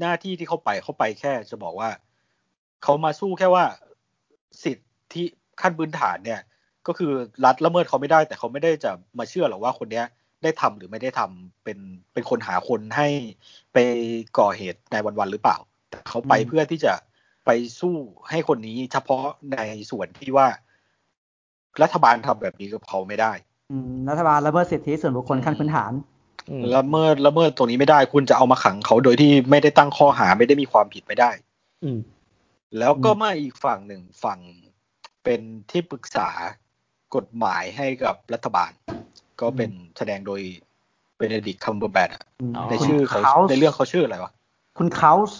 [0.00, 1.90] หน้าที่ที่เขาไปเขาไปแค่ จะบอกว่า
[2.82, 3.64] เขามาสู้แค่ว่า
[4.64, 4.78] สิท
[5.14, 5.24] ธิ
[5.60, 6.40] ขั้นพื้นฐานเนี่ย
[6.86, 7.12] ก็คือ
[7.44, 10.06] รัฐละเมิดเขาไม่ได้ แต่เขาไม่ได้จะมาเชื่อหรอกว่าคนเนี้ย
[10.42, 11.78] ได้ทำหรือไม่ได้ทำเป็น
[12.12, 13.08] เป็นคนหาคนให้
[13.72, 13.78] ไป
[14.38, 15.56] ก่อเหตุในวันๆหรือเปล่า
[15.90, 16.92] แต่เขาไปอืมเพื่อที่จะ
[17.48, 17.96] ไปสู้
[18.30, 19.58] ให้คนนี้เฉพาะใน
[19.90, 20.48] ส่วนที่ว่า
[21.82, 23.32] รัฐบาลทำแบบนี้กับเขาไม่ได้
[23.70, 25.92] อืมรัฐบาลละเมิดสิทธิส่วนบุคคลขั้นพื้นฐาน
[26.50, 31.30] อืมละเมิดละเมิดตรงนี้ไม่ได้ คุณจะเอามาขังเขาโดยที่ไม่ได้ตั้งข้อหาไม่ได้มีความผิดไม่ได้
[31.84, 31.98] อืม
[32.78, 34.38] แล้วก็อืมมาอีกฝั่งหนึ่งฝั่ง
[35.24, 36.28] เป็นที่ปรึกษา
[37.14, 38.70] กฎหมายให้กับรัฐบาล
[39.40, 40.40] ก็เป็นแสดงโดย
[41.16, 42.10] เบเนดิกคัมเบอร์แบท
[42.40, 44.32] อืมในคุณชื่อเขาส์ในเรื่องเขาชื่ออะไรวะ
[44.78, 45.38] คุณเขาส์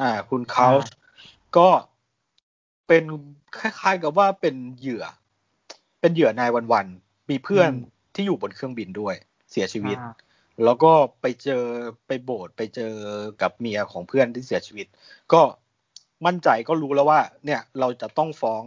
[0.00, 0.90] อ่า คุณเขาส์
[1.58, 1.68] ก็
[2.88, 3.04] เป็น
[3.58, 5.04] คล้ายๆกับว่าเป็นเหยื่อ
[6.00, 7.70] เป็นเหยื่อนายวันๆมีเพื่อน
[8.14, 9.14] ที่อยู่บนเครื่องบินด้วย
[9.50, 10.12] เสียชีวิตอ่า
[10.64, 11.64] แล้วก็ไปเจอ
[12.06, 12.92] ไปโบสถ์ไปเจอ
[13.42, 14.86] กับเมียของเพื่อนที่เสียชีวิต
[15.32, 15.40] ก็
[16.26, 18.62] มั่นใจก็รู้แล้วว่า เนี่ยเราจะต้องฟ้อง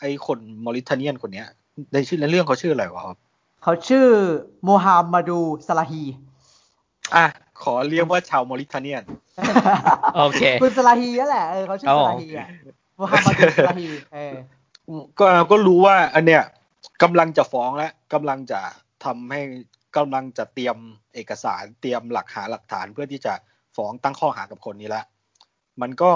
[0.00, 1.48] ไอ้คน Mauritanian คนเนี้ย
[1.92, 3.16] ในชื่อในเรื่องเขาชื่ออะไรวะครับ
[3.62, 4.06] เขาชื่อ
[4.64, 6.02] โมฮัมหมัดูซาลาฮี
[7.16, 7.26] อะ
[7.62, 9.02] ขอเรียกว่าชาว Mauritanian
[10.16, 12.48] โอเค คุณซาลาฮีนั่นแหละเออเขาชื่ออ๋อซาลาฮีอะ
[12.96, 14.34] โมฮัมหมัดูซาลาฮีเออ
[15.18, 16.42] ก็ก็รู้ว่า อันเนี้ย
[17.02, 18.60] กำลังจะฟ้องแล้วกำลังจะ
[19.04, 19.40] ทำให้
[19.96, 20.76] กำลังจะเตรียม
[21.14, 23.34] เอกสารเตรียมหลักหาหลักฐานเพื่อที่จะ
[23.76, 25.02] ฟ้องตั้งข้อหากับคนนี้ละ
[25.80, 26.12] มันก็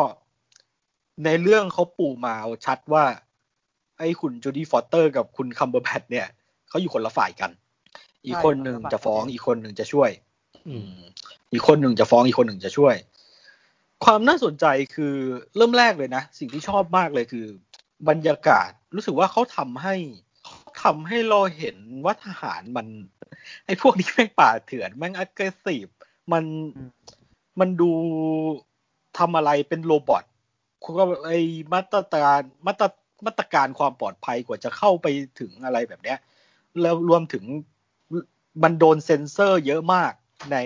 [1.24, 2.34] ในเรื่องเขาปูมา
[2.66, 3.04] ชัดว่า
[3.98, 6.26] ไอ้คุณโจดี้ฟอสเตอร์ กับคุณคัมเบอร์แบตช์เนี่ย
[6.68, 7.50] เขาอยู่คนละฝ่ายกัน
[8.26, 10.10] อีกคนหนึ่งจะฟ้องอีกคนหนึ่งจะช่วย
[10.68, 10.94] อืม
[11.52, 12.94] อีกคนหนึ่งจะฟ้องอีกคนหนึ่งจะช่วย
[14.04, 15.14] ความน่าสนใจคือ
[15.56, 17.46] เริ่มแรกเลยนะ สิ่งที่ชอบมากเลยคือ
[18.08, 19.94] บรรยากาศรู้สึกว่าเขาทำให้
[20.82, 22.86] ทำให้เราเห็นว่าทหารมัน
[23.66, 25.90] ไอ้พวกนี้แม่งป่าเถื่อนแม่ง aggressive
[26.32, 26.44] มัน
[27.60, 27.90] มันดู
[29.18, 30.24] ทำอะไรเป็นโรบอท
[30.82, 31.40] คุณก็ไอ้
[31.74, 32.86] มาตรการมาตร
[33.26, 35.06] มาตรการความปลอดภัยกว่าจะเข้าไป
[35.40, 36.18] ถึงอะไรแบบเนี้ย
[36.80, 37.44] แล้วรวมถึง
[38.62, 40.12] มันโดนเซ็นเซอร์เยอะมาก
[40.50, 40.56] ใน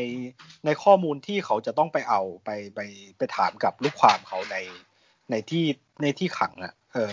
[0.65, 2.81] ในข้อมูลที่เขาจะต้องไปเอาไปไป
[3.19, 4.57] ไปถามกับลูกความเขาใน
[5.31, 5.65] ในที่
[6.03, 7.12] ในที่ขังอะ่ะ เออ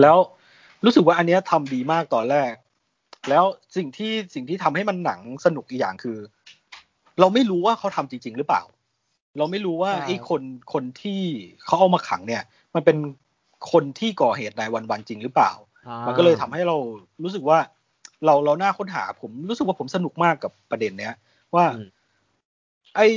[0.00, 0.16] แล้ว
[0.84, 2.52] รู้สึกว่าอันเนี้ยทำดีมากตอนแรก
[3.28, 3.44] แล้ว
[3.76, 6.18] สิ่งที่สิ่งที่ทำให้มันหนังสนุกอีกอย่างคือ
[7.20, 8.62] เราไม่รู้ว่าเขาทำจริง ๆ หรือเปล่า
[9.38, 10.42] เราไม่รู้ว่าใช่ไอ้คน
[10.72, 11.20] คนที่
[11.64, 12.42] เขาเอามาขังเนี่ย
[12.74, 12.96] มันเป็น
[13.72, 15.52] คนที่ก่อเหตุในวันๆจริงหรือเปล่า
[16.06, 16.76] มันก็เลยทำให้เรา
[17.22, 17.58] รู้สึกว่า
[18.24, 21.14] เราเราน่าค้นหาผมรู้สึกว่าผมสนุกมากกับประเด็นเนี้ย
[21.56, 21.88] ว่าอืม
[22.96, 23.08] ไอ้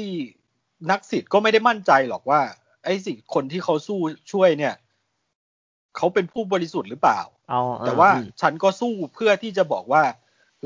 [0.91, 2.41] นักสิทธิ์ก็ไม่ได้มั่นใจหรอกว่า
[2.85, 3.99] ไอ้สิ่งคนที่เขาสู้
[4.31, 4.75] ช่วยเนี่ย
[5.97, 10.03] เขาเป็นผู้บริสุทธิ์หรือเปล่าเอาเออแต่ว่าอืมฉันก็สู้เพื่อที่จะบอกว่า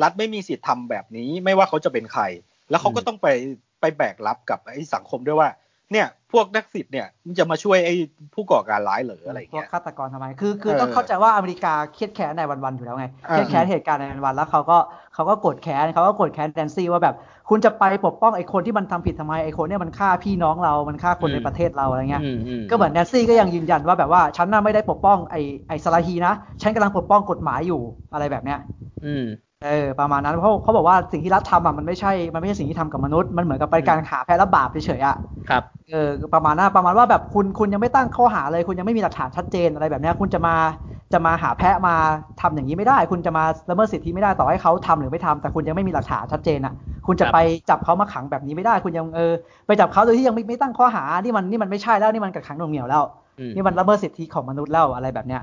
[0.01, 2.23] รัฐไม่มีสิทธิ์ทำแบบนี้ ไม่ว่าเขาจะเป็นใคร
[2.69, 3.27] แล้วเขาก็ต้องไป
[3.79, 5.49] ไปแบกรับกับไอ้สังคมด้วยว่า
[5.91, 7.95] เนี่ยพพ วกนักสิทธิ์เนี่ยมันจะมาช่วยไอ้
[8.33, 14.77] ผู้ก่อการร้ายเหรออะไรพวกเงี้ย ฆาตกรทำไม คือ คือเออต้องเข้าใจว่าอเมริกาเครียดแค้นในวันๆอยู่แล้วไงอ่าเครียดแค้นเหตุการณ์ในวันๆแล้วเขาก็
[15.13, 17.15] เขาก็กดแค้นเขาก็กดแค้นแดนซี่ว่าแบบ
[17.49, 27.81] คุณจะไปปกป้องไอ้คนที่มันทำผิดทำไม ไอ้คนเนี่ยมันฆ่าพี่น้องเรา มันฆ่าคนในประเทศเราอะไรเงี้ยอืมอืมก็เหมือนแดนซี่ก็ยังยืนยันว่าแบบว่าฉันน่ะไม่ได้ปกป้องไอ้ไอ้ซาลาฮีนะ ฉันกำลังปกป้องกฎหมายอยู่
[28.13, 28.59] อะไรแบบเนี้ย
[29.05, 29.25] อืม
[29.65, 35.15] เออประมาณนั้นเพราะเขาบอกว่าสิ่งที่รัฐทำอะมันไม่ใช่ มันไม่ใช่สิ่งที่ทำกับมนุษย์มันเหมือนกับเป็นการหาแพ้รับบาปเฉยๆอะ
[35.49, 40.55] ครับเออประมาณนั้นประมาณว่าแบบคุณคุณยังไม่ตั้งข้อหาเลย คุณยังไม่มีหลักฐานชัดเจนอะไรแบบเนี้ยคุณจะมา
[41.13, 41.95] จะมาหาแพะมา
[42.41, 46.73] ทำอย่างนี้ไม่ได้ คุณจะมาละเมิดสิทธิไม่ได้ต่อให้เขาทำหรือไม่ทำแต่คุณยังไม่มีหลักฐานชัดเจนอะ
[47.07, 47.37] คุณจะครับไป
[47.69, 49.33] จับเขามาขังแบบนี้ไม่ได้ คุณยังเออ
[49.67, 53.03] ไปจับเขาโดยที่ยังไม่ไม่ตั้งข้อหานี่มันนี่มันไม่ใช่แล้วนี่มันกักขังหน่วงเหนียวแล้ว
[53.37, 55.41] อืมนี่มันละเมิดสิทธิของมนุษย์แล้วอะไรแบบเนี้ย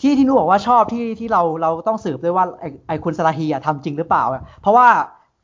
[0.00, 4.86] ที่ที่นุบอกว่าชอบที่ที่เราเราต้องสืบด้วยว่าไอ้ไอ้คุณสลาฮีอะทำจริงหรือเปล่าอะเพราะว่า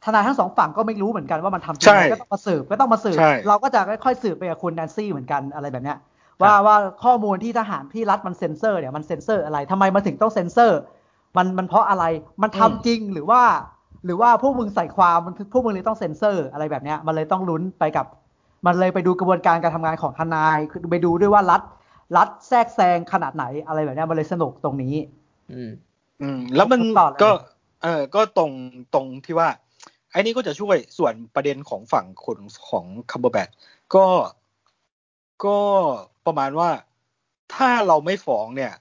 [0.05, 5.99] ทนายทั้งสองฝั่งก็ไม่รู้เหมือนกันว่ามันทำจริงไหมใช่ก็ต้องมาสืบก็ต้องมาสืบใช่เราก็จะค่อยๆสืบไปกับคุณแนนซี่เหมือนกันอะไรแบบเนี้ย
[6.43, 10.79] ว่าว่าข้อมูลที่ทหารที่รัฐมันเซ็นเซอร์เนี่ยมันเซ็นเซอร์อะไรทำไมมันถึงต้องเซ็นเซอร์
[11.37, 12.05] มันมันเพราะอะไร
[12.43, 13.43] มันทำจริงหรือว่า
[14.05, 18.07] หรือว่าพวกมึงใส่ความมันพวกมึงเลยต้องเซ็นเซอร์อะไรแบบเนี้ยมันเลยต้องลุ้นไปกับ
[18.67, 21.61] มันเลยไปดูกระบวนการการทำงานของทนายคือไปดูด้วยว่ารัฐ
[22.17, 24.95] รัฐแทรกแซงขนาดไหนอะไรแบบเนี้ยมันเลยสนุกตรงนี้
[25.53, 25.71] อืม
[26.23, 27.31] อืม แล้วมันต่อเลยก็
[27.83, 28.53] เออก็ตรง
[28.95, 29.49] ตรงที่ว่า
[30.11, 33.49] ไอ้นี่ก็จะช่วยส่วนประเด็นของฝั่งคนของคัมเบอร์แบท
[33.95, 34.07] ก็
[35.45, 35.59] ก็
[36.27, 36.71] ประมาณว่า
[37.55, 38.73] ถ้าเราไม่ฟ้องเนี่ย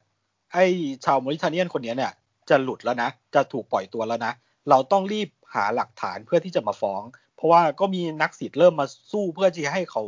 [0.54, 0.66] ไอ้
[1.06, 2.14] ชาวมอริทาเนียนคนเนี้ยเนี่ย
[2.50, 4.34] จะหลุดแล้วนะ จะถูกปล่อยตัวแล้วนะ
[4.70, 7.02] เราต้องรีบหาหลักฐานเพื่อที่จะมาฟ้อง
[7.36, 10.04] เพราะว่าก็มีนักสิทธิ์เริ่มมาสู้เพื่อที่จะให้เขา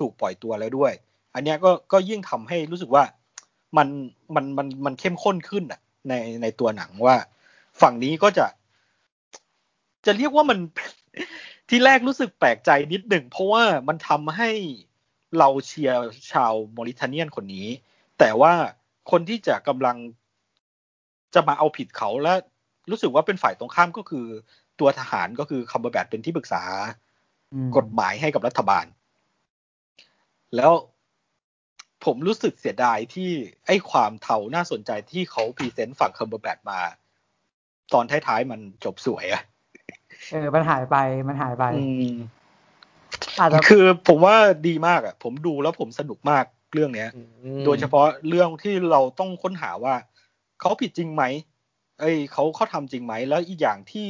[0.00, 0.92] ถูกปล่อยตัวแล้วด้วย
[1.34, 3.04] อันเนี้ยก็ก็ยิ่งทำให้รู้สึกว่า
[3.76, 3.88] มัน
[4.34, 7.16] มันมันมันเข้มข้นขึ้นอะ ในในตัวหนังว่า
[7.80, 8.46] ฝั่งนี้ก็จะ
[10.06, 10.58] จะเรียกว่ามัน
[11.68, 14.50] ทีแรกรู้สึกแปลกใจนิดหนึ่งเพราะว่ามันทำให้
[15.38, 16.02] เราเชียร์
[16.32, 17.68] ชาว Mauritanian คนนี้
[18.18, 18.52] แต่ว่า
[19.10, 19.96] คนที่จะกำลัง
[21.34, 22.32] จะมาเอาผิดเขาและ
[22.90, 24.26] รู้สึกว่าเป็นฝ่ายตรงข้ามก็คือ
[24.80, 26.62] ตัวทหารก็คือคัมเบอร์แบตช์เป็นที่ปรึกษา
[27.76, 28.86] กฎหมายให้กับรัฐบาล
[30.56, 30.72] แล้ว
[32.04, 33.30] ผมรู้สึกเสียดายที่
[33.66, 36.80] ไอ้ความเทาน่าสนใจที่เขา present ฝั่งคัมเบอร์แบตช์มา
[37.92, 39.42] ตอนท้ายๆมันจบสวยอะ
[40.30, 40.96] เออ มันหายไป
[41.28, 42.14] มันหายไปอืม
[43.38, 44.36] อาจจะคือผมว่า
[44.68, 47.22] ดีมากอะผมดูแล้วผมสนุกมากเรื่องเนี้ยอื
[47.60, 49.94] มโดยเฉพาะเรื่องที่เราต้องค้นหาว่า
[50.60, 51.22] เขาผิดจริงไหม
[52.00, 54.08] เอ้ยเขาเขาทำจริงไหม แล้วอีกอย่างที่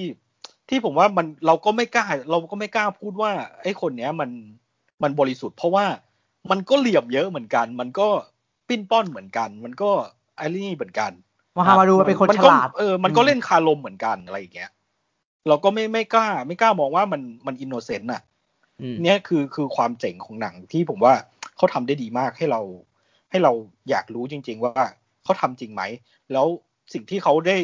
[0.68, 3.30] ที่ผมว่ามันเราก็ไม่กล้า เราก็ไม่กล้าพูดว่า
[3.62, 4.30] ไอ้คนเนี้ยมัน
[5.02, 5.84] มันบริสุทธิ์เพราะว่า
[6.50, 8.08] มันก็เหลี่ยมเยอะเหมือนกัน มันก็
[8.68, 9.90] ปิ้นป้อนเหมือนกัน มันก็
[10.36, 11.12] ไอ้นี่เหมือนกัน
[11.58, 14.70] โมฮัมหมัดูเป็นคนมันก็ฉลาดเออมันก็เล่นคารมเหมือนกันอะไรอย่างเงี้ย
[15.48, 18.22] เราก็ไม่ไม่กล้า ไม่กล้ามองว่ามันมัน innocent อะ
[18.80, 21.14] อืมเนี่ยคือคือความเจ๋งของหนังที่ผมว่า
[21.56, 22.60] เขาทำได้ดีมากให้เรา
[23.30, 23.52] ให้เรา
[23.90, 24.84] อยากรู้จริง ๆ ว่า
[25.24, 25.82] เขาทำจริงไหม
[26.32, 26.46] แล้ว
[26.92, 27.56] สิ่งที่เขาได้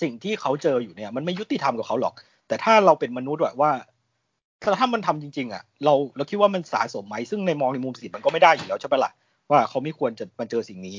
[0.00, 2.14] สิ่งที่เขาเจออยู่เนี่ย มันไม่ยุติธรรมกับเขาหรอก
[2.48, 3.70] แต่ถ้าเราเป็นมนุษย์อะว่า
[4.62, 9.12] ถ้าถ้ามันทำจริงๆอะเราเราคิดว่ามันสาสมไหมซึ่งในมองในมุมสิทธิ์มันก็ไม่ได้อยู่แล้วใช่ปะล่ะ
[9.50, 10.98] ว่าเขาไม่ควรจะมาเจอสิ่งนี้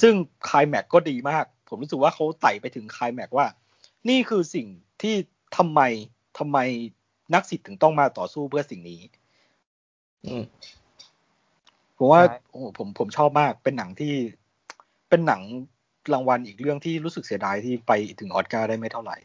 [0.00, 0.14] ซึ่ง
[0.48, 3.46] คลายแม็กก็ดีมาก ผมรู้สึกว่าเขาไต่ไปถึงคลายแม็กว่า
[4.08, 4.66] นี่คือสิ่ง
[5.02, 5.14] ที่
[5.56, 5.80] ทำไม
[6.38, 6.58] ทำไม
[7.34, 9.00] นักสิทธิ์ถึงต้องมาต่อสู้เพื่อสิ่งนี้
[10.26, 10.42] อืม
[11.96, 14.14] ผมว่าใช่โอ้โหผมผมชอบมากเป็นหนังที่
[15.08, 15.42] เป็นหนัง
[16.12, 19.16] รางวัลอีกเรื่องที่รู้สึกเสียดายที่ไปถึงออสการ์ได้ไม่เท่าไหร่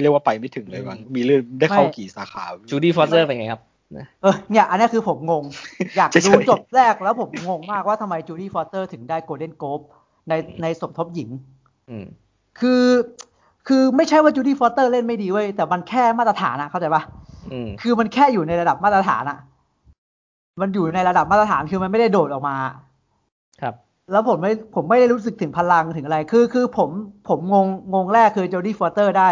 [0.00, 3.62] เรียกว่าไปไม่ถึงเลยมั้งมีเรื่องได้เข้ากี่สาขาโจดี้ฟอสเตอร์เป็นไงครับ
[3.98, 5.44] นะเออเนี่ยอันนี้คือผมงง
[5.96, 9.80] อยากเฉยๆดูจบแรกแล้วผมงงมากว่าทำไมโจดี้ฟอสเตอร์ถึงได้ Golden Globe
[10.28, 10.32] ใน
[10.62, 11.28] ในสมทบหญิง
[11.90, 12.04] อืม
[12.60, 12.84] คือ
[13.68, 17.02] คือไม่ใช่ว่าโจดี้ฟอสเตอร์เล่นไม่ดีเว้ยแต่มันแค่มาตรฐานอะเข้าใจปะ
[17.52, 19.38] อืมคือมันแค่อยู่ในระดับมาตรฐานอะ
[20.60, 22.56] มันอยู่ในระดับมาตรฐานคือมันไม่ได้โดดออกมา
[23.62, 23.74] ครับ
[24.12, 26.90] แล้วผมไม่ผมไม่ได้รู้สึกถึงพลังถึงอะไร คือคือผม
[27.28, 29.30] ผมงงงงแรกคือโจดี้ฟอสเตอร์ได้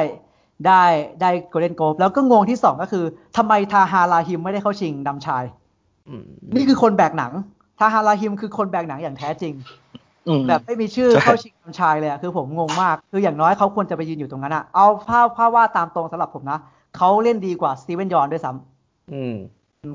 [0.66, 0.82] ได้
[1.20, 3.04] ได้ Golden Globe แล้วก็งงที่สองก็คือ
[3.36, 5.44] ทำไมทาฮาราฮิมไม่ได้เข้าชิงนำชาย
[6.08, 6.24] อืม
[6.56, 7.32] นี่คือคนแบกหนัง
[7.78, 9.54] ทาฮาราฮิมคือคนแบกหนังอย่างแท้จริง
[10.28, 16.58] อืมแบบไม่มีชื่อใช่เข้าชิงนำชายเลยอะคือผมงงมาก คืออย่างน้อยเขาควรจะไปยืนอยู่ตรงนั้นอะเอาภาพภาพว่าดตามตรงสำหรับผมนะ
[16.96, 19.34] เขาเล่นดีกว่าสตีเวนยอนด้วยซ้ำอืม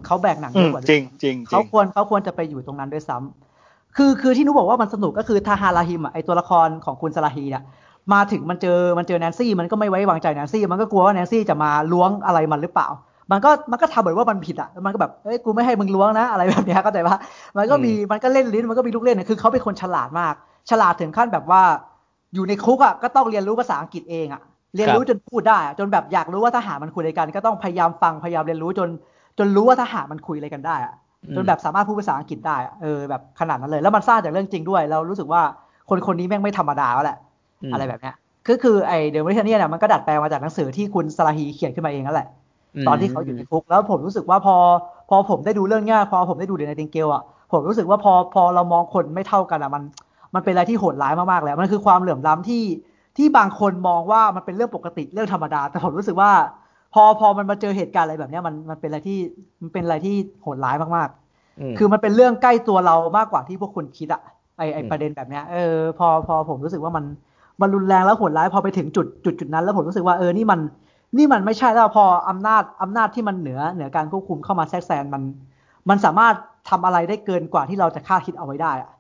[0.06, 7.64] เขาแบกหนังอืเยมอะกว่าด้วยจริงจริงจริเขาควรเขาควรจะไปอยู่ตรงนั้นด้วยซ้ำคือคือที่นุกบอกว่ามันสนุกก็คือทาฮาราฮิมอะไอตัวละครของคุณสลาฮีเนี่ย
[8.14, 12.88] มาถึงมันเจอมันเจอแนนซี่มันก็ไม่ไว้วางใจแนนซี่มันก็กลัวว่าแนนซี่จะมาล้วงอะไรมันหรือเปล่า
[13.32, 17.18] มันก็มันก็ทำเหมือนว่ามันผิดอะมันก็แบบเอ้ยกูไม่ให้มึงล้วงนะอะไรแบบเนี้ยเข้าใจปะ
[17.58, 20.34] มันก็มีมันก็เล่นลิ้นมันก็มีลูกเล่นอะคือเขาเป็นคนฉลาดมาก
[20.70, 21.62] ฉลาดถึงขั้นแบบว่า
[22.36, 24.42] อยู่ในคุกอะก็ต้องเรียนรู้ภาษาอังกฤษเองอะ
[24.76, 28.90] เรียนรู้จนพูดได้อะจนแบบอยากรู้ว่าทหารมันคุยอะไรกัน ก็ต้องพยายามฟังพยายามเรียนรู้จน
[29.38, 30.94] จนรู้ว่าทหารมันคุยอะไรกันได้อะ
[31.36, 35.42] จนแบบสามารถพูดภาษาอังกฤษได้อะเออแบบขนาดนั้นเลย แล้วมันสร้างจากเรื่องจริงด้วย เรารู้สึกว่า
[35.90, 37.18] คนคนนี้แม่งไม่ธรรมดาแล้วแหละ
[37.66, 38.16] อืมอะไรแบบเนี้ย
[38.46, 42.28] คือคือไอเดอะมอริเทเนียเนี่ยมันก็ดัดแปลงมาจากหนังสือที่คุณสลาฮีเขียนขึ้นมาเองนั่นแหละ
[42.88, 44.56] ตอนที่เขาอยู่ในคุกแล้วผมรู้สึกว่าพอ
[45.10, 49.84] พอผมได้ดูเรื่องเนี้ยพอผมได้ดูเดอะไนติงเกลอะผมรู้สึกว่าพอพอเรามองคนไม่เท่ากันอะมัน
[50.36, 52.64] มันเป็นอะไรที่โหดร้ายมากๆเลยมันคือความเหลื่อมล้ำที่
[53.18, 56.32] ที่บางคนมองว่ามันเป็นเรื่องปกติเรื่องธรรมดา แต่ผมรู้สึกว่า
[56.94, 59.20] พอพอมันมาเจอเหตุการณ์อะไรแบบเนี้ยมันมันเป็นอะไรที่
[59.62, 64.22] มันเป็นอะไรที่โหดร้ายมากๆ คือมันเป็นเรื่องใกล้ตัวเรามากกว่าที่พวกคุณคิดอะ
[64.58, 67.06] ไอไออืมประเด็นแบบเนี้ยเออพอพอผมรู้สึกว่ามัน
[67.62, 70.60] มันรุนแรงแล้วโหดร้ายพอไปถึงจุดจุดจุดนั้น แล้วผมรู้สึกว่าเออนี่มัน
[71.18, 75.24] นี่มันไม่ใช่แล้วพออำนาจอำนาจที่มันเหนือเหนือการควบคุมเข้ามาแทรกแซงมัน
[75.90, 76.36] มันสามารถ
[76.70, 78.92] ทำอะไรได้เกินกว่าที่เราจะคาดคิดเอาไว้ได้อะ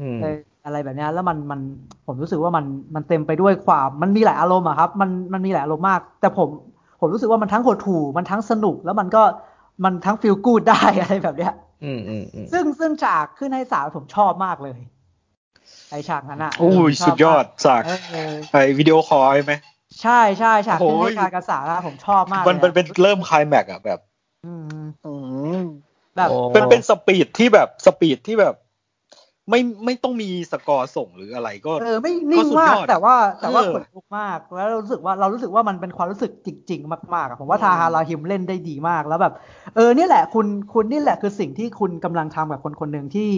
[0.00, 1.60] อืมเอออะไรแบบเนี้ยแล้วมันมัน
[2.06, 2.64] ผมรู้สึกว่ามัน
[2.94, 6.48] มันเต็มไปด้วยความมันมีหลายอารมณ์อะครับ มันมันมีหลายอารมณ์มาก แต่ผม
[7.00, 9.22] ผมรู้สึกว่ามันทั้งหดหู่มันทั้งสนุก แล้วมันก็
[9.84, 11.52] มันทั้งฟีลกูดได้อะไรแบบเนี้ย
[11.84, 14.78] อืมอืมอืมซึ่งซึ่งฉากขึ้นให้สาวผมชอบมากเลย
[15.90, 17.88] ไอฉากนั้นอะโอ้ยผมชบสุดยอดมากจากเอ
[18.32, 19.54] อไอวิดีโอคอลใช่ไหม
[20.02, 23.98] ใช่ใช่ฉากขึ้นโอ้ให้ยการกระสาอะผมชอบมาก มันลยเป็นเป็นเริ่มคลายแม็กอะแบบ
[24.46, 25.12] อืมอื
[25.56, 25.60] ม
[26.16, 28.54] แบบโอ้เป็นเป็นสปีดที่แบบสปีดที่แบบ
[29.50, 39.32] ไม่ไม่ต้องมีสกอร์ส่งหรืออะไรก็เออไม่นิ่งก็สุดมากยอดแต่ว่าแต่ว่าเออขนลุกมากแล้วเรารู้สึกว่าเรารู้สึกว่ามันเป็นความรู้สึกจริง ๆ มากๆอะผมว่าอืมทาฮาราฮิมเล่นได้ดีมากแล้วแบบ
[39.76, 43.30] เออเนี่ยแหละ คุณคุณนี่แหละคือสิ่งที่คุณกำลังทำกับคนคนหนึ่งที่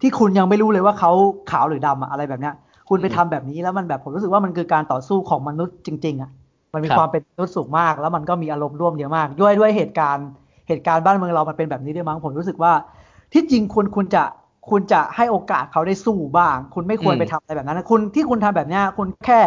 [0.00, 1.12] ที่คุณยังไม่รู้เลยว่าเขา
[1.50, 2.54] ขาวหรือดำอะอะไรแบบเนี้ย
[2.88, 6.30] คุณไปทำแบบนี้แล้วมันแบบผมรู้สึกว่ามันคือการต่อสู้ของมนุษย์จริง ๆอะ
[6.74, 10.26] มันมีครับความเป็นมนุษย์สูงมาก แล้วมันก็มีอารมณ์ร่วมเยอะมากด้วยด้วยเหตุการณ์
[10.68, 12.72] เหตุการณ์บ้านเมืองเรามันเป็นแบบนี้ด้วยมั้งผมรู้สึกว่า
[13.32, 14.22] ที่จริงคุณคุณจะ
[14.70, 19.38] คุณจะให้โอกาสเขาได้สู้บ้าง คุณไม่ควรอืมไปทำอะไรแบบนั้นนะคุณที่คุณทำแบบเนี้ยคุณแค่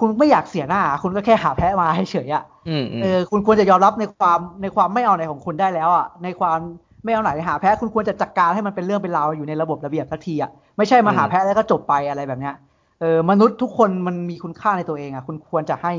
[0.00, 6.58] คุณไม่อยากเสียหน้า คุณก็แค่หาแพ้มาให้เฉยๆอะอืมอืมเออคุณควรจะยอมรับในความในความไม่เอาไหนของคุณได้แล้วอะในความ
[7.04, 12.54] ไม่เอาไหนหาแพ้คุณควรจะจัดการให้มันเป็นเรื่องเป็นราวอยู่ในระบบระเบียบสักทีอะไม่ใช่มาหาแพ้แล้วก็จบไปอะไรแบบเนี้ย
[13.00, 15.92] เออมนุษย์ทุกคนมันมีคุณค่าในตัวเองอะคุณควรจะให้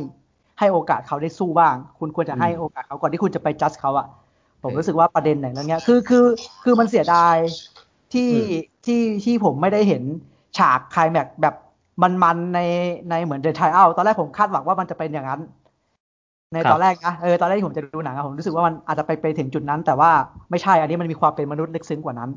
[0.59, 4.07] ให้โอกาสเขาได้สู้บ้าง คุณควรจะให้โอกาสเขาก่อนที่คุณจะไปจัดเขาอะ
[4.63, 6.25] ผมรู้สึกว่าประเด็นไหนเรื่องเนี้ยคือคือ
[6.63, 7.35] คือมันเสียดาย
[8.13, 8.30] ที่
[8.85, 10.03] ที่ที่ผมไม่ได้เห็น
[10.57, 11.55] ฉากไคลแม็กซ์แบบ
[12.23, 12.59] มันๆใน
[13.09, 15.41] ในเหมือนเดอะไทเอาตอนแรกผมคาดหวังว่ามันจะเป็นอย่างนั้น
[16.53, 20.11] ในครับตอนแรกนะเออตอนแรกที่ผมจะดูหนังอะผมรู้สึกว่ามันอาจจะไปไปถึงจุดนั้น แต่ว่า
[20.51, 22.30] ไม่ใช่อันนี้มันมีความเป็นมนุษย์ลึกซึ้งกว่านั้น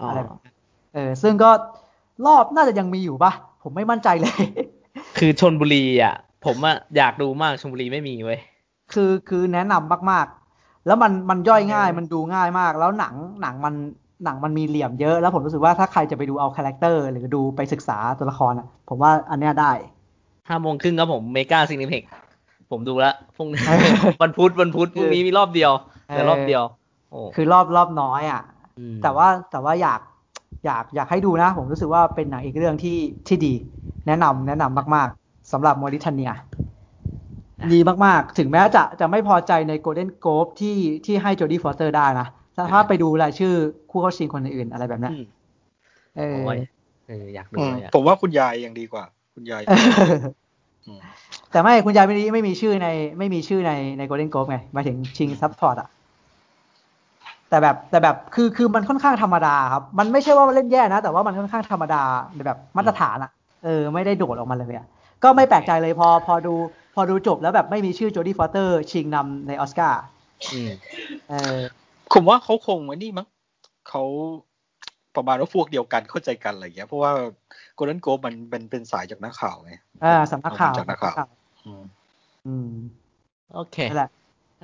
[0.00, 0.54] อ๋อออะไรแบบนั้น
[0.94, 1.50] เออซึ่งก็
[2.26, 3.32] รอบน่าจะยังมีอยู่ปะ
[3.62, 4.40] ผมไม่มั่นใจเลย
[5.18, 6.14] คือชนบุรีอะ
[6.46, 8.40] ผมอะอยากดูมากชนบุรีไม่มีเว้ย
[8.92, 13.74] คือคือแนะนำมากๆ แล้วมันมันย่อยง่ายมันดูง่ายมาก แล้วหนังหนังมัน
[14.24, 19.72] หนังมันมีเหลี่ยมเยอะแล้วผมรู้สึกว่าถ้าใครจะไปดูเอา character หรือดูไปศึกษาตัวละครอะผมว่าอันเนี้ยได้
[20.48, 22.02] ห้าโมงครึ่งครับผม Mega Cineplex
[22.70, 23.88] ผมดูละพรุ่งนี้เออ
[24.22, 25.72] วันพุธวันพุธพรุ่งนี้มีรอบเดียว
[26.06, 26.62] แต่รอบเดียว
[27.10, 28.42] โอ้คือรอบรอบน้อยอะ
[28.94, 30.00] มแต่ว่าแต่ว่าอยาก
[30.66, 33.54] อยากอยากให้ดูนะ ผมรู้สึกว่าเป็นหนังอีกเรื่องที่ที่ดี
[34.06, 36.32] แนะนำแนะนำมาก ๆสำหรับ Mauritanian
[37.72, 40.76] ดีมาก ๆ ถึงแม้จะจะไม่พอใจในโกลเด้นโก b ที่
[41.06, 43.54] ที่ให้โจดี้ฟอสเตอร์ได้นะแต่ถ้าไปดูรายชื่อ
[43.90, 45.24] คู่เข้าชิงคนอื่นๆอะไรแบบเนี้ยอืม
[46.16, 46.58] เออโอ้ย
[47.08, 49.04] เอออยากดูอืมเลยอะผมว่าคุณยายยังดีกว่า
[49.34, 49.88] คุณยายอืม
[51.50, 52.88] แต่ไม่คุณยายไม่ได้ไม่มีชื่อใน
[53.18, 55.88] ไม่มีชื่อในในโกลเด้นโก b ไงหมายถึงชิง support อะ
[57.50, 62.02] แต่แบบแต่แบบคือคือมันค่อนข้างธรรมดาครับ มันไม่ใช่ว่าเล่นแย่นะ แต่ว่ามันค่อนข้างธรรมดา
[62.34, 63.30] ในแบบมาตรฐานอะ
[63.64, 64.86] เออไม่ได้โดดออกมาเลยอะ
[65.22, 66.54] ก็ไม่แปลกใจเลยพอพอดู
[66.94, 70.02] พอดูจบแล้วแบบไม่มีชื่อโจดี้ฟอสเตอร์ ชิงนำในออสการ์
[70.52, 70.70] อืม
[71.28, 71.58] เออ
[72.12, 73.26] ผมว่าเขาคงไว้นี่มั้ง
[73.88, 74.02] เขา
[75.16, 77.12] ประมาณว่าพวกเดียวกันเข้าใจกันอะไรอย่างเงี้ยเพราะว่า
[77.74, 79.72] Golden Globe มันเป็นเป็นสายจากนักข่าวไง
[80.04, 81.28] อ่าสำนักข่าวจากนักข่าว
[81.66, 81.82] อืม
[82.46, 82.70] อืม
[83.54, 84.10] โอเคนั่นแหละ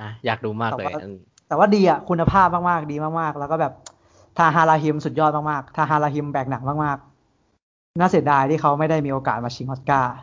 [0.01, 1.19] อะอยากดูมากเลยแต่ว่าอืม
[1.49, 3.73] แต่ว่าดีอะคุณภาพมากๆ ดีมากๆ แล้วก็แบบ
[4.39, 10.15] ทาฮาราฮิมสุดยอดมากๆทาฮาราฮิมแบกหนักมากๆ น่าเสียดายที่เขาไม่ได้มีโอกาสมาชิงออสการ์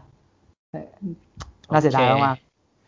[0.72, 0.88] เออ
[1.72, 2.38] น่าเสียดายมาก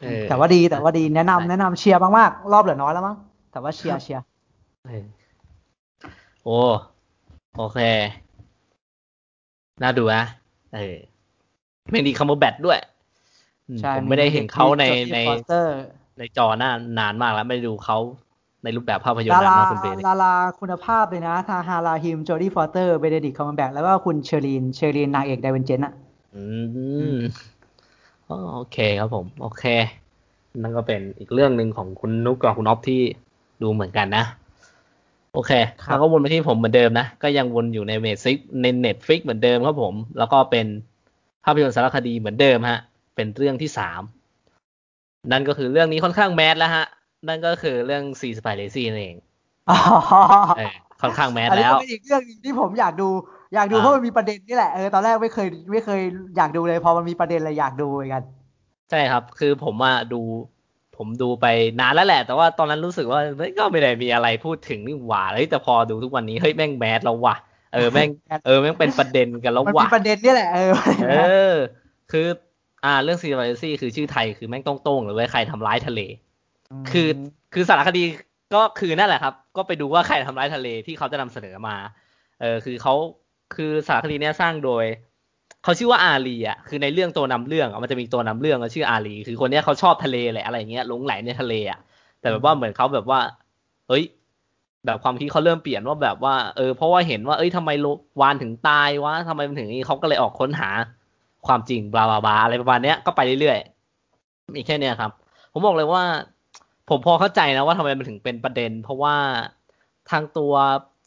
[0.01, 3.15] เออๆแต่ว่าดีแต่ว่าดีแนะนำได้แนะนำเชียร์มากๆ รอบเหลือน้อยแล้วมั้ง
[3.51, 4.23] แต่ว่าเชียร์เชียร์
[4.85, 5.05] เออ
[6.43, 6.57] โอ้
[7.57, 7.79] โอเค
[9.81, 10.23] น่าดูนะ
[10.75, 10.95] เออ
[11.89, 12.79] เบเนดิกต์คัมเบอร์แบตช์ด้วย
[13.67, 15.73] อืมใช่ผมไม่ได้เห็นเขาในในฟอสเตอร์
[16.17, 17.97] ในจอหน้านานมากแล้ว ไม่ได้ดูเขา
[18.63, 25.93] ในรูปแบบภาพยนตร์ดราม่านานมากคุณเบย์ดาราคุณภาพเลยนะ ทาฮาราฮิม โจดี้ฟอสเตอร์ เบเนดิกต์คัมเบอร์แบตช์แล้วก็คุณเชอรีน เชอรีนนางเอกไดเวนเจนอะ
[26.35, 26.43] อื
[27.15, 27.17] ม
[28.29, 29.63] อ๋อโอเคครับผม โอเค
[30.61, 33.01] นั่นก็เป็นอีกเรื่องหนึ่งของคุณนุกกับคุณออฟที่
[33.61, 34.23] ดูเหมือนกันนะ
[35.33, 35.51] โอเค
[35.85, 40.65] แล้วก็วนมาที่ผมเหมือนเดิมนะ ก็ยังวนอยู่ในเน็ตฟิกใน Netflix เหมือนเดิมครับผม แล้วก็เป็น
[41.43, 42.79] ภาพยนตร์สารคดีเหมือนเดิมฮะ
[43.15, 44.01] เป็นเรื่องที่สาม
[45.31, 46.85] นั่นก็คือเรื่องนี้ค่อนข้างแมสแล้วฮะ
[47.27, 49.17] นั่นก็คือเรื่องซีสไปเลซี่นั่นเอง
[49.69, 49.77] อ๋อ
[50.57, 53.09] เออค่อนข้างแมสอันนี้แล้วก็เป็นอีกเรื่องหนึงที่ผมอยากดู
[53.55, 56.01] อยากดูอ่าเพราะมันมีประเด็นนี่แหละ เออ ตอนแรกไม่เคยไม่เคย
[56.37, 58.23] อยากดูเลย พอมันมีประเด็นเลยอยากดูเหมือนกัน
[58.89, 60.21] ใช่ครับ คือผมอะดู
[60.99, 61.45] ผมดูไป
[61.79, 67.35] นานแล้วแหละ แต่ว่าตอนนั้นรู้สึกว่าเฮ้ยก็ไม่ได้มีอะไรพูดถึงนี่หว่าเฮ้ยแต่พอดูทุกวันนี้เฮ้ยแม่งแมสแล้วว่ะ
[67.73, 68.09] เออแม่ง
[68.45, 70.71] เออแม่งเป็นประเด็นกันแล้วมันมีว่ะประเด็นนี่แหละเออ
[71.09, 71.13] เอ
[71.53, 71.55] อ
[72.11, 72.27] คือ
[72.85, 76.01] อ่าเรื่องซีรีส์ซีคือชื่อไทยคือแม่งต้องโต้งๆหรือว่าใครทำร้ายทะเล
[76.91, 77.09] คือ
[77.53, 78.03] คือสารคดี
[78.53, 81.75] ก็คือนั่นแหละครับ ก็ไปดูว่าใครทำร้ายทะเลที่เขาจะนำเสนอมา
[82.41, 82.93] เออคือเขา
[83.55, 84.85] คือสารคดีเนี้ยสร้างโดย
[85.63, 91.79] เขาชื่อว่าอารีอะคือในเรื่องตัวนำเรื่องมันจะมีตัวนำเรื่องชื่ออารีคือคนนี้เขาชอบทะเลแหละอะไรเงี้ยหลงไหลในทะเลอะ
[92.19, 93.19] แต่แบบว่าเหมือนเขาแบบว่า
[93.87, 94.03] เฮ้ย
[94.85, 97.69] แบบความคิดเขาเริ่มเปลี่ยนว่าแบบว่าเออเพราะว่าเห็นว่าเอ้ยทำไม
[98.21, 100.69] วานถึงตายวะทำไมมันถึงนี้เขาก็เลยออกค้นหา
[101.47, 105.11] ความจริงบลาบลาบลาอะไรประมาณเนี้ยก็ไปเรื่อยๆมีแค่เนี้ยครับ
[105.53, 106.03] ผมบอกเลยว่า
[106.89, 109.15] ผมพอเข้าใจนะว่าทำไมมันถึงเป็นประเด็น เพราะว่า
[110.11, 110.53] ทางตัว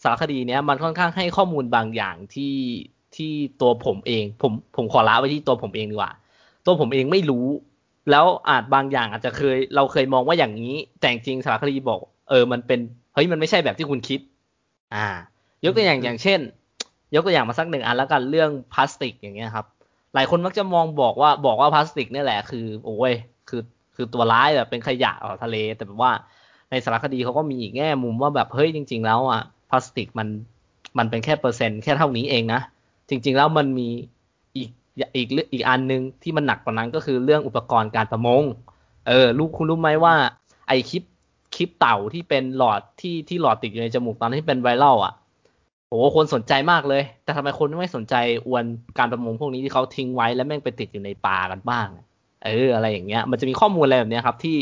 [0.03, 2.55] สารคดีเนี้ยมันค่อนข้างให้ข้อมูลบางอย่างที่
[3.17, 6.13] ที่ตัวผมเอง ผมผมขอละไว้ที่ตัวผมเองดีกว่า
[6.67, 7.47] ตัวผมเองไม่รู้
[8.11, 12.81] แล้วอาจบางอย่างอาจจะเคย เราเคยมองว่าอย่างนี้ แต่จริงๆสารคดีบอก เออมันเป็น
[13.15, 14.21] เฮ้ยมันไม่ใช่แบบที่คุณคิด
[14.95, 15.07] อ่า
[15.65, 16.41] ยกตัวอย่างอย่างเช่น
[17.15, 19.67] ยกตัวอย่างมาสักหนึ่งอันแล้วกันเรื่องพลาสติกอย่างเงี้ยครับ
[20.15, 23.15] หลายคนมักจะมองบอกว่าบอกว่าพลาสติกเนี่ยแหละคือโอ้ย
[23.49, 23.63] คือ
[23.95, 26.13] คือตัวร้ายแบบเป็นขยะต่อทะเล แต่แบบว่า
[26.71, 30.29] ในสารคดีเขาก็มีอีกแง่มุมว่าแบบเฮ้ยจริง ๆ แล้วอะพลาสติกมัน
[30.99, 32.61] มันเป็นแค่เปอร์เซ็นต์แค่เท่านี้เองนะ
[33.09, 33.89] จริง ๆ แล้วมันมี
[34.57, 34.71] อีก
[35.17, 38.43] อีกอีกอันหนึงที่มันหนักกว่านั้นก็คือเรื่องอุปกรณ์การประมง
[39.09, 40.15] เออลูกคุณรู้ไหมว่า
[40.69, 41.03] ไอคลิป
[41.55, 45.15] คลิปเต่าที่เป็นหลอดที่ที่หลอดติดอยู่ในจมูกตอนที่เป็นไวรัลอะ
[45.89, 48.15] โอ้คนสนใจมากเลย แต่ทำไมคนไม่สนใจ
[48.47, 48.65] อวน
[48.99, 51.87] การประมงพวกนี้ที่เขาทิ้งไว้แล้วแม่งไปติดอยู่ในปลากันบ้าง
[52.45, 54.59] เออ อะไรอย่างเงี้ย มันจะมีข้อมูลอะไรแบบเนี้ยครับที่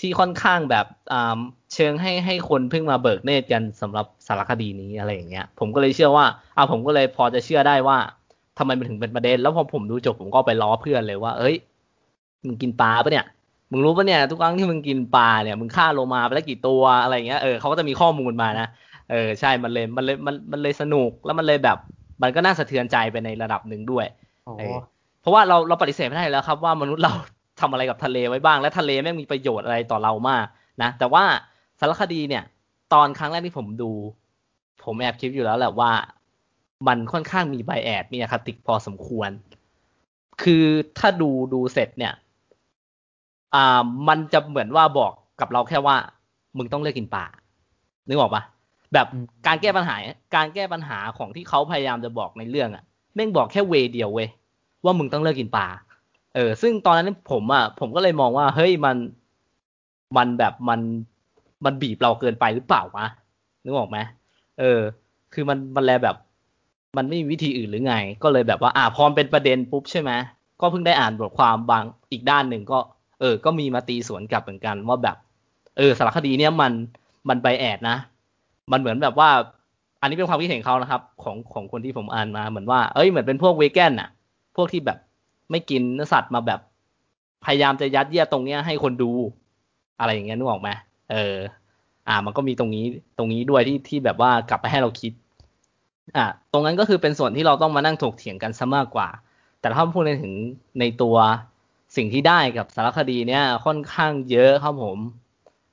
[0.00, 1.38] ที่ค่อนข้างแบบอ่า
[1.74, 6.26] เชิงให้ให้คนเพิ่งมาเบิกเนตรกันสำหรับสารคดีนี้อะไรอย่างเงี้ย ผมก็เลยเชื่อว่า
[6.56, 7.98] อ่าผมก็เลยพอจะเชื่อได้ว่า
[8.58, 11.56] ทำไมมันถึงเป็นประเด็น แล้วพอผมดูจบผมก็ไปล้อเพื่อนเลยว่า เอ้ย
[12.46, 13.26] มึงกินปลาปะเนี่ย
[13.70, 18.68] มึงรู้ปะเนี่ย ทุกครั้งที่มึงกินปลาเนี่ย มึงฆ่าโลมาไปแล้วกี่ตัวอะไรเงี้ย เออเขาก็จะมีข้อมูลมานะ
[19.10, 21.78] เออ ใช่ มันเลย มันเลย มัน มันเลยสนุก แล้วมันเลยแบบ
[22.22, 24.06] มันก็น่าสะเทือนใจไปในระดับหนึ่งด้วย
[24.44, 24.76] โอ้โหเออ
[25.20, 27.12] เพราะว่าเรา เราปฏิเสธไม่ได้อยู่แล้วครับว่ามนุษย์เรา
[27.60, 30.46] ทำอะไรกับทะเลไว้บ้าง และทะเลแม่งมีประโยชน์อะไรต่อเรามาก
[30.82, 31.24] นะ แต่ว่า
[31.80, 32.44] สารคดีเนี่ย
[32.92, 33.90] ตอนครั้งแรกที่ผมดู
[34.84, 35.92] ผมแอบคิดอยู่แล้วแหละว่า
[36.86, 39.30] มันค่อนข้างมีไบแอดมีอคติพอสมควร
[40.42, 40.64] คือ
[40.98, 42.14] ถ้าดูดูเสร็จเนี่ย
[43.54, 45.96] อ่า มันจะเหมือนว่าบอกกับเราแค่ว่า
[46.56, 47.24] มึงต้องเลิกกินปลา
[48.08, 48.42] นึกออกปะ
[48.92, 49.96] แบบอืมการแก้ปัญหา
[50.36, 52.84] การแก้ปัญหาของที่เขาพยายามจะบอกในเรื่องอะ
[53.14, 54.28] แม่งบอกแค่เวย์เดียวเว้ย
[54.84, 55.66] ว่ามึงต้องเลิกกินปลา
[56.34, 58.96] เออ ซึ่งตอนนั้นผมอะผมก็เลยมองว่า เฮ้ย มัน
[60.16, 60.80] มันแบบ มัน
[61.66, 63.06] มันบีบเราเกินไปหรือเปล่าวะ
[63.64, 63.98] นึกออกไหม
[64.60, 64.80] เออ
[65.34, 66.16] คือมันมันแลแบบ
[66.96, 70.10] มันไม่มีวิธีอื่นหรือไง ก็เลยแบบว่า อ่าพอมเป็นประเด็นปุ๊บใช่ไหม
[70.60, 72.78] ก็เพิ่งได้อ่านบทความบางอีกด้านหนึ่งก็
[73.20, 75.16] เออ ก็มีมาตีสวนกลับเหมือนกันว่าแบบ
[75.76, 76.72] เออสารคดีเนี้ยมัน
[77.28, 77.96] มันไบแอดนะ
[78.72, 79.30] มันเหมือนแบบว่า
[80.00, 84.08] อันนี้เป็นความคิดเห็นเขานะครับ ของของคนที่ผมอ่านมาเหมือนว่าเอ้ยเหมือนเป็นพวกเวแกนน่ะ
[84.56, 84.98] พวกที่แบบ
[85.50, 86.60] ไม่กินเนื้อสัตว์มาแบบ
[87.44, 89.10] พยายามจะยัดเยียดตรงเนี้ยให้คนดู
[89.98, 90.68] อะไรอย่างเงี้ยนึกออกไหม
[91.12, 91.36] เออ
[92.08, 92.84] อ่า มันก็มีตรงนี้
[93.18, 95.12] ตรงนี้ด้วยที่ที่แบบว่ากลับไปให้เราคิด
[96.16, 99.08] อ่าตรงนั้นก็คือเป็นส่วนที่เราต้องมานั่งถกเถียงกันซะมากกว่า
[99.60, 100.34] แต่ถ้าพูดในถึง
[100.80, 101.16] ในตัว
[101.96, 104.98] สิ่งที่ได้กับสารคดีเนี้ยค่อนข้างเยอะครับผม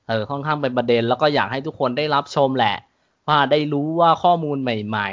[0.08, 2.76] เออค่อนข้างเป็นประเด็น แล้วก็อยากให้ทุกคนได้รับชมแหละ
[3.28, 5.10] ว่าได้รู้ว่าข้อมูลใหม่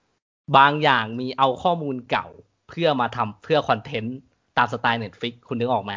[0.00, 2.26] ๆ บางอย่างมีเอาข้อมูลเก่า
[2.68, 4.16] เพื่อมาทำเพื่อ content
[4.56, 5.92] ตามสไตล์ Netflix คุณนึกออกไหม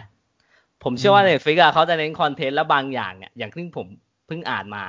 [0.84, 3.88] ผมเชื่อว่า Netflix อะเขาจะเน้น content และบางอย่างเนี่ยอย่างที่ผม
[4.28, 4.84] เพิ่งอ่านมา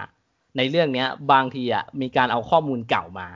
[0.56, 3.28] ในเรื่องเนี้ย บางทีอะมีการเอาข้อมูลเก่ามา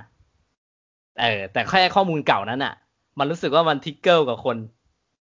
[1.21, 2.75] เออ แต่แค่ข้อมูลเก่านั้นอะ
[3.19, 4.57] มันรู้สึกว่ามัน trigger กับคน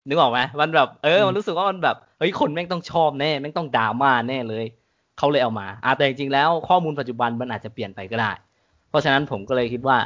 [0.08, 4.64] นึกออกไหมมันแบบเออ มันรู้สึกว่ามันแบบเฮ้ยคนแม่งต้องชอบแน่แม่งต้องดราม่าแน่เลย
[5.18, 8.32] เขาเลยเอามาอะแต่จริงๆแล้วข้อมูลปัจจุบันมันอาจจะเปลี่ยนไปก็ได้
[8.88, 9.98] เพราะฉะนั้นผมก็เลยคิดว่า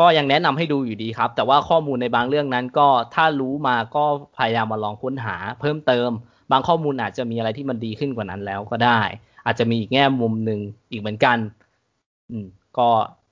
[0.00, 4.04] ก็ยังแนะนำให้ดูอยู่ดีครับ แต่ว่าข้อมูลในบางเรื่องนั้นก็ถ้ารู้มาก็
[4.36, 6.10] พยายามมาลองค้นหาเพิ่มเติม
[6.50, 9.00] บางข้อมูลอาจจะมีอะไรที่มันดีขึ้นกว่านั้นแล้วก็ได้
[9.46, 10.60] อาจจะมีอีกแง่มุมหนึ่ง
[10.90, 11.38] อีกเหมือนกัน
[12.30, 12.46] อืม
[12.78, 12.88] ก็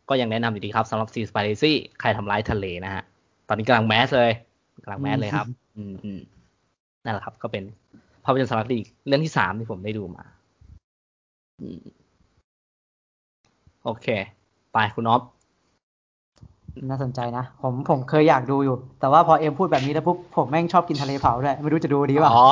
[0.09, 3.03] ก็ยังแนะนำอยู่ดีครับสำหรับซีสปาเรซี่ใครทำร้ายทะเลนะฮะ
[3.49, 4.33] ตอนนี้กำลังแมสเลย
[4.85, 6.21] กำลังแมสเลยครับ อืมอืม
[7.05, 7.65] นั่นแหละครับ ก็เป็น
[8.25, 10.25] ภาพยนตร์สารคดีเรื่องที่สามที่ผมได้ดูมา
[11.61, 11.83] อืม
[13.85, 14.07] โอเค
[14.73, 15.23] ไปคุณอ๊อฟ
[16.83, 22.47] น่าสนใจนะ ผมผมเคยอยากดูอยู่ แต่ว่าพอเอ็มพูดแบบนี้แล้วปุ๊บผมแม่งชอบกินทะเลเผาด้วยไม่รู้จะดูดีเปล่าอ๋อ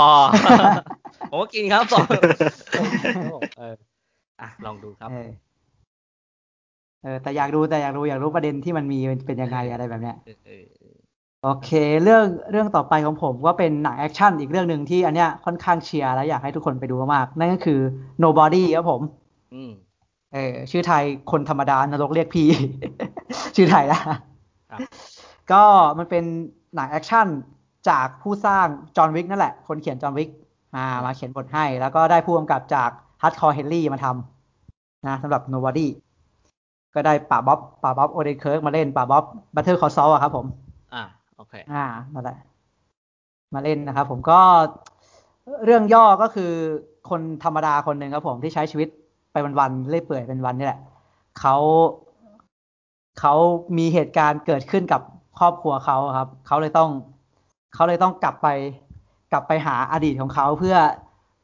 [1.30, 2.04] ผมก็กินครับสอง
[3.58, 3.74] เออ
[4.40, 5.28] อะลองดูครับเออ
[7.02, 10.64] เออแต่อยากดูแต่อยากรู้อยากรู้ประเด็นที่มันมีเป็นยังไงอะไรแบบเนี้ยเออเออ
[11.44, 11.70] โอเค
[12.02, 17.80] เรื่องเรื่องต่อไปของผมก็เป็นหนังแอคชั่นอีกเรื่องหนึ่งที่อันเนี้ยค่อนข้างเชียร์และอยากให้ทุกคนไปดูมากๆนั่นก็คือ
[18.24, 19.00] Nobody ครับผม
[19.54, 19.72] อืม
[20.32, 22.48] เออชื่อไทยคนธรรมดานรกเรียกพี่
[23.56, 24.00] ชื่อไทยนะ
[24.70, 24.80] ครับ
[25.52, 25.62] ก็
[25.98, 26.24] มันเป็น
[26.74, 27.26] หนังแอคชั่น
[27.88, 30.30] จากผู้สร้างจอห์นวิกนั่นแหละ คนเขียนจอห์นวิก
[30.76, 32.90] มามาเขียนบทให้ แล้วก็ได้ผู้กำกับจาก
[33.22, 35.86] Hardcore Henry มาทำนะสำหรับ Nobody
[36.94, 39.24] ก็ได้ป๋าบ๊อบป๋าบ๊อบโอเดนเคิร์กมาเล่นป๋าบ๊อบ
[39.54, 40.46] Better Call Saul อะครับผม
[40.94, 41.02] อ่า
[41.36, 42.38] โอเค อ่านั่นแหละ
[43.54, 44.40] มาเล่นนะครับผมก็
[45.64, 46.52] เรื่องย่อก็คือ
[47.10, 48.88] คนธรรมดาคนหนึ่งครับผมที่ใช้ชีวิต
[49.32, 50.80] ไปวันๆเรื่อยเปื่อยเป็นวันนี่แหละ
[51.40, 51.56] เขา
[53.20, 53.34] เขา
[53.78, 55.00] มีเหตุการณ์เกิดขึ้นกับ
[55.38, 56.90] ครอบครัวเขาครับเขาเลยต้อง
[57.74, 58.48] เขาเลยต้องกลับไป
[59.32, 60.76] กลับไปหาอดีตของเขาเพื่อ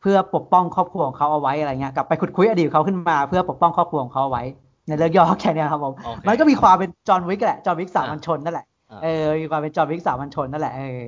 [0.01, 4.44] เพื่อปกป้องครอบครัวของเขาเอาไว้อะไรเงี้ยกลับไปขุดคุยอดีตของเขาขึ้นมาเพื่อปกป้องครอบครัวของเขาเอาไว้
[4.89, 10.98] ในเรื่องย่อแค่เนี้ยครับผมโอเคมันก็มีความเป็นจอห์นวิกแหละจอห์นวิกสามัญชนนั่นแหละอ่าเออมีความเป็นจอห์นวิกสามัญชนนั่นแหละเออ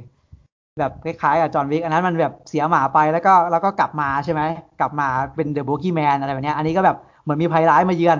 [0.81, 4.43] แบบคล้ายๆกับจอห์นวิกอันนั้นมันแบบเสียหมาไปแล้วก็แล้วก็กลับมาใช่ไหม
[4.81, 8.19] กลับมาเป็นเดอะโบกี้แมนอะไรแบบเนี้ยอันนี้ก็แบบเหมือนมีภัยร้ายมาเยือน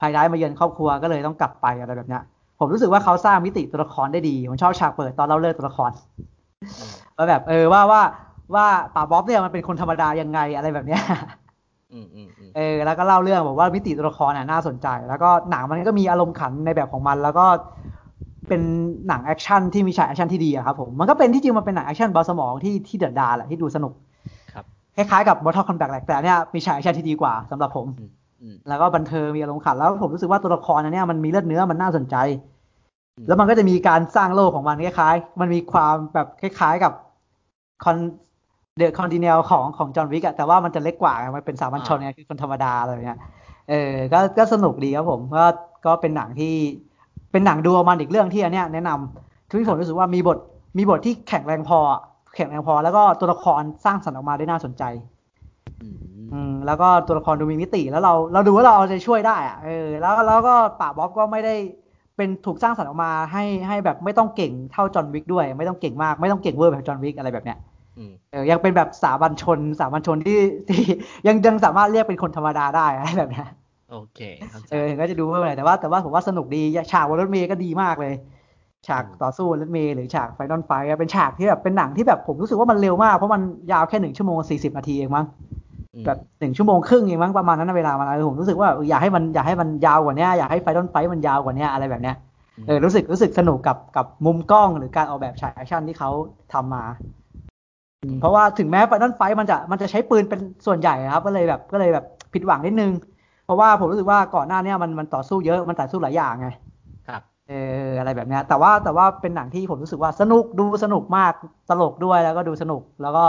[0.00, 2.22] ภัยร้ายมาเยือนครอบครัวก็เลยต้องกลับไปอะไรแบบเนี้ย
[2.58, 5.90] ผมรู้สึกว่าเขาสร้างมิติตัวละครได้ดีผมชอบฉากเปิดตอนเล่าเรื่องตัวละคร
[6.78, 8.02] อืมว่าแบบเออว่าว่า
[8.54, 11.02] ว่าป่าบ๊อบเนี่ยมันเป็นคนธรรมดายังไงอะไรแบบเนี้ย
[11.92, 17.46] อืมอืมอืมเออแล้วก็เล่าเรื่องบอกว่ามิติตัวละครน่ะน่าสนใจ แล้วก็หนังมันก็มีอารมณ์ขันในแบบของมัน แล้วก็
[18.48, 18.62] เป็น
[19.08, 23.92] หนังแอคชั่นที่มีฉากแอคชั่นที่ดีอะครับผมมันก็เป็นที่จริงมันเป็นหนังแอคชั่นเบาสมองที่ที่เดือดดาลแหละที่ดูสนุก
[24.52, 24.64] ครับ
[24.96, 28.10] คล้ายๆกับ Mortal Kombat แหละแต่เนี่ยมีฉากแอคชั่นที่ดีกว่าสำหรับผมอืม
[28.42, 32.16] อืมแล้วก็บันเทิงมีอารมณ์ขันแล้วผมรู้สึกว่าตัวละครอันเนี้ยมันมีเลือดเนื้อมันน่าสนใจ
[33.16, 36.92] อืมแล้วมันก็จะมีการสร้างโลกของมันคล้ายๆ มันมีความแบบคล้ายๆกับ
[37.84, 37.96] คอน
[38.76, 43.18] The Continental ของของจอห์นวิกอะแต่ว่ามันจะเล็กกว่าไงมันเป็นสามัญชนไงคือคนธรรมดาอะไรอย่างเงี้ย
[43.70, 45.44] เออก็ก็สนุกดีครับผมก็
[45.86, 46.54] ก็เป็นหนังที่
[47.34, 50.38] เป็นหนังดูประมันอีกเรื่องที่อันเนี้ยแนะนำคือที่ผมรู้สึกว่ามีบท
[50.78, 51.78] มีบทที่แข็งแรงพอ
[52.36, 54.82] แข็งแรงพอ แล้วก็ตัวละครสร้างสรรค์ออกมาได้น่าสนใจ
[55.82, 55.96] อืม
[56.32, 61.54] อืมแล้วก็ตัวละครดูมีมิติแล้วเราเราดูว่าเราเอาใจช่วยได้อะเออแล้วแล้วก็ป๋าบ๊อบก็ไม่ได้
[62.16, 67.58] เป็นถูกสร้างสรรค์ออกมาให้ให้แบบไม่ต้องเก่งเท่าจอห์นวิกด้วย ไม่ต้องเก่งมากไม่ต้องเก่งเวอร์แบบจอห์นวิกอะไรแบบเนี้ย
[67.98, 70.38] อืมเออยังเป็นแบบสามัญชนสามัญชนที่
[70.68, 70.82] ที่
[71.26, 73.48] ยังยังสามารถเรียกเป็นคนธรรมดาได้อะไรแบบเนี้ย
[73.90, 74.20] โอเค
[74.50, 76.62] เข้าใจเออถึงก็จะดูเพิ่มหน่อยแต่ว่าแต่ว่าผมว่าสนุกดี
[76.92, 78.14] ฉากบนรถเมย์ก็ดีมากเลย
[78.88, 83.42] ฉากอืมต่อสู้บนรถเมย์หรือฉาก final fight เป็นฉากที่แบบเป็นหนังที่แบบผมรู้สึกว่ามันเร็วมากเพราะมัน
[83.72, 85.26] ยาวแค่หนึ่งชั่วโมงสี่สิบนาทีเองมั้ง
[85.94, 92.16] อืมแบบหนึ่งชั่วโมงครึ่งเองมั้งประมาณนั้นนะเวลามันเออผมรู้สึกว่าเอออยากให้มันอยากให้มันยาวกว่านี้อยากให้ final fight มันยาวกว่านี้อะไรแบบเนี้ย
[92.66, 96.10] เออรู้สึกรู้สึกสนุกกับกับมุมกล้องหรือการออกแบบฉากแอคชั่นที่เขา
[96.52, 96.84] ทำมา
[98.02, 102.90] อืมเพราะว่าถึงแม้ final fight มันจะมันจะใช้ปืนเป็นส่วนใหญ่ครับ ก็เลยแบบก็เลยแบบผิดหวังนิดนึง
[103.44, 106.46] เพราะว่าผมรู้สึกว่าก่อนหน้าเนี้ยมันมันต่อสู้เยอะมันต่อสู้หลายอย่างไง
[107.08, 107.54] ครับเออ
[107.98, 111.32] อะไรแบบเนี้ยแต่ว่าแต่ว่าเป็นหนังที่ผมรู้สึกว่าสนุกดูสนุกมาก
[111.68, 113.20] ตลกด้วยแล้วก็ดูสนุกแล้วก็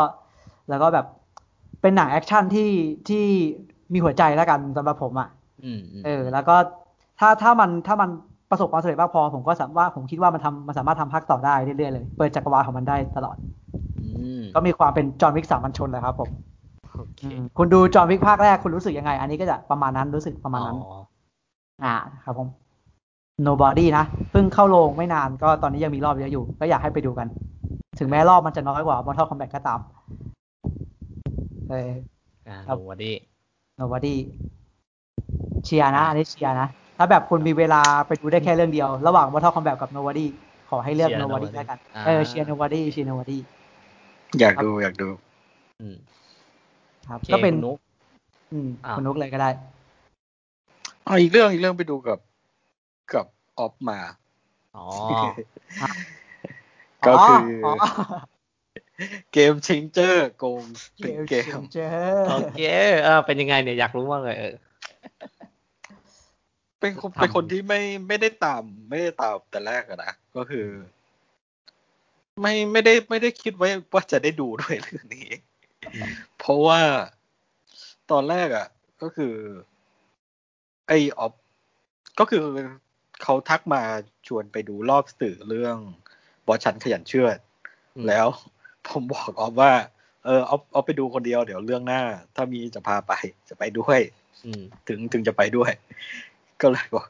[0.70, 1.06] แล้วก็แบบ
[1.82, 2.62] เป็นหนังแอคชั่นที่
[3.08, 3.18] ที่
[3.94, 5.28] มีหัวใจแล้วกันสำหรับผมอะ
[5.64, 6.54] อืมอืมเออ แล้วก็
[7.20, 8.10] ถ้าถ้ามันถ้ามัน
[8.50, 13.38] ประสบความสำเร็จมากพอ ผมก็สามารถผมคิดว่ามันทำมันสามารถทำภาคต่อได้เรื่อยๆเลย เปิดจักรวาลของมันได้ตลอด
[13.98, 14.02] อื
[14.40, 20.96] มก็มีความเป็นจอห์นวิกสามัญชนเลยครับผมโอเคอืมคุณดูจอห์นวิกภาคแรกคุณรู้สึกยังไง อันนี้ก็จะประมาณนั้นรู้สึกประมาณนั้นอ๋อ
[21.84, 21.96] อ่า
[22.26, 22.48] ครับผม
[23.48, 27.28] nobody นะเพิ่งเข้าโรงไม่นานก็ตอนนี้ยังมีรอบเยอะอยู่ ก็อยากให้ไปดูกัน
[28.00, 29.80] ถึงแม้รอบมันจะน้อยกว่า Mortal Kombat ก็ตาม
[31.70, 31.92] เออ
[32.48, 33.12] อ่าครับสวัสดี
[33.80, 34.16] nobody
[35.66, 36.68] เชียร์นะอันนี้เชียร์นะ
[36.98, 40.26] ถ้าแบบคุณมีเวลาไปดูได้แค่เรื่องเดียว ระหว่าง Mortal Kombat กับ nobody
[40.70, 43.38] ขอให้เลือก nobody แล้วกันเออเชียร์ nobody เชียร์ nobody
[44.40, 45.08] อยากดูอยากดู
[45.82, 45.96] อืม
[47.08, 47.78] ครับโอเคก็เป็นคุณนุ๊ก
[48.52, 49.50] อืมอ่าคุณนุกเลยก็ได้
[51.08, 52.20] อ๋ออีกเรื่องอีกเรื่องไปดูกับ
[53.14, 53.26] กับ
[53.60, 54.00] ออฟมา
[54.78, 54.88] อ๋อ
[57.08, 57.74] ก็คือออ
[59.34, 60.64] เกมชิงเจอร์โกง
[60.98, 61.90] เกเป็นมเกมเจอ
[62.30, 62.62] โอเค
[63.04, 64.56] เออเป็นยังไงเนี่ยอยากรู้มากเลยเออ
[66.80, 70.68] เป็นคนทำเป็นคนที่ไม่ไม่ได้ตาม ไม่ได้ตามแต่แรกอะนะก็คือ
[72.42, 75.55] ไม่ไม่ได้ไม่ได้คิดไว้ว่าจะได้ดูด้วยเรื่องนี้อืม
[76.40, 76.82] เพราะว่า
[78.12, 78.68] ตอนแรกอะ
[79.02, 79.34] ก็คือ
[80.88, 81.34] ไอออฟ
[82.20, 82.44] ก็คือ
[83.24, 83.82] เขาทักมา
[84.28, 85.78] ชวนไปดูรอบสื่อเรื่อง
[86.48, 87.38] บอสชันขยันเชื่อด
[87.96, 88.28] อืมแล้ว
[88.88, 89.72] ผมบอกออฟว่า
[90.26, 92.02] เออออฟออฟไปดูคนเดียวเดี๋ยวเรื่องหน้า
[92.36, 93.14] ถ้ามีจะพาไป
[93.50, 94.00] จะไปด้วย
[94.46, 95.72] อืมถึงถึงจะไปด้วย
[96.62, 97.08] ก็เลยบอก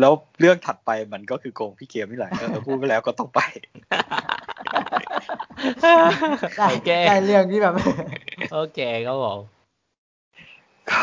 [0.00, 3.40] แล้วเรื่องถัดไปมันก็คือโกงพี่เกมนี่แหละก็เออพูดไปแล้วก็ต้องไป
[5.82, 7.74] ได้โอเคได้เรื่องที่แบบ
[8.52, 9.40] โอเคครับผม
[10.90, 11.00] ก็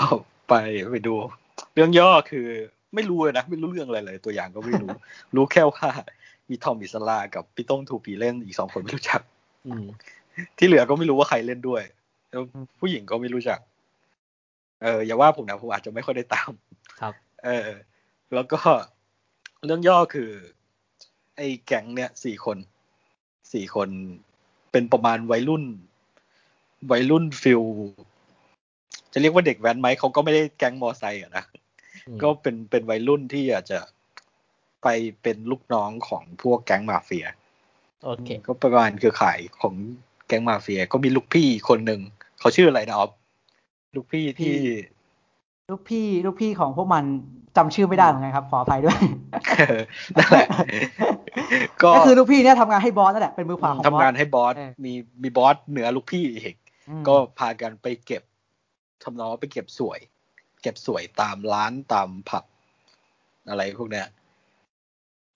[0.50, 0.54] ไป
[0.92, 1.14] ไปดู
[1.74, 2.48] เรื่องย่อคือ
[2.96, 4.90] ไม่รู้เลยนะ ไม่รู้เรื่องอะไรเลย ตัวอย่างก็ไม่รู้
[5.36, 5.90] รู้แค่ว่า
[6.50, 9.22] มีทอมอิสลากับพี่ต้งทูปีเล่นอีกสองคนไม่รู้จัก
[9.68, 9.86] อืม
[10.58, 11.84] ที่เหลือก็ไม่รู้ว่าใครเล่นด้วย
[12.30, 12.44] แล้ว
[12.80, 13.60] ผู้หญิงก็ไม่รู้จัก
[14.84, 16.52] เอออย่าว่าผมนะผมอาจจะไม่ค่อยได้ตาม
[17.02, 17.14] ครับ
[17.46, 17.70] เออ
[18.34, 18.60] แล้วก็
[19.66, 20.30] เรื่องย่อคือ
[21.38, 22.58] ไอ้แก๊งเนี่ยสี่คน
[23.54, 23.90] สี่คน
[24.72, 25.64] เป็นประมาณวัยรุ่น
[26.92, 27.62] วัยรุ่นฟิล
[29.14, 31.44] จะเรียกว่าเด็กแว้นไหมเขาก็ไม่ได้แก๊งมอไซค์อะนะ
[32.08, 33.80] อืมก็เป็นเป็นวัยรุ่นที่อาจจะ
[34.84, 34.88] ไป
[35.22, 37.28] เป็นลูกน้องของพวกแก๊งมาเฟีย
[38.04, 39.76] โอเค ก็ประมาณเครือข่ายของ
[40.28, 42.02] แก๊งมาเฟีย ก็มีลูกพี่คนหนึ่ง
[42.40, 43.12] เขาชื่ออะไรนะออฟ
[43.96, 44.56] ลูกพี่ที่
[45.72, 47.04] ลูกพี่ลูกพี่ของพวกมัน
[47.58, 49.00] จำชื่อไม่ได้เหมือนกันครับ ขออภัยด้วย
[49.58, 49.82] เออ
[50.18, 50.48] นั่นแหละ
[51.84, 54.94] ก็ก็คือลูกพี่เนี่ยทำงานให้บอสนั่นแหละเป็นมือขวาของบอสทำงานให้บอสเออมี
[55.24, 56.56] มีบอสเหนือลูกพี่อีก
[56.90, 58.24] อืมก็พากันไปเก็บ
[59.04, 60.00] ทำนองว่าไปเก็บสวย
[60.62, 62.44] เก็บสวยตามร้านตามผับ
[63.50, 64.08] อะไรพวกเนี้ย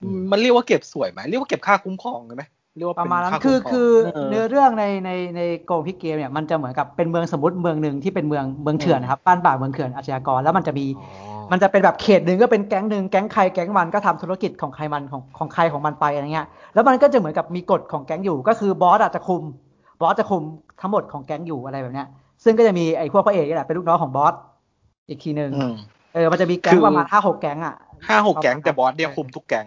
[0.02, 2.44] อืมมันเรียกว่าเก็บสวยไหมเรียกว่าเก็บค่าคุ้มครองไหม
[2.76, 19.42] เรียกว่าประเป็นมาณนั้นค่าคือมรงคือเออเนื้อเรื่องในในในโกงพิกเกมเนี่ยมันจะเหมือนกับเป็นเมืองสมมติเมืองหนึ่งที่เป็นเมืองเมืองเถื่อนนะครับบ้านป่าเมืองเถื่อนอาชญากรแล้วมันจะมีอ๋อมันจะเป็นแบบเขตหนึ่งก็เป็นแก๊งหนึ่งแก๊งใครแก๊งมันก็ทำธุรกิจของใครมันของของใครของมันไปอะไรเงี้ยแล้วมันก็จะเหมือนกับมีกฎของแก๊งอยู่ก็คือบอสอาจจะคุม
[20.00, 20.42] บอสจะคุม
[20.80, 22.06] ทั้งหมดของแก๊งอยู่อะไรแบบเนี้ย
[22.44, 24.34] ซึ่งก็จะมีไอ้พวกพระเอกนี่แหละเป็นลูกน้องของบอส
[25.08, 25.74] อีกทีหนึ่งอืม
[26.14, 27.76] เออมันจะมีแก๊งคือประมาณห้าหกแก๊งอะ
[28.08, 29.66] ห้าหกแก๊งแต่บอสเนี่ยคุมทุกแก๊ง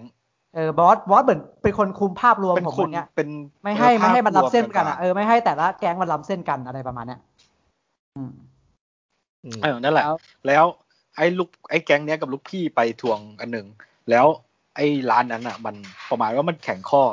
[0.56, 3.30] เออบอสบอสเหมือนเป็นคนคุมภาพรวมเป็นของคมันนเนี้ยเป็น
[3.64, 7.20] ไม่ให้เออไม่ให้มันรับภาพรวเส้นกันอะต่างๆเออไม่ให้แต่ละแก๊งมันรับเส้นกันอะไรประมาณเนี้ย
[8.16, 8.32] อืม
[9.46, 10.16] อืมเออนั่นแหละแล้ว
[10.48, 10.66] แล้ว
[11.18, 13.68] ไอ้ลูกไอ้แก๊งเนี้ยกับลูกพี่ไปทวงอันหนึ่ง
[14.10, 14.26] แล้ว
[14.76, 15.76] ไอ้ร้านนั้นอะ มัน
[16.10, 17.04] ประมาณว่ามันแข็งข้อ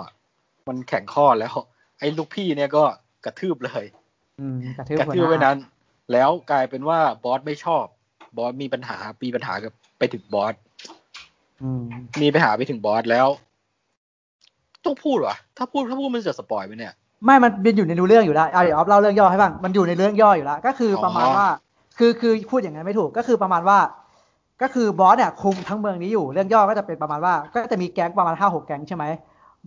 [0.68, 1.54] มันแข็งข้อแล้ว
[1.98, 2.84] ไอ้ลูกพี่เนี่ยก็
[3.24, 3.84] กระทืบเลย
[4.40, 5.58] อืมกระทืบกระหัวทืบหไว้น้านั้น
[6.12, 7.84] แล้วกลายเป็นว่าบอสไม่ชอบ
[8.36, 10.65] บอสมีปัญหามีปัญหากับไปถึงบอสอื
[11.80, 11.82] ม
[12.22, 13.26] มีปัญหาไปถึงบอสแล้ว
[14.84, 16.92] ต้องพูดวะถ้าพูดถ้าพูดมันจะสปอยไหมเนี่ย
[17.24, 21.48] ไม่มันเป็นอยู่ในเรื่องอยู่แล้วเอาเดี๋ยวออฟเล่าเรื่องย่อให้บ้างมันอยู่ในเรื่องย่ออยู่แล้วก็คือประมาณอ๋อว่า
[21.98, 23.78] คือคือพูดอย่างนั้นไม่ถูกก็คือประมาณว่า
[24.62, 29.04] ก็คือบอสเนี่ยคุมทั้งเมืองนี้อยู่เรื่องย่อก็จะเป็นประมาณว่า ก็จะมีแก๊งประมาณห้าหกแก๊งใช่ไหม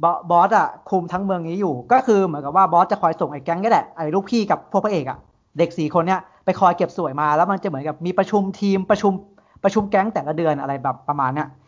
[0.04, 5.18] บอสบอสอะคุมทั้งเมืองนี้อยู่ ก็คือเหมือนกับว่าบอสจะคอยส่งไอ้แก๊งนี่แหละไอ้ลูกพี่กับพวกพระเอกอะ
[5.58, 9.14] เด็กสี่คนเนี้ยไปคอยเก็บสวยมาแล้วมันจะเหมือนกับมีประชุมทีมประชุม
[9.64, 11.59] ประชุมแก๊งแต่ละเดือนอะไรแบบประมาณเนี้ยอืม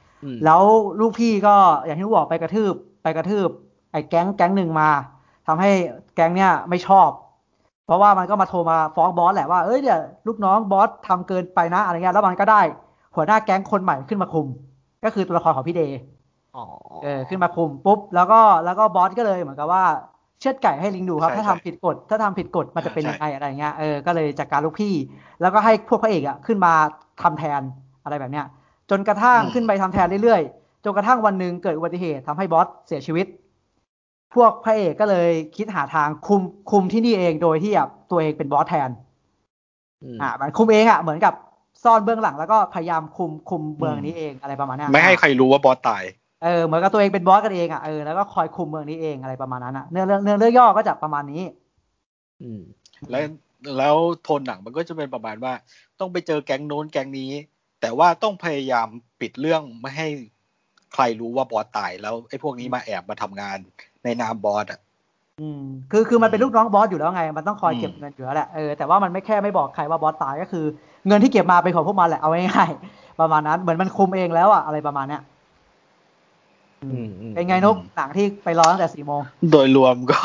[0.46, 0.62] แล้ว
[1.00, 2.74] ลูกพี่ก็อย่างที่บอกไปกระทืบ
[3.04, 3.50] ไปกระทืบ
[3.92, 4.90] ไอ้แก๊งแก๊งหนึ่งมา
[5.48, 5.72] ทำให้
[6.16, 7.10] แก๊งเนี่ยไม่ชอบ
[7.86, 12.62] เพราะว่ามันก็มาโทรมาฟ้องบอสแหละว่าเอ้ยเนี่ยลูกน้องบอสทำเกินไปนะอะไรเงี้ยแล้วมันก็ได้
[13.16, 14.48] หัวหน้าแก๊งคนใหม่ขึ้นมาคุม
[15.04, 16.00] ก็คือตัวละครของพี่เดย์
[16.56, 16.66] อ๋อ
[17.04, 19.84] เออขึ้นมาคุมปุ๊บแล้วก็แล้วก็บอสก็เลยเหมือนกับว่า
[20.40, 24.94] เชือดไก่ให้ลิงดูครับใช่ถ้าใช่ทำผิดกฎถ้าทำผิดกฎมันจะเป็นใช่ยังไงอะไรเงี้ยเออก็เลยจัดการลูกพี่
[25.42, 26.74] แล้วก็ให้พวกพระเอกอะขึ้นมา
[27.22, 27.62] ทำแทน
[28.04, 28.46] อะไรแบบเนี้ย
[28.92, 33.26] จนกระทั่งขึ้นไปทำแทนเรื่อยๆ จนกระทั่งวันหนึ่งเกิดอุบัติเหตุทำให้บอสเสียชีวิต
[34.36, 36.42] พวกพระเอกก็เลยคิดหาทางคุม
[36.72, 38.90] คุมที่นี่เองโดยที่แบบตัวเองเป็นบอสแทน
[40.04, 41.34] อืมอ่ามันคุมเองอะเหมือนกับ
[41.84, 46.04] ซ่อนเบื้องหลังแล้วก็พยายามคุมคุมเมืองนี้เองอะไรประมาณเนี้ยไม่ให้ใครรู้ว่าบอสตาย
[46.44, 51.44] เออเหมือนกับตัวเองเป็นบอสกันเองอะเออแล้วก็คอยคุมเมืองนี้เองอะไรประมาณนั้นอะเนื้อเรื่องเนื้อเรื่องย่อก็จะประมาณนี้
[52.42, 52.62] อืม
[53.12, 53.24] แล้ว
[53.78, 55.54] แล้วโทนหนังมันก็จะเป็นประมาณว่า
[56.00, 57.32] ต้องไปเจอแก๊งโน้นแก๊งนี้
[57.82, 58.88] แต่ว่าต้องพยายาม
[59.22, 60.08] ปิดเรื่องไม่ให้
[60.94, 63.58] ใครรู้ว่าบอสตายแล้วไอ้พวกนี้มาแอบมาทำงาน
[64.04, 64.80] ในนามบอสอะ
[65.42, 70.66] อืมคือคือมันเป็นลูกน้องบอสอยู่แล้วไง มันต้องคอยอืมเก็บเงินอยู่แล้วแหละเออแต่ว่ามันไม่แค่ไม่บอกใครว่าบอสตายก็คือ
[71.08, 75.22] เงินที่เก็บมาเป็นของพวกมันแหละเอาง่ายๆประมาณนั้น เหมือนมันคุมเองแล้วอะอะไรประมาณเนี้ย
[76.84, 79.22] อือืมมอืมเป็นไงนกหนังที่ไปรอตั้งแต่สี่โมง
[79.52, 80.20] โดยรวมก็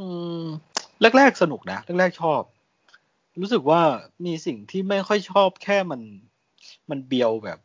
[0.00, 0.06] อื
[0.40, 0.44] ม
[1.16, 2.40] แรกๆสนุกนะแรกๆชอบ
[3.40, 3.80] รู้สึกว่า
[4.26, 6.00] มีสิ่งที่ไม่ค่อยชอบแค่มัน
[6.90, 7.58] มันเบียวแบบ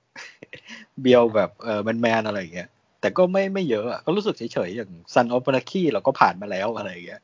[1.02, 2.70] เบียวแบบเออมันแมนอะไรอย่างเงี้ย
[3.02, 7.22] แต่ก็ไม่ไม่เยอะอะก็รู้สึกเฉยๆอย่างซันออฟนาคีเราก็ผ่านมาแล้วอะไรอย่างเงี้ย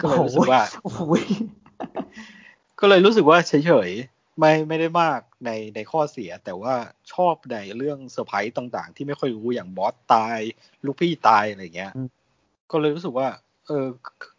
[0.00, 1.00] ก็เลยรู้สึกว่าโอ้โห
[2.80, 6.74] ก็เลยรู้สึกว่าเฉยๆไม่ไม่ได้มากในในข้อเสีย แต่ว่า
[7.12, 10.38] ชอบในเรื่องเซอร์ไพรส์ต่างๆ ที่ไม่ค่อยรู้อย่างบอสตาย
[10.84, 11.92] ลูกพี่ตายอะไรเงี้ย
[12.70, 13.28] ก็เลยรู้สึกว่า
[13.66, 13.86] เออ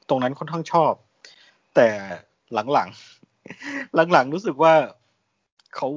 [0.10, 0.94] ตรงนั้นค่อนข้างชอบ
[1.76, 1.88] แต่
[2.74, 3.17] หลังๆ
[4.12, 4.74] หลังๆรู้สึกว่า
[5.76, 5.88] เขา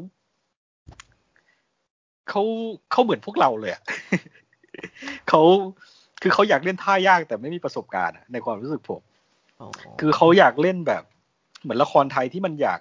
[2.28, 2.42] เขา
[2.90, 3.82] เขาเหมือนพวกเราเลยอะ
[5.28, 5.42] เขา
[6.22, 9.00] คือเขาอยากเล่นท่ายากแต่ไม่มีประสบการณ์อะในความรู้สึกผม
[9.60, 9.68] อ๋อ
[10.00, 11.02] คือเขาอยากเล่นแบบ
[11.62, 12.80] เหมือนละครไทยที่มันอยาก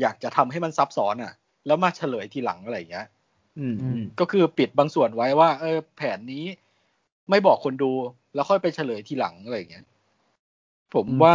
[0.00, 1.32] อยากจะทำให้มันซับซ้อนอะ
[1.66, 3.06] แล้วมาเฉลยทีหลังอะไรอย่างเงี้ย
[3.58, 6.44] อืมอืมก็คือปิดบางส่วนไว้ว่า เออ แผนนี้
[7.30, 7.92] ไม่บอกคนดู
[8.34, 9.86] แล้วค่อยไปเฉลยทีหลังอะไรอย่างเงี้ย
[10.94, 11.34] ผมว่า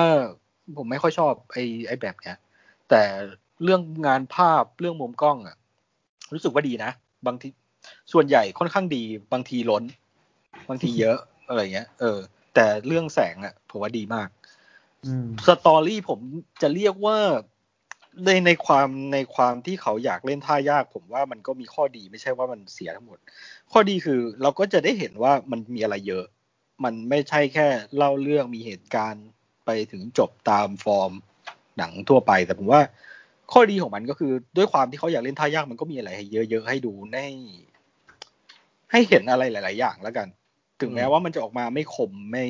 [0.78, 2.38] ผมไม่ค่อยชอบไอ้ไอ้แบบเนี้ย
[2.92, 3.04] แต่
[3.64, 5.56] เรื่องงานภาพเรื่องมุมกล้องอะ
[6.34, 6.92] รู้สึกว่าดีนะ
[7.28, 7.48] บางที
[8.14, 9.04] ส่วนใหญ่ค่อนข้างดี
[9.34, 9.84] บางทีล้น
[10.70, 12.20] บางทีเยอะอะไรเงี้ย เออ
[12.56, 14.30] แต่เรื่องแสงอะผมว่าดีมาก
[15.06, 16.20] อืมสตอรี่ผม
[16.62, 17.18] จะเรียกว่า
[18.26, 23.20] ในในความในความที่เขาอยากเล่นท่ายาก ผมว่ามันก็มีข้อดีไม่ใช่ว่ามันเสียทั้งหมด
[23.72, 26.26] ข้อดีคือเราก็จะได้เห็นว่ามันมีอะไรเยอะ
[26.84, 29.26] มันไม่ใช่แค่เล่าเรื่องมีเหตุการณ์
[29.66, 31.12] ไปถึงจบตามฟอร์ม
[31.78, 32.82] หนังทั่วไป แต่ผมว่า
[33.52, 37.28] ข้อดีของมันก็คือด้วยความที่เขาอยากเล่นท่ายากมันก็มีอะไรให้เยอะๆให้ดูให้
[38.92, 40.28] ให้เห็นอะไรหลาย ๆ อย่างแล้วกัน
[40.82, 42.46] ถึงแม้ว่ามันจะออกมาไม่คมไม่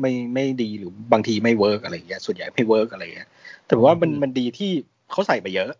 [0.00, 3.28] ไม่ไม่ดีหรือบางทีไม่เวิร์กอะไรอย่างเงี้ยส่วนใหญ่ไม่เวิร์กอะไรอย่างเงี้ย
[3.64, 4.70] แต่ผมว่ามันมันดีที่
[5.12, 5.70] เขาใส่ไปเยอะ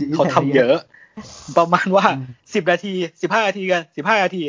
[0.00, 0.76] ดีเขาทำเยอะ
[1.58, 2.92] ประมาณว่าอืมสิบนาที
[3.22, 4.42] สิบห้านาทีกันสิบห้านาที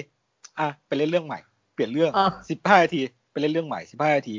[0.60, 1.40] อะไปเล่นเรื่องใหม่
[1.74, 3.02] เปลี่ยนเรื่องอะสิบห้านาที
[3.32, 4.36] ไปเล่นเรื่องใหม่สิบห้านาที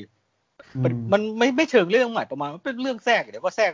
[0.84, 3.72] มันอืมันไม่ไม่เชิงเรื่องใหม่ประมาณว่าเป็นเรื่องแทรกเดี๋ยวก็แทรก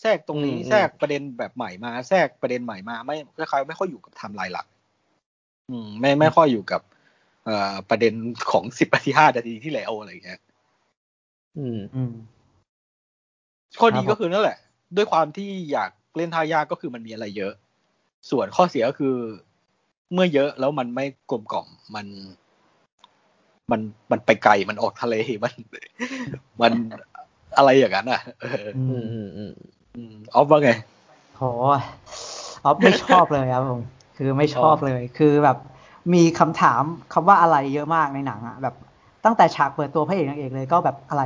[0.00, 4.66] แทรกตรงนี้อืมแทรกประเด็นแบบใหม่มา แทรกประเด็นใหม่มาไม่คล้ายๆไม่ค่อยอยู่กับไทม์ไลน์หลัก
[5.70, 6.80] อืม ไม่ไม่ค่อยอยู่กับ
[7.44, 8.14] เอ่อประเด็น
[8.50, 10.40] ของสิบนาทีห้านาทีที่แล้วอะไรอย่างเงี้ย
[11.58, 12.12] อืมอืม
[13.80, 14.58] ข้อดีครับผมก็คือนั่นแหละ
[14.96, 17.52] ด้วยความที่อยากเล่นท่ายากก็คือมันมีอะไรเยอะ
[18.30, 19.14] ส่วนข้อเสียก็คือ
[20.12, 22.06] เมื่อเยอะแล้วมันไม่กลมกล่อมมัน
[23.70, 23.80] มัน
[24.10, 25.14] มันไปไกลมันออกทะเล
[25.44, 25.52] มัน
[26.60, 26.72] มัน
[27.56, 29.52] อะไรอย่างนั้นอะเอออือืมมอืมอืม
[29.96, 30.70] อืมออฟว่าไง
[31.36, 31.42] โห
[32.64, 33.80] ออฟไม่ชอบเลยครับผม
[34.16, 35.56] คือไม่ชอบเลย คือแบบ
[36.14, 36.82] มีคำถาม
[37.12, 38.74] คำว่าอะไรเยอะมากในหนังอะแบบ
[39.24, 41.22] ตั้งแต่ฉากเปิดตัวพระเอกนางเอกเลยก็แบบอะไร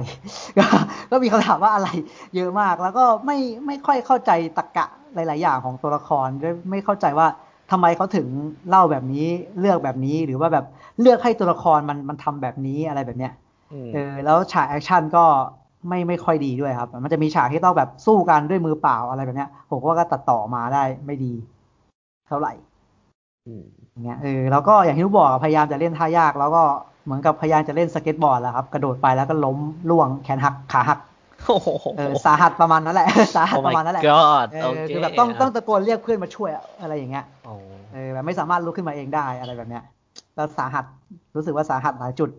[0.59, 0.65] ก็
[1.10, 1.89] ก็มีคำถามว่าอะไร
[2.36, 7.27] เยอะมากแล้วก็ไม่ไม่ค่อยเข้าใจตรรกะหลาย ๆ อย่างของตัวละครด้วยไม่เข้าใจว่า
[7.70, 8.27] ทำไมเขาถึง
[8.69, 9.27] เล่าแบบนี้
[9.61, 10.65] เลือกแบบนี้หรือว่าแบบ
[11.01, 13.32] เลือกให้ตัวละครมันมันทำแบบนี้อะไรแบบเนี้ย
[13.73, 15.24] อืมเออแล้วฉากแอคชั่นก็
[15.89, 21.32] ไม่ไม่ค่อยดีด้วยครับ มันจะมีฉากที่ต้องแบบสู้กันด้วยมือเปล่าอะไรแบบเนี้ยผมว่าก็ตัดต่อมาได้ไม่ดี
[22.28, 22.53] เท่าไหร่
[23.47, 26.62] อืมอย่างเงี้ยเออแล้วก็อย่างที่นุ๊กบอกอะพยายามจะเล่นท่ายาก แล้วก็
[27.05, 29.59] เหมือนกับพยายามจะเล่นสเก็ตบอร์ดแหละครับ กระโดดไปแล้วก็ล้ม
[29.90, 31.07] ร่วงแขนหักขาหักโอ้โหเออ
[32.27, 36.51] สาหัสประมาณนั้นแหละ สาหัสโอ้ประ my มาณนั้นแหละ god เอโออเคคือแบบต้องต้องตะโกนเรียกเพื่อนมาช่วย
[36.81, 37.53] อะไรอย่างเงี้ยโอ้
[37.93, 39.83] เออแบบไม่สามารถลุกขึ้นมาเองได้อะไรแบบเนี้ย
[40.37, 40.85] แล้วสาหัส
[41.37, 42.31] รู้สึกว่าสาหัสหลายจุด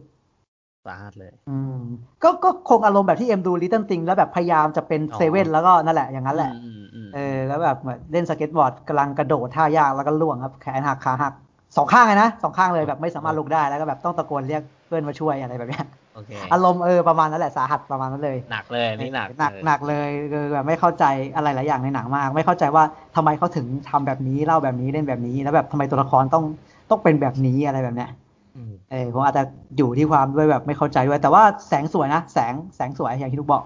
[0.88, 1.80] สาหัสเลย อืม
[2.24, 11.34] ก็ก็คงอารมณ์แบบที่เอ็มดู Little Things แล้วแบบพยายามจะเป็นอ๋อเซเว่นแล้วก็นั่นแหละอย่างนั้นแหละอืมอืมเออ แล้วแบบเหมือนเล่นสเก็ตบอร์ดกำลังกระโดดท่ายากแล้วก็ร่วงครับแขนหักขาหัก
[11.78, 21.06] สองข้างเลยนะสองข้างเลยแบบไม่สามารถลุกได้แล้วก็แบบต้องตะโกนเรียกเพื่อนมาช่วยอะไรแบบเนี้ยโอเคอารมณ์เออประมาณนั้นแหละสาหัสประมาณนั้นเลย หนักเลยอันนี่หนักหนักเลยหนักเลยคือแบบไม่เข้าใจ
[21.36, 22.84] อะไรหลายอย่างในหนังมาก ไม่เข้าใจว่า
[23.16, 26.44] ทำไมเขาถึงทำแบบนี้เล่าแบบนี้เล่นแบบนี้ แล้วแบบทำไมตัวละครต้อง
[26.90, 28.10] ต้องเป็นแบบนี้อะไรแบบเนี้ย
[28.58, 29.44] อืมเออผมอาจจะ
[29.78, 33.64] อยู่ที่ความด้วยแบบไม่เข้าใจด้วย แต่ว่าแสงสวยนะแสงแสงสวยอย่างที่ทุกบอก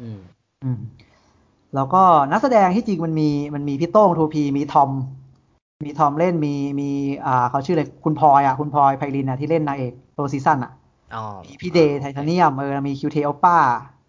[0.00, 0.18] อืม
[0.64, 0.78] อืม
[1.74, 2.02] แล้วก็
[2.32, 4.90] นักแสดงที่จริงมันมีมันมีพี่โต้งทูพีมีทอม
[5.84, 6.90] มีทอมเล่นมีมี
[7.26, 10.83] อ่าเขาชื่ออะไรคุณพลอยอะคุณพลอยไพลินอะที่เล่นนางเอก Low Season อะอ๋อ
[11.44, 13.56] มีพี่เดย์ไทยเทเนียมเออมีคิวเทโอปป้า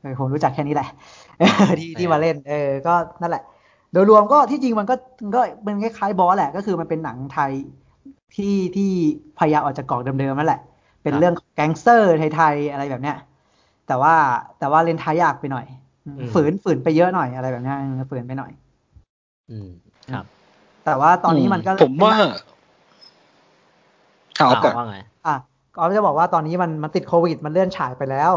[0.01, 0.89] เออผมรู้จักแค่นี้แหละ
[1.38, 1.49] เออ
[1.80, 3.43] ที่ที่มาเล่น เออ ก็นั่นแหละ
[3.93, 4.95] โดยรวมก็ที่จริงมันก็
[5.35, 7.51] ก็เป็นคล้ายๆบอสแหละ ก็คือมันเป็นหนังไทย
[8.35, 8.91] ที่ที่
[9.39, 10.61] พยายามออกจากกรอบเดิมๆนั่นแหละ
[11.03, 13.17] เป็นเรื่องของแก๊งสเตอร์ไทยๆอะไรแบบเนี้ย
[13.88, 14.15] แต่ว่า
[14.59, 15.65] แต่ว่าเล่นท่ายากไปหน่อย
[16.34, 17.77] ฝืนฝืนไปเยอะหน่อยอะไรแบบเนี้ย
[18.09, 18.51] ฝืนไปหน่อย
[19.51, 19.69] อืม
[20.13, 20.26] ครับ
[20.85, 22.15] แต่ว่าตอนนี้มันก็ผมว่า
[24.38, 24.97] เอาก่อนว่าไง
[25.27, 25.35] อะ
[25.76, 28.34] ก็จะบอกว่าตอนนี้มันมันติดโควิด มันเลื่อนฉายไปแล้ว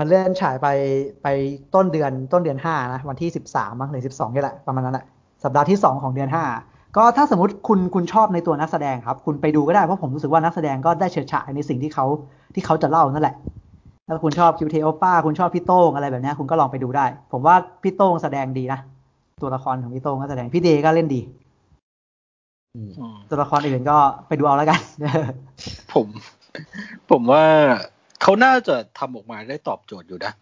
[0.00, 0.68] มันเลื่อนฉายไป
[1.22, 1.26] ไป
[1.74, 5.04] ต้นเดือนต้นเดือนห้านะวันที่สิบสามมั้งหรือสิบสองนี่แหละประมาณนั้นแหละ
[5.44, 6.44] สัปดาห์ที่สองของเดือนห้า
[6.96, 12.06] ก็ถ้าสมมติคุณคุณชอบในตัวนักแสดงครับ คุณไปดูก็ได้เพราะผมรู้สึกว่านักแสดงก็ได้เฉิดฉายในสิ่งที่เขา
[12.54, 13.34] ที่เขาจะเล่านั่นแหละ
[14.08, 18.80] ถ้าคุณชอบคิวเทโอป้าคุณชอบพี่โต้งอะไรแบบนี้คุณก็ลองไปดูได้ ผมว่าพี่โต้งแสดงดีนะ
[19.42, 21.20] ตัวละครของพี่โต้งก็แสดงพี่เดก็เล่นดี
[23.28, 24.80] ตัวละครอื่นก็ไปดูเอาแล้วกัน
[25.94, 26.06] ผม
[27.10, 27.44] ผมว่า
[28.22, 30.32] เขาน่าจะทำออกมาได้ตอบโจทย์อยู่นะ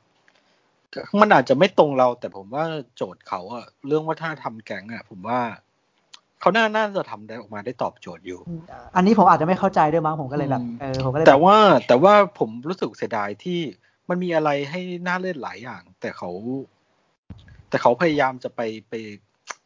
[1.20, 2.64] มันอาจจะไม่ตรงเรา แต่ผมว่า
[2.96, 5.40] โจทย์เขาอะเรื่องว่าถ้าทำแก๊งอะผมว่า
[6.40, 8.40] เขาน่าน่าจะทำได้ออกมาได้ตอบโจทย์อยู่
[8.96, 11.56] อันนี้ผมอาจจะไม่เข้าใจด้วยมั้งผมก็เลยแบบอืมเออผมก็เลยแต่บบว่า
[11.86, 13.60] แต่ว่าผมรู้สึกเสียดายที่
[14.08, 16.30] มันมีอะไรให้น่าเล่นหลายอย่าง แต่เขา
[17.68, 18.94] แต่เขาพยายามจะไปไป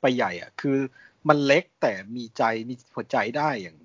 [0.01, 0.77] ไปใหญ่อะคือ
[1.29, 3.77] มันเล็กแต่มีใจมีหัวใจได้อย่าง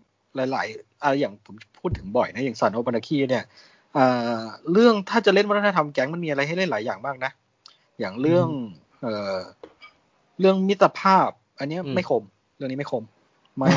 [0.52, 3.45] หลายๆอะไรอย่างผมพูดถึงบ่อยนะอย่างซันโอบานาคีเนี่ย
[3.98, 7.32] อ่าเรื่องถ้าจะเล่นวัฒนธรรมแก๊งมันมีอะไรให้เล่นหลายอย่างมากนะ
[7.99, 8.48] อย่างเรื่อง
[9.02, 9.38] เอ่อ
[10.40, 11.30] เรื่องมิตรภาพ
[11.60, 12.24] อันเนี้ยอืมไม่คม
[12.56, 13.03] เรื่องนี้ไม่คม
[13.57, 13.70] ไม่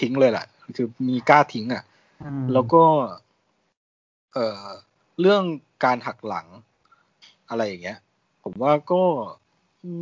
[0.00, 0.46] ทิ้งเลยแหละ
[0.76, 1.82] คือมีกล้าทิ้งอะ
[2.24, 2.82] อืมแล้วก็
[4.32, 4.66] เอ่อ
[5.20, 5.42] เรื่อง
[5.84, 6.46] การหักหลัง
[7.48, 7.98] อะไรอย่างเงี้ย
[8.44, 9.02] ผมว่าก็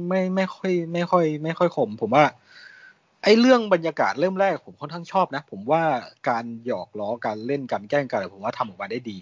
[0.09, 2.25] ไม่ไม่ค่อย ไม่ค่อย ไม่ค่อยขมผมว่า
[3.24, 5.82] ไอ้เรื่องบรรยากาศเริ่มแรกผมค่อนข้างชอบนะ ผมว่า
[6.28, 9.18] การหยอกล้อการเล่นกันแกล้งกันผมว่าทำออกมาได้ดี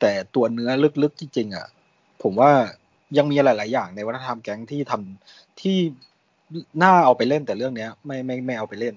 [0.00, 0.70] แต่ตัวเนื้อ
[1.02, 1.66] ลึกๆจริงๆอะ
[2.22, 2.50] ผมว่า
[3.18, 5.76] ยังมีหลาย ๆ อย่างในวัฒนธรรมแก๊งที่ทำที่
[6.82, 8.94] น่าเอาไปเล่นแต่เรื่องเนี้ย ไม่ไม่ไม่เอาไปเล่น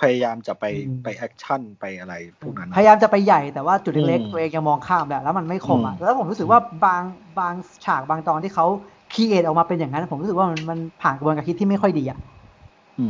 [0.00, 7.02] พยายามจะไปอืมไปแอคชั่นไปอะไรพวกนั้น พยายามจะไปใหญ่แต่ว่าจุดเล็กอืมๆตัวเองยังมองข้ามแหละแล้วมันไม่คมอะอืมแล้วผมรู้สึกว่าบาง
[7.38, 7.54] บาง
[7.84, 8.66] ฉากบางตอนที่เขา
[9.12, 12.33] create ออกมาเป็นอย่างนั้น ผมรู้สึกว่ามันมันผ่านกระบวนการคิดที่ไม่ค่อยดีอะอืม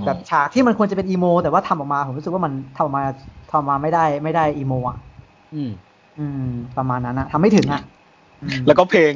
[0.06, 3.04] แบบฉากที่มันควรจะเป็น emo แต่ว่าทำออกมา ผมรู้สึกว่ามันทำออกมา
[3.50, 4.96] ทำออกมาไม่ได้ไม่ได้ emo อะ
[5.54, 5.70] อืม
[6.18, 7.82] อืม ประมาณนั้นอะทำไม่ถึงอะ
[8.42, 9.12] อืมแล้วก็เพลง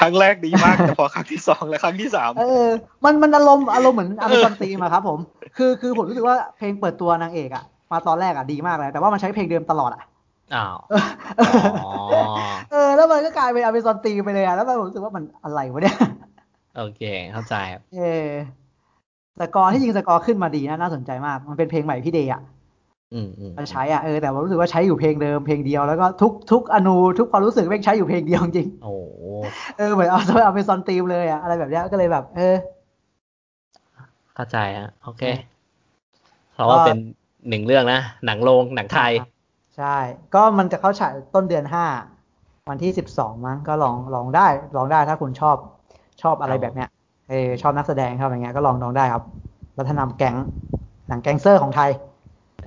[0.00, 2.68] ครั้งแรกดีมากแต่พอครั้งที่สองและครั้งที่สามเออ
[3.04, 5.18] มันมันอารมณ์อารมณ์เหมือนอเมซอนตีมาครับผม
[5.56, 10.02] คือคือผมรู้สึกว่าเพลงเปิดตัวนางเอกอะมาตอนแรกอะดีมากเลย แต่ว่ามันใช้เพลงเดิมตลอดอะ
[10.54, 11.92] อ้าวเอออ๋อ
[12.70, 15.96] เออ แล้วมันก็กลายเป็นอเมซอนตีไปเลยอะแล้วมันผมรู้สึกว่ามันอะไรวะเนี่ย
[16.76, 17.02] โอเค
[17.32, 18.28] เข้าใจครับเออ
[19.40, 22.42] สกอร์ที่ยิงสกอร์ขึ้นมาดีนะน่าสนใจมาก มันเป็นเพลงใหม่พี่เดย์อะ
[23.14, 29.24] อืมอืมมันใช้อะเออแต่ผมรู้สึกว่าใช้อยู่เพลงเดิมเพลงเดียวแล้วก็ทุกทุกอนูทุกความรู้สึกแม่งใช้อยู่เพลงเดียวจริงโอ้โห
[29.78, 32.56] เออเหมือนเอาเอาไปซอนตีมเลยอะอะไรแบบเนี้ยก็เลยแบบ เออ
[34.34, 35.22] เข้าใจฮะโอเค
[36.54, 36.98] เพราะว่าเป็น
[37.48, 39.12] หนึ่งเรื่องนะ หนังโรงหนังไทย
[39.76, 39.96] ใช่
[40.34, 41.84] ก็มันจะเข้าฉายต้นเดือนห้า
[42.68, 44.46] วันที่สิบสองมั้งก็ลองลองได้
[44.76, 45.56] ลองได้ถ้าคุณชอบ
[46.22, 49.24] ชอบอะไรแบบเนี้ยเออชอบนักแสดงชอบอะไรเงี้ยก็ลองลองได้ครับ
[49.78, 50.36] วัฒนธรรมแก๊ง
[51.08, 51.90] หนังแก๊งเซอร์ของไทย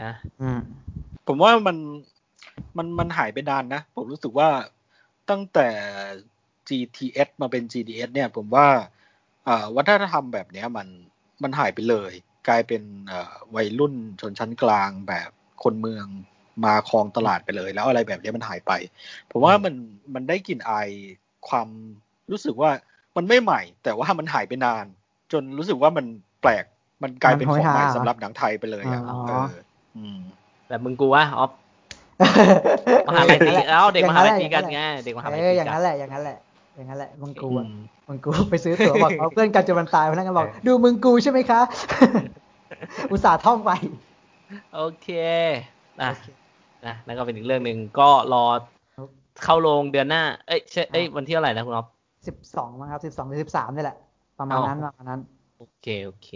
[0.04, 0.60] นะอืม
[1.28, 1.78] ผมว่ามัน
[2.78, 4.50] มันมันหายไปนานนะ ผมรู้สึกว่า
[5.30, 5.68] ตั้งแต่
[6.70, 8.68] GTS มาเป็น GDS เนี่ย ผมว่า
[9.48, 10.88] อ่าวัฒนธรรมแบบเนี้ยมัน
[11.44, 12.12] มันหายไปเลย
[12.48, 15.30] กลายเป็นอ่าวัยรุ่นชนชั้นกลางแบบ
[15.64, 16.06] คนเมือง
[16.66, 18.72] มาครองตลาดไปเลย แล้วอะไรแบบเนี้ยมันหายไป
[19.32, 19.74] ผมว่ามัน
[20.14, 20.90] มันได้กลิ่นอาย
[21.50, 21.68] ความ
[22.32, 22.72] รู้สึกว่า
[23.18, 24.86] มันไม่ใหม่ แต่ว่ามันหายไปนาน
[25.32, 26.06] จนรู้สึกว่ามัน
[26.42, 26.66] แปลก
[27.04, 29.50] มันกลายเป็นของใหม่สำหรับหนังไทยไปเลยอะอ๋อเออ
[29.96, 30.18] อืม
[30.68, 31.52] แบบมึงกูวะออฟ
[33.08, 36.38] มหาลัยตีเอ้าเด็กมหาลัยตีกันไงเด็กมหาลัยเออตีอย่างกันั้นนแหละอย่างนั้นแหละ
[36.76, 37.72] อย่างนั้นแหละมึงกูอือะม
[38.08, 41.62] มึงกูไปซื้อตั๋วบอกเอาเพื่อนกันจนมันตายพนักงานบอก ดูมึงกูใช่ไหมคะ
[43.12, 43.72] อุตส่าห์ท่องไป
[44.76, 45.08] โอเค
[46.02, 46.12] นะ
[46.86, 48.46] นะนั่นก็เป็นอีกเรื่องหนึ่งก็รอ
[49.44, 51.88] เข้าโรงเดือนหน้า เอ้ยใช่เอ้ยวันที่เท่าไหร่นะคุณอ๊อฟ
[52.28, 53.98] สิบสองมั้งครับสิบสองหรือสิบสามนี่แหละ
[54.40, 55.22] ประมาณนั้นอ๋อประมาณนั้น
[55.58, 56.30] โอเคโอเค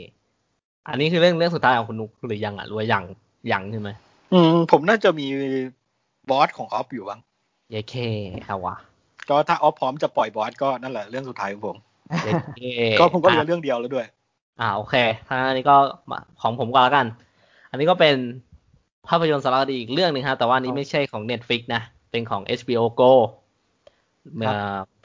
[0.87, 3.03] อันนี้คือเรื่องเรื่องสุดท้ายของคุณนุกหรือยังอะหรือว่ายัง
[3.51, 3.89] ยังใช่ไหม
[4.33, 5.27] อืมผมน่าจะมี
[6.29, 7.19] บอสของออฟอยู่บ้าง
[7.71, 7.95] เยเค
[8.45, 8.75] เอาวะ
[9.29, 11.77] ก็ถ้าออฟพร้อมจะปล่อยบอสก็นั่นแหละเรื่องสุดท้ายของผม
[12.23, 12.61] เยเค
[12.99, 14.05] ก็ผมก็เหลือเรื่องเดียวแล้วด้วย
[14.59, 14.95] อ่าโอเค
[15.27, 15.75] ถ้าอันนี้ก็
[16.11, 17.05] มาของผมก็แล้วกัน
[17.69, 18.15] อันนี้ก็เป็น
[19.09, 23.38] ภาพยนตร์สารคดีอีกเรื่องหนึ่งครับแต่ว่าอันนี้ไม่ใช่ของ Netflix นะ เป็นของ HBO Go เอ่อ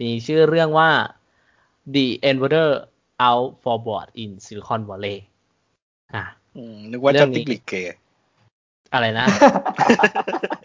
[0.00, 0.90] มีชื่อเรื่องว่า
[1.94, 2.70] The Invader
[3.28, 5.18] Out for Board in Silicon Valley
[6.14, 6.24] อะ
[6.56, 7.98] อืมนึกว่าเรื่จะองนี้ติ๊กลิกเกย์
[8.92, 9.26] อะไรนะ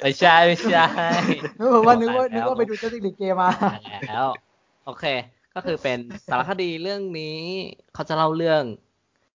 [0.02, 0.86] ไม่ใช่ ไม่ใช่
[1.60, 3.50] นึกว่านึกว่าตยนึกแล้วว่าไปดูเจ้าสิริเกมา
[4.10, 4.28] แล้ว
[4.86, 5.06] โอเค
[5.56, 6.00] ก็คือเป็น
[6.32, 7.38] สารคดีเรื่องนี้
[7.94, 8.64] เขาจะเล่าเรื่อง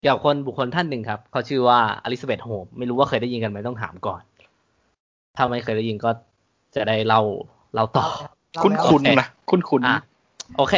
[0.02, 4.22] เกี่ยวกับคนบุคคลท่านหนึ่งครับ เขาชื่อว่าอลิซาเบธโฮล์มส์ไม่รู้ว่าเคยได้ยินกันไหมต้องถามก่อน
[5.38, 6.10] ถ้าไม่เคยได้ยินก็
[6.76, 7.22] จะได้เล่า
[7.74, 8.08] เล่าต่อ
[8.62, 10.00] คุ้นโอคุ้นเคนะคุ้นคุ้นอะ
[10.58, 10.76] โอเค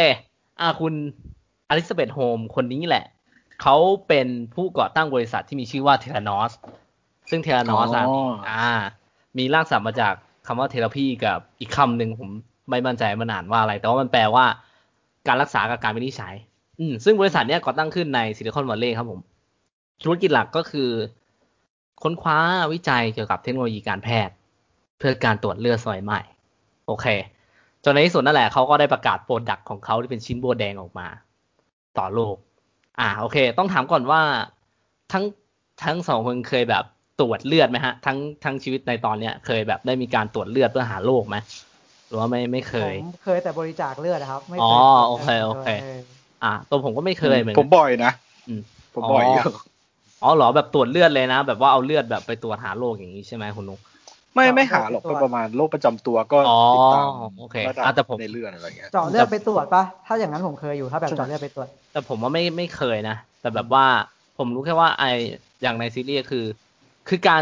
[0.59, 0.93] อะคุณ
[1.69, 3.05] อลิซาเบธโฮล์มส์คนนี้แหละ
[3.61, 3.75] เขา
[4.07, 6.51] เป็นผู้ก่อตั้งบริษัทที่มีชื่อว่า Theranos
[7.29, 8.05] ซึ่ง Theranos อะ
[8.49, 8.69] อ่า
[9.37, 10.13] มีรากศัพท์มาจาก
[10.47, 12.29] คำว่า therapy กับอีกคำหนึ่งผม
[12.69, 14.45] ไม่มั่นใจมันอ่านว่าอะไร แต่ว่ามันแปลว่า
[15.27, 16.35] การรักษากับการวินิจฉัย
[16.79, 19.19] อืมซึ่งบริษัทเนี้ยก่อตั้งขึ้นในซิลิคอนวัลเลย์ครับผม
[20.03, 20.89] ธุรกิจหลักก็คือ
[22.03, 22.37] ค้นคว้า
[22.73, 24.33] วิจัยเกี่ยวกับเทคโนโลยีการแพทย์
[24.97, 26.21] เพื่อการตรวจเลือดสมัยใหม่
[26.87, 27.05] โอเค
[27.85, 31.07] จนในที่สุดนั่นแหละเขาก็ได้ประกาศ product ของเขาที่เป็นชิ้นโบว์แดงออกมา
[31.97, 32.35] ต่อโลก
[32.99, 34.21] อ่าโอเค ต้องถามก่อนว่า
[35.13, 35.23] ทั้ง
[35.83, 36.83] ทั้งสองคนเคยแบบ
[37.19, 41.35] ตรวจเลือดไหมฮะ ทั้งทั้งชีวิตในตอนเนี้ย เคยแบบได้มีการตรวจเลือดเพื่อหาโรคไหม
[42.07, 45.99] หรือว่าไม่ไม่เคยผมเคยแต่บริจาคเลือดนะครับ ไม่อ๋เคอยตรวจโอเคลืดโอเคออ
[46.43, 48.11] อ่า ตัวผมก็ไม่เคยเหมือนผกัมนบ่อยนะ
[48.47, 48.61] อืม
[48.93, 49.43] ผมบ่อยอ๋ออยู่
[50.21, 53.79] อ๋อเหรอแบบตรวจเลือดเลยนะ แบบว่าเอาเลือดแบบไปตรวจหาโรคอย่างนี้ใช่ไหมคุณนุ๊ก
[54.35, 57.07] ไม่ไม่หาหรอกก็ประมาณโรคประจำตัวก็อ๋อติดตาม
[57.39, 63.85] โอเคระดับอะแต่ผมในเลือดอะไรเงี้ยเจาะเลือดไปตรวจปะถ้าอย่างนั้นผมเคยอยู่ถ้าแบบเจาะเลือดไปตรวจ แต่ผมว่าไม่ไม่เคยนะ แต่แบบว่า
[64.37, 65.03] ผมรู้แค่ว่าไอ
[65.61, 66.45] อย่างในซีรีส์คือ
[67.09, 67.41] คือการ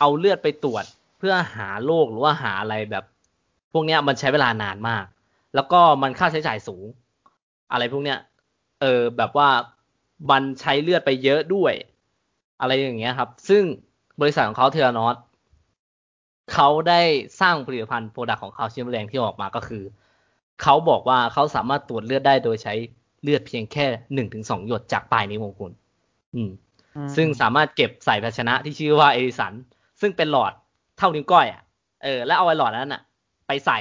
[0.00, 0.84] เอาเลือดไปตรวจ
[1.18, 3.04] เพื่อหาโรคหรือว่าหาอะไรแบบ
[3.72, 5.04] พวกเนี้ยมันใช้เวลานานมาก
[5.54, 6.84] แล้วก็มันค่าใช้จ่ายสูง
[7.72, 8.18] อะไรพวกเนี้ย
[8.80, 9.48] เออแบบว่า
[10.30, 11.74] มันใช้เลือดไปเยอะด้วย
[12.60, 13.62] อะไรอย่างเงี้ยครับ ซึ่ง
[14.20, 15.16] บริษัทของเขา Theranos
[16.52, 17.00] เขาได้
[17.40, 19.82] สร้างผลิตภัณฑ์ product ของเขาชิ้นแรกที่ออกมาก็คือ
[20.62, 22.74] เขาบอกว่าเขาสามารถตรวจเลือดได้โดยใช้
[23.22, 25.72] เลือดเพียงแค่หนึ่งถึงสองหยดจากปลายนิ้วของคุณ
[26.34, 26.50] อืม
[26.96, 29.52] อืมซึ่งสามารถเก็บใส่ภาชนะที่ชื่อว่าเอดิสัน
[30.00, 30.52] ซึ่งเป็นหลอด
[30.98, 31.62] เท่านิ้วก้อยอะ
[32.02, 33.02] เออแล้วเอาไอ้หลอดนั้นอะ
[33.46, 33.78] ไปใส่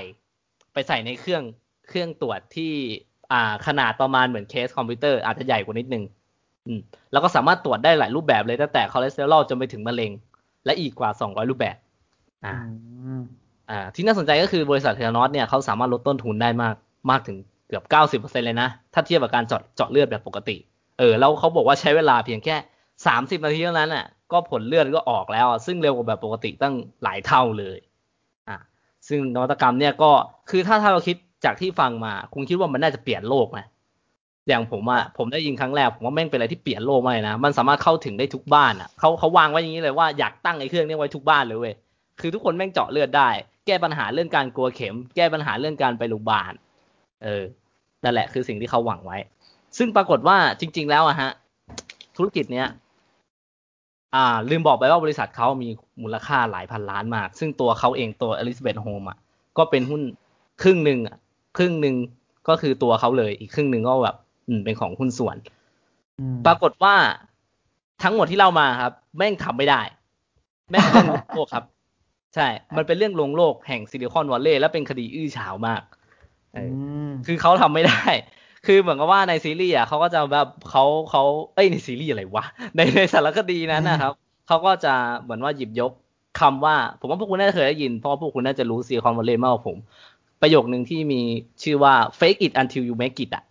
[0.73, 1.44] ไปใส่ในเครื่อง
[1.90, 2.73] เครื่องตรวจที่
[3.31, 6.03] อ่าขนาดประมาณเหมือนเคสคอมพิวเตอร์อาจจะใหญ่กว่านิดนึง
[6.68, 6.80] อืม
[7.11, 10.11] แล้วก็สามารถตรวจได้หลายรูปแบบเลยตั้งแต่คอเลสเตอรอลจนไปถึงมะเร็ง
[10.65, 11.76] และอีกกว่า 200 รูปแบบ
[12.45, 12.53] อ่า
[13.03, 13.22] อืม
[13.70, 16.76] อ่า ที่น่าสนใจก็คือบริษัท Theranos เนี่ยเขาสามารถลดต้นทุนได้มาก
[17.11, 17.38] มากถึง
[17.68, 20.57] เกือบ90%เลยนะ ถ้าเทียบกับการเจาะเจาะเลือดแบบปกติ
[20.99, 22.56] เออ แล้วเขาบอกว่าใช้เวลาเพียงแค่
[23.06, 27.78] 30นาทีเท่านั้นอะ ก็ผลเลือดก็ออกแล้วอะซึ่งเร็วกว่าแบบปกติตั้งหลายเท่าเลย
[28.49, 28.57] อ่า
[29.07, 30.11] ซึ่งนวัตกรรมเนี่ยก็
[30.49, 31.15] คือถ้าถ้าเราคิด
[31.45, 33.60] จากที่ฟังมาคงคิดว่ามันน่าจะเปลี่ยนโลกไหม
[34.48, 41.74] อย่างผมอะผมได้ยินครั้งแรกผมว่าแม่งเป็นอะไรที่เปลี่ยนโลกมากเลยนะมันสามารถเข้าถึงได้ทุกบ้านอะเขาเขาวางไว้อย่างนี้เลยว่าอยากตั้งไอ้เครื่องนี้ไว้ทุกบ้านเลยเว้ย
[42.19, 43.30] คือทุกคนแม่งเจาะเลือดได้
[43.65, 46.53] แก้ปัญหาเรื่องการกลัวเข็ม แก้ปัญหาเรื่องการไปโรงพยาบาล
[47.23, 47.44] เออ
[48.03, 49.18] นั่นแหละคือสิ่งที่เขาหวังไว้
[49.77, 51.31] ซึ่งปรากฏว่าจริง ๆ แล้วอะฮะ
[52.18, 52.68] ธุรกิจเนี้ย
[54.15, 55.69] อ่า ลืมบอกไปว่าบริษัทเขามี
[56.02, 59.18] มูลค่าหลายพันล้านมาก ซึ่งตัวเขาเองตัวอลิซาเบธโฮมอะ
[59.57, 60.02] ก็เป็นหุ้น
[60.64, 61.18] ครึ่งหนึ่งอะ
[61.57, 61.95] ครึ่งหนึ่ง
[62.48, 64.15] ก็คือตัวเขาเลย อีกครึ่งหนึ่งก็แบบ
[64.48, 65.38] อืมเป็นของหุ้นส่วน
[66.19, 66.95] อืมปรากฏว่า
[68.03, 69.81] ทั้งหมดที่เล่ามาครับ แม่งทำไม่ได้
[70.69, 71.64] แม่งเป็นเรื่องลวงโลกครับ
[72.35, 72.47] ใช่
[72.77, 75.81] มันเป็นเรื่องลวงโลกแห่งซิลิคอนวัลเลย์และเป็นคดีอื้อฉาวมาก
[76.53, 76.73] เอออ
[77.10, 78.03] มคือเขาทำไม่ได้
[78.65, 81.23] คือเหมือนกับว่าในซีรีส์อะเขาก็จะแบบเขาเขา
[81.55, 82.45] เอ้ยในซีรีส์อะไรวะ
[82.76, 84.14] ในในสารคดีนั้นนะครับ
[84.47, 85.91] เขาก็จะเหมือนว่าหยิบยก
[86.39, 89.77] คำว่า ผมว่าพวกคุณน่าจะเคยได้ยิน เพราะว่าพวกคุณน่าจะรู้ซิลิคอนวัลเลย์มากกว่าผม
[90.41, 91.22] ประโยคนึงที่มี
[91.64, 93.43] ชื่อว่า fake it until you make it อะ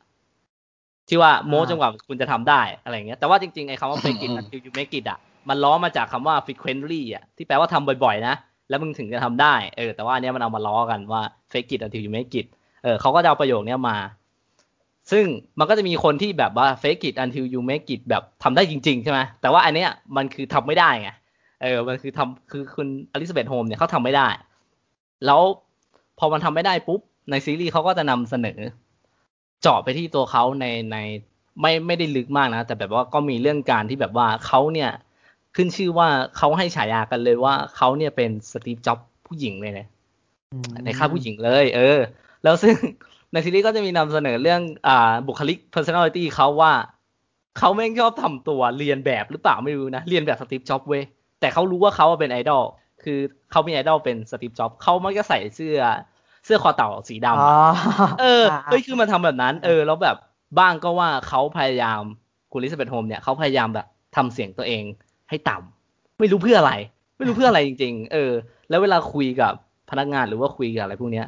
[1.09, 5.18] ที่ว่าโม้อ่าจนกว่าคุณจะทำได้อะไรอย่างเงี้ย แต่ว่าจริงๆไอ้คำว่า fake it อืม until you make it อะ
[5.48, 8.34] มันล้อมาจากคำว่า frequently อะที่แปลว่าทำบ่อยๆ นะ
[8.73, 11.23] แล้วมึงถึงจะทำได้เออแต่ว่าอันเนี้ยมันเอามาล้อกันว่า
[11.53, 12.47] fake it until you make it
[12.82, 13.97] เออเขาก็จะเอาประโยคเนี้ยมา
[15.11, 15.24] ซึ่ง
[15.59, 21.11] มันก็จะมีคนที่แบบว่า fake it until you make it แบบทำได้จริง ๆ ใช่ไหมแต่ว่าอันเนี้ยมันคือทำไม่ได้ไง
[21.62, 24.28] เออมันคือทำคือคุณอลิซาเบธโฮมเนี่ยเขาทำไม่ได้
[25.27, 25.40] แล้ว
[26.19, 27.01] พอมันทำไม่ได้ปุ๊บ
[27.31, 28.59] ในซีรีส์เขาก็จะนำเสนอ
[29.62, 30.97] เจาะไปที่ตัวเขาในใน
[31.61, 34.90] ไม่ไม่ได้ลึกมากนะ แต่แบบว่าก็มีเรื่องการที่แบบว่าเขาเนี่ย
[35.56, 39.86] ขึ้นชื่อว่าเขาให้ฉายากันเลยว่าเขาเนี่ยเป็นสตีฟจ็อบผู้หญิงเลยนะ
[40.52, 41.98] อืมในค่ายผู้หญิงเลย เออ
[42.44, 42.74] แล้วซึ่ง
[43.32, 46.72] ในซีรีส์ก็จะมีนำเสนอเรื่องอ่าบุคลิก personality เขาว่า
[47.58, 51.02] เขาแม่งชอบทำตัวเรียนแบบหรือเปล่าไม่รู้นะ เรียนแบบสตีฟจ็อบเว้ย
[51.40, 52.64] แต่เขารู้ว่าเขาเป็นไอดอล
[53.04, 53.18] คือ
[53.50, 55.78] เขามีไอดอลเป็นสตีฟจ็อบเขามักจะใส่เสื้อ
[56.44, 60.16] เสื้อคอเต่าสีดำอ๋ออะเอออ่าเฮ้ยคือมันทำแบบนั้น เออ แล้วแบบ
[60.58, 62.02] บ้างก็ว่าเขาพยายาม
[62.52, 64.84] คุณลิซาเบธโฮมเนี่ยเขาพยายามแบบทำเสียงตัวเอง
[65.32, 66.72] ให้ต่ำไม่รู้เพื่ออะไร
[67.16, 68.32] ไม่รู้เพื่ออะไรจริง ๆ เออ
[68.68, 69.52] แล้วเวลาคุยกับ
[69.90, 71.26] พนักงานหรือว่าคุยกับอะไรพวกเนี้ย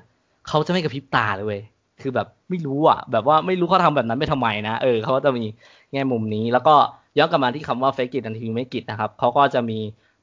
[0.48, 1.62] เขาจะไม่กระพริบตาเลยเว้ย
[2.00, 5.44] คือแบบไม่รู้อะ แบบว่าไม่รู้เขาทำแบบนั้นไปทำไมนะเออเขาก็จะมี
[5.92, 6.74] แง่มุมนี้ แล้วก็
[7.18, 9.78] ย้อนกลับมาที่คำว่า fake it until you make it นะครับเขาก็จะมี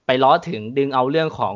[0.05, 1.53] ไปล้อถึงดึงเอาเรื่องของ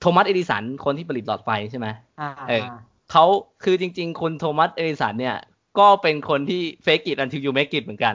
[0.00, 1.86] โทมัสเอดิสันคนที่ผลิตหลอดไฟใช่ไหม
[2.20, 2.64] อ่าเออ
[3.10, 3.24] เขา
[3.64, 5.36] คือจริง ๆคุณโทมัสเอดิสันเนี่ย
[5.78, 8.14] ก็เป็นคนที่ fake it until you make it เหมือนกัน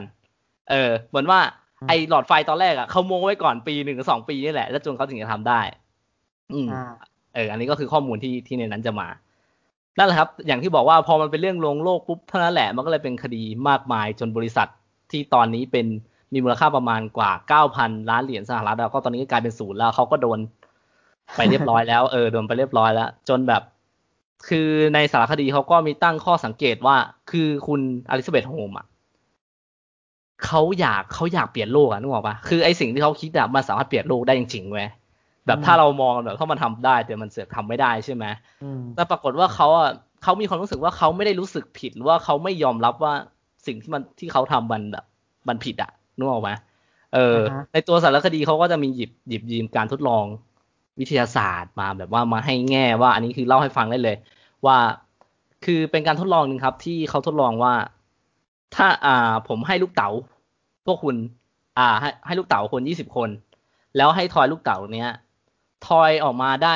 [0.70, 1.40] เออเหมือนว่า
[1.88, 5.60] ไอหลอดไฟตอนแรกอะเขาโม้ไว้ก่อนปีหนึ่งหรือสองปีนี่แหละ แล้วจนเขาถึงจะทำได้
[6.52, 6.92] อืมอ่า
[7.34, 9.08] เออ อันนี้ก็คือข้อมูลที่ที่ในนั้นจะมา
[9.98, 14.68] นั่นแหละครับ อย่างที่บอกว่าพอมันเป็นเรื่องลวงโลกปุ๊บเท่านั้นแหละมันก็เลยเป็นคดีมากมายจนบริษัท
[15.10, 15.86] ที่ตอนนี้เป็น
[16.32, 20.38] มีมูลค่าประมาณกว่าเก้าพันล้านเหรียญสหรัฐแล้วก็ตอนนี้ก็กลายเป็นศูนย์แล้วเขาก็โดน
[21.36, 23.62] ไปเรียบร้อยแล้วเออโดนไปเรียบร้อยแล้ว จนแบบ
[24.48, 26.96] คือในสารคดีเขาก็มีตั้งข้อสังเกตว่า
[27.30, 27.80] คือคุณ
[28.10, 28.86] อลิซาเบธโฮมอะ
[30.46, 34.88] เขาอยากเขาอยากเปลี่ยนโลกอะนึกออกปะคือไอสิ่งที่เขาคิดอะมันสามารถเปลี่ยนโลกได้จริงๆเว้ย
[35.46, 38.24] แบบถ้าเรามองแบบถ้ามันทำได้ แต่มันเสือกทำไม่ได้ใช่ไหม
[38.62, 39.90] อืมแต่ปรากฏว่าเขาอะ
[40.22, 43.14] เขามีความรู้สึกว่าเขาไม่ได้รู้สึกผิดหรือว่าเขาไม่ยอมรับว่า
[43.66, 45.04] สิ่งที่มันที่เขาทำมันแบบ
[45.48, 46.50] มันผิดอะนึกออกไหม
[47.14, 50.24] เอออ่าฮะในตัวสารคดีเขาก็จะมีหยิบหยิบยืมการทดลอง
[51.00, 54.16] วิทยาศาสตร์มาแบบว่ามาให้แง่ว่า อันนี้คือเล่าให้ฟังได้เลย
[54.66, 54.78] ว่า
[55.64, 57.72] คือเป็นการทดลองหนึ่งครับ ที่เขาทดลองว่า
[58.76, 60.10] ถ้าอ่าผมให้ลูกเต๋า
[60.86, 61.16] พวกคุณ
[61.78, 63.28] อ่า ให้ให้ลูกเต๋าคนยี่สิบคน
[63.96, 65.12] แล้วให้ทอยลูกเต๋าเนี้ย
[65.86, 66.74] ทอยออกมาได้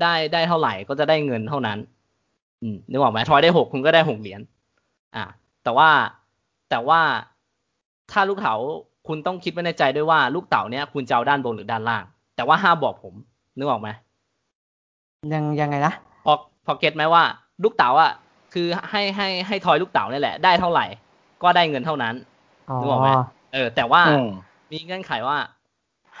[0.00, 1.78] ได้ได้เท่าไหร่ก็จะได้เงินเท่านั้น
[2.62, 4.40] อืมนึกออกไหมทอยได้หกคุณก็ได้หกเหรียญ
[5.16, 5.24] อ่า
[5.64, 5.88] แต่ว่า
[6.70, 7.00] แต่ว่า
[8.12, 8.56] ถ้าลูกเต๋า
[9.08, 12.04] คุณต้องคิดไว้ในใจด้วยว่าลูกเต๋าเนี้ยคุณจะเอาด้านบนหรือด้านล่าง
[12.36, 13.14] แต่ว่าห้ามบอกผม
[13.58, 13.88] นึกออกไหม
[15.32, 15.94] ยังยังไงนะ
[16.24, 16.32] พอ
[16.64, 17.22] พอเก็ตไหมว่า
[17.62, 18.12] ลูกเต๋าอะ
[18.54, 20.86] คือให้ให้ให้ทอยลูกเต๋านี่แหละได้เท่าไหร่
[21.44, 22.14] ก็ได้เงินเท่านั้น
[22.70, 23.08] อ๋อนึกออกไหม
[23.52, 24.26] เออ แต่ว่าอืม
[24.72, 25.38] มีเงื่อนไขว่า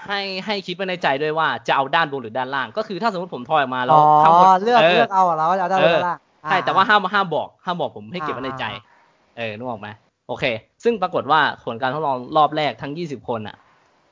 [0.06, 6.18] ให้ให้คิดไว้ในใจด้วยว่าจะเอาด้านบนหรือด้านล่าง ก็คือถ้าสมมติผมทอยออกมาแล้อ๋วอข้างบนเลือกเลือกเอาอะเราจะเอาด้านบนด้านล่าง
[6.48, 8.80] ใช่อ่แต่ว่าห้ามห้ามบอกห้ามบอกผมให้เก็บไว้ในใจอ่า
[9.36, 9.88] เออนึกออกไหม
[10.28, 10.44] โอเค
[10.84, 13.56] ซึ่งปรากฏว่าผลการทดลองรอบแรกทั้ง 20 คนอะ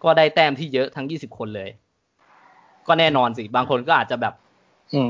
[0.04, 1.68] ก็ได้แต้มที่เยอะทั้ง 20 คนเลย
[2.88, 4.51] ก็แน่นอนสิ บางคนก็อาจจะแบบอืม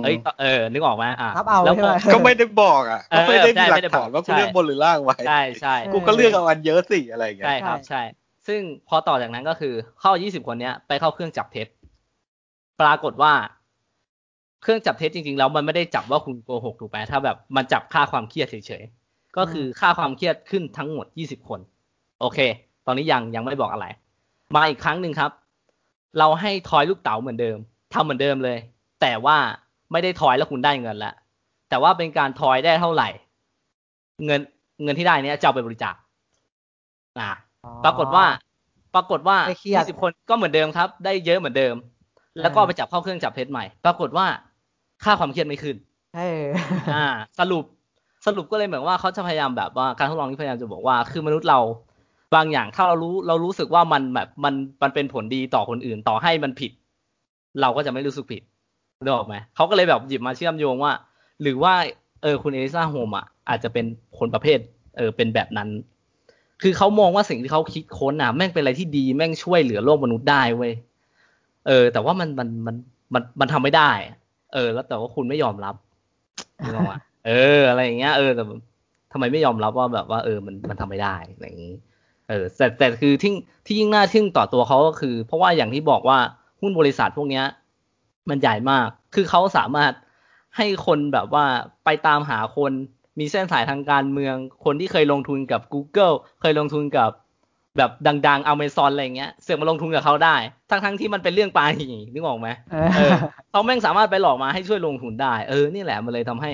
[0.04, 8.02] เอ้ยเออนึกออกไหมอะนับเอาแล้วใช่ไหมก็ไม่ได้บอกอะเออก็ไม่ได้ใช่มีหลัไม่กได้บอกฐานว่ากูใช่เลือกบนหรือล่างไว้ใช่ใช่กูก็เลือกเอาอันเยอะสิอะไรอย่างเงี้ยใช่ครับใช่
[8.46, 11.66] ซึ่งพอต่อจากนั้นก็คือเข้า 20 คนเนี้ยไปเข้าเครื่องจับเท็จ
[12.80, 13.32] ปรากฏว่า
[14.62, 21.60] เครื่องจับเท็จจริงๆแล้วมันไม่ได้จับว่าคุณโกหกถูกไหมถ้าแบบมันจับค่าความเครียดเฉยๆก็คือค่าความเครียดขึ้นทั้งหมด 20 คน
[22.20, 22.38] โอเค
[22.86, 23.86] ตอนนี้ยังยังไม่บอกอะไร
[24.54, 25.30] มาอีกครั้งหนึ่งครับ
[26.18, 27.58] เราให้ทอยลูกเต๋าเหมือนเดิม
[27.92, 28.58] ทำเหมือนเดิมเลย
[29.00, 29.38] แต่ว่า
[29.92, 31.12] ไม่ได้ทอยแล้วคุณได้เงินละ
[31.70, 33.08] แต่ว่าเป็นการทอยได้เท่าไหร่
[34.24, 34.40] เงิน
[34.84, 35.94] เงินที่ได้เนี้ยจะเอาไปบริจาค
[37.20, 37.30] อ่า
[37.84, 38.24] ปรากฏว่า
[38.94, 41.74] ปรากฏว่าไม่เครียด20คนก็เหมือนเดิมครับ ได้เยอะเหมือนเดิม
[42.42, 44.26] แล้วก็ไปจับเข้าเครื่องจับเท็จใหม่ ปรากฏว่า
[45.04, 45.76] ค่าความเครียดไม่ขึ้น
[46.16, 46.44] เออ
[46.94, 47.06] อ่า
[47.40, 47.64] สรุป
[48.26, 51.60] สรุปก็เลยเหมือนว่าเขาจะพยายามแบบว่าการทดลองนี้พยายามจะบอกว่า คือมนุษย์เรา
[52.34, 56.72] บางอย่างถ้าเรารู้เรารู้สึกว่ามันแบบมันมันเป็นผลดีต่อคนอื่นต่อให้มันผิด
[57.60, 58.42] เราก็จะไม่รู้สึกผิด
[59.02, 60.92] นึกออกไหมเขาก็เลยแบบหยิบมาเชื่อมโยงว่า
[61.42, 61.74] หรือว่า
[62.22, 63.84] เออคุณเอลิซาโฮมอะอาจจะเป็น
[64.18, 64.58] คนประเภท
[64.96, 65.68] เออเป็นแบบนั้น
[66.62, 70.72] คือเขามองว่าสิ่งที่เขาคิดค้นอะแม่งเป็นอะไรที่ดีแม่งช่วยเหลือโลกมนุษย์ได้เว้ย
[71.66, 72.76] เออ แต่ว่ามันมันมัน
[73.14, 73.90] มันมันทำไม่ได้
[74.54, 75.74] เออ แล้วแต่ว่าคุณไม่ยอมรับ
[76.64, 78.44] นึกออกปะเออ อะไรอย่างเงี้ยเออแต่
[79.12, 81.74] ทำไมไม่ยอมรับว่าแบบว่าเออมันมันทำไม่ได้อะไรอย่างงี้
[82.28, 83.32] เออแต่แต่คือที่
[83.66, 86.18] ที่ยิ่งน่าทึ่งต่อตัวเขาก็คือ เพราะว่าอย่างที่บอกว่า
[86.60, 87.44] หุ้นบริษัทพวกเนี้ย
[88.28, 89.92] มันใหญ่มาก คือเขาสามารถ
[90.56, 91.44] ให้คนแบบว่า
[91.84, 92.72] ไปตามหาคน
[93.18, 97.10] มีเส้นสายทางการเมือง คนที่เคยลงทุนกับ Google เคยลงทุนกับ
[97.78, 97.90] แบบ
[98.26, 100.36] ดังๆ Amazon อะไรเงี้ยเสือกมาลงทุนกับเขาได้
[100.70, 102.48] ทั้งๆที่มันเป็นเรื่องปลาหีนึกออกไหม
[102.96, 103.10] เออ
[103.50, 106.50] เขาแม่งสามารถไปหลอกมาให้ช่วยลงทุนได้ เออ นี่แหละมันเลยทำให้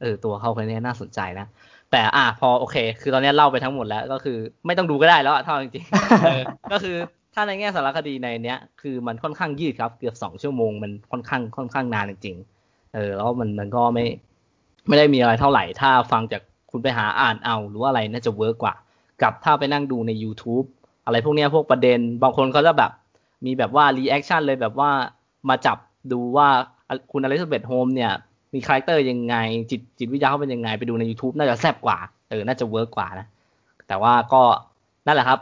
[0.00, 1.46] เออ ตัวเขาคนนี้น่าสนใจนะ
[1.92, 6.96] แต่อะพอโอเค คือตอนนี้เล่าไปทั้งหมดแล้ว ก็คือไม่ต้องดูก็ได้แล้วอะแต่จริงๆก็คือ
[7.38, 14.04] ถ้าในแง่สารคดีในเนี้ย คือมันค่อนข้างยืดครับ เกือบสองชั่วโมงมันค่อนข้างค่อนข้างนานจริงๆเออแล้วมันมันก็ไม่
[14.88, 18.74] ไม่ได้มีอะไรเท่าไหร่ ถ้าฟังจากคุณไปหาอ่านเอาหรือว่าอะไรน่าจะ work กว่า
[19.22, 20.66] กับถ้าไปนั่งดูใน YouTube
[21.04, 22.92] อะไรพวกเนี้ยพวกประเด็น บางคนเขาจะแบบ
[23.44, 24.90] มีแบบว่า reaction เลยแบบว่า
[25.48, 25.78] มาจับ
[26.12, 26.48] ดูว่า
[27.12, 28.12] คุณอลิซาเบธโฮมเนี่ย
[28.54, 29.36] มี character ยังไง
[29.70, 31.98] จิตจิตวิทยาเขาเป็นยังไง ไปดูใน YouTube น่าจะแซ่บกว่า
[32.30, 33.26] เออ น่าจะ work กว่านะ
[33.88, 34.42] แต่ว่าก็
[35.06, 35.40] นั่นแหละครับ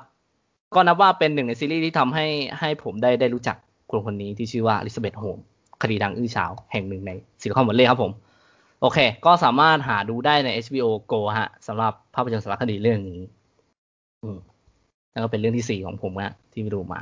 [0.75, 2.27] ก็นับว่าเป็นหนึ่งในซีรีส์ที่ทำให้
[2.61, 3.57] ให้ผมได้ได้รู้จัก
[3.91, 5.39] คนคนนี้ที่ชื่อว่าอลิซาเบธโฮม
[5.83, 8.13] คดีดังอื้อฉาวแห่งหนึ่งในซิลิคอนวัลเลย์ครับผม
[8.81, 13.21] โอเค ก็สามารถหาดูได้ใน HBO Go ฮะสำหรับภาพยนตร์สารคดีเรื่องนี้
[14.23, 14.39] อืม
[15.13, 17.01] แล้วก็เป็นเรื่องที่สี่ของผมฮะที่ไปดูมา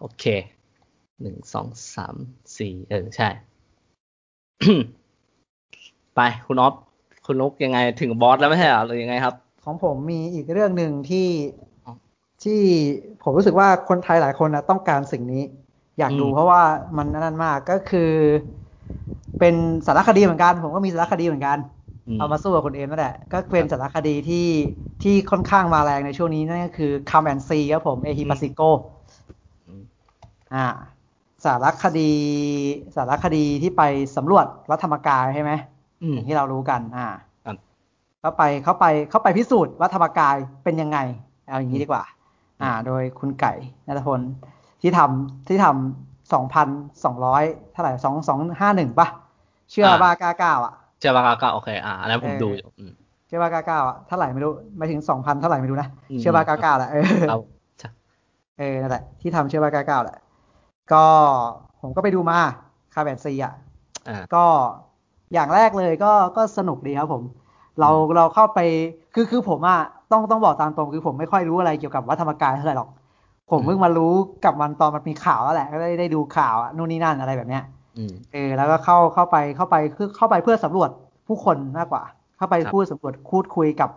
[0.00, 0.24] โอเค
[1.22, 1.66] หนึ่งสอง
[1.96, 2.14] สาม
[2.58, 3.28] สี่เออ ใช่
[6.14, 6.74] ไปคุณอ๊อฟ
[7.26, 9.34] คุณนกยังไงถึงบอสแล้วไม่ใช่หรอหรือยังไงครับ
[9.64, 11.26] ของผมมีอีกเรื่องหนึ่งที่
[12.42, 12.52] ที่
[13.22, 15.42] ผมรู้สึกว่าคนไทยหลายคนนะต้องการสิ่งนี้
[15.98, 16.62] อยากดูอืมเพราะว่า
[16.96, 18.00] มันนั่นมากก็คือ
[19.38, 19.54] เป็น
[19.86, 21.58] สารคดีเหมือนกัน ผมก็มีสารคดีเหมือนกัน
[22.06, 24.48] มเอามาสู้กับคนเอ็มนั่นแหละก็เป็นสารคดีที่
[25.02, 28.60] ที่ค่อนข้างมาแรงในช่วงนี้นั่นก็คือ Come and See ครับผมเอฮิปัสซิโก
[29.66, 29.84] อืม
[30.52, 30.58] อ่า
[31.44, 32.00] สารคดี
[32.96, 33.82] สารคดีที่ไป
[34.16, 35.52] สำรวจวัดธรรมกายใช่ไหม
[36.02, 37.06] อืมอย่างที่เรารู้กัน อ่า
[37.44, 37.56] ครับ
[38.20, 40.98] เขาไปเขาไปเขาไปพิสูจน์วัดธรรมกายเป็นยังไง
[41.46, 42.02] เอาอย่างนี้ดีกว่า
[42.62, 43.52] อ่า โดยคุณไก่
[43.86, 44.20] นัทพล
[44.82, 46.68] ที่ทำที่ทำสองพัน
[47.04, 49.08] สองร้อยเท่าไหร่สองสองห้าหนึ่งป่ะ
[49.70, 52.92] เชื่อบ้ากล้าเก้าอะเจ้าบากาก็โอเค อ่าอันนั้นผมเออดูอยู่อืม
[53.26, 57.40] เชื่อบ้ากล้าเก้าอะเท่าไหร่ไม่รู้ไม่ถึงสองพันเท่าไหร่ไม่รู้นะอืมเชื่อบ้ากล้าเก้าแหละเออครับ
[57.80, 57.88] ใช่
[58.58, 60.18] เออนั่นแหละที่ทำเชื่อบ้ากล้าเก้าแหละ
[60.92, 61.04] ก็
[61.80, 62.38] ผมก็ไปดูมา
[62.94, 63.54] คาแบนซีอะ
[64.08, 64.44] อ่าก็
[65.34, 67.22] อย่างแรกเลยก็ก็สนุกดีครับผม
[67.80, 68.58] เราเราเข้าไป
[69.14, 69.80] คือคือผมอะ
[70.12, 72.88] ต้องต้องบอกตามตรงคือผมไม่ค่อยรู้อะไรเกี่ยวกับวัดธรรมกายเท่าไหร่หรอก
[73.50, 74.12] ผมเพิ่งมารู้
[74.44, 77.62] กับมันตอนมันมีข่าวแล้วแหละก็ได้ได้ดูข่าวอะนู่นนี่นั่นอะไรแบบเนี้ย
[77.98, 80.90] อืมเออแล้วก็เข้าเข้าไปเข้าไปคือเข้าไปเพื่อสำรวจ
[81.26, 82.02] ผู้คนมากกว่า
[82.36, 83.90] เข้าไปครับพูดสำรวจพูดคุยกับ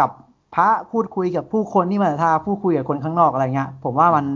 [0.00, 0.10] กับ
[0.54, 4.26] พระพูดคุยกับผู้คนที่มาทาพูดคุยกับคนข้างนอกอะไรเงี้ย ผมว่ามัน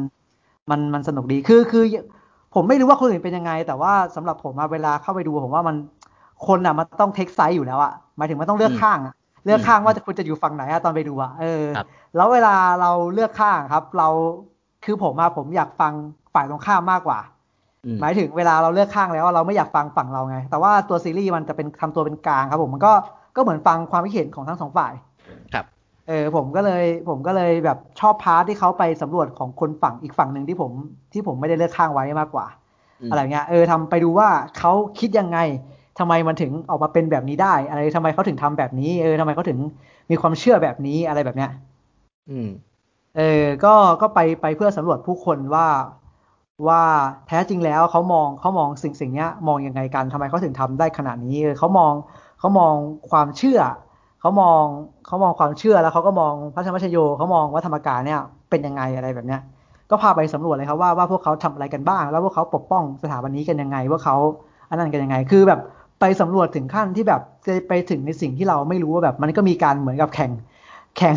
[0.70, 1.84] มันมันสนุกดีคือคือ
[2.54, 5.76] ผมไม่รู้ว่าคนอื่นเป็นยังไง แต่ว่าสำหรับผมอะเวลาเข้าไปดูผมว่ามัน
[6.46, 9.14] คนอะมันต้องเทคไซส์อยู่แล้วอะ หมายถึงมันต้องเลือกอืมข้างอะ
[9.44, 11.86] เลือกข้างว่าจะคุณจะอยู่ฝั่งไหนอะตอนไปดูอะเออครับ
[12.16, 14.08] แล้วเวลาเราเลือกข้างครับ เรา
[14.84, 15.92] คือผมอะผมอยากฟัง
[16.34, 17.18] ฝ่ายตรงข้ามมากกว่า
[17.84, 22.92] อืมหมายถึงเวลาเราเลือกข้างแล้วเราไม่อยากฟังฝั่งเราไง แต่ว่าตัวซีรีส์มันจะเป็นทำตัวเป็นกลางครับ ผมมันก็
[23.36, 24.92] ก็เหมือนฟังความคิดเห็นของทั้งสองฝ่าย
[25.54, 25.66] ครับ
[26.08, 30.72] เออผมก็เลยผมก็เลยแบบชอบพาร์ทที่เขาไปสำรวจของคนฝั่งอีกฝั่งหนึ่งที่ผม
[31.12, 32.46] ที่ผมไม่ได้เลือกข้างไว้มากกว่า
[33.00, 34.28] อืมอะไรเงี้ยเออทำไปดูว่า
[34.58, 35.38] เขาคิดยังไง
[35.98, 39.58] ทำไมมันถึงออกมาเป็นแบบนี้ได้ อะไรทำไมเขาถึงทำแบบนี้ เออทำไมเขาถึง
[40.10, 41.50] มีความเชื่อแบบนี้อะไรแบบเนี้ย
[42.30, 42.48] อืม
[43.16, 45.66] เออ ก็ก็ไปไปเพื่อสำรวจผู้คนว่า
[46.68, 46.82] ว่า
[47.26, 51.92] แท้จริงแล้วเขามองเขามองสิ่งสิ่งเนี้ยมองยังไงกันทำไมเขาถึงทำได้ขนาดนี้เออเขามอง
[52.38, 52.74] เขามอง
[53.10, 53.60] ความเชื่อ
[54.20, 54.62] เขามอง
[55.06, 58.20] เขามองความเชื่อแล้วเขาก็มองพระธรรมชโยเขามองวัฒธรรมกายเนี่ย
[58.50, 59.40] เป็นยังไงอะไรแบบเนี้ย
[59.90, 64.16] ก็พาไปสำรวจเลยครับว่าว่าพวกเขาทำอะไรกันบ้าง แล้วพวกเขาปกป้องสถาบันนี้กันยังไง ว่าเขา
[64.68, 65.60] อันนั้นกันยังไง คือแบบ
[66.00, 70.30] ไปสำรวจถึงขั้นที่แบบจะไปถึงในสิ่งที่เราไม่รู้ว่าแบบ มันก็มีการเหมือนกับแข่ง
[70.96, 71.16] แข่ง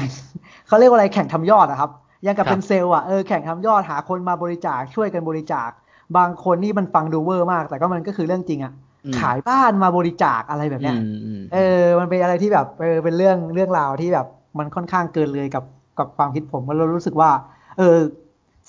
[0.67, 1.91] เขาเรียกว่าอะไรแข่งทำยอดอะครับ
[2.25, 5.69] ยังกับครับเป็นเซลล์อะเออแข่งทำยอดหาคนมาบริจาคช่วยกันบริจาค
[6.17, 8.73] บางคนนี่มันฟังดูเวอร์มาก แต่ก็มันก็คือเรื่องจริงอะ
[9.05, 14.27] อืมขายบ้านมาบริจาคอะไรแบบเนี้ยอืมอืมเออ มันเป็นอะไรที่แบบเออเป็นเรื่องเรื่องราวที่แบบ
[14.59, 15.63] มันค่อนข้างเกินเลยกับ
[15.99, 17.29] กับความคิดผมเรารู้สึกว่า
[17.77, 17.97] เออ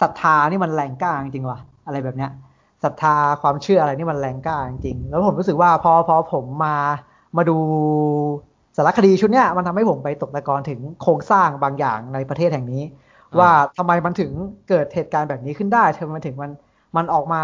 [0.00, 2.30] ศรัทธานี่มันแรงกล้าจริงๆว่ะอะไรแบบเนี้ย
[2.84, 6.76] ศรัทธาความเชื่ออะไรนี่มันแรงกล้าจริงๆแล้วผมรู้สึกว่าพอพอผมมา
[7.36, 7.56] มาดู
[8.76, 12.82] สารคดีชุดเนี้ยมันทำให้ผมไปตกตะกอนถึงโครงสร้างบางอย่างในประเทศแห่งนี้
[13.38, 14.30] ว่าทำไมมันถึง
[14.68, 16.50] เกิดเหตุการณ์แบบนี้ขึ้นได้ทำไมมันถึงมัน
[16.96, 17.42] มันออกมา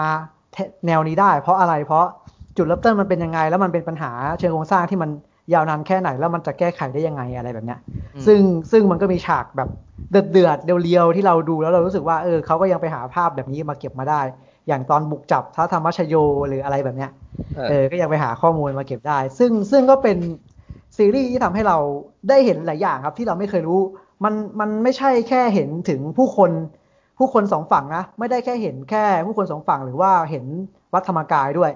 [0.87, 2.05] แนวนี้ได้ เพราะอะไรเพราะ
[2.57, 5.11] จุดเริ่มต้นมันเป็นยังไง แล้วมันเป็นปัญหาเชิงโครงสร้างที่มัน
[5.53, 7.79] ยาวนานแค่ไหนแล้วมันจะแก้ไขได้ยังไงอะไรแบบเนี้ย
[8.17, 8.41] อืมซึ่ง
[8.71, 9.69] ซึ่งมันก็มีฉากแบบ
[10.11, 14.21] เดือดเดือดๆเรียวๆที่เราดูแล้วเรารู้สึกว่าเออเขาก็ยังไปหาภาพแบบนี้มาเก็บมาได้
[14.69, 16.15] อย่างตอนบุกจับท้าธรรมชโย
[16.49, 17.11] หรืออะไรแบบเนี้ย
[17.55, 20.19] เออเออก็ยังไปหาข้อมูลมาเก็บได้ ซึ่งซึ่งก็เป็น
[20.97, 21.79] ซีรีส์ที่ทำให้เรา
[22.29, 23.81] ได้เห็นหลายอย่างครับ ที่เราไม่เคยรู้
[24.25, 26.51] มันมันไม่ใช่แค่เห็นถึงผู้คน
[27.19, 30.45] ผู้คนสองฝั่งนะ ไม่ได้แค่เห็นแค่ผู้คนสองฝั่งหรือว่าเห็น
[30.95, 31.71] วัดธรรมกายด้วย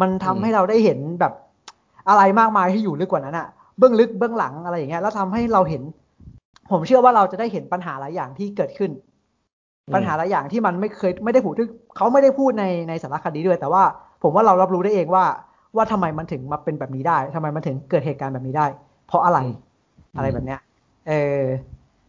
[0.00, 1.32] มันทำอืมให้เราได้เห็นแบบ
[2.08, 3.48] อะไรมากมายที่อยู่ลึกกว่านั้นอะ
[3.78, 5.82] เบื้องลึกเบื้องหลังอะไรอย่างเงี้ยแล้วทำให้เราเห็น
[6.70, 8.90] ผมเชื่อว่าเราจะได้เห็นปัญหาหลายอย่างที่เกิดขึ้น
[9.94, 13.82] ปัญหาหลายอย่างที่มันไม่เคยไม่ได้พูดถึงเขาไม่ได้พูดในในสารคดีด้วย แต่ว่า
[14.22, 15.24] ผมว่าเรารับรู้ได้เองว่า
[15.76, 18.66] ว่าทำไมมันถึงมาเป็นแบบนี้ได้ทำไมมันถึงเกิดเหตุการณ์แบบนี้ได้
[19.06, 19.38] เพราะอะไร
[20.16, 20.60] อะไรแบบเนี้ย
[21.08, 21.42] เออ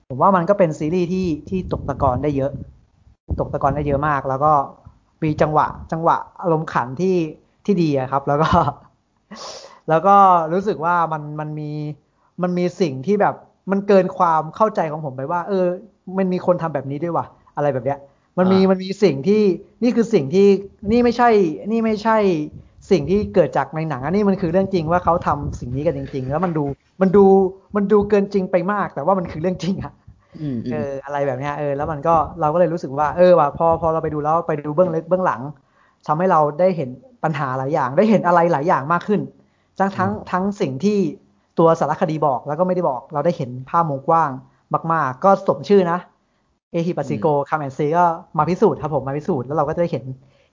[0.10, 2.52] ผมว่ามันก็เป็นซีรีส์ที่ที่ตกตะกอนได้เยอะ
[3.40, 4.52] ตกตะกอนได้เยอะมาก แล้วก็
[5.24, 7.16] มีจังหวะ จังหวะอารมณ์ขันที่
[7.66, 8.49] ที่ดีอะครับ แล้วก็
[9.90, 10.16] แล้วก็
[10.54, 11.72] รู้สึกว่ามันมันมี
[12.41, 13.36] มันมีสิ่งที่แบบ
[13.72, 15.66] มันเกินความเข้าใจของผมไปว่า เออ
[16.18, 17.26] มันมีคนทำแบบนี้ด้วยว่ะ
[17.57, 17.99] อะไรแบบเนี้ย
[18.38, 19.41] มันมีอ่ามัมันมีสิ่งที่
[19.84, 20.47] นี่คือสิ่งที่
[20.91, 21.29] นี่ไม่ใช่
[21.71, 22.17] นี่ไม่ใช่
[22.91, 26.65] สิ่งที่เกิดจากในหนังอันนี้มันคือเรื่องจริงว่าเขาทำสิ่งนี้กันจริง ๆ แล้วมันดู
[27.01, 27.25] มันดู
[27.75, 29.93] มันดูเกินจริงไปมาก แต่ว่ามันคือเรื่องจริงอะ
[30.35, 35.41] อืมอืเอมออะไรแบบเนี้ยเออแล้วมันก็เราก็เลยรู้สึกว่าเออว่ะพอพอเราไปดูแล้วไปดูเบื้องลึกเบื้องหลัง
[36.07, 36.89] ทำให้เราได้เห็น
[37.23, 39.21] ปัญหาหลายอย่าง ได้เห็นอะไรหลายอย่างมากขึ้น
[39.79, 40.99] ทั้งทั้งทั้งสิ่งที่
[41.59, 44.31] ตัวสารคดีบอกแล้วก็ไม่ได้บอก เราได้เห็นภาพมุมกว้าง
[44.93, 45.99] มาก ๆ ก็สมชื่อนะ
[46.72, 48.06] เอฮิปัสซิโกคาแมนซีก็
[48.38, 50.03] มาพิสูจน์ครับผมมาพิสูจน์แล้วเราก็จะได้เห็น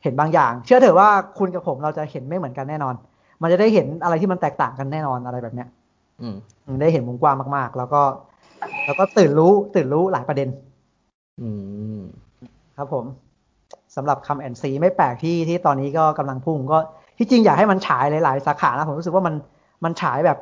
[0.03, 1.09] เห็นบางอย่าง เชื่อเถอะว่า
[1.39, 2.95] คุณกับผมเราจะเห็นไม่เหมือนกันแน่นอน
[3.43, 5.69] มันจะได้เห็นอะไรที่มันแตกต่างกันแน่นอนอะไรแบบเนี้ย
[6.23, 6.37] อืม
[6.67, 8.03] อืมได้เห็นมุมกว้างมากๆ แล้วก็
[8.87, 10.49] แล้วก็ตื่นรู้ตื่นรู้หลายประเด็น
[11.41, 11.51] อื
[11.99, 12.01] ม
[12.77, 13.05] ครับผม
[13.97, 16.79] สำหรับคำแอนซีไม่แปลกที่ที่ตอนนี้ก็กำลังพุ่งก็
[17.19, 19.35] ที่จริงอยากให้มันฉายหลายๆสาขานะผมรู้สึกว่ามัน
[19.85, 20.39] มันฉายแบบ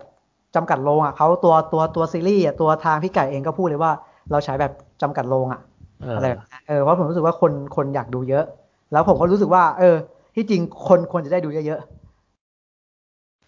[0.55, 3.93] จำกัดโรงอะเขาตัวตัวตัวซีรีส์อะตัวทางพี่ไก่เองก็พูดเลยว่า
[4.31, 4.73] เราฉายแบบ
[5.03, 5.61] จำกัดโรงอะ
[6.03, 8.44] เอออะไรแบบเออเพราะผมรู้สึกว่าคนคนอยากดูเยอะ
[8.93, 9.97] แล้วผมก็รู้สึกว่า เออ
[10.35, 11.81] ที่จริงคนควรจะได้ดูเยอะ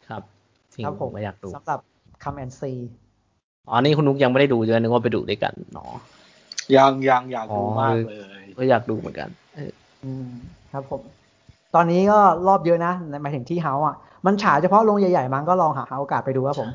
[0.08, 0.22] ครับ
[0.74, 1.78] จริๆงครับผผมมก็อยากดูสำหรับ
[2.24, 2.72] คำแอนซี
[3.68, 5.92] อ๋อนี่คุณนุกยังไม่ได้ดูเยอะนึกว่าไปดูด้วยกันเนาะ
[6.76, 9.70] ยังยังอยากดูอ๋อมากเลยก็อยากดูเหมือนกันเออ
[10.04, 10.26] อืม
[10.72, 11.00] ครับผม
[11.74, 12.18] ตอนนี้ก็
[12.48, 12.92] รอบเยอะนะ
[13.22, 13.94] หมายถึงที่เฮาอะ
[14.26, 16.68] มันฉายเฉพาะโรงใหญ่ๆมันก็ลองหาโอกาสไปดูครับผม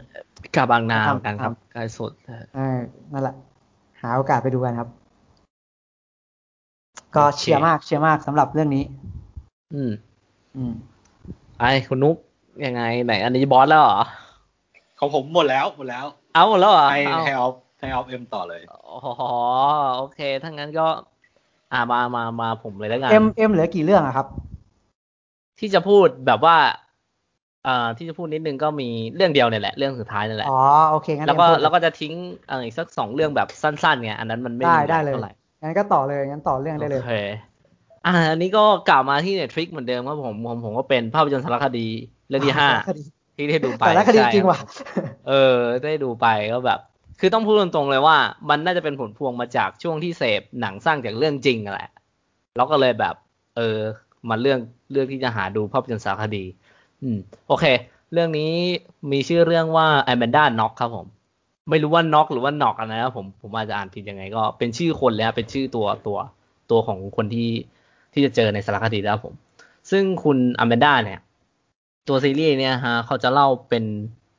[0.56, 2.78] กาบางนาครับเหมือนกันครับครับใกล้สุดเออเออ
[3.14, 3.36] นั่นแหละ
[4.02, 4.90] หาโอกาสไปดูกันครับ
[7.16, 8.84] ก็โอเคเชียร์มากเชียร์มากสำหรับเรื่องนี้
[9.74, 9.92] อืม
[10.56, 10.74] อืม
[11.60, 12.16] ไอ้คุณนุก
[12.66, 14.02] ยังไงไหน อันนี้บอสแล้วเหรอ
[15.00, 18.80] ของผมหมดแล้วหมดแล้ว เอาหมดแล้วเหรอให้เอาให้ออฟให้ออฟเอ็มต่อเลยอ๋อ
[19.98, 20.88] โอเคถ้างั้นก็
[21.74, 24.28] อ่ามามามาผมเลยแล้วกันเอ็มเอ็มเหลือกี่เรื่องอะครับ
[25.60, 26.58] ที่จะพูดแบบว่า
[27.68, 30.60] อ่าที่จะพูดนิดนึงก็มีเรื่องเดียวเนี่ยแหละเรื่องสุดท้ายนั่นแหละอ๋อ
[30.92, 32.14] โอเคงั้นแล้วก็เอ็มพูดแล้วก็จะทิ้ง
[32.48, 35.34] เอ่ออีกสักสองเรื่องแบบสั้นๆไงอันนั้นมันไม่ได้มีได้เลยเท่าไหร่
[35.64, 37.14] งั้นก็ต่อเลยงั้นต่อเรื่องได้เลยโอเค
[38.06, 41.88] อ่าอันนี้ก็กล่าวมาที่ Netflix เหมือนเดิมครับผมผมผมก็เป็นภาพยนตร์สารคดี
[42.30, 43.04] เรื่องที่ห้าสารคดี
[43.38, 44.60] ที่ได้ดูไปสารคดีใช่จริงว่ะ
[45.28, 46.80] เออได้ดูไปก็แบบ
[47.20, 48.18] คือต้องพูดตรงๆเลยว่า
[48.50, 51.90] มันน่าจะเป็นผลพวงมาจากช่วงที่เสพหนังสร้างจากเรื่องจริงนั่นแหละ
[52.56, 53.16] แล้วก็เลยแบบ
[53.58, 53.78] เออ
[54.30, 54.60] มาเรื่อง
[54.92, 56.44] เรื่องที่จะหาดูภาพยนตร์สารคดี
[57.04, 57.66] อืม โอเค
[58.14, 58.52] เรื่องนี้
[59.12, 61.08] มีชื่อเรื่องว่า Amanda Knox ครับผม
[61.70, 66.18] ไม่รู้ว่า Knox หรือว่า Knock อะไรนะผมผมอาจจะอ่านผิดยังไง ก็เป็นชื่อคนเลยครับเป็นชื่อตัวตัว
[66.72, 67.52] ตัวของคนที่
[68.14, 69.34] ที่จะเจอในสารคดีแล้วผม
[69.92, 71.20] ซึ่งคุณอ m ม n นดาเนี่ย
[72.08, 73.84] ตัวซีรีส์เนี่ยฮะเขาจะเล่าเป็น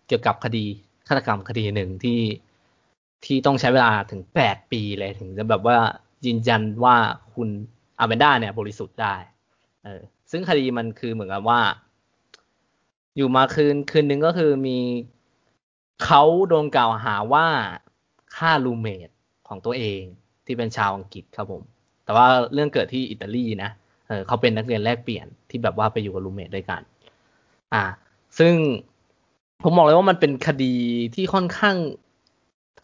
[0.09, 0.65] เกี่ยวกับคดี
[1.09, 2.21] ฆาตกรรมคดีหนึ่งที่
[3.25, 5.77] ที่ต้องใช้เวลาถึงแปดปีเลยถึงจะแบบว่า
[6.27, 6.97] ยืนยันว่า
[7.35, 7.49] คุณ
[7.99, 9.15] อาเบนด้าเนี่ยบริสุทธิ์ได้
[9.85, 10.01] เออ
[10.31, 11.61] ซึ่งคดีมันคือเหมือนกับว่า
[13.21, 14.79] อยู่มาคืนคืนนึงก็คือมี
[16.05, 17.47] เขาโดนกล่าวหาว่า
[18.37, 19.09] ฆ่ารูเมท
[19.49, 20.03] ของตัวเอง
[20.47, 21.63] ที่เป็นชาวอังกฤษครับผม
[22.05, 23.71] แต่ว่าเรื่องเกิดที่อิตาลีนะ
[24.09, 26.81] เออเขาเป็นนักเรียนแลกเปลี่ยนที่แบบว่าไปอยู่กับรูเมทด้วยกัน
[27.75, 27.85] อ่า
[28.39, 28.55] ซึ่ง
[29.63, 30.75] ผมบอกเลยว่ามันเป็นคดี
[31.15, 31.77] ที่ค่อนข้าง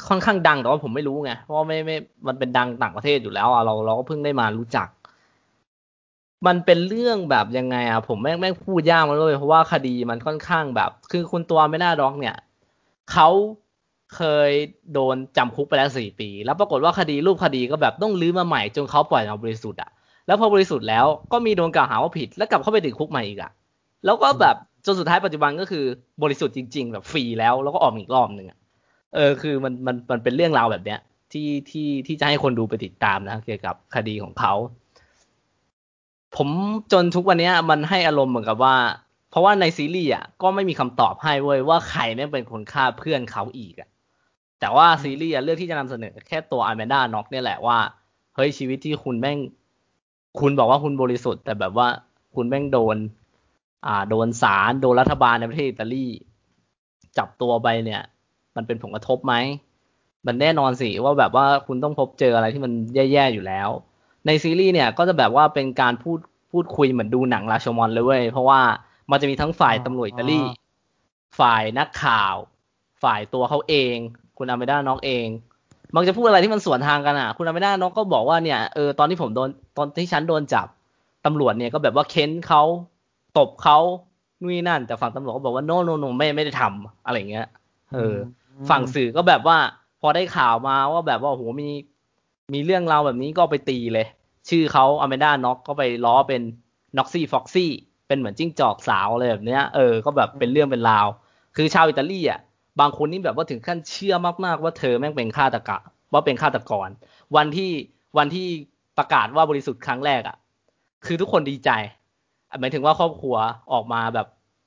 [0.08, 1.96] ค่อนข้างดังแต่ว่าผมไม่รู้ไงเพราะว่าไม่ไม่
[2.26, 4.88] มันเป็นดังต่างประเทศอยู่แล้วอะเราเราก็เพิ่งได้มารู้จัก
[6.46, 12.36] มันเป็นเรื่องแบบยังไงอะผมแม่งแม่งพูดยากมาเลยเพราะว่าคดีมันค่อนข้างแบบ คือคุณตัวไม่น่าด็อกเนี่ย
[13.12, 13.28] เขา
[14.16, 14.50] เคย
[14.92, 19.90] โดนจำคุกไปแล้วสี่ปี แล้วปรากฏว่าคดีรูปคดีก็แบบต้องลื้อมาใหม่จนเขาปล่อยมาบริสุทธิ์อะ
[20.26, 23.50] แล้วพอบริสุทธิ์แล้วก็มีโดนกล่าวหาว่าผิด แล้วกลับเข้าไปติดคุกใหม่อีกอะ
[24.04, 24.56] แล้วก็แบบ
[24.86, 25.84] จนสุดท้ายปัจจุบันก็คือ
[26.22, 28.58] บริสุทธิ์จริง ๆ แบบฟรีแล้ว แล้วก็ออกอีกรอบหนึ่งอะ
[29.14, 31.00] เออคือมันมันมันเป็นเรื่องราวแบบเนี้ย
[31.32, 34.52] ที่ที่ที่จะให้คนดูไปติดตามนะเกี่ยวกับคดีของเขา
[36.36, 36.48] ผม
[36.92, 38.76] จนทุกวันนี้มันให้อารมณ์เหมือนกับว่า
[39.30, 43.88] เพราะว่าในซีรีส์อะก็ไม่มีคำตอบให้เว้ยว่าใครแม่งเป็นคนฆ่าเพื่อนเขาอีกอะ
[44.60, 47.78] แต่ว่าซีรีส์เลือกที่จะนำเสนอแค่ตัวอาร์แมนดาน็อกเนี่ยแหละว่า
[48.34, 49.38] เฮ้ยชีวิตที่คุณแม่ง
[50.40, 51.88] คุณบอกว่าคุณบริสุทธิ์ แต่แบบว่า
[52.34, 52.96] คุณแม่งโดน
[53.86, 56.06] อ่า โดนศาลโดนรัฐบาลในประเทศอิตาลี
[57.18, 58.02] จับตัวไปเนี่ย
[58.56, 59.34] มันเป็นผลกระทบไหม
[60.26, 63.68] มันแน่นอนสิว่าแบบว่าคุณต้องพบเจออะไรที่มันแย่ๆอยู่แล้ว
[64.26, 66.18] ในซีรีส์เนี่ยก็จะแบบว่าเป็นการพูด
[66.52, 68.60] พูดคุยเหมือนดูหนังราชมอนเลยเว้ยเพราะว่า
[69.10, 70.40] มันจะมีทั้งฝ่ายตำรวจอิตาลี
[71.38, 72.34] ฝ่ายนักข่าว
[73.02, 73.96] ฝ่ายตัวเขาเอง
[74.38, 75.26] คุณอาเมด้าน็อกเอง
[75.94, 80.66] มันจะพูดอะไรที่มันสวนทางกันอะ คุณอาเมด้าน็อกก็บอกว่าเนี่ยเออตอนที่ผมโดนตอนที่ฉันโดนจับ
[81.26, 82.62] ตำรวจเนี่ยก็แบบว่าเค้นเขา
[83.38, 83.78] ตบเขา
[84.40, 87.46] นู่นนั่น แต่ฝั่งตำรวจก็บอกว่าโนโนโนไม่ไม่ได้ทำอะไรเงี้ย
[87.94, 88.16] เออ
[88.70, 89.56] ฝั่งสื่อก็แบบว่า
[90.00, 91.68] พอได้ข่าวมาว่าแบบว่าโหมี
[92.54, 94.06] มีเรื่องราวแบบนี้ก็ไปตีเลย
[94.48, 96.42] ชื่อเขาอแมนด้าน็อกก็ไปล้อเป็น
[96.98, 97.70] Knoxy Foxy
[98.06, 101.06] เป็นเหมือนจิ้งจอกสาวอะไรแบบเนี้ยเออก็แบบเป็นเรื่องเป็นราว
[101.56, 102.40] คือชาวอิตาลีอะ
[102.80, 104.14] บางคนนี่แบบว่าถึงขั้นเชื่อ
[104.44, 105.78] มากๆว่าเธอแม่งเป็นฆาตกะ
[106.12, 106.88] ว่าเป็นฆาตกร
[107.36, 107.70] วันที่
[108.18, 108.46] วันที่
[108.98, 110.36] ประกาศว่าบริสุทธิ์ครั้งแรกอะ
[111.06, 111.70] คือทุกคนดีใจ
[112.60, 113.36] หมายถึงว่าครอบครัว
[113.72, 114.26] ออกมาแบบ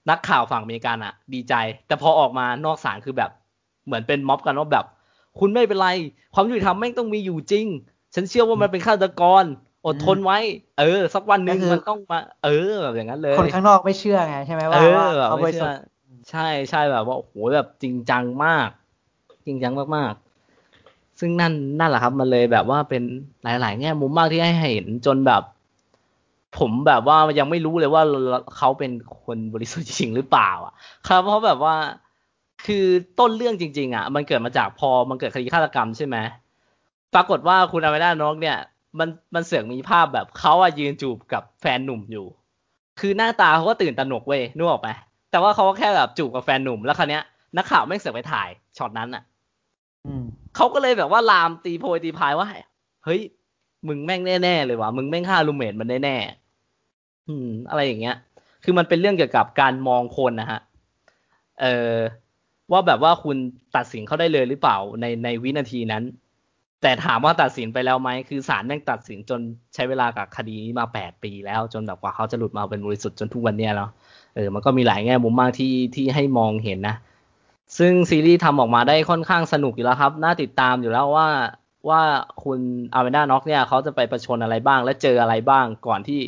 [0.09, 1.53] นักข่าวฝั่งอเมริกันอะ ดีใจ
[1.87, 3.31] แต่พอออกมานอกศาลคือแบบ
[3.85, 4.85] เหมือนเป็นม็อบกันว่าแบบ
[5.39, 5.87] คุณไม่เป็นไร
[6.33, 7.65] ความยุติธรรมแม่งต้องมีอยู่จริง
[8.15, 9.43] ฉันเชื่อว่ามันเป็นฆาตกร
[9.85, 10.39] อดทนไว้
[10.79, 14.77] เออ สักวันหนึ่งมันต้องมา เออแบบอย่างนั้นเลย คนข้างนอกไม่เชื่อไงใช่ไหมว่า
[15.25, 15.81] เขาบริสุทธิ์
[16.29, 18.69] ใช่ใช่แบบว่าโอ้โหแบบจริงจังมาก
[19.45, 23.03] จริงจังมากๆ ซึ่งนั่นนั่นแหละครับ มันเลยแบบว่าเป็น
[23.43, 25.43] หลาย ๆ แง่มุมมากที่ให้เห็นจนแบบ
[26.59, 28.03] ผมแบบว่ายังไม่รู้เลยว่า
[28.57, 28.91] เขาเป็น
[29.23, 30.73] คนบริสุทธิ์จริงหรือเปล่า อะ
[31.07, 31.75] ครับเพราะแบบว่า
[32.65, 32.85] คือ
[33.19, 36.17] ต้นเรื่องจริง ๆ อะ มันเกิดมาจากพอมันเกิดคดีฆาตกรรมใช่ไหม
[37.13, 38.57] ปรากฏว่าคุณอแมนด้าน็อกเนี่ย
[38.99, 42.25] มันมันเสือกมีภาพแบบเขาอะยืนจูบกับแฟนหนุ่มอยู่
[42.99, 44.89] คือหน้าตาเขาก็ตื่นตระหนกเว้ยนึกออกไหม
[45.31, 47.23] แต่ว่าเขาก็แค่แบบจูบกับแฟนหนุ่มแล้วคราวเนี้ย
[47.57, 49.23] นักข่าวแม่งเสือกไปถ่ายช็อตนั้นอะ
[50.55, 52.47] เขาก็เลยแบบว่าลามตีโพยตีพายว่า
[53.05, 53.21] เฮ้ย
[53.87, 58.15] มึงแม่งแน่ๆเลยว่ะมึงแม่งฆ่า roommate มันแน่ๆอืม อะไรอย่างเงี้ย
[58.63, 60.59] คือมันเป็นเรื่องเกี่ยวกับการมองคนนะฮะ
[61.61, 61.95] เออ
[62.71, 63.37] ว่าแบบว่าคุณ
[63.75, 66.03] ตัดสินเขาได้เลยหรือเปล่าในในวินาทีนั้น
[66.81, 69.39] แต่ถามว่าตัดสินไปแล้วไหมคือศาลแม่งตัดสินจน
[69.73, 73.89] ใช้เวลากับคดีนี้มาแปดปีแล้วจนแบบกว่าเขาจะหลุดมาเป็นบริสุทธิ์จนทุกวันเนี้ยแล้ว
[74.35, 76.95] เออมันก็มีหลายแง่มุมมากที่ที่ให้มองเห็นนะ
[77.77, 81.27] ซึ่งซีรีส์ทำออกมาได้ค่อนข้างสนุกอยู่แล้วครับ น่าติดตามอยู่แล้วว่า
[81.89, 82.01] ว่า
[82.43, 82.59] คุณ
[82.93, 86.19] อาเวนด้าน็อกเนี่ยเขาจะไปประชนอะไรบ้างและเจออะไรบ้างก่อนที่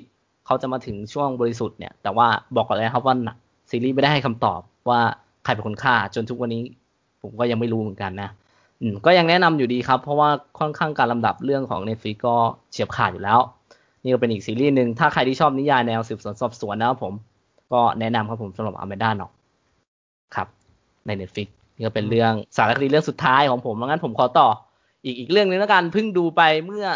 [0.45, 3.15] เขาจะมาถึงช่วงบริสุทธิ์เนี่ย แต่ว่าบอกก่อนเลยครับว่า
[3.69, 4.99] ซีรีส์ไม่ได้ให้คำตอบว่า
[5.44, 6.61] ใครเป็นคนฆ่าจนทุกวันนี้
[7.22, 8.30] ผมก็ยังไม่รู้เหมือนกันนะ
[9.06, 10.30] ก็ยังแนะนำอยู่ดีครับ เพราะว่า
[10.60, 12.36] ค่อนข้างการลำดับเรื่องของ Netflix ก็
[12.72, 13.40] เฉียบขาดอยู่แล้ว
[14.03, 17.14] นี่ก็เป็นอีกซีรีส์หนึ่งถ้าใครที่ชอบนิยายแนวสืบสวนสอบสวนนะครับผม
[17.74, 19.32] ก็แนะนำครับผมสำหรับอเมด้านอก
[20.36, 20.48] ครับ
[21.08, 24.48] ใน Netflix นี่ก็เป็นเรื่องสารคดีเรื่องสุดท้ายของผมงั้นผมขอต่อ
[25.06, 26.88] อีกอีกเรื่องนึงแล้วกันเพิ่งดูไปเมื่อ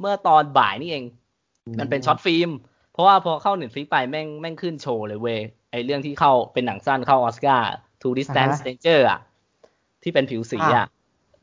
[0.00, 1.04] เมื่อตอนบ่ายนี่เอง
[1.78, 2.50] มันเป็น short film
[2.92, 5.38] เพราะว่าพอเข้า Netflix ไปแม่งแม่งขึ้นโชว์เลยเว้ย
[5.70, 7.70] ไอเรื่องที่เข้าเป็นหนังสั้นเข้าออสการ์
[8.02, 9.20] Two Distant Strangers อะ
[10.02, 10.86] ที่เป็นผิวสีอะ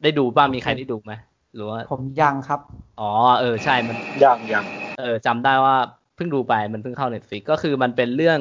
[0.04, 1.14] ได้ดูบ้างมีใครได้ดูไหม
[1.56, 2.60] หรือว่าผมยังครับ
[3.00, 4.66] อ๋อ เออใช่มันยังยัง
[5.00, 5.76] เออจำได้ว่า
[6.16, 8.40] เพิ่งดูไปมันเพิ่งเข้า Netflix ก็คือมันเป็นเรื่อง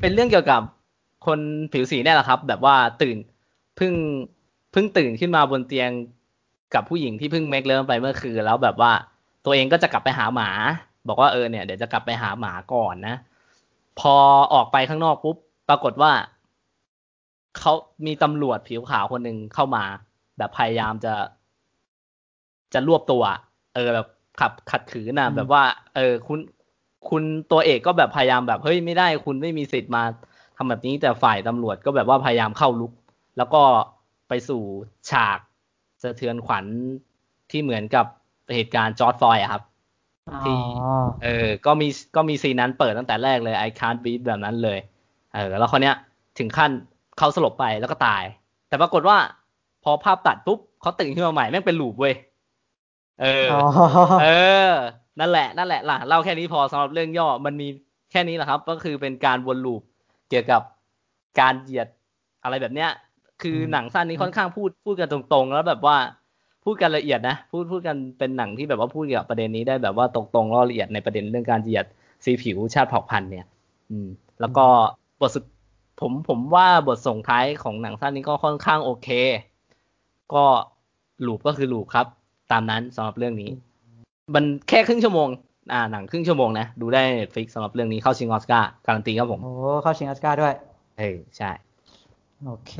[0.00, 0.62] เป็นเรื่องเกี่ยวกับ
[1.26, 1.38] คน
[1.72, 3.16] ผิวสีเนี่ยแหละครับ แบบว่าตื่น
[3.76, 3.92] เพิ่ง
[4.72, 5.90] เพิ่งตื่นขึ้นมาบนเตียง
[6.74, 8.92] กับผู้หญิงที่เพิ่งเมคเลิฟไปเมื่อคืนแล้วแบบว่า
[9.44, 10.48] ตัวเองก็จะกลับไปหาหมา
[11.08, 13.16] บอกว่าเออเนี่ยเดี๋ยวจะกลับไปหาหมาก่อนนะ
[14.00, 14.14] พอ
[14.54, 15.36] ออกไปข้างนอกปุ๊บ
[15.68, 16.12] ปรากฏว่า
[17.58, 17.72] เขา
[18.06, 19.84] มีตำรวจผิวขาวคนหนึ่งเข้ามา
[20.38, 21.14] แบบพยายามจะ
[22.74, 23.22] จะรวบตัว
[23.74, 24.08] เออแบบ
[24.40, 25.62] ขับขัดขืนนะแบบว่า
[25.94, 26.40] เออ คุณ
[27.08, 27.22] คุณ
[27.52, 30.02] ตัวเอกก็แบบพยายามแบบเฮ้ยไม่ได้คุณไม่มีสิทธิ์มา
[30.56, 32.92] ทำแบบนี้แต่ฝ่ายตำรวจก็แบบว่าพยายามเข้าลุก
[33.38, 33.62] แล้วก็
[34.28, 34.62] ไปสู่
[35.10, 35.38] ฉาก
[36.02, 36.64] สะเทือนขวัญ
[37.50, 38.06] ที่เหมือนกับ
[38.54, 39.62] เหตุการณ์จอร์ดฟอยอะครับ
[40.44, 40.56] ที่
[41.24, 44.78] เออ ก็มีก็มีซีนนั้นเปิดตั้งแต่แรกเลย I can't beat แบบนั้นเลย
[45.34, 45.96] เออ แล้วคนเนี้ย
[46.38, 46.70] ถึงขั้น
[47.18, 48.24] เขาสลบไปแล้วก็ตาย
[48.68, 49.16] แต่ปรากฏว่า
[49.84, 52.14] พอภาพตัดปุ๊บเขาตื่นขึ้นมาใหม่แม่งเป็นลูปเว้ย
[53.20, 53.48] เออ
[54.22, 54.26] เอ
[54.70, 54.72] อ
[55.20, 57.68] นั่นแหละนั่นแหละล่ะเล่าแค่นี้พอสำหรับเรื่องย่อมันมี
[58.10, 59.82] แค่นี้แหละครับ ก็คือเป็นการวนลูป
[60.28, 60.62] เกี่ยวกับ
[61.40, 61.88] การเหยียด
[62.42, 62.90] อะไรแบบเนี้ย
[63.42, 65.96] คือหนังสั้นนี้ค่อนข้างพูดพูดกันตรงๆ แล้วแบบว่า
[66.64, 71.86] พูดกันละเอียดนะพูดพูดกันเป็นหนังที่แบบว่าพูดเกี่ยวกับประเด็นนี้ได้แบบว่าตรงๆแล้วละเอียดในประเด็นเรื่องการเหยียด
[72.24, 73.46] สีผิวชาติเผ่าพันธุ์เนี่ย
[73.90, 74.08] อืม
[74.40, 74.66] แล้วก็
[75.20, 75.44] บทสุด
[76.02, 79.08] ผมผมว่าบทส่งท้ายของหนังสั้นนี้ก็ค่อนข้างโอเค
[80.34, 80.44] ก็
[81.26, 82.06] loop ก็คือ loop ครับ
[82.52, 83.50] ตามนั้นสำหรับเรื่องนี้
[84.34, 85.28] มันแค่ครึ่งชั่วโมง
[85.72, 87.02] อ่า หนังครึ่งชั่วโมงนะ ดูได้
[87.34, 89.52] ฟิกสำหรับเรื่องนี้เข้าชิงออสการ์การันตีครับผม โอ้
[89.82, 90.54] เข้าชิงออสการ์ด้วย
[90.98, 91.50] เออใช่
[92.46, 92.72] โอเค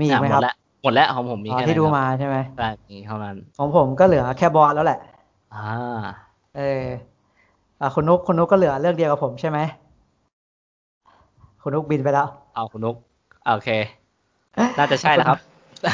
[0.00, 4.98] มีไหมครับ หมดแล้วหมดแล้วของผมมีอ๋อแค่ที่ดูนั้นครับมาใช่ไหมใช่มีเท่านั้น ของผมก็เหลือแค่บอสแล้วแหละ
[5.54, 5.70] อ่า
[6.56, 6.84] เออ
[7.80, 9.58] อ่าคุณนุกคุณนุกก็เหลือเรื่องเดียวกับผมใช่ไหม
[11.62, 12.96] คุณนุกบินไปแล้ว เอาคุณนุก
[13.54, 13.70] โอเค
[14.78, 15.38] น่าจะใช่แล้วครับ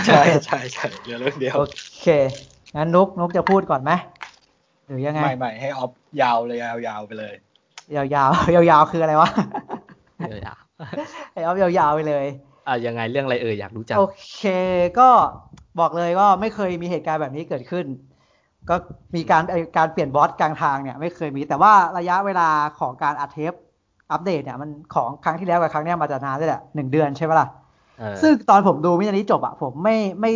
[0.06, 1.62] ใช่ใช่ใช่เหลือเรื่องเดียว โอ
[2.00, 2.06] เค
[2.76, 3.92] งั้นนุกนุกจะพูดก่อนไหม
[4.86, 5.90] หรือยังไง ไม่ไม่ให้ออฟ
[6.22, 7.34] ยาวเลยยาวยาวไปเลย
[7.96, 9.30] ยาวๆยาวๆคืออะไรวะ
[10.18, 10.58] เดี๋ยวอยาก
[11.32, 12.26] ให้ออฟยาว ๆ ไปเลย
[12.66, 14.02] อ่ายังไงเรื่องอะไรเอ่ยอยากรู้จัง โอ
[14.34, 14.42] เค
[14.98, 15.08] ก็
[15.80, 17.86] บอกเลยว่าไม่เคยมีเหตุการณ์แบบนี้เกิดขึ้น
[18.68, 18.74] ก็
[19.14, 22.48] มีการไอ้การเปลี่ยนบอสกลางทางเนี่ย ไม่เคยมีแต่ว่าระยะเวลา
[22.80, 23.52] ของการอัดเทป
[24.12, 27.48] อัปเดตเนี่ยมันของครั้งที่แล้วกับครั้งเนี้ยมาจะนานด้วยแหละหนึ่งเดือนใช่ไหมล่ะ
[27.98, 30.32] เออซึ่งตอนผมดูมินาริจบอะผมไม่ไม่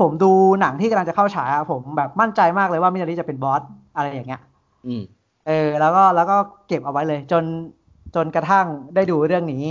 [0.00, 0.30] ผมดู
[0.60, 3.62] หนังที่กำลังจะเข้าฉายอะผมแบบมั่นใจมากเลยว่ามินาริจะเป็นบอส
[3.96, 4.40] อะไรอย่างเงี้ย
[4.86, 5.02] อืม
[5.46, 6.36] เออ แล้วก็แล้วก็
[6.68, 7.44] เก็บเอาไว้เลย จน
[8.14, 9.64] จนกระทั่งได้ดูเรื่องนี้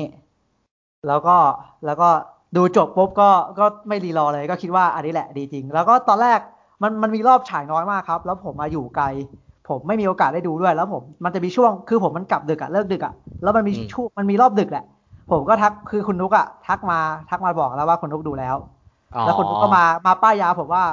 [1.08, 1.38] แล้วก็
[1.86, 2.10] แล้วก็
[2.58, 3.30] ดูจบปุ๊บก็
[3.60, 6.40] ก็ไม่รีรอเลย ก็คิดว่าอันนี้แหละดีจริง แล้วก็ตอนแรก
[6.82, 9.06] มันมันมีรอบฉายน้อยมากครับ แล้วผมมาอยู่ไกล
[9.70, 13.14] ผมไม่มีโอกาสได้ดูด้วย แล้วผมมันจะมีช่วงคือผมมันกลับดึกอะเลิกดึกอะ
[13.44, 14.86] แล้วมันมีอืมช่วงมันมีรอบดึกแหละ
[15.32, 18.56] ผมก็ทักคือคุณนุกอะทักมาทักมาบอกแล้วว่าคุณนุกดูแล้ว
[19.16, 20.84] อ๋อแล้วคุณนุกก็มามาป้ายยาผมว่า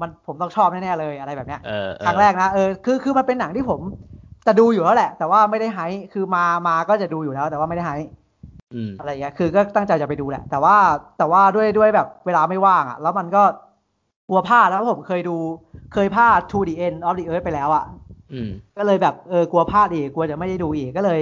[0.00, 3.80] มันผมต้องชอบแน่ๆเลยอะไรแบบเนี้ยเออเออครั้งแรกนะเออคือคือมันเป็นหนังที่ผม
[4.46, 8.06] จะดูอยู่แล้วแหละ แต่ว่าไม่ได้ไฮป์คือมามาก็จะดูอยู่แล้ว แต่ว่าไม่ได้ไฮป์
[8.72, 10.76] อืมอะไรอย่างเงี้ยคือก็ตั้งใจจะไปดูแหละ แต่ว่า
[11.18, 13.42] แต่ว่าด้วยด้วยแบบเวลาไม่ว่างอะแล้วมันก็
[14.28, 15.36] กลัวพลาดแล้วผมเคยดู
[15.94, 18.03] เคยพลาด To the End of the Earth ไปแล้วอะอืม
[18.76, 21.20] ก็เลยแบบเออกลัวพลาดอีกกลัวจะไม่ได้ดูอีกก็เลย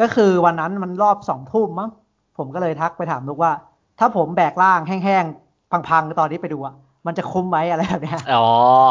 [0.00, 1.90] ก็คือวันนั้นมันรอบสองทุ่มมั้ง
[2.38, 3.52] ผมก็เลยทักไปถามนุกว่า
[3.98, 6.74] ถ้าผมแบกร่างแห้งๆ พังๆตอนนี้ไปดูอะ
[7.06, 8.36] มันจะคุ้มไหมอะไรแบบเนี้ยอ๋อ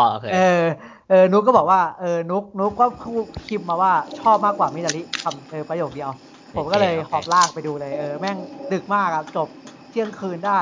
[0.10, 0.64] โอเคเออ
[1.10, 6.10] เออนุกก็บอกว่าเออนุกนุกก็พูดคิมมาว่าชอบมากกว่ามินาริคำเออประโยคเดียว
[6.56, 8.38] ผมก็เลยโอเคหอบลากไปดูเลยเออแม่ง
[8.74, 9.48] ดึกมากครับจบ
[9.90, 10.60] เที่ยงคืนได้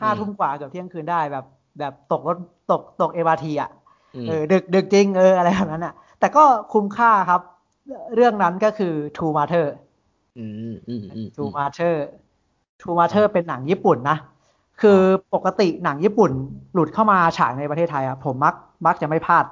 [0.00, 1.44] ห้าอืมทุ่มกว่าเกือบเที่ยงคืนได้แบบ
[1.78, 2.36] แบบตกรถ
[2.70, 3.81] ตกตกเอวาทีอะอืม
[4.28, 7.40] เออดึกดึกจริงเอออะไรแบบนั้นอะ แต่ก็คุ้มค่าครับ
[8.14, 9.66] เรื่องนั้นก็คือ True Matter
[10.38, 11.94] อืมอืมอืม True Matter
[12.80, 14.18] True Matter เป็นหนังญี่ปุ่นนะ
[14.80, 15.00] คือ
[15.34, 16.30] ปกติหนังญี่ปุ่น
[16.74, 18.54] หลุดเข้ามาฉายในประเทศไทยอะผมมัก
[18.86, 19.44] มักจะไม่พลาด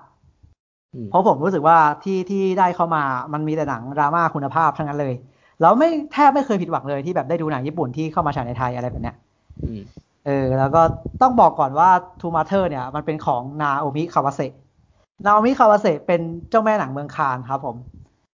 [0.95, 5.15] อืมเพราะผมรู้สึกว่าที่ที่ได้เข้ามามันมีแต่หนังดราม่าคุณภาพทั้งนั้นเลย
[5.61, 9.16] แล้วไม่แทบไม่เคยผิดหวังเลยที่แบบได้ดูหนังญี่ปุ่นที่เข้ามาฉายในไทยอะไรแบบเนี้ย
[9.66, 9.82] อืม
[10.24, 10.82] เออแล้วก็
[11.20, 11.88] ต้องบอกก่อนว่า
[12.20, 14.40] True Mothers เนี่ย มันเป็นของนาโอมิคาวาเซ
[15.24, 16.20] นาโอมิคาวาเซเป็น
[16.51, 17.76] เจ้าแม่หนังเมืองคานส์ครับผม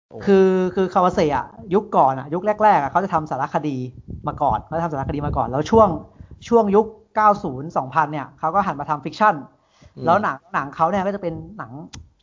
[0.09, 3.77] โอ้คือคือคาวาเซอะยุคก่อนอะยุคแรกๆอะเขาจะทำสารคดี
[4.27, 5.89] มาก่อนเขาจะทำสารคดีมาก่อน แล้วช่วง
[6.47, 6.85] ช่วงยุค
[7.15, 9.35] 90 2000 เนี่ยเขาก็หันมาทำ fiction
[10.05, 11.71] แล้วหนังหนังเขาเนี่ยก็จะเป็นหนัง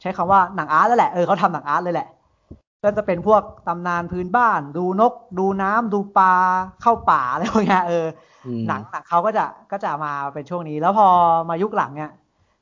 [0.01, 2.09] ใช้คำว่าหนังอาร์ตแล้วแหละเออเขาทำหนังอาร์ตเลยแหละ
[2.85, 6.35] ก็จะเป็นพวกตำนานพื้นบ้าน ดูนก ดูน้ำดูปลา
[6.83, 8.07] เข้าป่าอะไรพวกเนี้ยเออ
[8.47, 11.09] อืมหนังหนังเขาก็จะก็จะมาเป็นช่วงนี้ แล้วพอ
[11.49, 12.11] มายุคหลังเนี่ย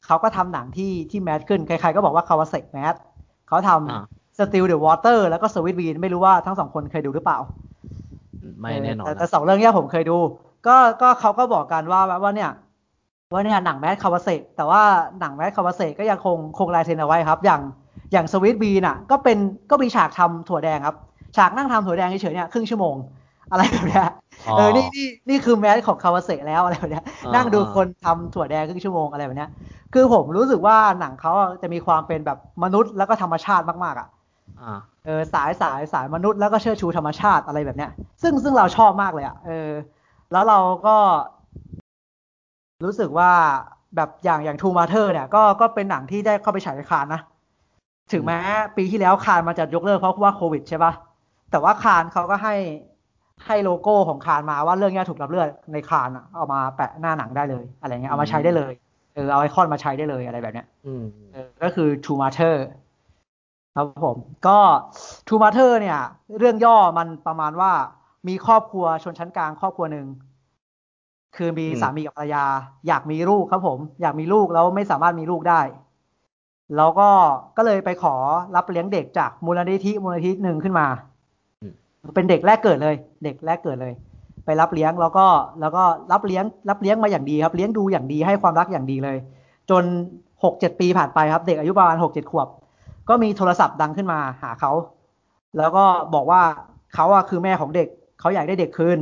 [0.06, 2.94] เขาก็ทำหนังที่ที่แมสขึ้นใครๆก็บอกว่าคาวาเซกแมส
[3.48, 7.38] เขาทอ่าำ Still the Water แล้วก็ Sweet Bean ไม่รู้ว่าทั้งสองคนเคยดูหรือเปล่า
[8.60, 10.18] ไม่แน่นอนแต่นะแต่สองเรื่องเนี้ยผมเคยดู
[10.66, 12.50] ก็ก็เขาก็บอกกันว่าว่าเนี่ย
[13.32, 14.82] ว่าเนี่ยหนัง mass คาวาเซแต่ว่า
[15.20, 17.60] หนัง mass คาวาเซก็ยังคงคงลายเซ็นเอาไว้ครับอย่าง
[18.12, 19.38] อย่าง Sweet Bean น่ะ ก็เป็น
[19.70, 20.96] ก็มีฉากทำถั่วแดงครับ
[21.36, 22.94] ฉากนั่งทำถั่วแดงเฉยๆเนี่ยครึ่งชั่วโมง
[23.50, 24.06] อะไรแบบเนี้ย
[24.48, 29.50] อ๋อเออนี่นี่นี่คือ mass ของคาวาเซแล้วอะไรแบบเนี้ยอ่านั่งดูอ่าคนทำถั่วแดงครึ่งชั่วโมงอะไรแบบเนี้ย
[29.94, 34.08] คือผมรู้สึกว่าหนังเขาอะจะมีความเป็นแบบมนุษย์แล้วก็ธรรมชาติมากๆอะ
[34.60, 37.90] อ่าเออสายสายสายมนุษย์แล้วก็เชิดชูธรรมชาติอะไรแบบเนี้ย
[38.22, 39.70] ซึ่งซึ่งเราชอบมากเลยอะ่ะเออ
[40.32, 40.96] แล้วเราก็
[42.84, 43.30] รู้สึกว่า
[43.96, 47.20] แบบอย่างอย่างทูมาเธอร์เนี่ยก็ก็เป็นหนังที่ได้เข้าไปฉายในคานนะ
[48.12, 48.38] ถึงแม้
[48.76, 50.92] ปีที่แล้วคานมาจะยกเลิกเพราะว่าโควิดใช่ปะ
[51.50, 52.54] แต่ว่าคานเขาก็ให้
[53.46, 58.72] ให้โลโก้ของคานมาว่าเรื่องนี้ถูกรับเลือกในคานอะเอามาแปะหน้าหนังได้เลย อะไรเงี้ยเอามาใช้ได้เลย
[59.14, 62.56] เออเอาไอคอนมาใช้ได้เลยอะไรแบบเนี้ยอืมเออก็คือ True Matter
[63.76, 64.16] ครับผม
[64.46, 64.58] ก็
[65.26, 66.00] True Matter เนี่ย
[66.38, 67.72] เรื่องย่อมันประมาณว่า
[68.28, 70.06] มีครอบครัวชนชั้นกลางครอบครัวหนึ่ง
[71.36, 72.44] คือมีอืมสามีกับภรรยา
[72.86, 75.60] อยากมีลูกครับผม อยากมีลูกแล้วไม่สามารถมีลูกได้
[76.76, 77.08] แล้วก็
[77.56, 78.14] ก็เลยไปขอ
[78.56, 80.86] รับเลี้ยงเด็กจากมูลนิธิมูลนิธิหนึ่งขึ้นมา
[82.14, 82.94] เป็นเด็กแรกเกิดเลย
[83.24, 83.92] เด็กแรกเกิดเลย
[84.44, 85.26] ไปรับเลี้ยงแล้วก็
[85.60, 89.16] แล้วก็รับเลี้ยงรับเลี้ยงมาอย่างดีครับ เลี้ยงดูอย่างดีให้ความรักอย่างดีเลย
[89.70, 89.84] จน
[90.44, 92.48] หกเจ็ดปีผ่านไปครับ เด็กอายุประมาณหกเจ็ดขวบ
[93.08, 94.72] ก็มีโทรศัพท์ดังขึ้นมาหาเขา
[95.58, 95.84] แล้วก็
[96.14, 96.42] บอกว่า
[96.94, 97.88] เขาอะคือแม่ของเด็ก
[98.20, 98.98] เขาอยากได้เด็กคืน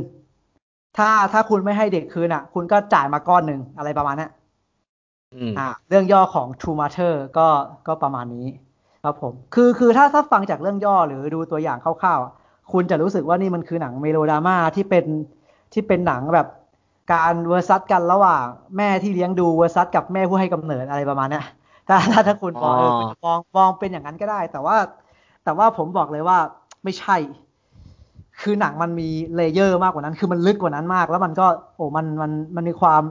[0.97, 4.44] ถ้าถ้าคุณไม่ให้เด็กคืนอะคุณก็จ่ายมาก้อนหนึ่งอะไรประมาณเนี้ยอืม
[5.59, 7.47] อ่าเรื่องย่อของ True Matter ก็
[7.87, 8.47] ก็ประมาณนี้
[9.03, 12.33] ครับผม คือคือถ้าถ้าฟังจากเรื่องย่อหรือดูตัวอย่างคร่าวๆอะ
[12.71, 15.05] คุณจะรู้สึกว่านี่มันคือหนังเมโลดราม่าที่เป็น
[15.73, 16.47] ที่เป็นหนังแบบ
[17.13, 18.45] การ versus กันระหว่าง
[18.77, 21.45] แม่ที่เลี้ยงดู versus กับแม่ผู้ให้กำเนิดอะไรประมาณเนี้ย
[21.87, 24.77] ถ้าถ้าถ้าคุณมองเออคุณจะมองมองเป็นอย่างนั้นก็ได้ แต่ว่า
[25.43, 26.37] แต่ว่าผมบอกเลยว่า
[26.83, 27.17] ไม่ใช่
[28.41, 33.01] คือหนังมันมี layer มากกว่านั้น คือมันลึกกว่านั้นมาก แล้วมันก็โอ้มันมันมันมีความ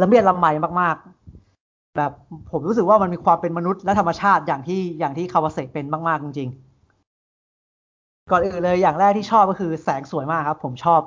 [0.00, 0.46] ละเมียดละไม
[0.80, 2.12] มากๆ แบบ
[2.52, 6.48] ผมรู้สึกว่ามันมีความเป็นมนุษย์และธรรมชาติอย่างที่อย่างที่คาวาเซเป็นมาก ๆ จริง
[7.34, 11.00] ๆ ก่อนอื่นเลยอย่างแรกที่ชอบก็คือแสงสวยมากครับ ผมชอบ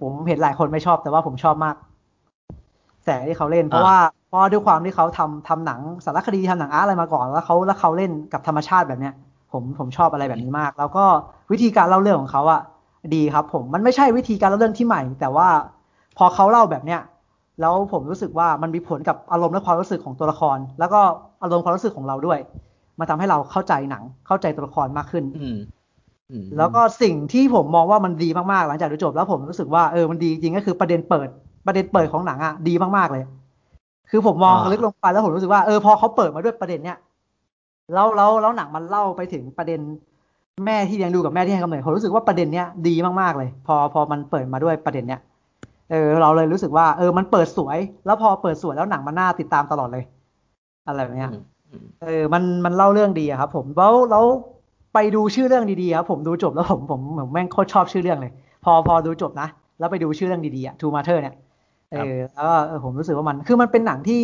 [0.00, 1.76] ผมเห็นหลายคนไม่ชอบแต่ว่าผมชอบมาก
[3.04, 3.96] แสงที่เขาเล่น เพราะว่า
[4.28, 9.14] เพราะด้วยความที่เขาทำทำหนังสารคดีทำหนังอาร์ตอะไรมาก่อน แล้วเขาแล้วเขาเล่นกับธรรมชาติแบบเนี้ย
[9.52, 11.04] ผมผมชอบอะไรแบบนี้มาก แล้วก็
[11.52, 12.60] วิธีการเล่าเรื่องของเขาอะ
[13.14, 15.48] ดีครับ ผมมันไม่ใช่วิธีการเล่าเรื่องที่ใหม่ แต่ว่า
[16.18, 17.00] พอเขาเล่าแบบเนี้ย
[17.60, 21.00] แล้วผมรู้สึกว่ามันมีผลกับอารมณ์และความรู้สึกของตัวละคร แล้วก็
[21.42, 22.38] อารมณ์ความรู้สึกของเราด้วย
[22.98, 25.58] มันทำให้เราเข้าใจหนังเข้าใจตัวละครมากขึ้นอืม
[26.30, 31.28] อืมแล้วก็สิ่งที่ผมมองว่ามันดีมากๆหลังจากดูจบ แล้วผมรู้สึกว่าเออมันดีจริงก็คือประเด็นเปิด
[31.66, 33.24] ประเด็นเปิดของหนังอะดีมากๆเลย
[34.10, 36.98] คือผมมองลึกลงไปแล้วผมรู้สึกว่าเออพอเขาเปิดมาด้วยประเด็นเนี้ย
[37.94, 39.80] แล้วแล้วแล้วหนังมันเล่าไปถึงประเด็น
[40.66, 45.20] แม่ที่เลี้ยงดูกับแม่ที่ให้กำเนิดผมรู้สึกว่าประเด็นเนี้ยดีมากๆเลย พอพอมันเปิดมาด้วยประเด็นเนี้ย
[45.90, 50.04] เออเราเลยรู้สึกว่าเออมันเปิดสวย แล้วพอเปิดสวยแล้วหนังมันน่าติดตามตลอดเลย
[50.86, 54.24] อะไรแบบเนี้ยอืมอืมเออมันมันเล่าเรื่องดีอะครับ ผมแล้วแล้ว
[54.94, 58.32] ไปดูชื่อเรื่องดีๆครับผมดูจบแล้วผมผมผมแม่งโคตรชอบชื่อเรื่องเลย
[58.64, 61.34] พอพอดูจบนะแล้วไปดูชื่อเรื่องดีๆอะ Two Matter เนี่ย
[61.92, 64.22] เออแล้วก็เออผมรู้สึกว่ามันคือมันเป็นหนังที่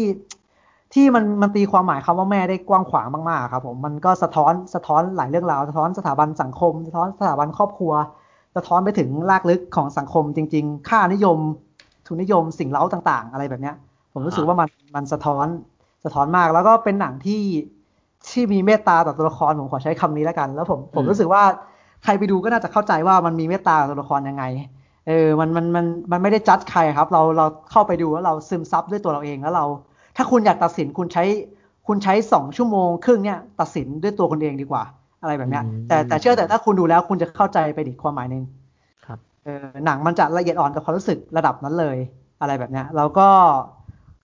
[0.94, 7.92] ที่มันมันตีความหมายคำว่าแม่ได้กว้างขวางมากๆครับผมมันก็สะท้อนสะท้อนหลายเรื่องราว สะท้อนสถาบันสังคม สะท้อนสถาบันครอบครัว
[8.56, 11.38] สะท้อนไปถึงรากลึกของสังคมจริง ๆ ค่านิยม
[12.06, 13.74] ทุนนิยมสิ่งเล้าต่าง ๆ อะไรแบบเนี้ย
[14.12, 15.46] ผมรู้สึกว่ามันมันสะท้อน
[16.04, 17.42] สะท้อนมากแล้วก็เป็นหนังที่
[18.28, 21.42] ที่มีเมตตาต่อตัวละครผมขอใช้คำนี้แล้วกัน แล้วผมผมรู้สึกว่า
[22.04, 24.44] ใครไปดูก็น่าจะเข้าใจว่ามันมีเมตตาต่อตัวละครยังไง
[25.06, 29.64] เออ มันมันมันมันไม่ได้จัดใครครับ เราเราเข้าไปดูแล้วเราซึมซับด้วยตัวเราเองแล้วเรา
[30.16, 31.24] ถ้าคุณอยากตัดสินคุณใช้
[31.86, 34.82] คุณใช้สองชั่วโมงครึ่งเนี่ยตัดสินด้วยตัวคุณเองดีกว่า
[35.22, 38.42] อะไรแบบเนี้ยแต่แต่เชื่อแต่ถ้าคุณดูแล้วคุณจะเข้าใจไปอีกความหมายหนึ่ง
[39.06, 41.96] ครับเออหนังมันจะละเอียดอ่อนกับความรู้สึกระดับนั้นเลย
[42.40, 43.28] อะไรแบบเนี้ยแล้วก็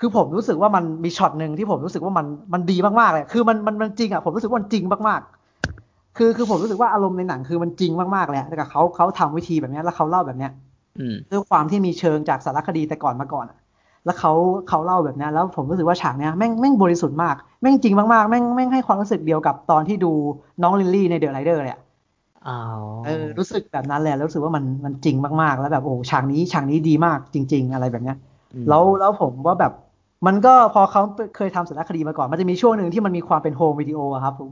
[0.01, 10.53] คือผมรู้สึกว่ามันมีช็อตหนึ่งที่ผมรู้สึกว่ามันมันดีมากๆเลยคือมันมันมันจริงอะผมรู้สึกว่ามันจริงมากๆ คือคือผมรู้สึกว่าอารมณ์ในหนังคือมันจริงมากๆเลยอะแต่กับเขาเขาทำวิธีแบบเนี้ยแล้วเขาเล่าแบบเนี้ย
[10.99, 13.59] อืมด้วยความที่มีเชิงจากสารคดีแต่ก่อนมาก่อนอะ
[14.05, 14.33] แล้วเขา
[14.69, 20.13] เขาเล่าแบบเนี้ยแล้วผมรู้สึกว่าฉากเนี้ยแม่งแม่งบริสุทธิ์มาก แม่งจริงมากๆ แม่งแม่งให้ความรู้สึกเดียวกับตอนที่ดู
[20.63, 21.81] น้องลิลลี่ใน The Rider เลยอะ
[22.49, 28.17] อ้าวเออรู้สึกแบบนั้นเลยแล้วรู้สึกว่ามันมันจริงมากๆ แล้วแบบโอ้ฉากนี้ฉากนี้ดีมากจริง ๆ อะไรแบบเนี้ย
[28.55, 29.73] อืมแล้วแล้วผมว่าแบบ
[30.27, 31.03] มันก็พอเขา
[31.37, 34.51] เคยทำสารคดีมาก่อน มันจะมีช่วงหนึ่งที่มันมีความเป็น home video อะครับผม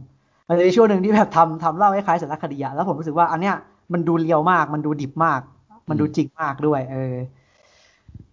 [0.49, 3.55] มันจะมีช่วงหนึ่งที่แบบทำทำเล่าคล้ายๆสารคดีอะแล้วผมรู้สึกว่าอันเนี้ย
[3.93, 5.41] มันดู real มาก มันดูดิบมาก
[5.89, 7.15] มันดูจริงมากด้วย เออ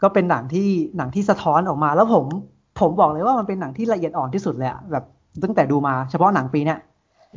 [0.02, 2.26] ก็เป็นหนังที่หนังที่สะท้อนออกมาแล้วผม
[2.80, 5.04] ผมบอกเลยว่ามันเป็นหนังที่ละเอียดอ่อนที่สุดเลยอะแบบ
[5.44, 6.80] ตั้งแต่ดูมาเฉพาะหนังปีเนี้ย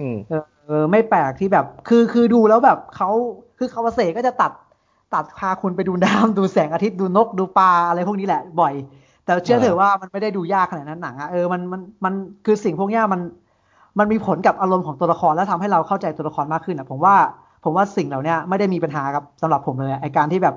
[0.01, 3.11] อืมเออเออไม่แปลกที่แบบ คือคือดูแล้วแบบเขา
[3.59, 4.53] คือคาวาเซก็จะตัด
[5.15, 8.75] ตัดพาคุณไปดูน้ำดูแสงอาทิตย์ดูนกดูปลาอะไรพวกนี้แหละ บ่อย
[9.25, 12.15] แต่เชื่อเถอะว่ามันไม่ได้ดูยากขนาดนั้นหนังอะเออมันมันมัน
[12.47, 13.21] คือสิ่งพวกเนี้ยมัน
[13.99, 17.15] มันมีผลกับอารมณ์ของตัวละครแล้วทำให้เราเข้าใจตัวละครมากขึ้นอะผมว่า
[17.65, 20.55] ผมว่าสิ่งเหล่าเนี้ยไม่ได้มีปัญหากับสำหรับผมเลยอะไอการที่แบบ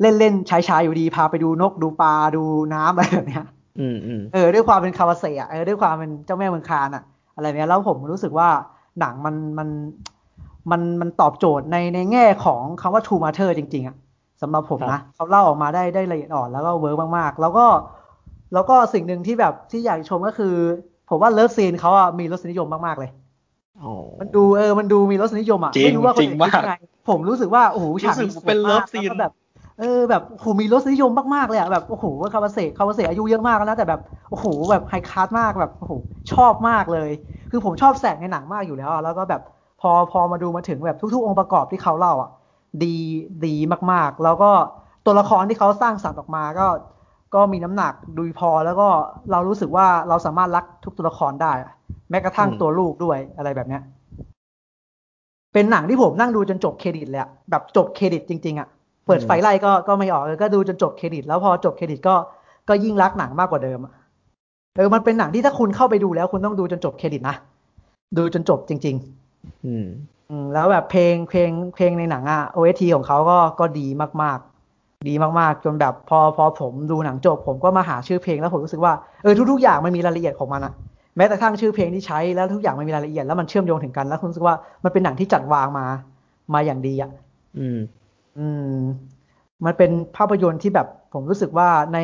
[0.00, 2.42] เล่นเล่นใช้ใช้อยู่ดีพาไปดูนกดูปลาดู
[2.74, 3.44] น้ำอะไรแบบเนี้ย
[3.80, 7.04] อืมอืมเออด้วยความเป็นคาวาเซอะเออด้วยความเป็นเจ้าแม่เมืองคานส์อะ
[7.36, 8.48] อะไรเนี้ยแล้วผมรู้สึกว่า
[9.00, 9.68] หนังมันมัน
[10.70, 13.96] มันมันตอบโจทย์ในในแง่ของคำว่า True Mothers จริง ๆอะ
[14.42, 17.66] สำหรับผมนะเขาเล่าออกมาได้ได้ละเอียดอ่อนแล้วก็ work มากๆ แล้วก็
[18.54, 20.54] แล้วก็สิ่งหนึ่งที่แบบที่อยากชมก็คือ
[21.10, 23.10] ผมว่า love scene เขาอะมีรสนิยมมากๆเลย
[23.80, 26.74] โอ้มันดูเออมันดูมีรสนิยมอะจริงไม่รู้ว่าคนจริงอื่นคิดมากยังไง
[27.08, 29.32] ผมรู้สึกว่าโอ้โหฉากรู้สึกเป็นสวยมากเลิฟซีนแล้วก็แบบ
[29.78, 34.00] เออแบบโอ้โหมีรสนิยมมากๆเลยอะแบบโอ้โหคาวาเซคาวาเซอายุเยอะมากแล้วนะแต่แบบ
[34.30, 35.92] โอ้โหแบบ high class มากแบบโอ้โห
[36.32, 37.10] ชอบมากเลย
[37.50, 39.42] คือผมชอบแสงในหนังมากอยู่แล้วอะแล้วก็แบบ
[39.80, 42.30] พอพอมาดูมาถึงแบบทุก ๆ องค์ประกอบที่เขาเล่าอะ
[42.84, 42.96] ดี
[43.46, 43.54] ดี
[43.92, 44.50] มากๆ แล้วก็
[45.06, 46.66] ตัวละครที่เขาสร้างสรรค์ออกมาก็
[47.34, 48.88] ก็มีน้ำหนักดูพอแล้วก็
[49.30, 51.72] เรารู้สึกว่าเราสามารถรักทุกตัวละครได้อะ
[52.10, 53.82] แม้กระทั่งตัวลูกด้วยอะไรแบบเนี้ย
[55.52, 58.68] เป็นหนังที่ผมนั่งดูจนจบเครดิตเลยอะแบบจบเครดิตจริง ๆอะ
[59.08, 62.14] เปิดไฟไล่ก็ก็ไม่ออกเลยก็ดูจนจบเครดิต แล้วพอจบเครดิตก็
[62.68, 63.92] ก็ยิ่งรักหนังมากกว่าเดิมอะ
[64.76, 67.36] เออมันเป็นหนังที่ถ้าคุณเข้าไปดูแล้วคุณต้องดูจนจบเครดิตนะ
[68.16, 68.96] ดูจนจบจริง
[69.30, 69.86] ๆ อืม
[70.30, 73.86] อืมแล้วแบบเพลงเพลงเพลงในหนังอะ OST ของเขาก็ก็ดี
[74.22, 80.72] มากๆ ดีมากๆ จนแบบพอพอผมดูหนังจบ ผมก็มาหาชื่อเพลงแล้วผมรู้สึกว่าเออทุกๆอย่างมันมีรายละเอียดของมันอะ
[81.16, 85.86] แม้แต่ทั้งชื่อเพลงที่ใช้แล้วทุกอย่างมันมีรายละเอียดแล้วมันเชื่อมโยงถึงกันแล้วผมรู้สึกว่ามันเป็นหนังที่จัดวางมา
[86.54, 87.10] มาอย่างดีอะ
[87.58, 87.78] อืม
[88.38, 88.80] อืม
[89.64, 91.98] มันเป็นภาพยนตร์ที่แบบผมรู้สึกว่าใน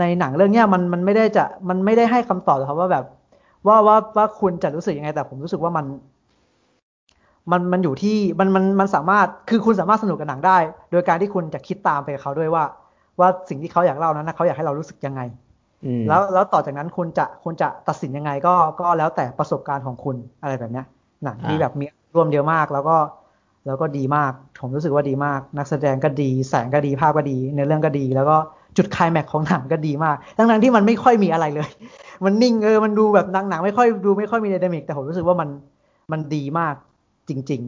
[0.00, 3.04] ในหนังเรื่องเนี้ยมันมันไม่ได้จะมันไม่ได้ให้คำตอบหรอกครับว่าแบบ
[3.66, 5.86] ว่าว่าว่าคุณจะรู้สึกยังไง แต่ผมรู้สึกว่ามัน
[7.52, 10.58] มันมันอยู่ที่มันมันมันสามารถคือคุณสามารถสนุกกับหนังได้
[10.90, 12.64] โดยการที่คุณจะคิดตามไปกับเขาด้วยว่า
[13.20, 15.20] ว่าสิ่งที่เขาอยากเล่านั้นนะเขาอยากให้เรารู้สึกยังไง
[15.84, 20.86] อืมแล้วแล้วต่อจากนั้นคุณจะคุณจะตัดสินยังไงก็ก็แล้วแต่ประสบการณ์ของคุณอะไรแบบเนี้ย
[21.24, 22.96] หนังที่อ่าแบบมีร่วมเยอะมาก แล้วก็
[23.66, 28.36] แล้วก็ดีมาก ผมรู้สึกว่าดีมาก นักแสดงก็ดี แสงก็ดี ภาพก็ดี เนื้อเรื่องก็ดี แล้วก็
[28.76, 31.68] จุดไคลแม็กซ์ของหนังก็ดีมาก ทั้งนั้นที่มันไม่ค่อยมีอะไรเลย
[32.24, 35.48] มันนิ่งเออ มันดูแบบหนังหนังไม่ค่อยดูไม่ค่อยมีไดนามิก แต่ผมรู้สึกว่ามัน
[36.12, 36.74] มันดีมาก
[37.28, 37.60] จริง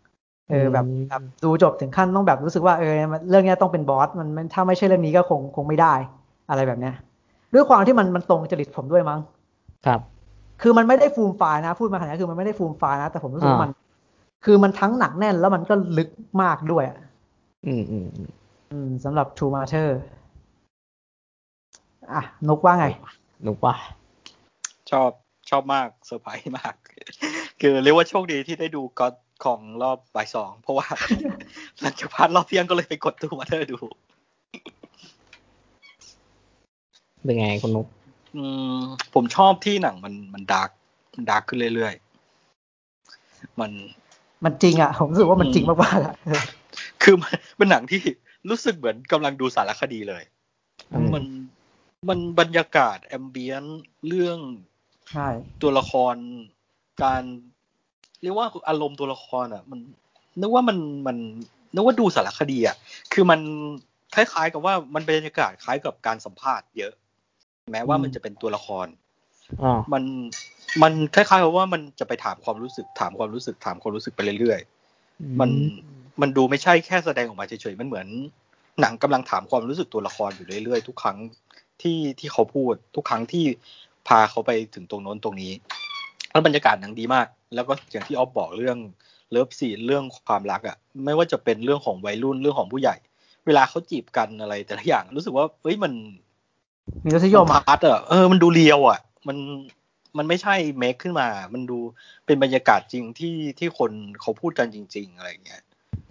[0.00, 5.94] ๆ เออแบบแบบดูจบถึงขั้นต้องแบบรู้สึกว่าเออมันเรื่องเนี้ยต้องเป็นบอสมันมันถ้าไม่ใช่เรื่องนี้ก็คงคงไม่ได้
[6.50, 6.94] อะไรแบบเนี้ย
[7.54, 9.20] ด้วยความที่มันมันตรงจริตผมด้วยมั้ง
[9.86, 10.00] ครับ
[10.62, 13.70] คือมันไม่ได้ฟูมฟายนะ พูดมาขนาดนี้คือมันไม่ได้ฟูมฟายนะ แต่ผมรู้สึกว่าอ่ามัมัน
[14.44, 16.10] คือมันทั้งหนักแน่นแล้วมันก็ลึก
[16.42, 16.98] มากด้วยอะ
[17.66, 18.30] อืมอืมอืม
[18.72, 19.88] อืมสำหรับ True Matter
[22.12, 22.86] อะนกว่าไง
[23.46, 23.74] นุกว่า
[24.90, 25.10] ชอบ
[25.50, 26.74] ชอบมากเซอร์ไพรส์มาก
[27.60, 29.14] คือเรียกว่าโชคดีที่ได้ดูก็อด
[29.44, 30.86] ของรอบบ่ายสอง เพราะว่า
[31.80, 33.78] หลังจากพลาดรอบเที่ยงก็เลยไปกด True Mothers ดู
[37.24, 37.86] เป็นไงคุณนุก
[38.36, 38.44] อื
[38.78, 38.80] ม
[39.14, 40.70] ผมชอบที่หนังมันมัน dark
[41.16, 43.70] มัน dark ขึ้นเรื่อยๆ มัน
[44.44, 46.42] มันจริงอะ ผมรู้สึกว่ามันจริงมากๆอะเออ
[47.02, 48.00] คือมันเป็นหนังที่
[48.50, 50.22] รู้สึกเหมือนกำลังดูสารคดีเลย
[50.94, 51.24] อืมมัน
[52.08, 53.64] มันบรรยากาศ ambient
[54.08, 54.38] เรื่อง
[55.10, 55.28] ใช่
[55.62, 56.14] ตัวละคร
[57.02, 57.22] การ
[58.22, 59.80] เรียกว่าอารมณ์ตัวละครอะ มัน
[60.40, 61.16] นึกว่ามันมัน
[61.74, 62.76] นึกว่าดูสารคดีอะ
[63.12, 63.40] คือมัน
[64.14, 66.92] คล้ายๆกับว่ามันเป็นบรรยากาศคล้ายกับการสัมภาษณ์เยอะ
[67.72, 68.86] แม้ว่ามันจะเป็นตัวละคร
[69.62, 70.02] อ๋อมัน
[70.82, 75.50] มันคล้ายๆกับว่ามันจะไปถามความรู้สึกถามความรู้สึกถามความรู้สึกไปเรื่อยๆ มัน
[76.20, 78.06] มันดูไม่ใช่แค่แสดงออกมาเฉยๆ มันเหมือน
[78.80, 81.18] หนังกำลังถามความรู้สึกตัวละครอยู่เรื่อยๆ ทุกครั้ง
[81.82, 83.44] ที่ที่เขาพูดทุกครั้งที่
[84.08, 85.52] พาเขาไปถึงตรงโน้นตรงนี้
[86.30, 88.78] แล้วบรรยากาศหนังดีมาก แล้วก็อย่างที่ออฟบอกเรื่อง
[89.30, 92.96] love scene เรื่องความรักอะ ไม่ว่าจะเป็นเรื่องของวัยรุ่นเรื่องของผู้ใหญ่
[93.46, 95.92] เวลาเขาจีบกันอะไรแต่ละอย่างรู้สึกว่าเฮ้ยมัน
[97.04, 99.36] มีรสนิยมมัน art อะเออมันดู real อะ มัน
[100.18, 101.78] มันไม่ใช่ make ขึ้นมา มันดู
[102.26, 105.62] เป็นบรรยากาศจริงที่ที่คนเขาพูดกันจริง ๆ อะไรอย่างเงี้ย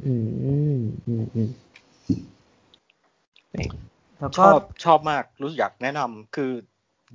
[0.06, 1.49] อืมอืมอืมอืม
[4.19, 6.51] แล้วชก็อบชอบมากรู้สึกอยากแนะนำคือ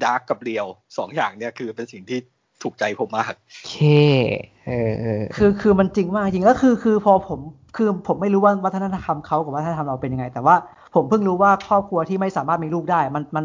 [0.05, 0.67] ดาร์กกับเรียว
[0.99, 2.19] สองอย่างเนี่ยคือเป็นสิ่งที่
[2.63, 3.77] ถูกใจผมมากโอเค
[4.67, 7.41] เออเออคือคือมันจริงมากจริงแล้วคือคือพอผม
[7.77, 10.57] คือผมไม่รู้ว่าวัฒนธรรมเขากับวัฒนธรรมเราเป็นยังไง แต่ว่า
[10.95, 13.45] ผมเพิ่งรู้ว่าครอบครัวที่ไม่สามารถมีลูกได้ มันมัน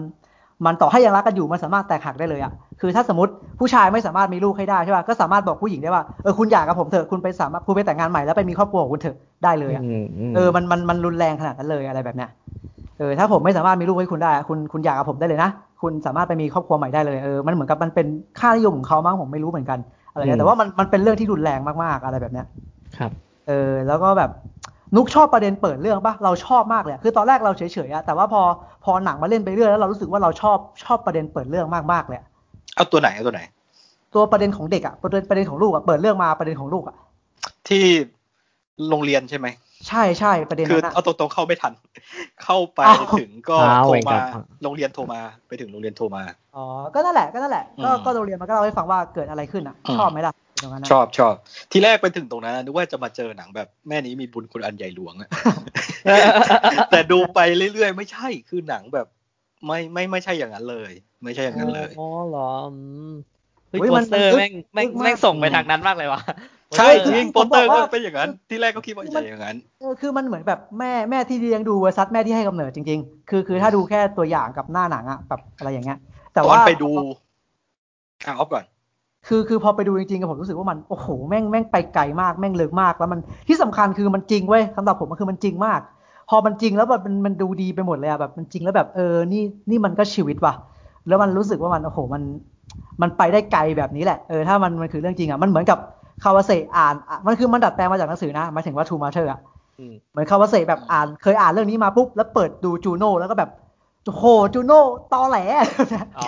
[0.66, 2.52] มันต่อให้ยังรักกันอยู่มันสามารถแตกหักได้เลยอะ
[2.82, 9.94] คือถ้าสมมติผู้ชายไม่สามารถมีลูกให้ได้ใช่ป่ะก็สามารถบอกผู้หญิงได้ว่าเออคุณหย่ากับผมเถอะคุณไปสามารถคุณไปแต่งงานใหม่แล้วไปมีครอบครัวของคุณเถอะได้เลยอะม
[10.32, 12.30] มเออมันมันมันรุนแรงขนาดนั้นเลยอะไรแบบเนี้ย
[13.00, 15.50] เออถ้าผมไม่สามารถมีลูกให้คุณได้อะคุณคุณอยากกับผมได้เลยนะ
[15.82, 18.08] คุณสามารถไปมีครอบครัวใหม่ได้เลยเออมันเหมือนกับมันเป็น
[18.40, 19.80] ค่านิยมของเขามั้งผมไม่รู้เหมือนกัน
[20.12, 22.46] อะไรเงี้ยแต่ว่ามันมันเป็นเรื่องที่รุนแรงมากๆอะไรแบบเนี้ย
[22.98, 23.12] ครับ
[23.48, 24.30] เออแล้วก็แบบ
[24.96, 28.42] นุกชอบประเด็นเปิดเรื่องปะเราชอบมากเลยอะคือตอนแรกเราเฉยๆอะแต่ว่าพอ
[28.86, 32.28] พอหนังมาเล่นไปเรื่อยแล้วเรารู้สึกว่าเราชอบชอบประเด็นเปิดเรื่องมากๆเลยอะ
[32.76, 33.42] เอาตัวไหนเอาตัวไหน
[34.14, 36.96] ตัวประเด็นของเด็กอะประเด็นประเด็นของลูกอะเปิดเรื่องมาประเด็นของลูกอะ
[37.70, 37.84] ที่
[38.90, 39.48] โรงเรียนใช่ไหม
[39.88, 41.74] ใช่ใช่ประเด็นคือนั้นอะเอาตรงๆเข้าไม่ทัน
[42.44, 46.24] เข้าไปอ้าวถึงก็อ้าวโทรเวรกรมารมโรงเรียนโทรมาไปถึงโรงเรียนโทรมา
[46.56, 50.43] อ๋อก็นั่นแหละก็นั่นแหละก็อืมก็โรงเรียนมันก็เล่าให้ฟังว่าเกิดอะไรขึ้นอะอืมชอบไหมล่ะตรงนั้นนะ
[50.92, 51.34] ชอบชอบ
[51.72, 55.30] ที่แรกไปถึงตรงนั้นนึกว่าจะมาเจอหนังแบบแม่นี้มีบุญคุณอันใหญ่หลวงอะ
[56.92, 57.40] แต่ดูไป
[57.74, 59.08] เรื่อยๆ ไม่ใช่คือหนังแบบ
[59.66, 60.92] ไม่ไม่ไม่ใช่อย่างนั้นเลย
[61.24, 63.14] ไม่ใช่อย่างนั้นเลยอ๋อเหรออืม
[63.70, 66.22] เฮ้ยเฮ้ยโปมันสเตอร์มันแม่งแม่งลึกมากแม่งส่งไปทางนั้นมากเลยวะ
[66.78, 75.98] ใช่โปสเตอร์จริงผโปมสเตอร์บอกก็ว่าเป็นอย่างนั้น ที่แรกก็คิดว่าจะอย่างนั้นเออคือมันเหมือนแบบแม่แม่ที่เลี้ยงดูเวอร์ซัสแม่ที่ให้กำเนิดจริง ๆ คือคือถ้าดูแค่ตัวอย่างกับหน้าหนังอะแบบอะไรอย่างเงี้ย
[76.34, 76.90] แต่ตอว่านไปดู
[78.26, 78.66] อะออฟก่อน
[79.28, 85.80] คือคือพอไปดูจริงๆอะผมรู้สึกว่ามันโอ้โหแม่งแม่งไปไกลมากแม่งลึกมาก แล้วมันที่สำคัญคือมันจริงเว้ยสำหรับผมมันคือมันจริงมาก
[86.30, 90.54] พอมันจริงแล้วแบบมันมันดูดีไปหมดเลยอะแบบมันจริงแล้วแบบเออนี่นี่มันก็ชีวิตว่ะ
[91.08, 92.24] แล้วมันรู้สึกว่ามันโอ้โหมัน
[93.02, 95.78] มันไปได้ไกลแบบนี้แหละเออถ้ามันมันคือเรื่องจริงอะมันเหมือนกับ
[96.24, 99.40] คาวาเซอ่านอะมันคือมันดัดแปลงมาจากหนังสือนะหมายถึงว่าทูมาเธออะ
[99.80, 103.50] อืมเหมือนคาวาเซแบบอ่านเคยอ่านเรื่องนี้มาปุ๊บแล้วเปิดดูจูโน่แล้วก็แบบ
[104.06, 104.82] โอ้โหจูโน่
[105.14, 105.40] ตอแหล
[106.20, 106.28] อ๋อ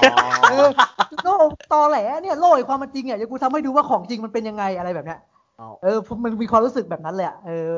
[0.49, 0.67] เออ
[1.11, 1.33] จูโน่
[1.73, 5.19] ตอแหลเนี่ยโลกแห่งความเป็นจริงอะเดี๋ยวกูทำให้ดูว่าของจริงมันเป็นยังไงอะไรแบบเนี้ย
[5.57, 7.71] เอาเออผมมันมีความรู้สึกแบบนั้นแหลยอะเออ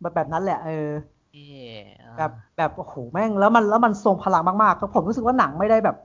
[0.00, 0.88] แบบแบบนั้นแหละเออ
[1.32, 5.96] เอ๊ะอ่าแบบแบบโอ้โหแม่งแล้วมันแล้วมันทรงพลังมากๆก็ผมรู้สึกว่าหนังไม่ได้แบบ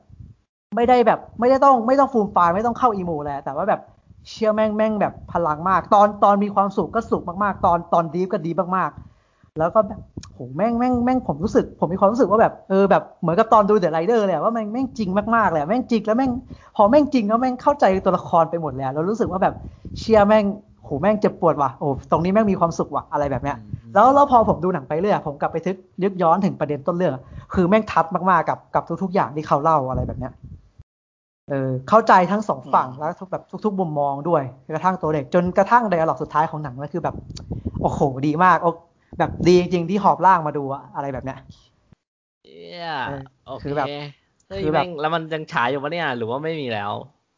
[0.76, 3.82] ไม่ได้แบบ ไม่ได้ต้องไม่ต้องฟูมไฟล์ไม่ต้องเข้าอีโมแล้วแต่ว่าแบบ
[4.30, 9.11] เชื่อแม่งแม่งแบบพลังมาก ตอนตอนมีความสุขก็สุขมากๆ ตอนตอนดีฟก็ดีมากๆ
[9.60, 10.00] แล้วก็แบบ
[10.34, 16.32] โหแม่งแม่งแม่งผมรู้สึก ผมมีความรู้สึกว่าแบบเออแบบเหมือนกับตอนดูเดอะไรเดอร์เลยอะว่าแม่งแม่งจริงมากๆเลยอะแม่งจริงแล้วแม่ง
[16.76, 19.54] พอแม่งจริงแล้วแม่งเข้าใจตัวละครไปหมดเลยอะเรารู้สึกว่าแบบ
[20.00, 20.46] เชียร์แม่ง
[20.84, 23.58] โหแม่งเจ็บปวดว่ะโอ้ตรงนี้แม่งมีความสุขว่ะอะไรแบบเนี้ย
[23.94, 27.24] แล้วแล้วพอผมดูหนังไปเรื่อยผมกลับไปทึกยึกย้อนถึงประเด็นต้นเรื่องอะ
[27.54, 30.34] คือแม่งทัดมากๆกับกับทุก ๆ อย่างที่เขาเล่าอะไรแบบเนี้ย
[31.50, 37.16] เออเข้าใจทั้งสองฝั่งอืมแล้วทุกแบบทุกๆมุมมองด้วยกระทั่งตัวเด็กจนกระทั่งไดอะล็อกสุดท้ายของหนังก็คือแบบ
[37.82, 38.70] โอ้โหดีมากโอ้
[39.20, 41.40] แบบดีจริงๆที่หอบล่างมาดูอะอะไรแบบเนี้ย
[42.46, 43.88] เอ๊ะเออโอเคคือแบบ
[44.48, 46.92] เฮ้ยคือแบบแม่งแล้วมันยังฉายอยู่ปะเนี่ย หรือว่าไม่มีแล้ว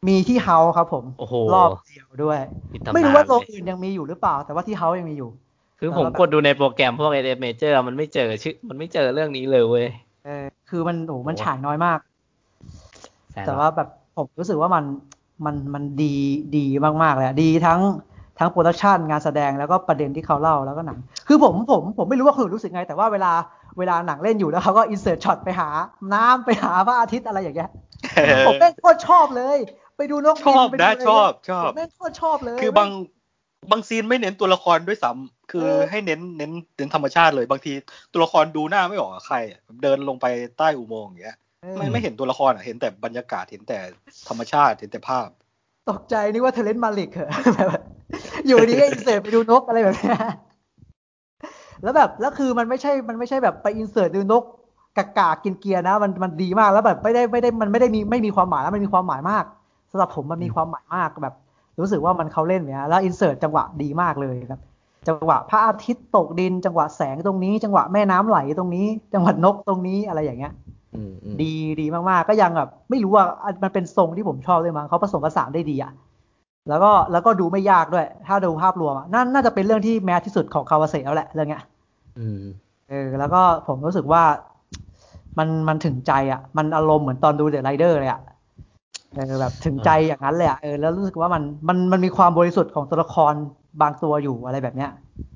[0.10, 2.40] มีที่เฮาครับผมโอ้โหรอบเดียวด้วย
[2.72, 5.30] ปิดตำนานไม่รู้ว่าโรงเลยอื่นยังมีอยู่หรือเปล่า แต่ว่าที่เฮายังมีอยู่
[5.80, 9.88] คือแล้วผมก็แบบกดดูในโปรแกรมพวก a อ Major มันไม่เจอชื่อ มันไม่เจอเรื่องนี้เลยเว้ย
[10.26, 12.00] เออคือมันโอ้โหมันโอ้ฉายน้อยมาก
[13.36, 14.84] สนแต่ละว่าแบบผมรู้สึกว่ามัน
[15.46, 16.14] มันมันดี
[16.58, 16.66] ดี
[17.04, 17.80] มากๆเลยอะดีทั้ง
[18.40, 20.98] ทั้ง production งานแสดงแล้วก็ประเด็นที่เขาเล่าแล้วก็หนัง
[21.28, 23.32] คือผมผมผมไม่รู้ว่าคุณรู้สึกไง แต่ว่าเวลา
[23.80, 25.70] เวลาหนังเล่นอยู่แล้วเขาก็ insert shot ไปหา
[26.14, 27.70] น้ำไปหาพระอาทิตย์อะไรอย่างเงี้ย
[28.48, 29.58] ผมแม่งโคตรชอบเลย
[29.98, 32.90] ไปดูนกชอบบิไปดูนะอะไรชอบชอบผมแม่งโคตรชอบเลย คือบาง
[33.72, 37.74] บาง scene ไม่เน้นตัวละครด้วยซ้ำคือเออให้เน้นเน้นเน้นธรรมชาติเลย บางที
[38.12, 40.26] ตัวละครดูหน้าไม่ออกอะใครอะเดินลงไป
[40.58, 43.80] ใต้อุโมงค์อย่างเงี้ยเออไม่ไม่เห็นตัวละครอะเห็นแต่บรรยากาศเห็นแต่
[44.28, 45.30] ธรรมชาติเห็นแต่ภาพ
[45.90, 47.82] ตกใจนึกว่า Terrence Malick เหรอแบบ
[48.48, 50.20] อยู่ดีก็ insert ไปดูนกอะไรแบบเนี้ย
[51.84, 54.44] แล้วแบบแล้วคือมันไม่ใช่มันไม่ใช่แบบไปอินเสิร์ตดูนก
[54.98, 59.44] กากากินเกียร์นะ มันมันดีมากแล้วแบบไม่ได้ไม่ได้มันไม่ได้มีไม่มีความหมายแล้วมันมีความหมายมาก
[59.92, 61.36] สำหรับผมมันมีความหมายมากแบบ
[61.80, 64.62] รู้สึกว่ามันเขาเล่นเนี่ยแล้วอินเสิร์ตจังหวะดีมากเลยครับ
[65.08, 70.54] จังหวะพระอาทิตย์ตกดิน จังหวะแสงตรงนี้ จังหวะแม่น้ำไหลตรงนี้ จังหวะนกตรงนี้อะไรอย่างเงี้ย
[70.96, 75.92] อืมอืมดีดีมากๆ ก็ยังแบบไม่รู้ว่าอะมันเป็นทรงที่ผมชอบด้วยมั้งเขาผสมผสานได้ดีอะ
[76.70, 81.64] แล้วก็แล้วก็ดูไม่ยากด้วย ถ้าดูภาพรวมอะน่าน่าจะเป็นเรื่องที่แมสที่สุดของคาวาเซแล้วแหละเรื่องเนี้ย
[82.20, 82.44] อืม
[82.90, 84.24] เออ แล้วก็ผมรู้สึกว่า
[85.38, 88.22] มันมันถึงใจอะ มันอารมณ์เหมือนตอนดูเดอะไรเดอร์เลยอะ
[89.16, 93.34] เออแบบถึงใจอย่างนั้นเลยอะเออแล้วรู้สึกว่ามันมันมันมีความบริสุทธิ์ของตัวละคร
[93.82, 94.92] บางตัวอยู่อะไรแบบเนี้ย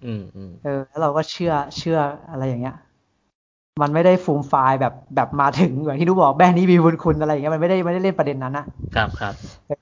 [0.06, 2.00] อืมอืมเออ แล้วเราก็เชื่อเชื่อ
[2.32, 2.76] อะไรอย่างเงี้ย
[3.82, 8.66] มันไม่ได้ฟูมไฟล์แบบแบบมาถึงอย่างที่นุบอกแบรนด์นี้มีบุญคุณอะไรอย่างเงี้ยมันไม่ได้ไม่ได้เล่นประเด็นนั้นนะ
[8.96, 9.36] ครับครับ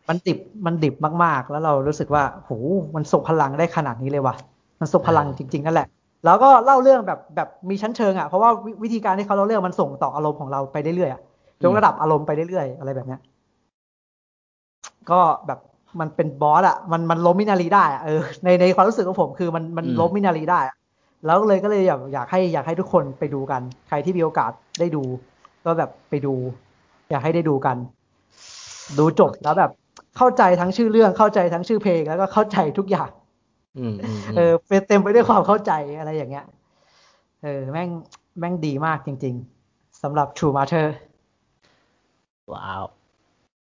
[0.10, 2.52] มันดิบมันดิบมากๆ แล้วเรารู้สึกว่าโห
[2.96, 4.36] มันส่งพลังได้ขนาดนี้เลยว่ะ
[4.80, 5.88] มันส่งพลังจริง ๆ นั่นแหละ
[6.26, 11.22] แล้วก็เล่าเรื่องแบบแบบมีชั้นเชิงอะเพราะว่าวิวิธีการที่เขาเล่าเรื่องมันส่งต่ออารมณ์ของเราไปเรื่อยๆอะ
[11.64, 13.20] ยกระดับอารมณ์ไปเรื่อยๆอะไรแบบเนี้ย
[15.12, 15.60] ก็แบบ
[16.00, 20.76] มันเป็นบอสอะมันมันล้มมินารีได้อะเออในในความรู้สึกของผมคือมันมันอืมล้มมินารีได้อะ
[21.26, 25.04] แล้วเลยก็เลยอยากอยากให้อยากให้ทุกคนไปดูกัน ใครที่มีโอกาสได้ดู
[25.66, 26.34] ก็แบบไปดู
[27.10, 27.78] อยากให้ได้ดูกัน
[29.00, 29.72] ดูจบแล้วแบบ
[30.18, 33.10] เข้าใจทั้งชื่อเรื่องเข้าใจทั้งชื่อเพลงแล้วก็เข้าใจทุกอย่าง
[33.78, 36.46] อืมอืมเออเป็นเต็มไปด้วยความเข้าใจอะไรอย่างเงี้ย
[37.44, 37.90] เออแม่ง
[38.40, 39.36] แม่งดีมากจริง
[39.68, 40.88] ๆสำหรับ True Matter
[42.54, 42.84] ว้าว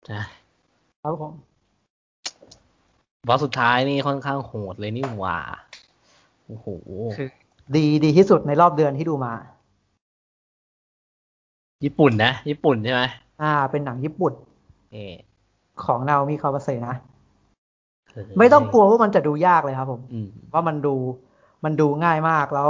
[0.05, 0.19] ใช่
[1.01, 1.33] ครับผม
[3.27, 5.39] บอสสุดท้ายนี่ค่อนข้างโหดเลยนี่หว่า
[6.45, 6.67] โอ้โห
[7.17, 7.29] คือ
[7.73, 9.33] ดีดีที่สุดในรอบเดือนที่ดูมา
[11.83, 13.03] ญี่ปุ่นนะ ญี่ปุ่นใช่ไหม
[13.41, 14.33] อ่า เป็นหนังญี่ปุ่น
[14.91, 15.15] เอ่อ
[15.83, 16.95] ของนาโอมิคาวาเซนะ
[18.13, 20.95] เออไม่ต้องกลัวว่ามันจะดูยากเลยครับผมอืมว่ามันดู
[21.63, 22.69] มันดูง่ายมากแล้ว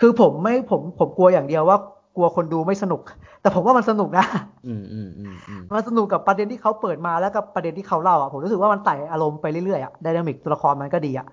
[0.00, 1.78] คือผมไม่ผมผมกลัวอย่างเดียวว่า
[2.16, 3.00] กลัวคนดูไม่สนุก
[3.40, 4.26] แต่ผมว่ามันสนุกนะ
[4.66, 11.26] อืมอืมอืมอืมมันสนุกกับประเด็นที่เขาเปิดมาแล้วกับประเด็นที่เขาเล่าอะผมรู้สึกว่ามันไต่อารมณ์ไปเรื่อยๆอะไดนามิกตัวละครมันก็ดีอะ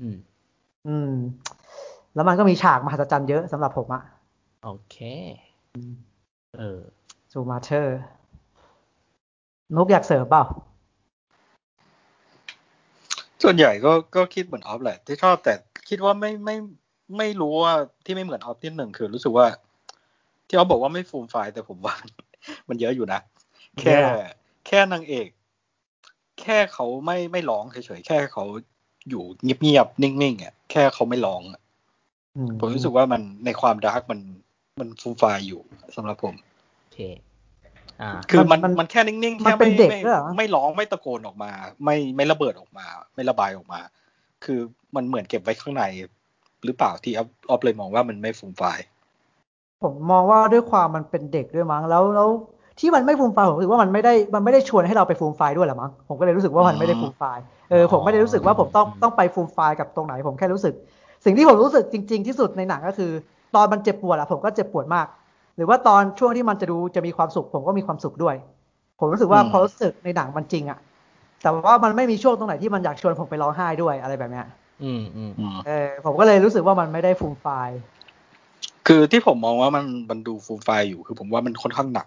[0.00, 0.16] อืม
[0.88, 1.12] อืม
[2.16, 4.02] แล้วมันก็มีฉากมหัศจรรย์เยอะสำหรับผมอะ
[4.64, 4.96] โอเค
[6.58, 6.80] เออ
[7.32, 7.98] ซูมาเธอร์
[9.76, 10.44] นุกอยากเสริมเปล่า
[13.42, 15.54] ส่วนใหญ่ก็ก็คิดเหมือนออฟแหละ ที่ชอบแต่
[15.88, 16.56] คิดว่าไม่ไม่
[17.18, 19.46] ไม่รู้ว่าที่ไม่เหมือนออฟที่หนึ่งคือรู้สึกว่า
[20.48, 21.94] ที่ออฟบอกว่าไม่ฟูมไฟล์แต่ผมว่า
[22.68, 23.20] มันเยอะอยู่นะ
[23.80, 23.98] แค่
[24.66, 25.28] แค่นางเอก
[26.40, 28.44] แค่เขาไม่ไม่ร้องเฉยๆแค่เขา
[29.08, 31.65] อยู่เงียบๆนิ่งๆอะแค่เขาไม่ร้องอะอืม
[32.60, 34.20] ผมรู้สึกว่ามันในความ dark มัน
[34.80, 35.60] มันฟูมฟายอยู่
[35.96, 36.34] สำหรับผม
[36.82, 37.00] โอเค
[38.02, 41.50] อ่าคือมันมันมันแค่นิ่งๆมันแค่เป็นไม่เด็กไม่ด้วยเหรอไม่ร้องไม่ตะโกนออกมา
[41.84, 43.80] ไม่ไม่ระเบิดออกมา ไม่ระบายออกมา
[44.44, 44.58] คือ
[44.96, 45.84] มันเหมือนเก็บไว้ข้างใน
[46.64, 48.84] หรือเปล่าที่ออฟออฟเลยมองว่ามันไม่ฟูมฟาย
[49.82, 52.28] ผมมองว่าด้วยความมันเป็นเด็กด้วยมั้งแล้วแล้ว
[52.80, 60.74] ที่มันไม่ฟูมฟายผมรู้สึกว่ามันไม่ได้มันไม่ได้ชวนให้เราไปฟูมฟายด้วยหรอมั้งผมก็เลยรู้สึกว่ามันไม่ได้ฟูมฟายเออผมไม่ได้รู้สึกว่าผมต้องต้องไปฟูมฟายกับตรงไหน ผมแค่รู้สึก
[61.24, 63.12] สิ่งที่ผมรู้สึกจริง ๆ ที่สุดในหนังก็คือ
[63.54, 65.06] ตอนมันเจ็บปวดอะผมก็เจ็บปวดมาก
[65.56, 68.36] หรือว่าตอนช่วงที่มันจะดูจะมีความสุข ผมก็มีความสุขด้วย
[69.00, 70.78] ผมรู้สึกว่าอืมพอรู้สึกในหนังมันจริงอะ
[71.42, 74.46] แต่ว่ามันไม่มีช่วงตรงไหนที่มันอยากชวนผมไปร้องไห้ด้วยอะไรแบบเนี้ย
[74.82, 77.78] อืมอืมอืมเออผมก็เลยรู้สึกว่ามันไม่ได้ฟูมฟาย
[78.86, 82.06] คือที่ผมมองว่ามันมันดูฟูมฟายอยู่ คือผมว่ามันค่อนข้างหนัก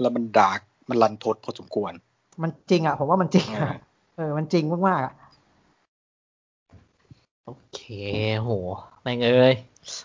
[0.00, 0.60] แล้วมัน dark
[0.90, 1.92] มันรันทดพอสมควร
[2.42, 3.74] มันจริงอะผมว่ามันจริงเออะอ
[4.16, 5.14] เออมันจริงมากๆอะ
[7.46, 7.80] โอเค
[8.38, 8.50] โห
[9.02, 9.54] แม่งเอ้ย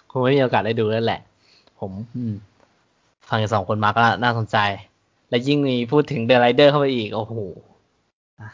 [0.10, 1.22] คงไม่มีโอกาสได้ดูแล้วแหละ
[1.80, 2.34] ผมอืม
[3.30, 4.58] ฟังจากสองคนมาก็น่าสนใจ
[5.30, 7.34] และยิ่งมีพูดถึงเด e r ไรเดอร์เข้าไปอีก โอ้โห
[8.40, 8.50] อะ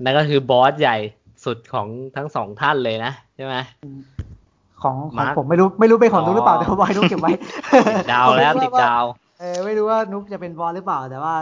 [0.00, 0.96] นั่นก็คือบอสใหญ่
[1.44, 3.56] สุดของทั้งสองท่านเลยนะใช่ไหม
[4.82, 7.30] ของของมาร์คผมไม่รู้ไม่รู้เป็นของนุกหรือเปล่าอ๋อแต่ว่าให้นุกเก็บไว้
[7.98, 9.04] ติดดาวแล้วติดดาว
[9.40, 11.34] เออไม่รู้ว่านุกจะเป็นบอสหรือเปล่าแต่ว่า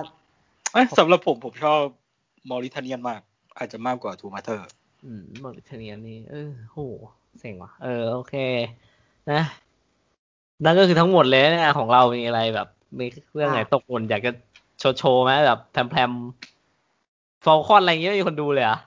[0.73, 1.81] เอ้ยสำหรับผมผมชอบ
[2.51, 3.20] มอริทาเนียนมาก
[3.59, 4.69] อาจจะมากกว่าทูมาเธอร์
[5.05, 6.78] อืมมอริเทเนียนี่เออโห
[7.41, 8.35] เซ็งว่ะ เออ โอเค
[9.33, 9.43] นะ
[10.65, 12.68] นั่นก็คือทั้งหมดเลยเนี่ยของเรามีอะไรแบบ
[12.99, 14.33] มีเรื่องไหนอะตกหล่นอยากจะ
[14.78, 18.78] โชว์โชว์ไหมแบบแพรมๆฟอลคอนอะไรอย่างเงี้ยไม่มีคนดูเลยเหรอะ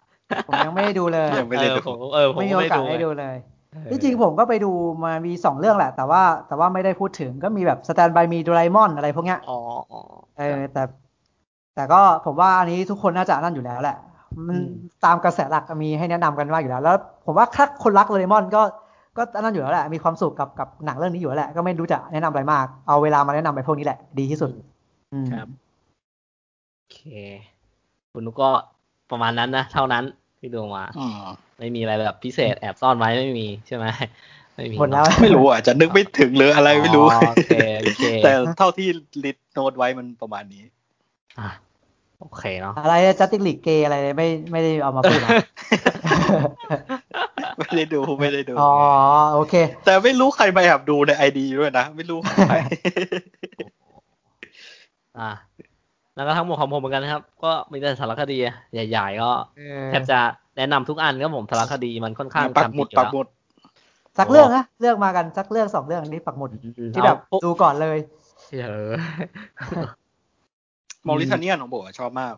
[0.48, 3.35] ผมยังไม่ได้ดูเลยยังไม่ได้เออดูผมเออผมไม่มีก็โอไม่กาสดูได้ดูเลย
[3.73, 4.72] เออที่จริงผมก็ไปดู
[5.03, 9.59] มามีสองเรื่องแหละ แต่ว่าแต่ว่าไม่ได้พูดถึงก็มีแบบสแตนบายมีโดราเอมอนอะไรพวกเนี้ยอ๋อ
[9.91, 10.01] อ๋อ
[10.40, 10.83] เออแต่
[11.75, 13.98] แต่ก็ผมว่าอันนี้ทุกคนน่าจะนั่นอยู่แล้วแหละ
[14.48, 14.68] มันอืม
[15.06, 18.61] ตามกระแสหลักมีให้แนะนำกันว่าอยู่แล้ว แล้ว ผมว่าถ้าคนรักโดราเอมอนก็
[19.18, 24.51] ก็นั่นอยู่แล้วแหละมีความสุขกับกับหนังเรื่องนี้อยู่แล้วแหละก็ไม่รู้จะแนะนำอะไรมาก เอาเวลามาแนะนำไปพวกนี้แหละ ดีที่สุด
[25.14, 25.48] อืมครับ
[26.77, 27.00] โอเค
[28.11, 28.50] คุณนุกก็
[29.11, 30.03] ประมาณนั้นนะเท่านั้น
[30.40, 31.14] ที่ดูมาอืม
[31.60, 33.85] ไม่มีอะไรแบบพิเศษแอบซ่อนไว้ไม่มีใช่ไหม
[34.56, 38.88] ไม่มีหมดแล้วเนอะไม่รู้อาจจะนึกไม่ถึงหรืออะไรไม่รู้อ๋อโอเคโอเคแต่เท่าที่
[39.24, 40.64] list note ไว้มันประมาณนี้
[41.40, 41.50] อะ
[42.22, 45.30] โอเคเนาะอะไร Justice League อะไรไม่ไม่ได้เอามาพูดนะ
[47.58, 48.74] ไม่ได้ดูไม่ได้ดู อ๋อ
[49.33, 49.53] โอเค
[49.85, 52.17] แต่ไม่รู้ใครมาแอบดูใน ID ด้วยนะ ไม่รู้
[52.48, 52.56] ใคร
[55.19, 55.32] อะ
[56.16, 58.38] แล้วก็ทั้งหมดของผมเหมือนกันนะครับ ก็มีแต่สารคดี
[58.74, 60.19] ใหญ่ๆก็เออแทบจะ
[60.58, 63.27] แนะนำทุกอันครับผมสารคดีมันค่อนข้างปักหมุดทำผิอยู่ปักหมุด
[64.19, 67.98] สักเรื่องนะเลือกมากันสักเรื่องสองเรื่องนี้ปักหมุดอืมที่แบบเอาดูก่อนเลย
[68.64, 68.91] เออ
[71.07, 72.33] มอริทาเนียนของโบอะชอบมาก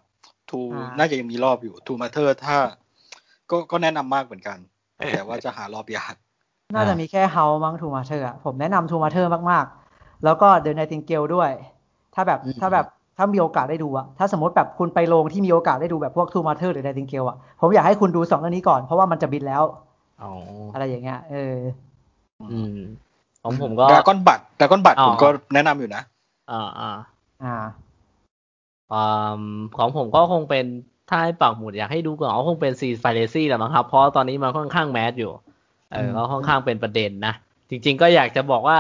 [0.50, 2.58] ทูอ่าน่าจะยังมีรอบอยู่ทูมาเธอร์ถ้า
[3.50, 4.58] ก็ก็แนะนำมากเหมือนกัน
[4.98, 6.16] แต่ว่าจะหารอบยาก
[6.76, 11.50] น่าจะมีแค่เฮามั้งทูมาเธอร์ผมแนะนำทูมาเธอร์มากๆ แล้วก็เด e n น i ติงเกลด้วย
[12.16, 12.86] ถ้าแบบอืมถ้าแบบ
[13.18, 19.64] ถ้ามีโอกาสได้ดูอะถ้าสมมติแบบคุณไปโรงที่มีโอกาสได้ดูแบบพวกทูมาเธอร์หรือเด e n น i ติงเกลอะผมอยากให้คุณดูสองเรื่องนี้ก่อนเพราะว่ามันจะบินแล้ว
[20.24, 20.32] อ๋อ
[20.74, 21.56] อะไรอย่างเงี้ยเออ
[22.52, 22.78] อืม
[23.44, 26.04] ของผมก็ดากอนบัตดากอนบัตอ๋อผมก็แนะนำอยู่นะ
[26.52, 26.92] อ่าอ่า
[27.44, 27.56] อ่าอ่า
[29.78, 30.66] ของผมก็คงเป็น
[31.10, 35.32] ถ้าให้ปักหมุดอยากให้ดูก่อนก็คงเป็นซีไฟเ a ซี่แหละมั้งครับ เพราะตอนนี้มันค่อนข้างแมสอยู่
[35.92, 37.34] เอออืมก็ค่อนข้างเป็นประเด็นนะ
[37.70, 38.80] จริง ๆ ก็อยากจะบอกว่า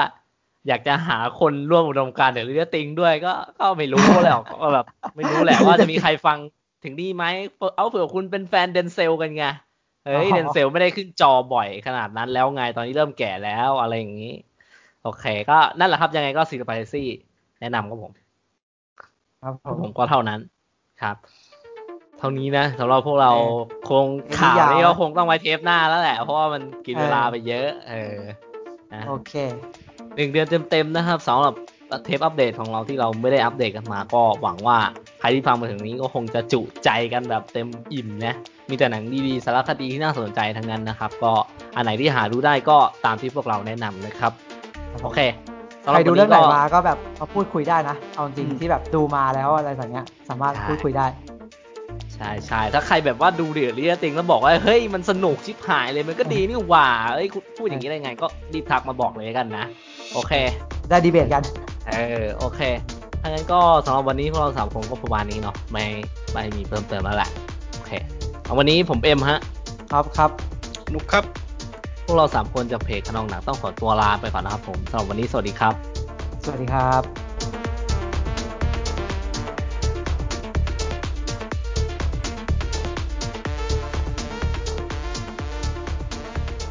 [0.67, 6.37] อยากจะหาคนร่วมอุดมการณ์เดี๋ยวเรื่องติงด้วยก็ก็ไม่รู้แหละก็แบบไม่รู้แหละว่าจะมีใครฟัง
[6.83, 7.25] ถึงนี่ไหม
[7.75, 9.45] เอาเผื่อคุณเป็นแฟนเดนเซลกันไง
[10.03, 14.33] เฮ้ยเดนเซลไม่ได้ขึ้นจอบ่อยขนาดนั้นแล้วไงตอนนี้เริ่มแก่แล้วอะไรอย่างนี้
[15.03, 17.09] โอเค ก็นั่นแหละครับยังไงก็ซีไฟเ a ซี่
[17.61, 18.11] แนะนำครับผม
[19.43, 20.39] ครับผผมมก็เท่านั้น
[21.01, 21.15] ครับ
[22.19, 23.41] เท่านี้นะสำหรับพวกเราโอ
[23.85, 24.07] เคคง
[24.39, 28.17] ข่าวยาวนี้นะก็คงต้องไว้เทปหน้าแล้วแหละ เพราะว่ามันกินเออเวลาไปเยอะ เออ
[28.93, 29.33] นะโอเค
[30.15, 31.53] หนึ่งเดือนเต็มๆนะครับสำหรับ
[32.05, 34.77] เทปอัปเดตของเราที่เราไม่ได้อัปเดตกันมา ก็หวังว่า
[35.19, 38.35] ใครที่ฟังมาถึงนี้ก็คงจะจุใจกันแบบเต็มอิ่มนะ
[38.69, 41.33] มีแต่หนังดีๆสารคดีที่น่าสนใจทั้งนั้นนะครับ ก็
[41.75, 44.31] อันไหนที่หาดูได้ก็ตามที่พวกเราแนะนำนะครับ
[45.03, 45.52] โอเคสำห
[45.91, 51.07] ใครรับดูวันเรื่อนี้งไหนก็มาก็แบบมาพูดคุยได้นะ เอาจริงอืมที่แบบดูมาแล้วอะไรแบบเนี้ย สามารถใช่พูดคุยได้
[52.15, 59.65] ใช่ใช่ถ้าใครแบบว่าดูเดือดเรียติงแล้วบอกว่าเฮ้ยมันสนุกชิบหายเลยมันก็ดีนี่หว่าเอ้ยคุณพูดอย่างนี้ได้ไง ก็รีบทักมาบอกเลยกันนะ
[60.13, 60.33] โอเค
[60.89, 61.43] ได้ดีเบตกัน
[61.89, 62.61] เออโอเค
[63.21, 65.85] ถ้างั้นก็สำหรับวันนี้พวกเราสามคนก็ประมาณนี้เนาะไม่
[66.33, 67.29] ไม่มีเพิ่มเติมแล้วแหละ
[67.73, 67.91] โอเค
[68.43, 69.39] เอาวันนี้ผมเอ็มฮะ
[69.91, 70.31] ครับครับ
[70.93, 71.23] นุกครับ
[72.05, 75.73] พวกเราสามคนจากเพจขนองหนังต้องขอตัวลาไปก่อนนะครับผมสำหรับวันนี้สวัสดีครับ
[76.43, 77.32] สวัสดีครับ